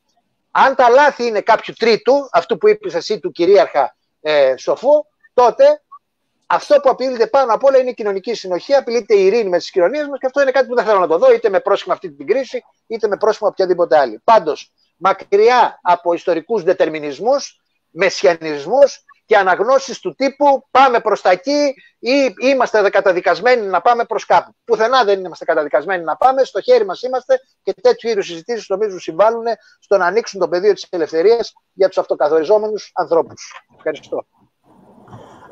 Αν 0.51 0.75
τα 0.75 0.89
λάθη 0.89 1.25
είναι 1.25 1.41
κάποιου 1.41 1.73
τρίτου, 1.77 2.29
αυτού 2.31 2.57
που 2.57 2.67
είπες 2.67 2.93
εσύ 2.93 3.19
του 3.19 3.31
κυρίαρχα 3.31 3.95
ε, 4.21 4.53
σοφού, 4.57 5.05
τότε 5.33 5.81
αυτό 6.45 6.79
που 6.79 6.89
απειλείται 6.89 7.27
πάνω 7.27 7.53
απ' 7.53 7.63
όλα 7.63 7.77
είναι 7.77 7.89
η 7.89 7.93
κοινωνική 7.93 8.33
συνοχή, 8.33 8.73
απειλείται 8.73 9.15
η 9.15 9.25
ειρήνη 9.25 9.49
με 9.49 9.57
τι 9.57 9.71
κοινωνίες 9.71 10.07
μας 10.07 10.19
και 10.19 10.25
αυτό 10.25 10.41
είναι 10.41 10.51
κάτι 10.51 10.67
που 10.67 10.75
δεν 10.75 10.85
θέλω 10.85 10.99
να 10.99 11.07
το 11.07 11.17
δω, 11.17 11.33
είτε 11.33 11.49
με 11.49 11.59
πρόσχημα 11.59 11.93
αυτή 11.93 12.11
την 12.11 12.27
κρίση, 12.27 12.63
είτε 12.87 13.07
με 13.07 13.17
πρόσχημα 13.17 13.49
οποιαδήποτε 13.49 13.97
άλλη. 13.97 14.21
Πάντως, 14.23 14.71
μακριά 14.97 15.79
από 15.81 16.13
ιστορικούς 16.13 16.63
δετερμινισμού, 16.63 17.35
μεσιανισμού 17.89 18.79
και 19.25 19.37
αναγνώσεις 19.37 19.99
του 19.99 20.15
τύπου 20.15 20.67
πάμε 20.71 20.99
προς 20.99 21.21
τα 21.21 21.29
εκεί 21.29 21.73
ή 21.99 22.33
είμαστε 22.41 22.89
καταδικασμένοι 22.89 23.67
να 23.67 23.81
πάμε 23.81 24.05
προς 24.05 24.25
κάπου. 24.25 24.51
Πουθενά 24.65 25.03
δεν 25.03 25.25
είμαστε 25.25 25.45
καταδικασμένοι 25.45 26.03
να 26.03 26.15
πάμε, 26.15 26.43
στο 26.43 26.61
χέρι 26.61 26.85
μας 26.85 27.01
είμαστε 27.01 27.39
και 27.63 27.73
τέτοιου 27.81 28.09
είδους 28.09 28.25
συζητήσεις 28.25 28.69
νομίζω 28.69 28.99
συμβάλλουν 28.99 29.43
στο 29.79 29.97
να 29.97 30.05
ανοίξουν 30.05 30.39
το 30.39 30.47
πεδίο 30.47 30.73
της 30.73 30.87
ελευθερίας 30.89 31.53
για 31.73 31.87
τους 31.87 31.97
αυτοκαθοριζόμενους 31.97 32.91
ανθρώπους. 32.93 33.65
Ευχαριστώ. 33.75 34.25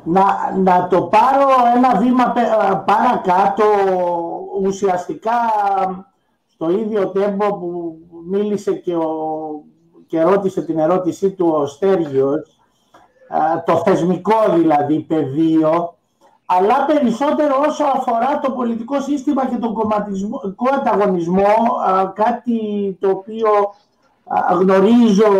Να, 0.04 0.52
να 0.56 0.86
το 0.86 1.02
πάρω 1.02 1.48
ένα 1.76 1.96
βήμα 1.96 2.32
παρακάτω 2.86 3.64
ουσιαστικά 4.62 5.32
στο 6.46 6.70
ίδιο 6.70 7.10
τέμπο 7.10 7.58
που 7.58 7.98
μίλησε 8.30 8.72
και, 8.72 8.94
ο, 8.94 9.10
και 10.06 10.22
ρώτησε 10.22 10.62
την 10.62 10.78
ερώτησή 10.78 11.30
του 11.30 11.48
ο 11.48 11.66
Στέργιος 11.66 12.61
το 13.64 13.76
θεσμικό 13.76 14.36
δηλαδή 14.54 15.00
πεδίο, 15.00 15.94
αλλά 16.46 16.84
περισσότερο 16.84 17.54
όσο 17.68 17.84
αφορά 17.84 18.38
το 18.38 18.50
πολιτικό 18.50 19.00
σύστημα 19.00 19.46
και 19.46 19.56
τον 19.56 19.74
κομματικό 19.74 20.68
ανταγωνισμό, 20.74 21.54
κάτι 22.14 22.96
το 23.00 23.10
οποίο 23.10 23.48
γνωρίζω 24.58 25.30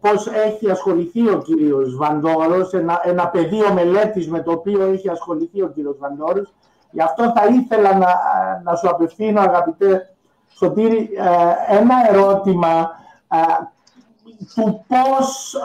πώς 0.00 0.26
έχει 0.26 0.70
ασχοληθεί 0.70 1.28
ο 1.28 1.38
κύριος 1.38 1.96
Βαντόρος, 1.96 2.72
ένα, 2.72 3.00
ένα 3.04 3.28
πεδίο 3.28 3.72
μελέτης 3.72 4.28
με 4.28 4.42
το 4.42 4.52
οποίο 4.52 4.82
έχει 4.82 5.08
ασχοληθεί 5.10 5.62
ο 5.62 5.68
κύριος 5.68 5.96
Βαντόρος. 5.98 6.52
Γι' 6.90 7.02
αυτό 7.02 7.32
θα 7.36 7.46
ήθελα 7.46 7.94
να, 7.94 8.08
να 8.64 8.74
σου 8.74 8.88
απευθύνω, 8.88 9.40
αγαπητέ 9.40 10.14
Σωτήρη, 10.48 11.10
ένα 11.68 11.94
ερώτημα 12.08 12.90
του 14.54 14.84
πώς 14.88 15.56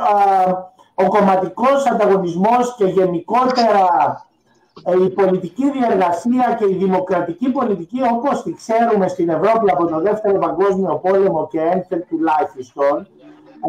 ο 0.95 1.07
κομματικός 1.07 1.85
ανταγωνισμός 1.85 2.75
και 2.77 2.85
γενικότερα 2.85 3.87
ε, 4.83 5.03
η 5.03 5.09
πολιτική 5.09 5.71
διεργασία 5.71 6.55
και 6.59 6.65
η 6.65 6.75
δημοκρατική 6.75 7.49
πολιτική 7.51 8.01
όπως 8.13 8.43
τη 8.43 8.53
ξέρουμε 8.53 9.07
στην 9.07 9.29
Ευρώπη 9.29 9.71
από 9.71 9.85
το 9.85 9.99
Δεύτερο 10.01 10.37
Παγκόσμιο 10.37 10.95
Πόλεμο 10.95 11.47
και 11.47 11.59
ένθελ 11.59 12.03
τουλάχιστον 12.09 13.07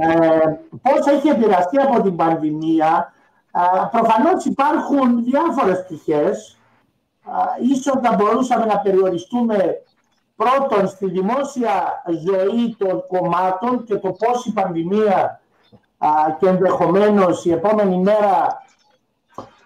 ε, 0.01 0.39
πώς 0.83 1.07
έχει 1.07 1.29
επηρεαστεί 1.29 1.81
από 1.81 2.03
την 2.03 2.17
πανδημία 2.17 3.13
ε, 3.53 3.61
προφανώς 3.91 4.45
υπάρχουν 4.45 5.25
διάφορες 5.25 5.85
πτυχές. 5.85 6.59
Ε, 7.27 7.65
ίσως 7.73 7.99
θα 8.03 8.15
μπορούσαμε 8.15 8.65
να 8.65 8.79
περιοριστούμε 8.79 9.83
πρώτον 10.37 10.89
στη 10.89 11.11
δημόσια 11.11 12.03
ζωή 12.27 12.77
των 12.79 13.05
κομμάτων 13.07 13.85
και 13.85 13.97
το 13.97 14.11
πώς 14.11 14.47
η 14.47 14.53
πανδημία 14.53 15.41
και 16.39 16.49
ενδεχομένως 16.49 17.45
η 17.45 17.53
επόμενη 17.53 17.99
μέρα 17.99 18.63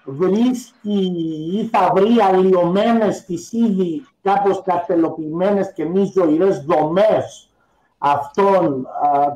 βρίσκει 0.04 1.12
ή 1.54 1.64
θα 1.64 1.92
βρει 1.94 2.20
αλλοιωμένες 2.20 3.24
τις 3.24 3.52
ήδη 3.52 4.06
κάπως 4.22 4.62
καρτελοποιημένες 4.62 5.72
και 5.72 5.84
μη 5.84 6.12
ζωηρές 6.14 6.64
δομές 6.64 7.50
αυτών 7.98 8.86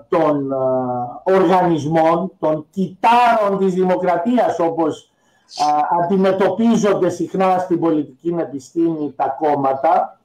των 0.09 0.53
οργανισμών, 1.23 2.33
των 2.39 2.67
κιτάρων 2.71 3.59
της 3.59 3.75
δημοκρατίας 3.75 4.59
όπως 4.59 5.13
αντιμετωπίζονται 6.03 7.09
συχνά 7.09 7.59
στην 7.59 7.81
πολιτική 7.81 8.37
επιστήμη 8.39 9.13
τα 9.17 9.37
κόμματα. 9.39 10.19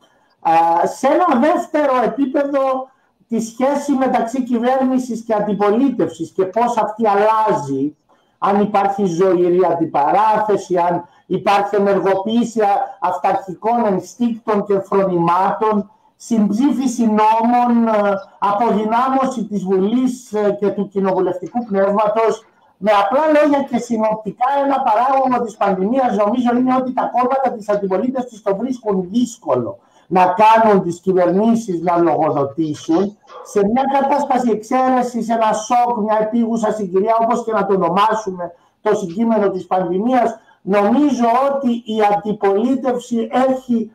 σε 0.84 1.08
ένα 1.08 1.40
δεύτερο 1.40 2.02
επίπεδο 2.04 2.90
τη 3.30 3.40
σχέση 3.42 3.92
μεταξύ 3.92 4.44
κυβέρνησης 4.44 5.22
και 5.22 5.34
αντιπολίτευσης 5.34 6.32
και 6.32 6.46
πώς 6.46 6.78
αυτή 6.78 7.04
αλλάζει, 7.08 7.96
αν 8.38 8.62
υπάρχει 8.62 9.06
ζωηρή 9.06 9.60
αντιπαράθεση, 9.72 10.78
αν 10.78 11.06
υπάρχει 11.26 11.76
ενεργοποίηση 11.76 12.60
αυταρχικών 13.00 13.86
ενστίκτων 13.86 14.66
και 14.66 14.80
φρονημάτων, 14.80 15.92
συμψήφιση 16.16 17.06
νόμων, 17.06 17.88
ε, 17.88 18.14
αποδυνάμωση 18.40 19.44
της 19.44 19.64
Βουλής 19.64 20.34
ε, 20.34 20.58
και 20.60 20.68
του 20.68 20.88
κοινοβουλευτικού 20.88 21.66
πνεύματος. 21.66 22.46
Με 22.78 22.92
απλά 22.92 23.42
λόγια 23.42 23.64
και 23.64 23.78
συνοπτικά 23.78 24.46
ένα 24.66 24.82
παράγωγο 24.82 25.44
της 25.46 25.58
πανδημίας 25.58 26.18
νομίζω 26.18 26.56
είναι 26.58 26.76
ότι 26.76 26.94
τα 26.94 27.12
κόμματα 27.14 27.52
της 27.52 27.70
αντιπολίτευσης 27.70 28.42
το 28.42 28.56
βρίσκουν 28.56 29.08
δύσκολο 29.12 29.78
να 30.11 30.26
κάνουν 30.26 30.84
τις 30.84 30.99
κυβερνήσεις 30.99 31.81
να 31.81 31.98
λογοδοτήσουν 31.98 33.18
σε 33.44 33.61
μια 33.73 33.84
κατάσταση 33.99 34.49
εξαίρεσης, 34.49 35.26
σε 35.26 35.34
ένα 35.34 35.53
σοκ, 35.53 35.98
μια 35.98 36.18
επίγουσα 36.22 36.72
συγκυρία, 36.72 37.18
όπως 37.22 37.44
και 37.44 37.52
να 37.52 37.65
το 37.65 37.73
ονομάσουμε 37.73 38.52
το 38.81 38.95
συγκείμενο 38.95 39.49
της 39.49 39.65
πανδημίας, 39.68 40.40
νομίζω 40.61 41.26
ότι 41.49 41.69
η 41.69 41.98
αντιπολίτευση 42.14 43.30
έχει 43.31 43.91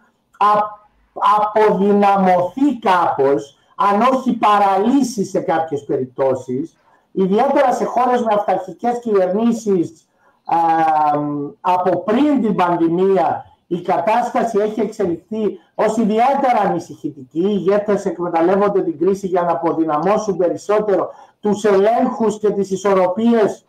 αποδυναμωθεί 1.55 2.79
κάπως, 2.79 3.59
αν 3.77 4.01
όχι 4.13 4.33
παραλύσει 4.33 5.25
σε 5.25 5.41
κάποιες 5.41 5.85
περιπτώσεις, 5.85 6.77
ιδιαίτερα 7.13 7.73
σε 7.73 7.85
χώρες 7.85 8.23
με 8.23 8.35
αυταρχικές 8.35 8.99
κυβερνήσεις 9.01 10.09
από 11.61 12.03
πριν 12.05 12.43
την 12.43 12.55
πανδημία 12.55 13.45
η 13.67 13.81
κατάσταση 13.81 14.59
έχει 14.59 14.81
εξελιχθεί 14.81 15.59
ως 15.75 15.97
ιδιαίτερα 15.97 16.61
ανησυχητική. 16.65 17.39
Οι 17.39 17.49
ηγέτες 17.49 18.05
εκμεταλλεύονται 18.05 18.83
την 18.83 18.99
κρίση 18.99 19.27
για 19.27 19.43
να 19.43 19.53
αποδυναμώσουν 19.53 20.37
περισσότερο 20.37 21.11
τους 21.41 21.65
ελέγχους 21.65 22.39
και 22.39 22.51
τις 22.51 22.71
ισορροπίες 22.71 23.65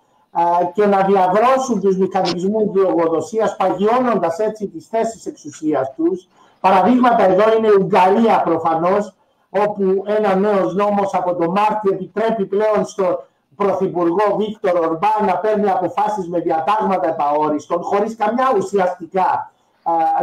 και 0.74 0.86
να 0.86 1.02
διαβρώσουν 1.02 1.82
τους 1.82 1.98
μηχανισμούς 1.98 2.72
διογοδοσίας, 2.72 3.56
παγιώνοντας 3.56 4.40
έτσι 4.40 4.68
τις 4.68 4.88
θέσεις 4.88 5.26
εξουσίας 5.26 5.94
τους. 5.96 6.28
Παραδείγματα 6.60 7.24
εδώ 7.24 7.58
είναι 7.58 7.68
η 7.68 7.76
Ουγγαρία 7.80 8.42
προφανώς, 8.42 9.16
όπου 9.50 10.04
ένα 10.06 10.36
νέος 10.36 10.76
νόμος 10.76 11.14
από 11.14 11.36
το 11.36 11.52
Μάρτιο 11.52 11.94
επιτρέπει 11.94 12.46
πλέον 12.46 12.86
στο 12.86 13.24
Πρωθυπουργό 13.56 14.36
Βίκτορ 14.38 14.80
Ορμπάν 14.80 15.26
να 15.26 15.38
παίρνει 15.38 15.70
αποφάσεις 15.70 16.30
με 16.30 16.40
διατάγματα 16.40 17.08
επαόριστον, 17.08 17.82
χωρίς 17.84 18.16
καμιά 18.16 18.54
ουσιαστικά 18.58 19.52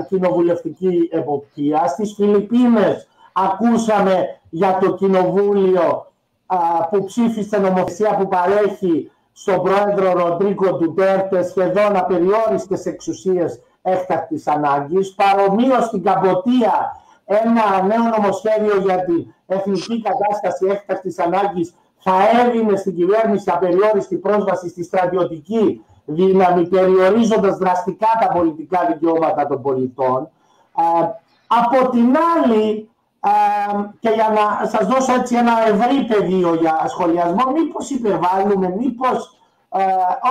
κοινοβουλευτική 0.08 1.08
εποπτεία. 1.12 1.86
Στις 1.86 2.14
Φιλιππίνες 2.14 3.08
ακούσαμε 3.32 4.40
για 4.50 4.78
το 4.80 4.94
κοινοβούλιο 4.94 6.12
που 6.90 7.04
ψήφισε 7.04 7.58
νομοθεσία 7.58 8.16
που 8.16 8.28
παρέχει 8.28 9.10
στον 9.32 9.62
πρόεδρο 9.62 10.12
Ροντρίκο 10.12 10.72
Ντουτέρτε 10.72 11.42
σχεδόν 11.42 11.96
απεριόριστες 11.96 12.86
εξουσίες 12.86 13.60
έκτακτης 13.82 14.46
ανάγκης. 14.46 15.14
Παρομοίως 15.14 15.84
στην 15.84 16.02
Καμποτία 16.02 16.96
ένα 17.24 17.82
νέο 17.82 18.16
νομοσχέδιο 18.16 18.80
για 18.80 19.04
την 19.04 19.34
εθνική 19.46 20.02
κατάσταση 20.02 20.66
έκτακτης 20.66 21.18
ανάγκης 21.18 21.74
θα 21.98 22.12
έδινε 22.44 22.76
στην 22.76 22.94
κυβέρνηση 22.94 23.50
απεριόριστη 23.50 24.16
πρόσβαση 24.16 24.68
στη 24.68 24.84
στρατιωτική 24.84 25.84
δύναμη, 26.04 26.66
περιορίζοντας 26.66 27.56
δραστικά 27.56 28.08
τα 28.20 28.32
πολιτικά 28.32 28.86
δικαιώματα 28.86 29.46
των 29.46 29.62
πολιτών. 29.62 30.28
Ε, 30.76 31.06
από 31.46 31.88
την 31.90 32.16
άλλη, 32.36 32.90
ε, 33.20 33.30
και 34.00 34.08
για 34.08 34.28
να 34.28 34.68
σας 34.68 34.86
δώσω 34.86 35.12
έτσι 35.12 35.36
ένα 35.36 35.66
ευρύ 35.66 36.04
πεδίο 36.04 36.54
για 36.54 36.84
σχολιασμό, 36.86 37.52
μήπως 37.52 37.90
υπερβάλλουμε, 37.90 38.68
μήπως 38.78 39.38
ε, 39.68 39.82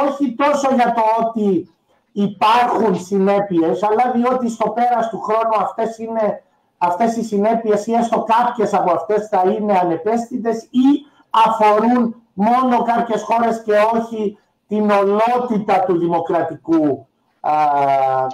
όχι 0.07 0.35
τόσο 0.35 0.73
για 0.75 0.93
το 0.93 1.01
ότι 1.25 1.69
υπάρχουν 2.11 2.95
συνέπειες, 2.95 3.83
αλλά 3.83 4.11
διότι 4.15 4.49
στο 4.49 4.69
πέρας 4.69 5.09
του 5.09 5.21
χρόνου 5.21 5.55
αυτές, 5.61 5.97
είναι, 5.97 6.43
αυτές 6.77 7.15
οι 7.15 7.23
συνέπειες 7.23 7.87
ή 7.87 7.93
έστω 7.93 8.23
κάποιες 8.23 8.73
από 8.73 8.91
αυτές 8.91 9.27
θα 9.27 9.43
είναι 9.49 9.77
ανεπαίσθητες 9.77 10.63
ή 10.63 11.05
αφορούν 11.29 12.15
μόνο 12.33 12.83
κάποιες 12.83 13.21
χώρες 13.23 13.63
και 13.63 13.73
όχι 13.93 14.37
την 14.71 14.89
ολότητα 14.89 15.83
του 15.87 15.97
δημοκρατικού 15.97 17.07
α, 17.39 17.53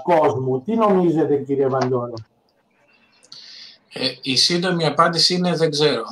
κόσμου. 0.04 0.62
Τι 0.62 0.76
νομίζετε 0.76 1.36
κύριε 1.36 1.68
Βαντόρο; 1.68 2.14
Ε, 3.94 4.12
η 4.22 4.36
σύντομη 4.36 4.86
απάντηση 4.86 5.34
είναι 5.34 5.56
δεν 5.56 5.70
ξέρω. 5.70 6.04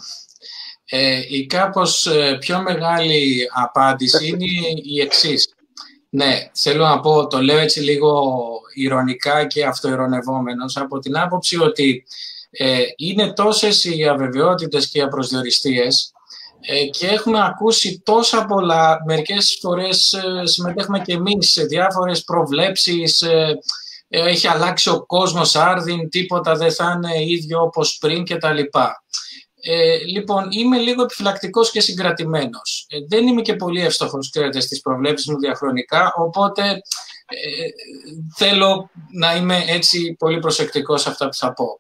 Ε, 0.86 1.22
η 1.30 1.46
κάπως 1.46 2.06
ε, 2.06 2.38
πιο 2.40 2.62
μεγάλη 2.62 3.48
απάντηση 3.54 4.28
είναι 4.28 4.46
η 4.84 5.02
εξής. 5.02 5.56
Ναι, 6.10 6.50
θέλω 6.54 6.86
να 6.86 7.00
πω, 7.00 7.28
το 7.28 7.42
λέω 7.42 7.58
έτσι 7.58 7.80
λίγο 7.80 8.34
ηρωνικά 8.74 9.46
και 9.46 9.66
αυτοειρωνευόμενος, 9.66 10.78
από 10.78 11.00
την 11.00 11.18
άποψη 11.18 11.60
ότι 11.60 12.06
ε, 12.50 12.82
είναι 12.96 13.34
τόσες 13.34 13.84
οι 13.84 14.08
αβεβαιότητες 14.08 14.90
και 14.90 14.98
οι 15.00 15.02
απροσδιοριστίες 15.02 16.15
ε, 16.68 16.86
και 16.86 17.08
έχουμε 17.08 17.46
ακούσει 17.46 18.02
τόσα 18.06 18.46
πολλά, 18.46 19.02
μερικές 19.06 19.58
φορές 19.62 20.14
ε, 20.14 20.46
συμμετέχουμε 20.46 21.00
και 21.00 21.14
εμείς 21.14 21.52
σε 21.52 21.64
διάφορες 21.64 22.24
προβλέψεις, 22.24 23.22
ε, 23.22 23.60
έχει 24.08 24.48
αλλάξει 24.48 24.90
ο 24.90 25.06
κόσμος 25.06 25.56
άρδιν, 25.56 26.10
τίποτα 26.10 26.56
δεν 26.56 26.72
θα 26.72 26.94
είναι 26.96 27.24
ίδιο 27.24 27.62
όπως 27.62 27.98
πριν 27.98 28.26
κτλ. 28.26 28.60
Ε, 29.68 29.98
λοιπόν, 29.98 30.48
είμαι 30.50 30.78
λίγο 30.78 31.04
επιφυλακτικός 31.04 31.72
και 31.72 31.80
συγκρατημένος. 31.80 32.88
δεν 33.08 33.28
είμαι 33.28 33.42
και 33.42 33.56
πολύ 33.56 33.82
εύστοχος, 33.82 34.30
ξέρετε, 34.30 34.60
στις 34.60 34.82
προβλέψεις 34.82 35.28
μου 35.28 35.40
διαχρονικά, 35.40 36.14
οπότε 36.16 36.82
θέλω 38.36 38.90
να 39.12 39.36
είμαι 39.36 39.64
έτσι 39.68 40.16
πολύ 40.20 40.40
προσεκτικός 40.40 41.02
σε 41.02 41.10
αυτά 41.10 41.26
που 41.26 41.36
θα 41.36 41.54
πω 41.54 41.80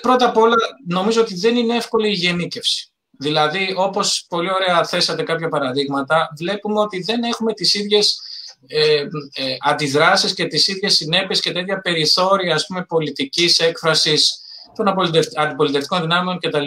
πρώτα 0.00 0.26
απ' 0.26 0.36
όλα 0.36 0.56
νομίζω 0.88 1.20
ότι 1.20 1.34
δεν 1.34 1.56
είναι 1.56 1.76
εύκολη 1.76 2.08
η 2.08 2.12
γενίκευση. 2.12 2.92
Δηλαδή, 3.18 3.74
όπως 3.76 4.24
πολύ 4.28 4.50
ωραία 4.52 4.84
θέσατε 4.84 5.22
κάποια 5.22 5.48
παραδείγματα, 5.48 6.28
βλέπουμε 6.38 6.80
ότι 6.80 7.02
δεν 7.02 7.22
έχουμε 7.22 7.52
τις 7.52 7.74
ίδιες 7.74 8.20
ε, 8.66 9.00
ε, 9.32 9.56
αντιδράσεις 9.60 10.34
και 10.34 10.46
τις 10.46 10.68
ίδιες 10.68 10.94
συνέπειες 10.94 11.40
και 11.40 11.52
τέτοια 11.52 11.80
περιθώρια 11.80 12.54
ας 12.54 12.66
πούμε, 12.66 12.84
πολιτικής 12.84 13.58
έκφρασης 13.58 14.40
των 14.76 14.88
αντιπολιτευτικών 15.36 16.00
δυνάμεων 16.00 16.38
κτλ. 16.38 16.64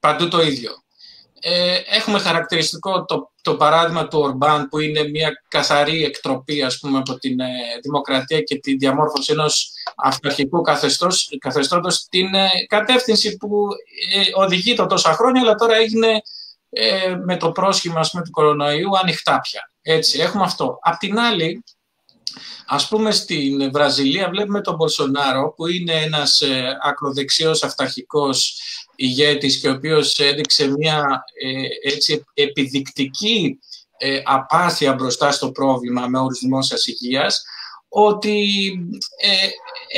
Παντού 0.00 0.28
το 0.28 0.42
ίδιο. 0.42 0.72
Ε, 1.40 1.78
έχουμε 1.90 2.18
χαρακτηριστικό 2.18 3.04
το, 3.04 3.32
το 3.44 3.56
παράδειγμα 3.56 4.08
του 4.08 4.18
Ορμπάν 4.18 4.68
που 4.68 4.78
είναι 4.78 5.08
μια 5.08 5.42
καθαρή 5.48 6.04
εκτροπή 6.04 6.62
ας 6.62 6.78
πούμε, 6.78 6.98
από 6.98 7.18
την 7.18 7.40
ε, 7.40 7.46
δημοκρατία 7.82 8.40
και 8.40 8.58
τη 8.58 8.76
διαμόρφωση 8.76 9.32
ενός 9.32 9.70
αυταρχικού 9.96 10.60
καθεστώς, 10.60 11.36
καθεστώτος 11.38 11.94
στην 11.94 12.34
ε, 12.34 12.48
κατεύθυνση 12.66 13.36
που 13.36 13.68
ε, 14.14 14.42
οδηγεί 14.42 14.74
το 14.74 14.86
τόσα 14.86 15.12
χρόνια 15.12 15.40
αλλά 15.40 15.54
τώρα 15.54 15.76
έγινε 15.76 16.20
με 17.24 17.36
το 17.36 17.52
πρόσχημα 17.52 18.00
ας 18.00 18.10
πούμε, 18.10 18.22
του 18.22 18.30
κορονοϊού 18.30 18.98
ανοιχτά 19.02 19.40
πια. 19.40 19.70
Έτσι, 19.82 20.18
έχουμε 20.18 20.44
αυτό. 20.44 20.78
Απ' 20.82 20.98
την 20.98 21.18
άλλη, 21.18 21.64
Ας 22.66 22.88
πούμε 22.88 23.10
στην 23.10 23.70
Βραζιλία 23.72 24.28
βλέπουμε 24.28 24.60
τον 24.60 24.74
Μπολσονάρο 24.74 25.52
που 25.56 25.66
είναι 25.66 25.92
ένας 25.92 26.42
ακροδεξιός 26.82 27.62
αυταρχικός 27.62 28.58
ηγέτης 28.96 29.60
και 29.60 29.68
ο 29.68 29.72
οποίος 29.72 30.18
έδειξε 30.18 30.68
μια 30.68 31.24
ε, 31.42 31.90
έτσι, 31.92 32.24
επιδεικτική 32.34 33.58
ε, 33.96 34.20
απάθεια 34.24 34.92
μπροστά 34.92 35.30
στο 35.32 35.50
πρόβλημα 35.50 36.06
με 36.06 36.18
όρους 36.18 36.38
δημόσιας 36.38 36.86
υγείας, 36.86 37.44
ότι 37.88 38.72
ε, 39.20 39.48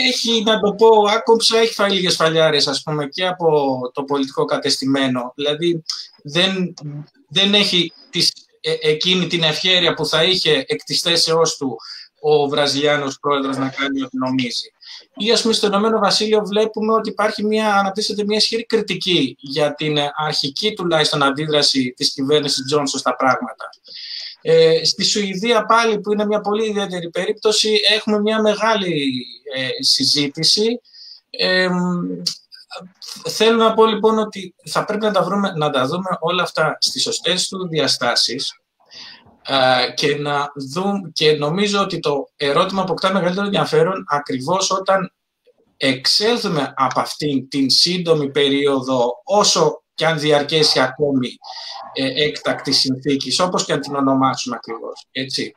έχει, 0.09 0.43
να 0.43 0.61
το 0.61 0.73
πω, 0.73 0.89
άκοψα, 1.09 1.59
έχει 1.59 1.73
φάει 1.73 1.91
λίγες 1.91 2.15
φαλιάρες, 2.15 2.67
ας 2.67 2.83
πούμε, 2.83 3.07
και 3.07 3.27
από 3.27 3.81
το 3.95 4.05
πολιτικό 4.05 4.45
κατεστημένο. 4.45 5.33
Δηλαδή, 5.37 5.83
δεν, 6.23 6.75
δεν 7.29 7.55
έχει 7.55 7.93
τις, 8.11 8.33
ε, 8.61 8.75
εκείνη 8.81 9.27
την 9.27 9.43
ευχέρεια 9.43 9.95
που 9.95 10.07
θα 10.07 10.25
είχε 10.25 10.65
εκ 10.67 10.83
της 10.85 11.01
θέσεώς 11.01 11.57
του 11.57 11.77
ο 12.29 12.49
Βραζιλιάνος 12.49 13.19
πρόεδρος 13.19 13.57
να 13.57 13.69
κάνει 13.69 14.03
ό,τι 14.03 14.19
νομίζει. 14.19 14.71
Ή 15.17 15.33
ας 15.33 15.43
πούμε 15.43 15.55
στο 15.55 15.67
Ηνωμένο 15.67 15.99
Βασίλειο 15.99 16.43
βλέπουμε 16.47 16.93
ότι 16.93 17.09
υπάρχει 17.09 17.45
μια, 17.45 17.75
αναπτύσσεται 17.75 18.25
μια 18.25 18.37
ισχυρή 18.37 18.65
κριτική 18.67 19.37
για 19.41 19.75
την 19.75 19.99
αρχική 20.27 20.75
τουλάχιστον 20.75 21.23
αντίδραση 21.23 21.95
της 21.97 22.13
κυβέρνησης 22.13 22.65
Τζόνσον 22.65 23.01
στα 23.01 23.17
πράγματα. 23.17 23.69
Ε, 24.41 24.85
στη 24.85 25.05
Σουηδία 25.05 25.67
πάλι 25.67 26.01
που 26.01 26.13
είναι 26.13 26.27
μια 26.27 26.41
πολύ 26.41 26.69
ιδιαίτερη 26.69 27.11
περίπτωση 27.11 27.81
έχουμε 27.95 28.21
μια 28.21 28.41
μεγάλη 28.41 29.27
ε, 29.55 29.83
συζήτηση. 29.83 30.81
Ε, 31.31 31.69
θέλω 33.29 33.57
να 33.57 33.75
πω 33.75 33.87
λοιπόν 33.87 34.19
ότι 34.19 34.55
θα 34.65 34.85
πρέπει 34.85 35.05
να 35.05 35.13
τα, 35.13 35.23
βρούμε, 35.23 35.53
να 35.57 35.71
τα 35.71 35.87
δούμε 35.87 36.17
όλα 36.21 36.43
αυτά 36.43 36.77
στις 36.81 37.03
σωστές 37.03 37.49
του 37.49 37.69
διαστάσεις 37.69 38.61
ε, 39.47 39.93
και, 39.95 40.17
να 40.17 40.53
δούμε, 40.73 41.11
και 41.13 41.33
νομίζω 41.33 41.81
ότι 41.81 42.01
το 42.01 42.29
ερώτημα 42.37 42.83
αποκτά 42.83 43.13
μεγαλύτερο 43.13 43.47
ενδιαφέρον 43.47 44.05
ακριβώς 44.09 44.71
όταν 44.71 45.13
εξέλθουμε 45.77 46.73
από 46.77 47.01
αυτήν 47.01 47.49
την 47.49 47.71
σύντομη 47.71 48.31
περίοδο 48.31 49.13
όσο 49.25 49.83
και 49.95 50.07
αν 50.07 50.19
διαρκέσει 50.19 50.81
ακόμη 50.81 51.29
ε, 51.93 52.25
έκτακτη 52.25 52.73
συνθήκης, 52.73 53.41
όπως 53.41 53.65
και 53.65 53.73
αν 53.73 53.81
την 53.81 53.95
ονομάσουν 53.95 54.53
ακριβώς. 54.53 55.07
Έτσι. 55.11 55.57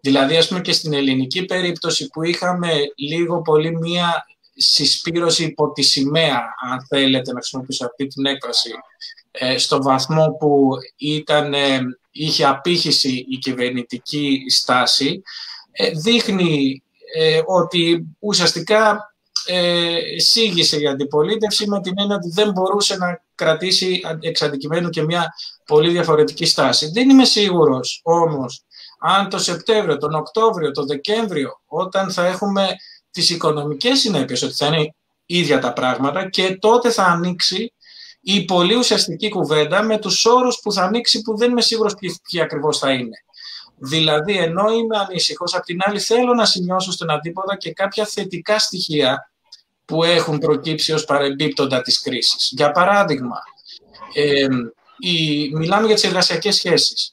Δηλαδή, 0.00 0.36
ας 0.36 0.48
πούμε 0.48 0.60
και 0.60 0.72
στην 0.72 0.92
ελληνική 0.92 1.44
περίπτωση 1.44 2.06
που 2.06 2.22
είχαμε 2.22 2.72
λίγο 2.96 3.42
πολύ 3.42 3.76
μία 3.76 4.24
συσπήρωση 4.56 5.44
υπό 5.44 5.72
τη 5.72 5.82
σημαία, 5.82 6.42
αν 6.70 6.86
θέλετε 6.88 7.32
να 7.32 7.38
χρησιμοποιήσω 7.38 7.86
αυτή 7.86 8.06
την 8.06 8.26
έκφραση, 8.26 8.70
ε, 9.30 9.58
στο 9.58 9.82
βαθμό 9.82 10.36
που 10.38 10.70
ήταν 10.96 11.54
ε, 11.54 11.80
είχε 12.18 12.44
απήχηση 12.44 13.26
η 13.28 13.36
κυβερνητική 13.36 14.42
στάση, 14.48 15.22
ε, 15.72 15.90
δείχνει 15.90 16.82
ε, 17.14 17.40
ότι 17.46 18.06
ουσιαστικά 18.18 19.14
ε, 19.46 19.98
σήγησε 20.16 20.76
η 20.76 20.86
αντιπολίτευση 20.86 21.68
με 21.68 21.80
την 21.80 21.92
έννοια 21.96 22.16
ότι 22.16 22.30
δεν 22.30 22.50
μπορούσε 22.50 22.96
να 22.96 23.22
κρατήσει 23.34 24.00
εξ 24.20 24.42
και 24.90 25.02
μια 25.02 25.34
πολύ 25.64 25.90
διαφορετική 25.90 26.44
στάση. 26.44 26.90
Δεν 26.90 27.10
είμαι 27.10 27.24
σίγουρος 27.24 28.00
όμως 28.02 28.62
αν 28.98 29.28
το 29.28 29.38
Σεπτέμβριο, 29.38 29.96
τον 29.96 30.14
Οκτώβριο, 30.14 30.70
τον 30.70 30.86
Δεκέμβριο, 30.86 31.60
όταν 31.66 32.10
θα 32.10 32.26
έχουμε 32.26 32.68
τις 33.10 33.30
οικονομικές 33.30 33.98
συνέπειες, 33.98 34.42
ότι 34.42 34.54
θα 34.54 34.66
είναι 34.66 34.94
ίδια 35.26 35.58
τα 35.58 35.72
πράγματα 35.72 36.28
και 36.28 36.56
τότε 36.60 36.90
θα 36.90 37.04
ανοίξει 37.04 37.72
η 38.20 38.44
πολύ 38.44 38.74
ουσιαστική 38.74 39.28
κουβέντα 39.28 39.82
με 39.82 39.98
τους 39.98 40.24
όρους 40.24 40.60
που 40.62 40.72
θα 40.72 40.82
ανοίξει 40.82 41.22
που 41.22 41.36
δεν 41.36 41.50
είμαι 41.50 41.60
σίγουρος 41.60 41.94
ποιοι, 41.94 42.20
ποιοι 42.30 42.40
ακριβώς 42.40 42.78
θα 42.78 42.92
είναι. 42.92 43.16
Δηλαδή, 43.76 44.36
ενώ 44.38 44.72
είμαι 44.72 44.98
ανήσυχο, 44.98 45.44
απ' 45.52 45.64
την 45.64 45.78
άλλη 45.80 46.00
θέλω 46.00 46.34
να 46.34 46.44
σημειώσω 46.44 46.92
στον 46.92 47.10
αντίποδα 47.10 47.56
και 47.56 47.72
κάποια 47.72 48.06
θετικά 48.06 48.58
στοιχεία 48.58 49.30
που 49.84 50.04
έχουν 50.04 50.38
προκύψει 50.38 50.92
ως 50.92 51.04
παρεμπίπτοντα 51.04 51.82
της 51.82 52.00
κρίσης. 52.00 52.50
Για 52.56 52.70
παράδειγμα, 52.70 53.36
ε, 54.14 54.46
η, 54.98 55.48
μιλάμε 55.54 55.86
για 55.86 55.94
τις 55.94 56.04
εργασιακές 56.04 56.54
σχέσεις. 56.54 57.12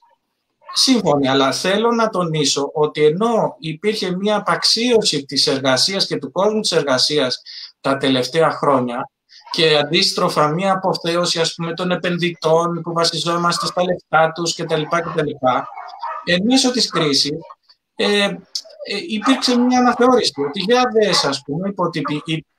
Σύμφωνοι, 0.73 1.27
αλλά 1.27 1.51
θέλω 1.51 1.91
να 1.91 2.09
τονίσω 2.09 2.71
ότι 2.73 3.05
ενώ 3.05 3.55
υπήρχε 3.59 4.15
μια 4.15 4.35
απαξίωση 4.35 5.25
της 5.25 5.47
εργασίας 5.47 6.07
και 6.07 6.17
του 6.17 6.31
κόσμου 6.31 6.59
της 6.59 6.71
εργασίας 6.71 7.41
τα 7.81 7.97
τελευταία 7.97 8.51
χρόνια 8.51 9.09
και 9.55 9.77
αντίστροφα 9.77 10.47
μια 10.47 10.71
αποθέωση 10.71 11.39
ας 11.39 11.53
πούμε, 11.55 11.73
των 11.73 11.91
επενδυτών 11.91 12.81
που 12.81 12.93
βασιζόμαστε 12.93 13.65
στα 13.65 13.83
λεφτά 13.83 14.31
τους 14.31 14.55
κτλ. 14.55 14.81
κτλ. 14.81 15.29
Εν 16.25 16.43
μέσω 16.43 16.71
της 16.71 16.89
κρίσης 16.89 17.37
ε, 17.95 18.23
ε, 18.25 18.37
υπήρξε 19.07 19.57
μια 19.57 19.79
αναθεώρηση 19.79 20.33
ότι 20.47 20.59
για 20.59 20.83
δες, 20.93 21.23
ας 21.23 21.41
πούμε, 21.45 21.73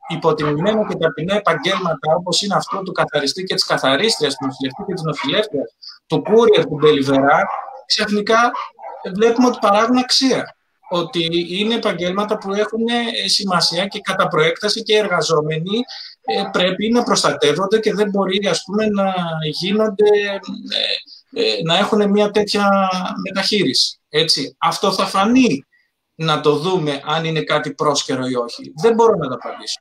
υποτιμημένα 0.09 0.86
και 0.89 0.97
ταπεινά 0.97 1.35
επαγγέλματα 1.35 2.14
όπως 2.18 2.43
είναι 2.43 2.55
αυτό 2.55 2.82
του 2.82 2.93
καθαριστή 2.93 3.43
και 3.43 3.55
της 3.55 3.64
καθαρίστριας, 3.64 4.35
του 4.35 4.47
νοσηλευτή 4.47 4.82
και 4.86 4.93
της 4.93 5.02
νοσηλεύτριας, 5.02 5.77
του 6.06 6.23
courier, 6.27 6.64
του 6.68 6.77
μπελιβερά, 6.81 7.48
ξαφνικά 7.86 8.51
βλέπουμε 9.14 9.47
ότι 9.47 9.59
παράγουν 9.60 9.97
αξία. 9.97 10.55
Ότι 10.90 11.28
είναι 11.48 11.74
επαγγέλματα 11.74 12.38
που 12.38 12.52
έχουν 12.52 12.88
ε, 13.24 13.28
σημασία 13.28 13.86
και 13.86 14.00
κατά 14.00 14.28
προέκταση 14.28 14.82
και 14.82 14.92
οι 14.92 14.96
εργαζόμενοι 14.96 15.78
ε, 16.20 16.42
πρέπει 16.52 16.88
να 16.88 17.02
προστατεύονται 17.02 17.78
και 17.78 17.94
δεν 17.94 18.10
μπορεί 18.10 18.46
ας 18.48 18.62
πούμε, 18.64 18.86
να 18.86 19.14
γίνονται, 19.60 20.10
ε, 21.32 21.62
να 21.64 21.78
έχουν 21.78 22.10
μια 22.10 22.30
τέτοια 22.30 22.88
μεταχείριση. 23.28 23.98
Έτσι. 24.08 24.56
Αυτό 24.58 24.92
θα 24.92 25.06
φανεί 25.06 25.64
να 26.14 26.40
το 26.40 26.56
δούμε 26.56 27.00
αν 27.04 27.24
είναι 27.24 27.42
κάτι 27.42 27.74
πρόσκαιρο 27.74 28.26
ή 28.26 28.34
όχι. 28.34 28.72
Δεν 28.82 28.94
μπορώ 28.94 29.14
να 29.14 29.28
το 29.28 29.34
απαντήσω 29.34 29.80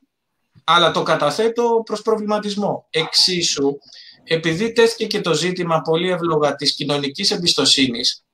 αλλά 0.68 0.90
το 0.90 1.02
καταθέτω 1.02 1.82
προς 1.84 2.02
προβληματισμό. 2.02 2.86
Εξίσου, 2.90 3.78
επειδή 4.24 4.72
τέθηκε 4.72 5.06
και 5.06 5.20
το 5.20 5.34
ζήτημα 5.34 5.80
πολύ 5.80 6.10
εύλογα 6.10 6.54
της 6.54 6.74
κοινωνικής 6.74 7.30
εμπιστοσύνης, 7.30 8.24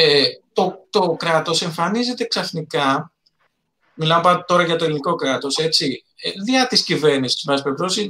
ε, 0.00 0.24
το, 0.52 0.86
το 0.90 1.16
κράτος 1.18 1.62
εμφανίζεται 1.62 2.24
ξαφνικά, 2.24 3.12
μιλάω 3.94 4.44
τώρα 4.46 4.62
για 4.62 4.76
το 4.76 4.84
ελληνικό 4.84 5.14
κράτος, 5.14 5.56
έτσι, 5.56 6.04
ε, 6.22 6.30
διά 6.44 6.66
της 6.66 6.82
κυβέρνησης, 6.82 7.44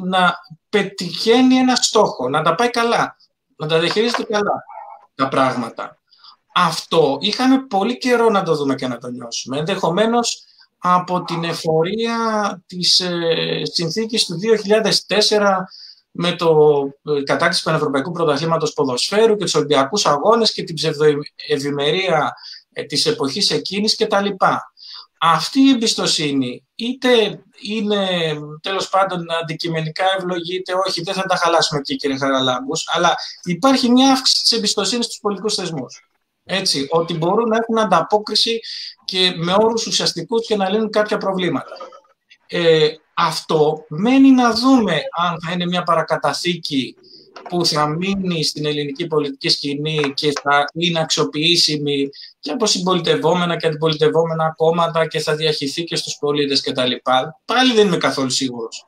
να 0.05 0.39
πετυχαίνει 0.69 1.57
ένα 1.57 1.75
στόχο, 1.75 2.29
να 2.29 2.43
τα 2.43 2.55
πάει 2.55 2.71
καλά, 2.71 3.17
να 3.57 3.67
τα 3.67 3.79
διαχειρίζεται 3.79 4.23
καλά 4.23 4.65
τα 5.15 5.29
πράγματα. 5.29 5.99
Αυτό 6.55 7.19
είχαμε 7.21 7.59
πολύ 7.59 7.99
καιρό 7.99 8.31
να 8.31 8.43
το 8.43 8.55
δούμε 8.55 8.75
και 8.75 8.87
να 8.87 8.99
το 8.99 9.09
νιώσουμε. 9.09 9.59
Ενδεχομένως 9.59 10.45
από 10.79 11.23
την 11.23 11.45
εφορία 11.45 12.17
της 12.67 13.01
ε, 13.01 13.63
συνθήκης 13.63 14.25
του 14.25 14.39
2004 14.39 15.41
με 16.11 16.33
το 16.33 16.81
ε, 17.03 17.23
κατάκτηση 17.23 17.63
του 17.63 17.69
Πανευρωπαϊκού 17.69 18.11
Πρωταθλήματος 18.11 18.73
Ποδοσφαίρου 18.73 19.37
και 19.37 19.45
τους 19.45 19.55
Ολυμπιακούς 19.55 20.07
Αγώνες 20.07 20.53
και 20.53 20.63
την 20.63 20.75
ψευδοευημερία 20.75 22.33
ε, 22.73 22.83
της 22.83 23.07
εποχής 23.07 23.51
εκείνης 23.51 23.97
κτλ. 23.97 24.27
Αυτή 25.21 25.61
η 25.61 25.71
εμπιστοσύνη 25.71 26.65
είτε 26.75 27.43
είναι 27.63 28.07
τέλος 28.63 28.89
πάντων 28.89 29.27
αντικειμενικά 29.43 30.05
ευλογή 30.17 30.55
είτε 30.55 30.73
όχι, 30.87 31.03
δεν 31.03 31.15
θα 31.15 31.23
τα 31.23 31.37
χαλάσουμε 31.37 31.81
εκεί 31.81 31.97
κύριε 31.97 32.17
Χαραλάμπους, 32.17 32.85
αλλά 32.87 33.15
υπάρχει 33.45 33.91
μια 33.91 34.13
αύξηση 34.13 34.43
της 34.43 34.53
εμπιστοσύνης 34.53 35.05
στους 35.05 35.19
πολιτικούς 35.21 35.55
θεσμούς. 35.55 36.03
Έτσι, 36.45 36.87
ότι 36.91 37.15
μπορούν 37.15 37.49
να 37.49 37.57
έχουν 37.57 37.79
ανταπόκριση 37.79 38.61
και 39.05 39.33
με 39.37 39.53
όρους 39.53 39.87
ουσιαστικούς 39.87 40.47
και 40.47 40.57
να 40.57 40.71
λύνουν 40.71 40.91
κάποια 40.91 41.19
προβλήματα. 41.19 41.77
Ε, 42.47 42.89
αυτό 43.21 43.85
μένει 43.89 44.31
να 44.31 44.53
δούμε 44.53 44.93
αν 45.27 45.39
θα 45.47 45.53
είναι 45.53 45.67
μια 45.67 45.83
παρακαταθήκη 45.83 46.95
που 47.49 47.67
θα 47.67 47.87
μείνει 47.89 48.45
στην 48.45 48.67
ελληνική 48.67 49.07
πολιτική 49.07 49.49
σκηνή 49.49 50.13
και 50.15 50.33
θα 50.43 50.65
είναι 50.73 51.01
αξιοποιήσιμη 51.01 52.09
και 52.41 52.51
από 52.51 52.67
συμπολιτευόμενα 52.67 53.57
και 53.57 53.67
αντιπολιτευόμενα 53.67 54.53
κόμματα 54.57 55.07
και 55.07 55.21
θα 55.21 55.35
διαχυθεί 55.35 55.85
και 55.85 55.97
στους 55.97 56.17
πολίτες 56.21 56.61
κτλ. 56.61 56.93
Πάλι 57.45 57.75
δεν 57.75 57.87
είμαι 57.87 57.97
καθόλου 57.97 58.31
σίγουρος. 58.31 58.85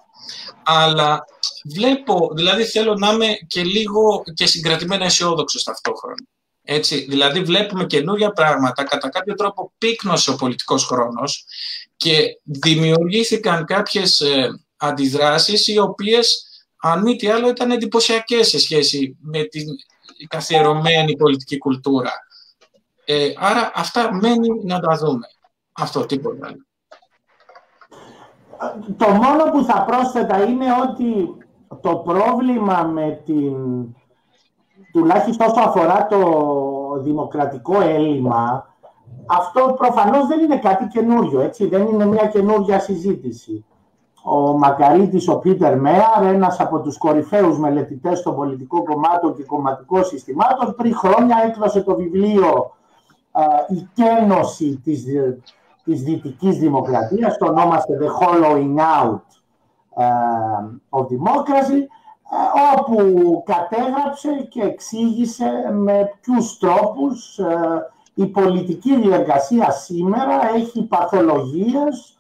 Αλλά 0.65 1.25
βλέπω, 1.65 2.31
δηλαδή 2.35 2.65
θέλω 2.65 2.95
να 2.95 3.11
είμαι 3.11 3.35
και 3.47 3.65
λίγο 3.65 4.23
και 4.35 4.47
συγκρατημένα 4.47 5.05
αισιόδοξος 5.05 5.63
ταυτόχρονα. 5.63 6.27
Έτσι, 6.63 7.07
δηλαδή 7.09 7.43
βλέπουμε 7.43 7.85
καινούργια 7.87 8.31
πράγματα, 8.31 8.85
κατά 8.85 9.09
κάποιο 9.09 9.35
τρόπο 9.35 9.73
πύκνωσε 9.79 10.31
ο 10.31 10.37
πολιτικός 10.37 10.85
χρόνος 10.85 11.45
και 12.01 12.41
δημιουργήθηκαν 12.43 13.65
κάποιες 13.65 14.21
ε, 14.21 14.49
αντιδράσεις 14.77 15.67
οι 15.67 15.79
οποίες, 15.79 16.47
αν 16.81 17.03
μη 17.03 17.17
τι 17.17 17.29
άλλο, 17.29 17.49
ήταν 17.49 17.71
εντυπωσιακές 17.71 18.49
σε 18.49 18.59
σχέση 18.59 19.17
με 19.21 19.43
την 19.45 19.67
καθιερωμένη 20.29 21.17
πολιτική 21.17 21.59
κουλτούρα. 21.59 22.13
Ε, 23.05 23.33
άρα 23.37 23.73
αυτά 23.75 24.15
μένει 24.15 24.49
να 24.65 24.81
τα 24.81 24.97
δούμε. 24.97 25.27
Αυτό, 25.73 26.07
τίποτα 26.07 26.47
άλλο. 26.47 26.67
Το 28.97 29.09
μόνο 29.09 29.51
που 29.51 29.65
θα 29.65 29.85
πρόσθετα 29.85 30.43
είναι 30.43 30.67
ότι 30.89 31.37
το 31.81 31.97
πρόβλημα 31.97 32.83
με 32.83 33.23
την 33.25 33.55
τουλάχιστον 34.93 35.47
όσο 35.47 35.61
αφορά 35.61 36.07
το 36.07 36.23
δημοκρατικό 37.03 37.81
έλλειμμα, 37.81 38.70
αυτό 39.27 39.75
προφανώς 39.79 40.27
δεν 40.27 40.41
είναι 40.41 40.59
κάτι 40.59 40.87
καινούριο, 40.87 41.41
έτσι, 41.41 41.67
δεν 41.67 41.87
είναι 41.87 42.07
μια 42.07 42.27
καινούργια 42.27 42.81
συζήτηση. 42.81 43.65
Ο 44.23 44.59
Μακαρίτης, 44.59 45.29
ο 45.29 45.39
Πίτερ 45.39 45.81
Μέαρ, 45.81 46.23
ένας 46.23 46.61
από 46.61 46.81
τους 46.81 46.99
κορυφαίους 46.99 47.59
μελετητές 47.59 48.23
των 48.23 48.35
πολιτικών 48.35 48.85
κομμάτων 48.85 49.37
και 49.37 49.45
κομματικών 49.45 50.05
συστημάτων, 50.05 50.75
πριν 50.75 50.95
χρόνια 50.95 51.37
έκδοσε 51.47 51.83
το 51.83 51.95
βιβλίο 51.95 52.75
«Η 53.69 53.89
κένωση 53.95 54.81
της, 54.85 55.05
της 55.85 56.03
δυτικής 56.03 56.59
δημοκρατίας», 56.59 57.37
το 57.39 57.47
ονόμαστε 57.47 57.99
«The 58.01 58.07
Hollowing 58.07 58.77
Out 58.79 59.21
of 60.91 61.03
Democracy», 61.03 61.81
όπου 62.79 63.43
κατέγραψε 63.47 64.47
και 64.51 64.63
εξήγησε 64.63 65.51
με 65.73 66.11
ποιους 66.21 66.59
τρόπους 66.59 67.39
ε, 67.39 67.91
η 68.23 68.27
πολιτική 68.27 69.01
διεργασία 69.01 69.71
σήμερα 69.71 70.55
έχει 70.55 70.83
παθολογίες 70.83 72.19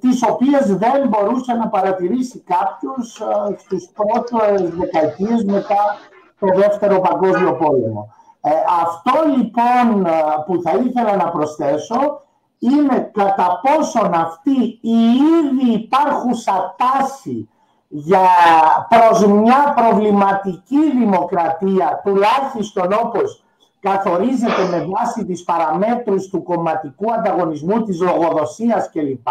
τις 0.00 0.22
οποίες 0.22 0.76
δεν 0.76 1.08
μπορούσε 1.08 1.52
να 1.52 1.68
παρατηρήσει 1.68 2.38
κάποιος 2.46 3.20
ε, 3.20 3.56
στους 3.58 3.88
πρώτες 3.94 4.70
δεκαετίες 4.70 5.44
μετά 5.44 5.96
το 6.38 6.46
Δεύτερο 6.54 7.00
Παγκόσμιο 7.00 7.54
Πόλεμο. 7.54 8.14
Ε, 8.40 8.50
αυτό 8.82 9.12
λοιπόν 9.36 10.06
που 10.46 10.62
θα 10.62 10.72
ήθελα 10.86 11.16
να 11.16 11.30
προσθέσω 11.30 12.22
είναι 12.58 13.10
κατά 13.12 13.60
πόσον 13.62 14.14
αυτή 14.14 14.78
η 14.80 14.98
ήδη 15.42 15.72
υπάρχουσα 15.72 16.74
τάση 16.78 17.48
για 17.88 18.28
προς 18.88 19.26
μια 19.26 19.74
προβληματική 19.76 20.90
δημοκρατία, 20.98 22.00
τουλάχιστον 22.04 22.92
όπως 23.04 23.42
καθορίζεται 23.80 24.62
με 24.70 24.86
βάση 24.88 25.24
τις 25.24 25.44
παραμέτρους 25.44 26.28
του 26.28 26.42
κομματικού 26.42 27.12
ανταγωνισμού, 27.12 27.82
της 27.82 28.00
λογοδοσίας 28.00 28.90
κλπ. 28.90 29.28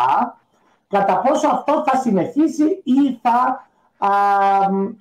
Κατά 0.88 1.18
πόσο 1.18 1.48
αυτό 1.48 1.84
θα 1.86 1.98
συνεχίσει 1.98 2.82
ή 2.84 3.20
θα 3.22 3.68
α, 3.98 4.10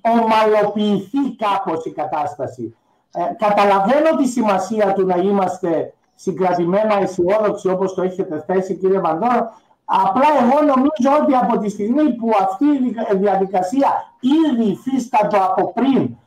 ομαλοποιηθεί 0.01 1.35
κάπως 1.37 1.85
η 1.85 1.91
κατάσταση. 1.91 2.75
Ε, 3.11 3.21
καταλαβαίνω 3.37 4.15
τη 4.17 4.27
σημασία 4.27 4.93
του 4.93 5.05
να 5.05 5.15
είμαστε 5.15 5.93
συγκρατημένα 6.15 6.97
αισιόδοξοι 6.99 7.69
όπως 7.69 7.93
το 7.93 8.01
έχετε 8.01 8.43
θέσει 8.47 8.75
κύριε 8.75 8.99
Βαντόρο, 8.99 9.51
Απλά 9.89 10.27
εγώ 10.41 10.61
νομίζω 10.61 11.21
ότι 11.21 11.35
από 11.35 11.57
τη 11.57 11.69
στιγμή 11.69 12.13
που 12.13 12.29
αυτή 12.41 12.65
η 13.13 13.17
διαδικασία 13.17 13.87
ήδη 14.19 14.69
υφίστατο 14.69 15.37
από 15.37 15.73
πριν 15.73 16.01
ε, 16.01 16.17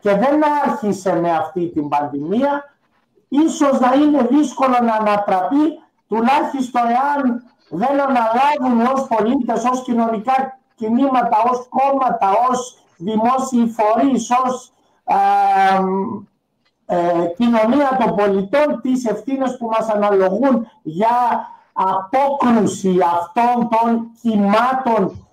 και 0.00 0.14
δεν 0.14 0.40
άρχισε 0.64 1.14
με 1.14 1.30
αυτή 1.32 1.68
την 1.68 1.88
πανδημία, 1.88 2.74
ίσως 3.28 3.80
να 3.80 3.92
είναι 3.94 4.26
δύσκολο 4.30 4.78
να 4.82 4.94
ανατραπεί, 4.94 5.80
τουλάχιστον 6.08 6.82
εάν 6.82 7.42
δεν 7.68 8.00
αναλάβουν 8.00 8.94
ως 8.94 9.06
πολίτες, 9.08 9.64
ως 9.64 9.82
κοινωνικά 9.82 10.58
κινήματα, 10.74 11.36
ως 11.50 11.68
κόμματα, 11.68 12.30
ως 12.50 12.78
δημόσιοι 12.96 13.74
φορείς, 13.76 14.30
ως 14.44 14.72
ε, 15.04 15.16
ε, 16.86 17.26
κοινωνία 17.36 17.96
των 17.98 18.16
πολιτών 18.16 18.80
τις 18.82 19.04
ευθύνες 19.04 19.56
που 19.56 19.66
μας 19.66 19.88
αναλογούν 19.88 20.70
για 20.82 21.46
απόκρουση 21.72 22.96
αυτών 23.14 23.68
των 23.68 24.10
κυμάτων 24.22 25.04
α, 25.04 25.27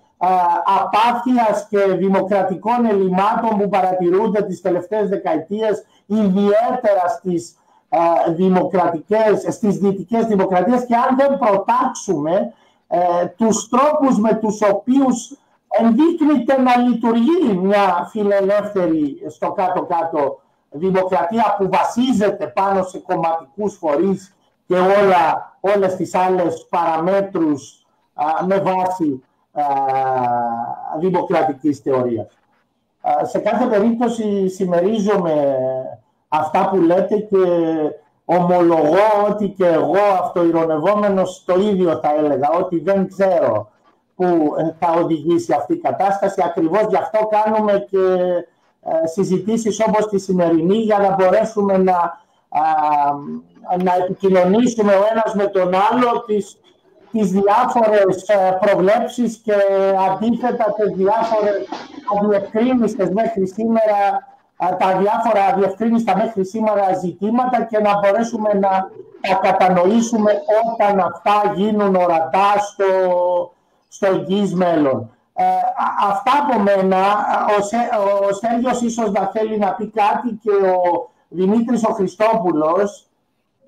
απάθειας 0.64 1.66
και 1.68 1.78
δημοκρατικών 1.78 2.84
ελλημάτων 2.84 3.58
που 3.58 3.68
παρατηρούνται 3.68 4.42
τις 4.42 4.60
τελευταίες 4.60 5.08
δεκαετίες, 5.08 5.84
ιδιαίτερα 6.06 7.08
στις 7.08 7.56
ε, 7.88 8.32
δημοκρατικές, 8.32 9.46
στις 9.48 9.78
δυτικές 9.78 10.26
δημοκρατίες 10.26 10.86
και 10.86 10.94
αν 10.94 11.16
δεν 11.16 11.38
προτάξουμε 11.38 12.52
ε, 12.88 13.26
τους 13.36 13.68
τρόπους 13.68 14.18
με 14.18 14.34
τους 14.34 14.62
οποίους 14.62 15.36
ενδείκνυται 15.68 16.60
να 16.60 16.76
λειτουργεί 16.76 17.56
μια 17.62 18.08
φιλελεύθερη 18.10 19.22
στο 19.28 19.52
κάτω-κάτω 19.52 20.40
δημοκρατία 20.70 21.54
που 21.58 21.68
βασίζεται 21.68 22.46
πάνω 22.46 22.82
σε 22.82 22.98
κομματικούς 22.98 23.76
φορείς 23.76 24.36
και 24.66 24.74
όλα, 24.74 25.56
όλες 25.60 25.96
τις 25.96 26.14
άλλες 26.14 26.66
παραμέτρους 26.70 27.86
με 28.46 28.58
βάση 28.58 29.12
α, 29.12 29.25
δημοκρατικής 30.98 31.78
θεωρίας. 31.78 32.38
σε 33.22 33.38
κάθε 33.38 33.66
περίπτωση 33.66 34.48
συμμερίζομαι 34.48 35.56
αυτά 36.28 36.68
που 36.68 36.76
λέτε 36.76 37.16
και 37.16 37.36
ομολογώ 38.24 39.26
ότι 39.28 39.48
και 39.48 39.66
εγώ 39.66 40.02
αυτοειρωνευόμενος 40.22 41.42
το 41.46 41.60
ίδιο 41.60 41.98
θα 42.02 42.14
έλεγα, 42.18 42.50
ότι 42.50 42.80
δεν 42.80 43.08
ξέρω 43.08 43.70
που 44.16 44.54
ε, 44.58 44.74
θα 44.78 44.92
οδηγήσει 45.02 45.52
αυτή 45.52 45.72
η 45.72 45.78
κατάσταση. 45.78 46.42
Ακριβώς 46.44 46.86
γι' 46.88 46.96
αυτό 46.96 47.26
κάνουμε 47.26 47.86
και 47.90 47.98
ε, 48.82 49.06
συζητήσεις 49.06 49.80
όπως 49.88 50.08
τη 50.08 50.18
σημερινή 50.18 50.76
για 50.76 50.98
να 50.98 51.14
μπορέσουμε 51.14 51.76
να, 51.76 52.20
να 53.82 53.94
επικοινωνήσουμε 53.94 54.92
ο 54.92 55.02
ένας 55.10 55.34
με 55.34 55.46
τον 55.46 55.74
άλλο 55.74 56.24
τις, 56.26 56.58
τις 57.12 57.30
διάφορες 57.30 58.28
ε, 58.28 58.58
προβλέψεις 58.60 59.36
και 59.36 59.54
αντίθετα 60.10 60.64
τις 60.76 60.94
διάφορες 60.96 61.68
αδιευκρίνηστες 62.16 63.10
μέχρι 63.10 63.46
σήμερα 63.46 64.26
τα 64.56 64.98
διάφορα 64.98 65.54
διευκρίνηστα 65.56 66.16
μέχρι 66.16 66.44
σήμερα 66.44 66.94
ζητήματα 66.94 67.62
και 67.64 67.78
να 67.78 67.98
μπορέσουμε 67.98 68.52
να 68.52 68.88
τα 69.20 69.34
κατανοήσουμε 69.42 70.32
όταν 70.64 71.00
αυτά 71.00 71.52
γίνουν 71.54 71.94
ορατά 71.94 72.58
στο, 72.58 72.84
στο 73.88 74.06
εγγύς 74.06 74.54
μέλλον. 74.54 75.10
Ε, 75.34 75.44
αυτά 76.08 76.32
από 76.42 76.60
μένα. 76.60 76.96
Ο, 77.58 77.62
Σέ, 77.62 77.76
ο 78.28 78.32
Σέργιος 78.32 78.80
ίσως 78.80 79.10
να 79.10 79.26
θέλει 79.26 79.58
να 79.58 79.72
πει 79.72 79.86
κάτι 79.86 80.38
και 80.42 80.50
ο 80.50 81.08
Δημήτρης 81.28 81.84
ο 81.84 81.92
Χριστόπουλος. 81.92 83.06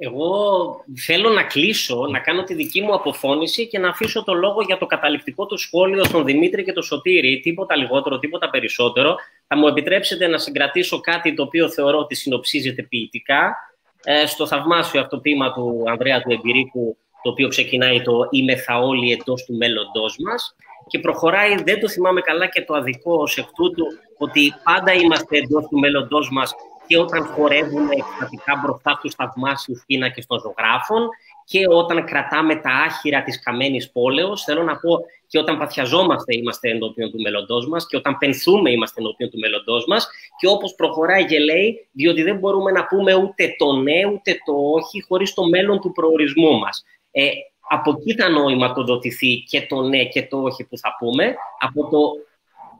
Εγώ 0.00 0.84
θέλω 1.06 1.28
να 1.28 1.42
κλείσω, 1.42 2.06
να 2.10 2.18
κάνω 2.18 2.42
τη 2.42 2.54
δική 2.54 2.80
μου 2.80 2.94
αποφώνηση 2.94 3.66
και 3.66 3.78
να 3.78 3.88
αφήσω 3.88 4.24
το 4.24 4.34
λόγο 4.34 4.62
για 4.62 4.78
το 4.78 4.86
καταληκτικό 4.86 5.46
του 5.46 5.56
σχόλιο 5.56 6.04
στον 6.04 6.24
Δημήτρη 6.24 6.64
και 6.64 6.72
τον 6.72 6.82
Σωτήρη. 6.82 7.40
Τίποτα 7.40 7.76
λιγότερο, 7.76 8.18
τίποτα 8.18 8.50
περισσότερο. 8.50 9.16
Θα 9.46 9.56
μου 9.56 9.66
επιτρέψετε 9.66 10.26
να 10.26 10.38
συγκρατήσω 10.38 11.00
κάτι 11.00 11.34
το 11.34 11.42
οποίο 11.42 11.70
θεωρώ 11.70 11.98
ότι 11.98 12.14
συνοψίζεται 12.14 12.82
ποιητικά 12.82 13.56
ε, 14.04 14.26
στο 14.26 14.46
θαυμάσιο 14.46 15.00
αυτό 15.00 15.18
ποίημα 15.18 15.52
του 15.52 15.82
Ανδρέα 15.86 16.22
του 16.22 16.32
Εμπειρίκου, 16.32 16.96
το 17.22 17.30
οποίο 17.30 17.48
ξεκινάει 17.48 18.02
το 18.02 18.28
«Είμαι 18.30 18.56
θα 18.56 18.78
όλοι 18.78 19.12
εντός 19.12 19.44
του 19.44 19.56
μέλλοντός 19.56 20.16
μας» 20.18 20.56
και 20.86 20.98
προχωράει, 20.98 21.62
δεν 21.62 21.80
το 21.80 21.88
θυμάμαι 21.88 22.20
καλά 22.20 22.46
και 22.46 22.62
το 22.62 22.74
αδικό 22.74 23.14
ως 23.14 23.38
εκ 23.38 23.46
τούτου, 23.56 23.84
ότι 24.18 24.54
πάντα 24.62 24.92
είμαστε 24.92 25.36
εντός 25.36 25.66
του 25.68 25.78
μέλλοντός 25.78 26.30
μας 26.30 26.54
και 26.88 26.98
όταν 26.98 27.24
χορεύουμε 27.24 27.94
εκστατικά 27.94 28.60
μπροστά 28.62 28.94
στους 28.98 29.14
θαυμάσιους 29.14 29.82
πίνακες 29.86 30.26
των 30.26 30.40
ζωγράφων 30.40 31.08
και 31.44 31.64
όταν 31.68 32.04
κρατάμε 32.04 32.56
τα 32.56 32.70
άχυρα 32.70 33.22
της 33.22 33.42
καμένης 33.42 33.90
πόλεως, 33.90 34.42
θέλω 34.42 34.62
να 34.62 34.76
πω 34.76 34.98
και 35.26 35.38
όταν 35.38 35.58
παθιαζόμαστε 35.58 36.36
είμαστε 36.36 36.70
ενώπιον 36.70 37.10
του 37.10 37.20
μέλλοντός 37.20 37.68
μας 37.68 37.86
και 37.86 37.96
όταν 37.96 38.18
πενθούμε 38.18 38.70
είμαστε 38.70 39.00
ενώπιον 39.00 39.30
του 39.30 39.38
μέλλοντός 39.38 39.84
μας 39.86 40.08
και 40.38 40.48
όπως 40.48 40.74
προχωράει 40.74 41.24
και 41.24 41.38
λέει, 41.38 41.88
διότι 41.92 42.22
δεν 42.22 42.38
μπορούμε 42.38 42.70
να 42.70 42.86
πούμε 42.86 43.14
ούτε 43.14 43.54
το 43.58 43.72
ναι 43.72 44.06
ούτε 44.12 44.38
το 44.44 44.52
όχι 44.74 45.02
χωρίς 45.02 45.34
το 45.34 45.44
μέλλον 45.44 45.80
του 45.80 45.92
προορισμού 45.92 46.58
μας. 46.58 46.84
Ε, 47.10 47.28
από 47.68 47.90
εκεί 47.98 48.14
θα 48.14 48.28
νοηματοδοτηθεί 48.28 49.42
και 49.48 49.66
το 49.66 49.82
ναι 49.82 50.04
και 50.04 50.22
το 50.22 50.42
όχι 50.42 50.64
που 50.64 50.78
θα 50.78 50.96
πούμε, 50.98 51.34
από 51.58 51.88
το 51.90 51.98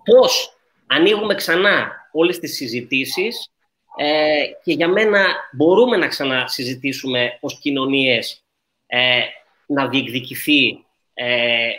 πώς 0.05 0.53
ανοίγουμε 0.87 1.35
ξανά 1.35 1.91
όλες 2.13 2.39
τις 2.39 2.57
συζητήσεις 2.57 3.51
ε, 3.99 4.45
και 4.65 4.73
για 4.73 4.89
μένα 4.89 5.27
μπορούμε 5.53 5.97
να 5.97 6.07
ξανασυζητήσουμε 6.07 7.39
ως 7.41 7.59
κοινωνίες 7.59 8.45
ε, 8.87 9.21
να 9.67 9.89
διεκδικηθεί 9.89 10.85
ε, 11.15 11.71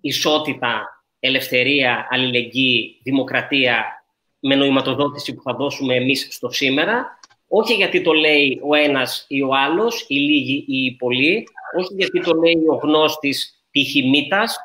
ισότητα, 0.00 1.04
ελευθερία, 1.20 2.06
αλληλεγγύη, 2.10 3.00
δημοκρατία 3.02 4.04
με 4.40 4.54
νοηματοδότηση 4.54 5.34
που 5.34 5.42
θα 5.42 5.54
δώσουμε 5.54 5.94
εμείς 5.94 6.26
στο 6.30 6.50
σήμερα 6.50 7.18
όχι 7.52 7.74
γιατί 7.74 8.02
το 8.02 8.12
λέει 8.12 8.60
ο 8.62 8.74
ένας 8.74 9.24
ή 9.28 9.42
ο 9.42 9.54
άλλος, 9.54 10.04
οι 10.08 10.14
λίγοι 10.14 10.64
ή 10.68 10.84
οι 10.84 10.96
πολλοί, 10.96 11.48
όχι 11.78 11.94
γιατί 11.94 12.20
το 12.20 12.34
λέει 12.34 12.64
ο 12.70 12.74
γνώστης 12.74 13.64
πηχημίτας, 13.70 14.56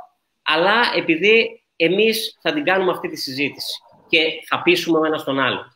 αλλά 0.43 0.73
επειδή 0.95 1.63
εμείς 1.75 2.37
θα 2.41 2.53
την 2.53 2.63
κάνουμε 2.63 2.91
αυτή 2.91 3.09
τη 3.09 3.15
συζήτηση 3.15 3.73
και 4.07 4.19
θα 4.47 4.61
πείσουμε 4.61 4.99
ο 4.99 5.05
ένας 5.05 5.23
τον 5.23 5.39
άλλο. 5.39 5.74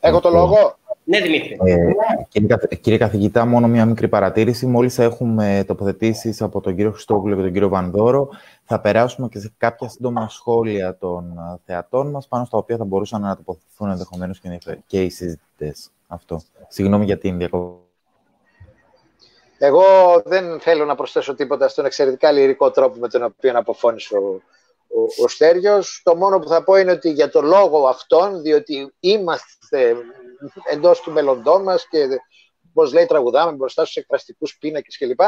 Έχω 0.00 0.20
το 0.20 0.30
λόγο. 0.30 0.78
Ναι, 1.04 1.20
Δημήτρη. 1.20 1.58
Ε, 1.64 1.76
κύριε, 2.28 2.56
κύριε 2.80 2.98
καθηγητά, 2.98 3.44
μόνο 3.44 3.68
μια 3.68 3.84
μικρή 3.86 4.08
παρατήρηση. 4.08 4.66
Μόλις 4.66 4.98
έχουμε 4.98 5.64
τοποθετήσεις 5.66 6.42
από 6.42 6.60
τον 6.60 6.76
κύριο 6.76 6.90
Χριστόπουλο 6.90 7.36
και 7.36 7.42
τον 7.42 7.52
κύριο 7.52 7.68
Βανδόρο, 7.68 8.28
θα 8.64 8.80
περάσουμε 8.80 9.28
και 9.28 9.38
σε 9.38 9.52
κάποια 9.58 9.88
σύντομα 9.88 10.28
σχόλια 10.28 10.96
των 10.96 11.38
ε, 11.38 11.60
θεατών 11.64 12.10
μας, 12.10 12.28
πάνω 12.28 12.44
στα 12.44 12.58
οποία 12.58 12.76
θα 12.76 12.84
μπορούσαν 12.84 13.20
να 13.20 13.36
τοποθετηθούν 13.36 13.90
ενδεχομένως 13.90 14.40
και 14.86 15.02
οι 15.02 15.10
συζητητές. 15.10 15.90
Αυτό. 16.06 16.40
Συγγνώμη 16.68 17.04
για 17.04 17.18
την 17.18 17.38
διακοπή. 17.38 17.78
Εγώ 19.58 19.82
δεν 20.24 20.60
θέλω 20.60 20.84
να 20.84 20.94
προσθέσω 20.94 21.34
τίποτα 21.34 21.68
στον 21.68 21.84
εξαιρετικά 21.84 22.32
λυρικό 22.32 22.70
τρόπο 22.70 22.98
με 22.98 23.08
τον 23.08 23.22
οποίο 23.22 23.58
αποφώνησε 23.58 24.16
ο, 24.16 24.40
ο, 24.96 25.22
ο 25.24 25.28
Στέργιος. 25.28 26.00
Το 26.04 26.16
μόνο 26.16 26.38
που 26.38 26.48
θα 26.48 26.64
πω 26.64 26.76
είναι 26.76 26.92
ότι 26.92 27.10
για 27.10 27.30
το 27.30 27.40
λόγο 27.40 27.88
αυτόν, 27.88 28.42
διότι 28.42 28.94
είμαστε 29.00 29.96
εντός 30.70 31.00
του 31.00 31.12
μέλλοντός 31.12 31.62
μας 31.62 31.88
και 31.88 32.08
πώς 32.72 32.92
λέει 32.92 33.06
τραγουδάμε 33.06 33.52
μπροστά 33.52 33.84
στους 33.84 33.96
εκφραστικούς 33.96 34.58
πίνακες 34.58 34.98
κλπ. 34.98 35.20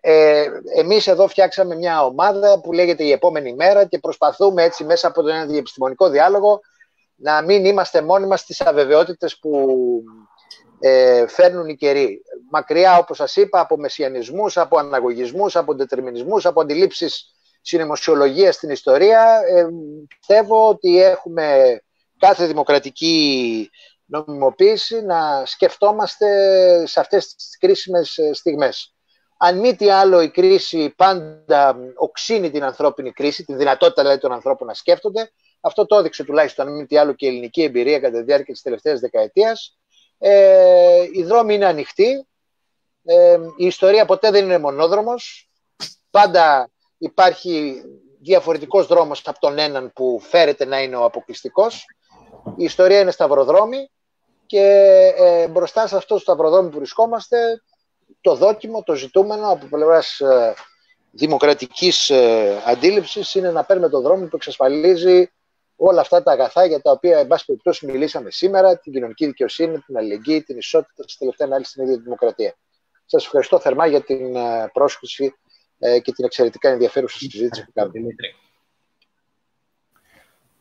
Ε, 0.00 0.46
εμείς 0.76 1.06
εδώ 1.06 1.28
φτιάξαμε 1.28 1.74
μια 1.74 2.04
ομάδα 2.04 2.60
που 2.60 2.72
λέγεται 2.72 3.04
η 3.04 3.10
επόμενη 3.10 3.54
μέρα 3.54 3.84
και 3.84 3.98
προσπαθούμε 3.98 4.62
έτσι 4.62 4.84
μέσα 4.84 5.08
από 5.08 5.22
τον 5.22 5.46
διεπιστημονικό 5.48 6.08
διάλογο 6.08 6.60
να 7.16 7.42
μην 7.42 7.64
είμαστε 7.64 8.02
μόνοι 8.02 8.26
μας 8.26 8.40
στις 8.40 8.60
αβεβαιότητες 8.60 9.38
που 9.38 9.78
ε, 10.78 11.26
φέρνουν 11.26 11.68
οι 11.68 11.76
καιροί. 11.76 12.22
Μακριά, 12.50 12.98
όπως 12.98 13.16
σας 13.16 13.36
είπα, 13.36 13.60
από 13.60 13.76
μεσιανισμούς, 13.76 14.56
από 14.56 14.78
αναγωγισμούς, 14.78 15.56
από 15.56 15.74
δετερμινισμούς, 15.74 16.46
από 16.46 16.60
αντιλήψεις 16.60 17.35
συναιμοσιολογίας 17.66 18.54
στην 18.54 18.70
ιστορία. 18.70 19.40
Ε, 19.48 19.66
πιστεύω 20.08 20.68
ότι 20.68 21.02
έχουμε 21.02 21.78
κάθε 22.18 22.46
δημοκρατική 22.46 23.70
νομιμοποίηση 24.04 25.02
να 25.02 25.46
σκεφτόμαστε 25.46 26.26
σε 26.86 27.00
αυτές 27.00 27.34
τις 27.34 27.58
κρίσιμες 27.58 28.18
ε, 28.18 28.34
στιγμές. 28.34 28.94
Αν 29.38 29.58
μη 29.58 29.76
τι 29.76 29.90
άλλο 29.90 30.20
η 30.20 30.30
κρίση 30.30 30.94
πάντα 30.96 31.76
οξύνει 31.96 32.50
την 32.50 32.64
ανθρώπινη 32.64 33.12
κρίση, 33.12 33.44
την 33.44 33.56
δυνατότητα 33.56 34.02
δηλαδή 34.02 34.20
των 34.20 34.32
ανθρώπων 34.32 34.66
να 34.66 34.74
σκέφτονται. 34.74 35.30
Αυτό 35.60 35.86
το 35.86 35.96
έδειξε 35.96 36.24
τουλάχιστον 36.24 36.66
αν 36.66 36.74
μη 36.74 36.86
τι 36.86 36.96
άλλο 36.96 37.12
και 37.12 37.26
η 37.26 37.28
ελληνική 37.28 37.62
εμπειρία 37.62 38.00
κατά 38.00 38.18
τη 38.18 38.24
διάρκεια 38.24 38.52
της 38.52 38.62
τελευταίας 38.62 39.00
δεκαετίας. 39.00 39.78
Ε, 40.18 41.02
οι 41.12 41.22
δρόμοι 41.22 41.54
είναι 41.54 41.66
ανοιχτοί. 41.66 42.26
Ε, 43.04 43.38
η 43.56 43.66
ιστορία 43.66 44.04
ποτέ 44.04 44.30
δεν 44.30 44.44
είναι 44.44 44.58
μονόδρομος. 44.58 45.50
Πάντα 46.10 46.70
υπάρχει 46.98 47.82
διαφορετικός 48.20 48.86
δρόμος 48.86 49.22
από 49.24 49.38
τον 49.38 49.58
έναν 49.58 49.92
που 49.92 50.20
φέρεται 50.22 50.64
να 50.64 50.82
είναι 50.82 50.96
ο 50.96 51.04
αποκλειστικός. 51.04 51.84
Η 52.56 52.64
ιστορία 52.64 53.00
είναι 53.00 53.10
σταυροδρόμι 53.10 53.90
και 54.46 54.62
ε, 55.16 55.48
μπροστά 55.48 55.86
σε 55.86 55.96
αυτό 55.96 56.14
το 56.14 56.20
σταυροδρόμι 56.20 56.70
που 56.70 56.76
βρισκόμαστε 56.76 57.62
το 58.20 58.34
δόκιμο, 58.34 58.82
το 58.82 58.94
ζητούμενο 58.94 59.50
από 59.50 59.66
πλευράς 59.66 60.20
ε, 60.20 60.54
δημοκρατικής 61.10 62.10
ε, 62.10 62.62
αντίληψης 62.66 63.34
είναι 63.34 63.50
να 63.50 63.64
παίρνουμε 63.64 63.88
το 63.88 64.00
δρόμο 64.00 64.26
που 64.26 64.36
εξασφαλίζει 64.36 65.30
όλα 65.76 66.00
αυτά 66.00 66.22
τα 66.22 66.32
αγαθά 66.32 66.66
για 66.66 66.80
τα 66.80 66.90
οποία, 66.90 67.18
εν 67.18 67.26
πάση 67.26 67.44
περιπτώσει, 67.44 67.86
μιλήσαμε 67.86 68.30
σήμερα, 68.30 68.78
την 68.78 68.92
κοινωνική 68.92 69.26
δικαιοσύνη, 69.26 69.78
την 69.78 69.96
αλληλεγγύη, 69.96 70.42
την 70.42 70.58
ισότητα, 70.58 71.02
στη 71.06 71.18
τελευταία 71.18 71.46
ανάλυση 71.46 71.70
στην 71.70 71.82
ίδια 71.82 71.96
τη 71.96 72.02
δημοκρατία. 72.02 72.54
Σας 73.06 73.24
ευχαριστώ 73.24 73.58
θερμά 73.58 73.86
για 73.86 74.02
την 74.02 74.36
ε, 74.36 74.70
πρόσκληση 74.72 75.34
ε, 75.78 75.98
και 76.00 76.12
την 76.12 76.24
εξαιρετικά 76.24 76.68
ενδιαφέρουσα 76.68 77.18
συζήτηση 77.18 77.64
που 77.64 77.72
κάνουμε. 77.74 78.14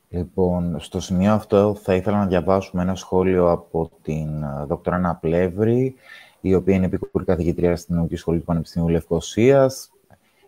Λοιπόν, 0.10 0.80
στο 0.80 1.00
σημείο 1.00 1.34
αυτό 1.34 1.76
θα 1.82 1.96
ήθελα 1.96 2.18
να 2.18 2.26
διαβάσουμε 2.26 2.82
ένα 2.82 2.96
σχόλιο 2.96 3.52
από 3.52 3.92
την 4.02 4.44
ε, 4.44 4.66
Δ. 4.66 4.74
Ανά 4.90 5.16
Πλεύρη, 5.16 5.96
η 6.42 6.54
οποία 6.54 6.76
είναι 6.76 6.86
επικούρη 6.86 7.26
καθηγητρία 7.26 7.76
στην 7.76 7.96
Νομική 7.96 8.16
Σχολή 8.16 8.40
του 8.40 8.46
Πανεπιστημίου 8.46 8.90
Λευκοσίας. 8.90 9.90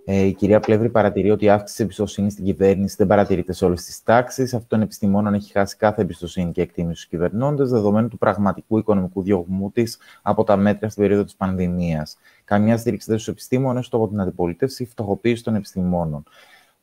Ε, 0.10 0.22
η 0.22 0.34
κυρία 0.34 0.60
Πλεύρη 0.60 0.90
παρατηρεί 0.90 1.32
ότι 1.32 1.46
η 1.46 1.50
αύξηση 1.50 1.84
εμπιστοσύνης 1.84 2.34
στην 2.34 2.46
κυβέρνηση 2.46 2.96
δεν 2.98 3.08
παρατηρείται 3.08 3.54
σε 3.54 3.66
όλες 3.66 3.84
τις 3.84 4.04
τάξεις. 4.04 4.54
Αυτό 4.54 4.68
των 4.68 4.82
επιστημόνων 4.82 5.34
έχει 5.34 5.52
χάσει 5.52 5.78
κάθε 5.78 6.02
εμπιστοσύνη 6.02 6.52
και 6.52 6.62
εκτίμηση 6.62 6.96
στους 6.96 7.10
κυβερνώντες, 7.10 7.70
δεδομένου 7.70 8.08
του 8.08 8.18
πραγματικού 8.18 8.78
οικονομικού 8.78 9.22
διωγμού 9.22 9.72
της 9.72 9.98
από 10.22 10.44
τα 10.44 10.58
μέτρα 10.58 10.90
στην 10.90 11.02
περίοδο 11.04 11.24
της 11.24 11.36
πανδημίας. 11.36 12.18
Καμιά 12.44 12.78
στήριξη 12.78 13.10
δεν 13.10 13.20
στους 13.20 13.34
επιστήμονες, 13.34 13.88
ούτε 13.88 13.96
από 13.96 14.08
την 14.08 14.22
αντιπολίτευση, 14.22 14.86
φτωχοποίηση 14.86 15.44
των 15.44 15.56
επιστημόνων. 15.56 16.24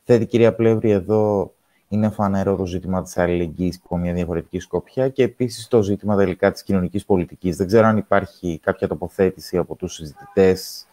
Θέτει 0.02 0.26
κυρία 0.26 0.55
Πλεύρη 0.55 0.90
εδώ 0.90 1.52
είναι 1.88 2.10
φανερό 2.10 2.56
το 2.56 2.66
ζήτημα 2.66 3.02
της 3.02 3.16
αλληλεγγύης 3.16 3.80
από 3.84 3.96
μια 3.96 4.12
διαφορετική 4.12 4.59
σκοπιά 4.59 5.09
και 5.09 5.22
επίσης 5.22 5.68
το 5.68 5.82
ζήτημα 5.82 6.16
τελικά 6.16 6.52
της 6.52 6.62
κοινωνικής 6.62 7.05
πολιτικής. 7.05 7.56
Δεν 7.56 7.66
ξέρω 7.66 7.86
αν 7.86 7.96
υπάρχει 7.96 8.60
κάποια 8.62 8.88
τοποθέτηση 8.88 9.56
από 9.56 9.74
τους 9.74 9.94
συζητητές 9.94 10.86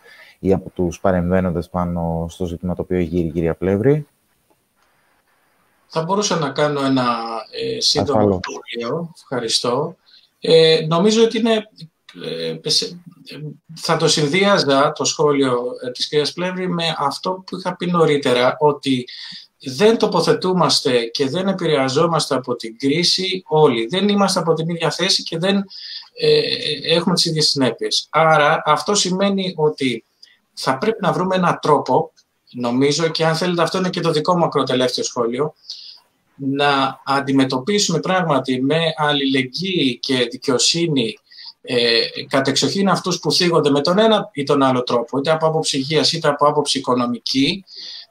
ή 0.43 0.53
από 0.53 0.69
τους 0.69 0.99
παρεμβαίνοντες 0.99 1.69
πάνω 1.69 2.25
στο 2.29 2.45
ζήτημα 2.45 2.75
το 2.75 2.81
οποίο 2.81 2.99
γύρει 2.99 3.27
η 3.27 3.31
κυρία 3.31 3.55
Πλεύρη. 3.55 4.07
Θα 5.87 6.03
μπορούσα 6.03 6.35
να 6.35 6.49
κάνω 6.49 6.85
ένα 6.85 7.17
ε, 7.51 7.79
σύντομο 7.79 8.39
σχόλιο. 8.41 9.11
Ευχαριστώ. 9.21 9.95
Ε, 10.39 10.85
νομίζω 10.87 11.23
ότι 11.23 11.37
είναι, 11.37 11.69
ε, 12.23 12.57
θα 13.75 13.97
το 13.97 14.07
συνδύαζα 14.07 14.91
το 14.91 15.03
σχόλιο 15.05 15.61
ε, 15.85 15.91
της 15.91 16.07
κυρίας 16.07 16.33
Πλεύρη 16.33 16.69
με 16.69 16.95
αυτό 16.97 17.43
που 17.45 17.57
είχα 17.57 17.75
πει 17.75 17.85
νωρίτερα, 17.85 18.55
ότι 18.59 19.07
δεν 19.63 19.97
τοποθετούμαστε 19.97 21.03
και 21.03 21.29
δεν 21.29 21.47
επηρεαζόμαστε 21.47 22.35
από 22.35 22.55
την 22.55 22.77
κρίση 22.77 23.43
όλοι. 23.47 23.87
Δεν 23.87 24.09
είμαστε 24.09 24.39
από 24.39 24.53
την 24.53 24.69
ίδια 24.69 24.91
θέση 24.91 25.23
και 25.23 25.37
δεν 25.37 25.55
ε, 26.13 26.41
έχουμε 26.93 27.15
τις 27.15 27.25
ίδιες 27.25 27.47
συνέπειες. 27.47 28.07
Άρα 28.09 28.61
αυτό 28.65 28.95
σημαίνει 28.95 29.53
ότι 29.57 30.05
θα 30.61 30.77
πρέπει 30.77 30.97
να 31.01 31.11
βρούμε 31.11 31.35
έναν 31.35 31.59
τρόπο, 31.61 32.11
νομίζω, 32.51 33.07
και 33.07 33.25
αν 33.25 33.35
θέλετε 33.35 33.61
αυτό 33.61 33.77
είναι 33.77 33.89
και 33.89 34.01
το 34.01 34.11
δικό 34.11 34.37
μου 34.37 34.45
ακροτελεύθερο 34.45 35.07
σχόλιο, 35.07 35.53
να 36.35 37.01
αντιμετωπίσουμε 37.05 37.99
πράγματι 37.99 38.61
με 38.61 38.79
αλληλεγγύη 38.97 39.99
και 39.99 40.27
δικαιοσύνη 40.31 41.17
ε, 41.61 41.99
κατεξοχήν 42.27 42.89
αυτούς 42.89 43.19
που 43.19 43.31
θίγονται 43.31 43.69
με 43.69 43.81
τον 43.81 43.99
ένα 43.99 44.29
ή 44.33 44.43
τον 44.43 44.63
άλλο 44.63 44.83
τρόπο, 44.83 45.17
είτε 45.17 45.31
από 45.31 45.47
άποψη 45.47 45.77
υγείας 45.77 46.13
είτε 46.13 46.27
από 46.27 46.47
άποψη 46.47 46.77
οικονομική, 46.77 47.63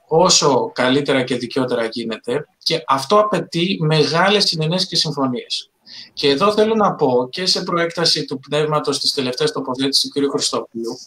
όσο 0.07 0.71
καλύτερα 0.73 1.23
και 1.23 1.35
δικαιότερα 1.35 1.85
γίνεται 1.85 2.47
και 2.57 2.83
αυτό 2.87 3.19
απαιτεί 3.19 3.77
μεγάλες 3.81 4.43
συνενέσεις 4.43 4.87
και 4.87 4.95
συμφωνίες. 4.95 5.69
Και 6.13 6.29
εδώ 6.29 6.53
θέλω 6.53 6.75
να 6.75 6.93
πω 6.95 7.27
και 7.31 7.45
σε 7.45 7.63
προέκταση 7.63 8.25
του 8.25 8.39
πνεύματος 8.39 8.99
της 8.99 9.13
τελευταίας 9.13 9.51
τοποθέτησης 9.51 10.11
του 10.11 10.19
κ. 10.19 10.29
Χριστόπουλου, 10.29 10.97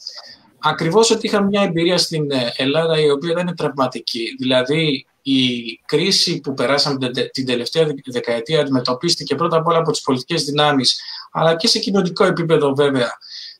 ακριβώς 0.64 1.10
ότι 1.10 1.26
είχαμε 1.26 1.46
μια 1.46 1.62
εμπειρία 1.62 1.98
στην 1.98 2.30
ε, 2.30 2.52
Ελλάδα 2.56 3.00
η 3.00 3.10
οποία 3.10 3.30
ήταν 3.30 3.54
τραυματική. 3.56 4.36
Δηλαδή 4.38 5.06
η 5.22 5.40
κρίση 5.86 6.40
που 6.40 6.54
περάσαμε 6.54 7.10
την 7.32 7.46
τελευταία 7.46 7.86
δεκαετία 8.06 8.60
αντιμετωπίστηκε 8.60 9.34
πρώτα 9.34 9.56
απ' 9.56 9.66
όλα 9.66 9.78
από 9.78 9.90
τις 9.90 10.00
πολιτικές 10.00 10.44
δυνάμεις 10.44 11.00
αλλά 11.32 11.56
και 11.56 11.66
σε 11.66 11.78
κοινωνικό 11.78 12.24
επίπεδο 12.24 12.74
βέβαια 12.74 13.10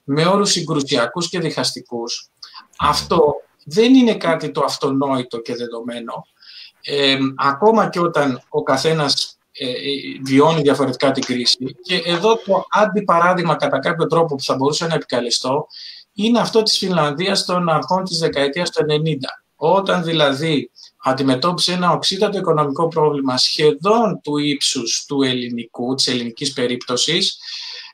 με 0.05 0.27
όρους 0.27 0.51
συγκρουσιακούς 0.51 1.29
και 1.29 1.41
διχαστικούς. 1.41 2.31
Αυτό 2.79 3.35
δεν 3.65 3.95
είναι 3.95 4.15
κάτι 4.15 4.51
το 4.51 4.63
αυτονόητο 4.65 5.41
και 5.41 5.55
δεδομένο. 5.55 6.27
Ε, 6.81 7.17
ακόμα 7.37 7.89
και 7.89 8.01
όταν 8.01 8.43
ο 8.49 8.63
καθένας 8.63 9.39
ε, 9.53 9.69
ε, 9.69 9.75
βιώνει 10.23 10.63
διαφορετικά 10.63 11.11
την 11.11 11.25
κρίση. 11.25 11.77
Και 11.83 12.03
εδώ 12.05 12.37
το 12.37 12.67
αντιπαράδειγμα 12.71 13.57
κατά 13.57 13.79
κάποιο 13.79 14.07
τρόπο 14.07 14.35
που 14.35 14.43
θα 14.43 14.55
μπορούσα 14.57 14.87
να 14.87 14.95
επικαλεστώ 14.95 15.67
είναι 16.15 16.39
αυτό 16.41 16.63
της 16.63 16.79
Φινλανδίας 16.79 17.45
των 17.45 17.69
αρχών 17.69 18.05
της 18.05 18.19
δεκαετίας 18.19 18.71
του 18.71 18.85
90. 18.89 18.89
Όταν 19.57 20.05
δηλαδή 20.05 20.71
αντιμετώπισε 21.03 21.73
ένα 21.73 21.93
οξύτατο 21.93 22.39
οικονομικό 22.39 22.89
πρόβλημα 22.89 23.37
σχεδόν 23.37 24.21
του 24.23 24.37
ύψους 24.37 25.05
του 25.09 25.23
ελληνικού, 25.23 25.95
της 25.95 26.07
ελληνικής 26.09 26.53
περίπτωσης, 26.53 27.39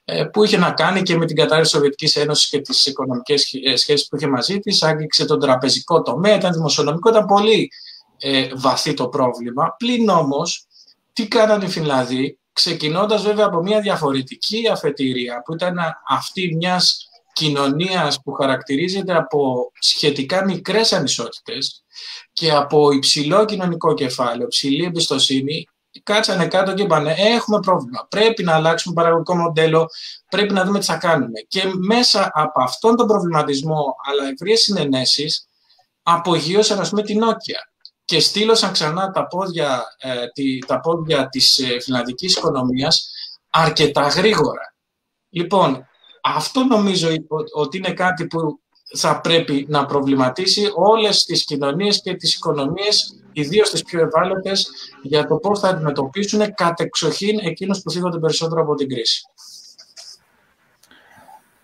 ε, 0.05 0.25
που 0.25 0.45
είχε 0.45 0.57
να 0.57 0.71
κάνει 0.73 1.03
και 1.03 1.17
με 1.17 1.27
την 1.27 1.37
κατάρρευση 1.37 1.71
της 1.71 1.81
Σοβιετικής 1.81 2.17
Ένωσης 2.17 2.49
και 2.49 2.61
τις 2.61 2.87
οικονομικές 2.87 3.53
ε, 3.65 3.77
σχέσεις 3.77 4.09
που 4.09 4.17
είχε 4.17 4.27
μαζί 4.27 4.59
της, 4.59 4.83
άγγιξε 4.83 5.25
τον 5.25 5.41
τραπεζικό 5.41 6.03
τομέα, 6.03 6.35
ήταν 6.35 6.53
δημοσιονομικό, 6.53 7.11
ήταν 7.11 7.25
πολύ 7.25 7.71
ε, 8.19 8.49
βαθύ 8.55 8.95
το 8.95 9.09
πρόβλημα. 9.09 9.75
Πλην 9.79 10.09
όμως, 10.09 10.67
τι 11.13 11.29
κάνανε 11.29 11.65
οι 11.65 11.69
Φινλανδοί, 11.69 12.39
ξεκινώντας 12.53 13.23
βέβαια 13.23 13.47
από 13.47 13.63
μια 13.63 13.81
διαφορετική 13.81 14.69
αφετηρία, 14.69 15.43
που 15.45 15.55
ήταν 15.55 15.77
αυτή 16.09 16.55
μιας 16.57 17.10
κοινωνίας 17.33 18.23
που 18.23 18.33
χαρακτηρίζεται 18.33 19.15
από 19.15 19.71
σχετικά 19.79 20.45
μικρές 20.45 20.93
ανισότητες 20.93 21.85
και 22.33 22.51
από 22.51 22.91
υψηλό 22.91 23.45
κοινωνικό 23.45 23.95
κεφάλαιο, 23.95 24.49
ψηλή 24.49 24.85
εμπιστοσύνη, 24.85 25.67
κάτσανε 26.03 26.47
κάτω 26.47 26.75
και 26.75 26.83
είπαν 26.83 27.07
έχουμε 27.07 27.61
πρόβλημα, 27.61 28.07
πρέπει 28.11 28.43
να 28.43 28.55
αλλάξουμε 28.55 28.95
παραγωγικό 28.95 29.37
μοντέλο, 29.37 29.89
πρέπει 30.31 30.53
να 30.53 30.65
δούμε 30.65 30.79
τι 30.79 30.85
θα 30.85 30.97
κάνουμε. 30.97 31.41
Και 31.49 31.63
μέσα 31.79 32.31
από 32.33 32.63
αυτόν 32.63 32.97
τον 32.97 33.07
προβληματισμό, 33.07 33.95
αλλά 34.11 34.29
ευρείες 34.29 34.61
συνενέσεις, 34.61 35.47
απογείωσαν 36.03 36.81
ας 36.81 36.91
πούμε 36.91 37.03
την 37.03 37.19
Νόκια 37.19 37.71
και 38.05 38.21
στείλωσαν 38.21 38.73
ξανά 38.73 39.11
τα 39.11 39.27
πόδια, 39.27 39.85
ε, 39.99 40.27
τη, 40.33 40.59
τα 40.59 40.81
πόδια 40.81 41.29
της 41.29 41.59
ε, 41.59 41.81
φιλανδικής 41.81 42.37
οικονομίας 42.37 43.11
αρκετά 43.51 44.03
γρήγορα. 44.03 44.75
Λοιπόν, 45.29 45.89
αυτό 46.23 46.65
νομίζω 46.65 47.09
ότι 47.53 47.77
είναι 47.77 47.93
κάτι 47.93 48.27
που 48.27 48.61
θα 48.95 49.21
πρέπει 49.21 49.67
να 49.69 49.87
προβληματίσει 49.87 50.71
όλες 50.75 51.25
τις 51.25 51.45
κοινωνίες 51.45 52.01
και 52.03 52.15
τις 52.15 52.35
οικονομίες, 52.35 53.15
ιδίως 53.33 53.71
τις 53.71 53.83
πιο 53.83 54.01
ευάλωτες, 54.01 54.71
για 55.03 55.27
το 55.27 55.37
πώς 55.37 55.61
θα 55.61 55.69
αντιμετωπίσουν 55.69 56.55
κατεξοχήν 56.55 57.39
εκείνους 57.43 57.83
που 57.83 57.91
θίγονται 57.91 58.19
περισσότερο 58.19 58.61
από 58.63 58.75
την 58.75 58.89
κρίση. 58.89 59.23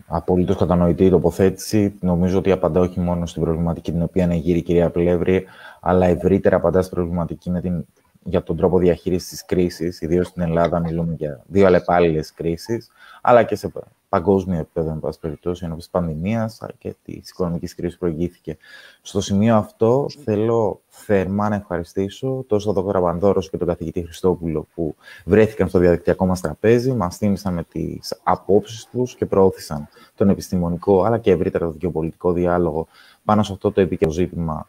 Απολύτως 0.07 0.57
κατανοητή 0.57 1.05
η 1.05 1.11
τοποθέτηση. 1.11 1.95
Νομίζω 2.01 2.39
ότι 2.39 2.53
απαντά 2.53 2.81
όχι 2.81 3.01
μόνο 3.01 3.27
στην 3.27 3.43
προβληματική 3.43 3.93
την 3.93 4.03
οποία 4.03 4.25
ανεγείρει 4.25 4.59
η 4.59 4.63
κυρία 4.63 4.91
Πλεύρη, 4.91 5.45
αλλά 5.81 6.07
ευρύτερα 6.07 6.57
απαντά 6.57 6.83
στην 6.83 6.95
προβληματική 6.95 7.51
με 7.51 7.61
την, 7.61 7.87
για 8.23 8.43
τον 8.43 8.57
τρόπο 8.57 8.79
διαχείρισης 8.79 9.29
της 9.29 9.45
κρίσης. 9.45 10.01
Ιδίως 10.01 10.27
στην 10.27 10.43
Ελλάδα 10.43 10.81
μιλούμε 10.81 11.15
για 11.15 11.43
δύο 11.47 11.67
αλλεπάλληλες 11.67 12.33
κρίσεις, 12.33 12.91
αλλά 13.23 13.43
και 13.43 13.55
σε 13.55 13.69
παγκόσμιο 14.09 14.59
επίπεδο, 14.59 14.91
εν 14.91 15.01
πάση 15.01 15.19
περιπτώσει, 15.19 15.65
ενώ 15.65 15.77
της 15.77 15.89
πανδημίας 15.89 16.63
και 16.79 16.95
της 17.05 17.31
οικονομικής 17.31 17.75
κρίσης 17.75 17.99
που 17.99 18.07
προηγήθηκε. 18.07 18.57
Στο 19.03 19.21
σημείο 19.21 19.57
αυτό, 19.57 20.07
θέλω 20.25 20.81
θερμά 20.89 21.49
να 21.49 21.55
ευχαριστήσω 21.55 22.45
τόσο 22.47 22.73
τον 22.73 22.85
Δ. 22.85 22.91
Πανδόρο 22.91 23.41
και 23.41 23.57
τον 23.57 23.67
καθηγητή 23.67 24.03
Χριστόπουλο 24.03 24.67
που 24.75 24.95
βρέθηκαν 25.25 25.69
στο 25.69 25.79
διαδικτυακό 25.79 26.27
μας 26.27 26.41
τραπέζι, 26.41 26.93
μας 26.93 27.17
θύμισαν 27.17 27.55
με 27.55 27.63
τις 27.63 28.21
απόψεις 28.23 28.87
τους 28.87 29.15
και 29.15 29.27
προώθησαν 29.27 29.89
τον 30.15 30.29
επιστημονικό 30.29 31.03
αλλά 31.03 31.19
και 31.19 31.31
ευρύτερα 31.31 31.67
το 31.67 31.73
δικαιοπολιτικό 31.73 32.33
διάλογο 32.33 32.87
πάνω 33.25 33.43
σε 33.43 33.53
αυτό 33.53 33.73
το 33.73 33.81
επίκαιρο 33.81 34.11
ζήτημα 34.11 34.69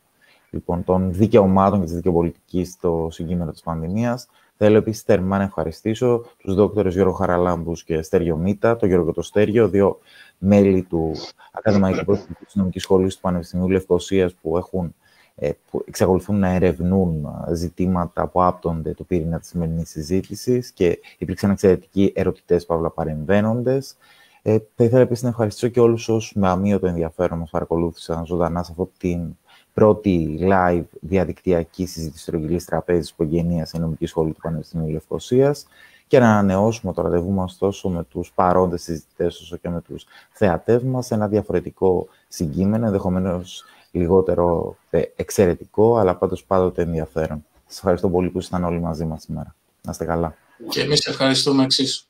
λοιπόν, 0.49 0.83
των 0.83 1.13
δικαιωμάτων 1.13 1.79
και 1.79 1.85
της 1.85 1.95
δικαιοπολιτικής 1.95 2.71
στο 2.71 3.07
συγκείμενο 3.11 3.51
της 3.51 3.61
πανδημίας. 3.61 4.27
Θέλω 4.57 4.77
επίσης 4.77 5.01
θερμά 5.01 5.37
να 5.37 5.43
ευχαριστήσω 5.43 6.25
τους 6.37 6.55
δόκτωρες 6.55 6.93
Γιώργο 6.93 7.13
Χαραλάμπους 7.13 7.83
και 7.83 8.01
Στέργιο 8.01 8.35
Μίτα, 8.37 8.75
τον 8.75 8.89
Γιώργο 8.89 9.13
το 9.13 9.21
Στέργιο, 9.21 9.67
δύο 9.67 9.99
μέλη 10.37 10.81
του 10.81 11.11
Ακαδημαϊκού 11.51 12.05
Προσωπικού 12.05 12.45
της 12.45 12.55
Νομικής 12.55 12.81
Σχολής 12.81 13.15
του 13.15 13.21
Πανεπιστημίου 13.21 13.69
Λευκοσίας 13.69 14.33
που, 14.41 14.57
έχουν, 14.57 14.95
ε, 15.35 15.51
που 15.71 15.83
εξακολουθούν 15.87 16.39
να 16.39 16.49
ερευνούν 16.49 17.27
ζητήματα 17.53 18.27
που 18.27 18.43
άπτονται 18.43 18.93
το 18.93 19.03
πύρινο 19.03 19.39
της 19.39 19.49
σημερινής 19.49 19.89
συζήτησης 19.89 20.71
και 20.71 20.99
υπήρξαν 21.17 21.49
εξαιρετικοί 21.49 22.11
ερωτητές 22.15 22.65
παύλα 22.65 22.89
παρεμβαίνοντες. 22.89 23.97
Ε, 24.41 24.57
θα 24.75 24.83
ήθελα 24.83 25.01
επίσης 25.01 25.23
να 25.23 25.29
ευχαριστήσω 25.29 25.67
και 25.67 25.79
όλους 25.79 26.09
όσους 26.09 26.33
με 26.35 26.47
αμύωτο 26.47 26.87
ενδιαφέρον 26.87 27.39
μας 27.39 27.49
παρακολούθησαν 27.49 28.25
ζωντανά 28.25 28.63
σε 28.63 28.73
αυτή 28.79 28.93
την 28.97 29.37
πρώτη 29.77 30.39
live 30.41 30.83
διαδικτυακή 30.99 31.85
συζήτηση 31.85 32.23
στρογγυλής 32.23 32.65
τραπέζης 32.65 33.09
υπογενεία 33.09 33.65
σε 33.65 33.77
νομική 33.77 34.05
σχολή 34.05 34.31
του 34.31 34.39
Πανεπιστημίου 34.41 34.91
Λευκοσίας 34.91 35.65
και 36.07 36.19
να 36.19 36.29
ανανεώσουμε 36.29 36.93
το 36.93 37.01
ραντεβού 37.01 37.31
μας 37.31 37.57
τόσο 37.57 37.89
με 37.89 38.03
τους 38.03 38.31
παρόντες 38.35 38.81
συζητητές 38.81 39.41
όσο 39.41 39.57
και 39.57 39.69
με 39.69 39.81
τους 39.81 40.05
θεατές 40.31 40.83
μας 40.83 41.05
σε 41.05 41.13
ένα 41.13 41.27
διαφορετικό 41.27 42.07
συγκείμενο, 42.27 42.85
ενδεχομένως 42.85 43.63
λιγότερο 43.91 44.77
ε, 44.89 45.01
εξαιρετικό, 45.15 45.97
αλλά 45.97 46.15
πάντως 46.15 46.43
πάντοτε 46.43 46.81
ενδιαφέρον. 46.81 47.45
Σας 47.67 47.77
ευχαριστώ 47.77 48.09
πολύ 48.09 48.29
που 48.29 48.37
ήσασταν 48.37 48.63
όλοι 48.63 48.79
μαζί 48.79 49.05
μας 49.05 49.21
σήμερα. 49.21 49.55
Να 49.81 49.91
είστε 49.91 50.05
καλά. 50.05 50.35
Και 50.69 50.81
εμείς 50.81 51.05
ευχαριστούμε 51.05 51.63
εξίσου. 51.63 52.05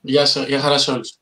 Γεια, 0.00 0.26
σας, 0.26 0.46
γεια 0.46 0.60
χαρά 0.60 0.78
σε 0.78 0.90
όλους. 0.90 1.21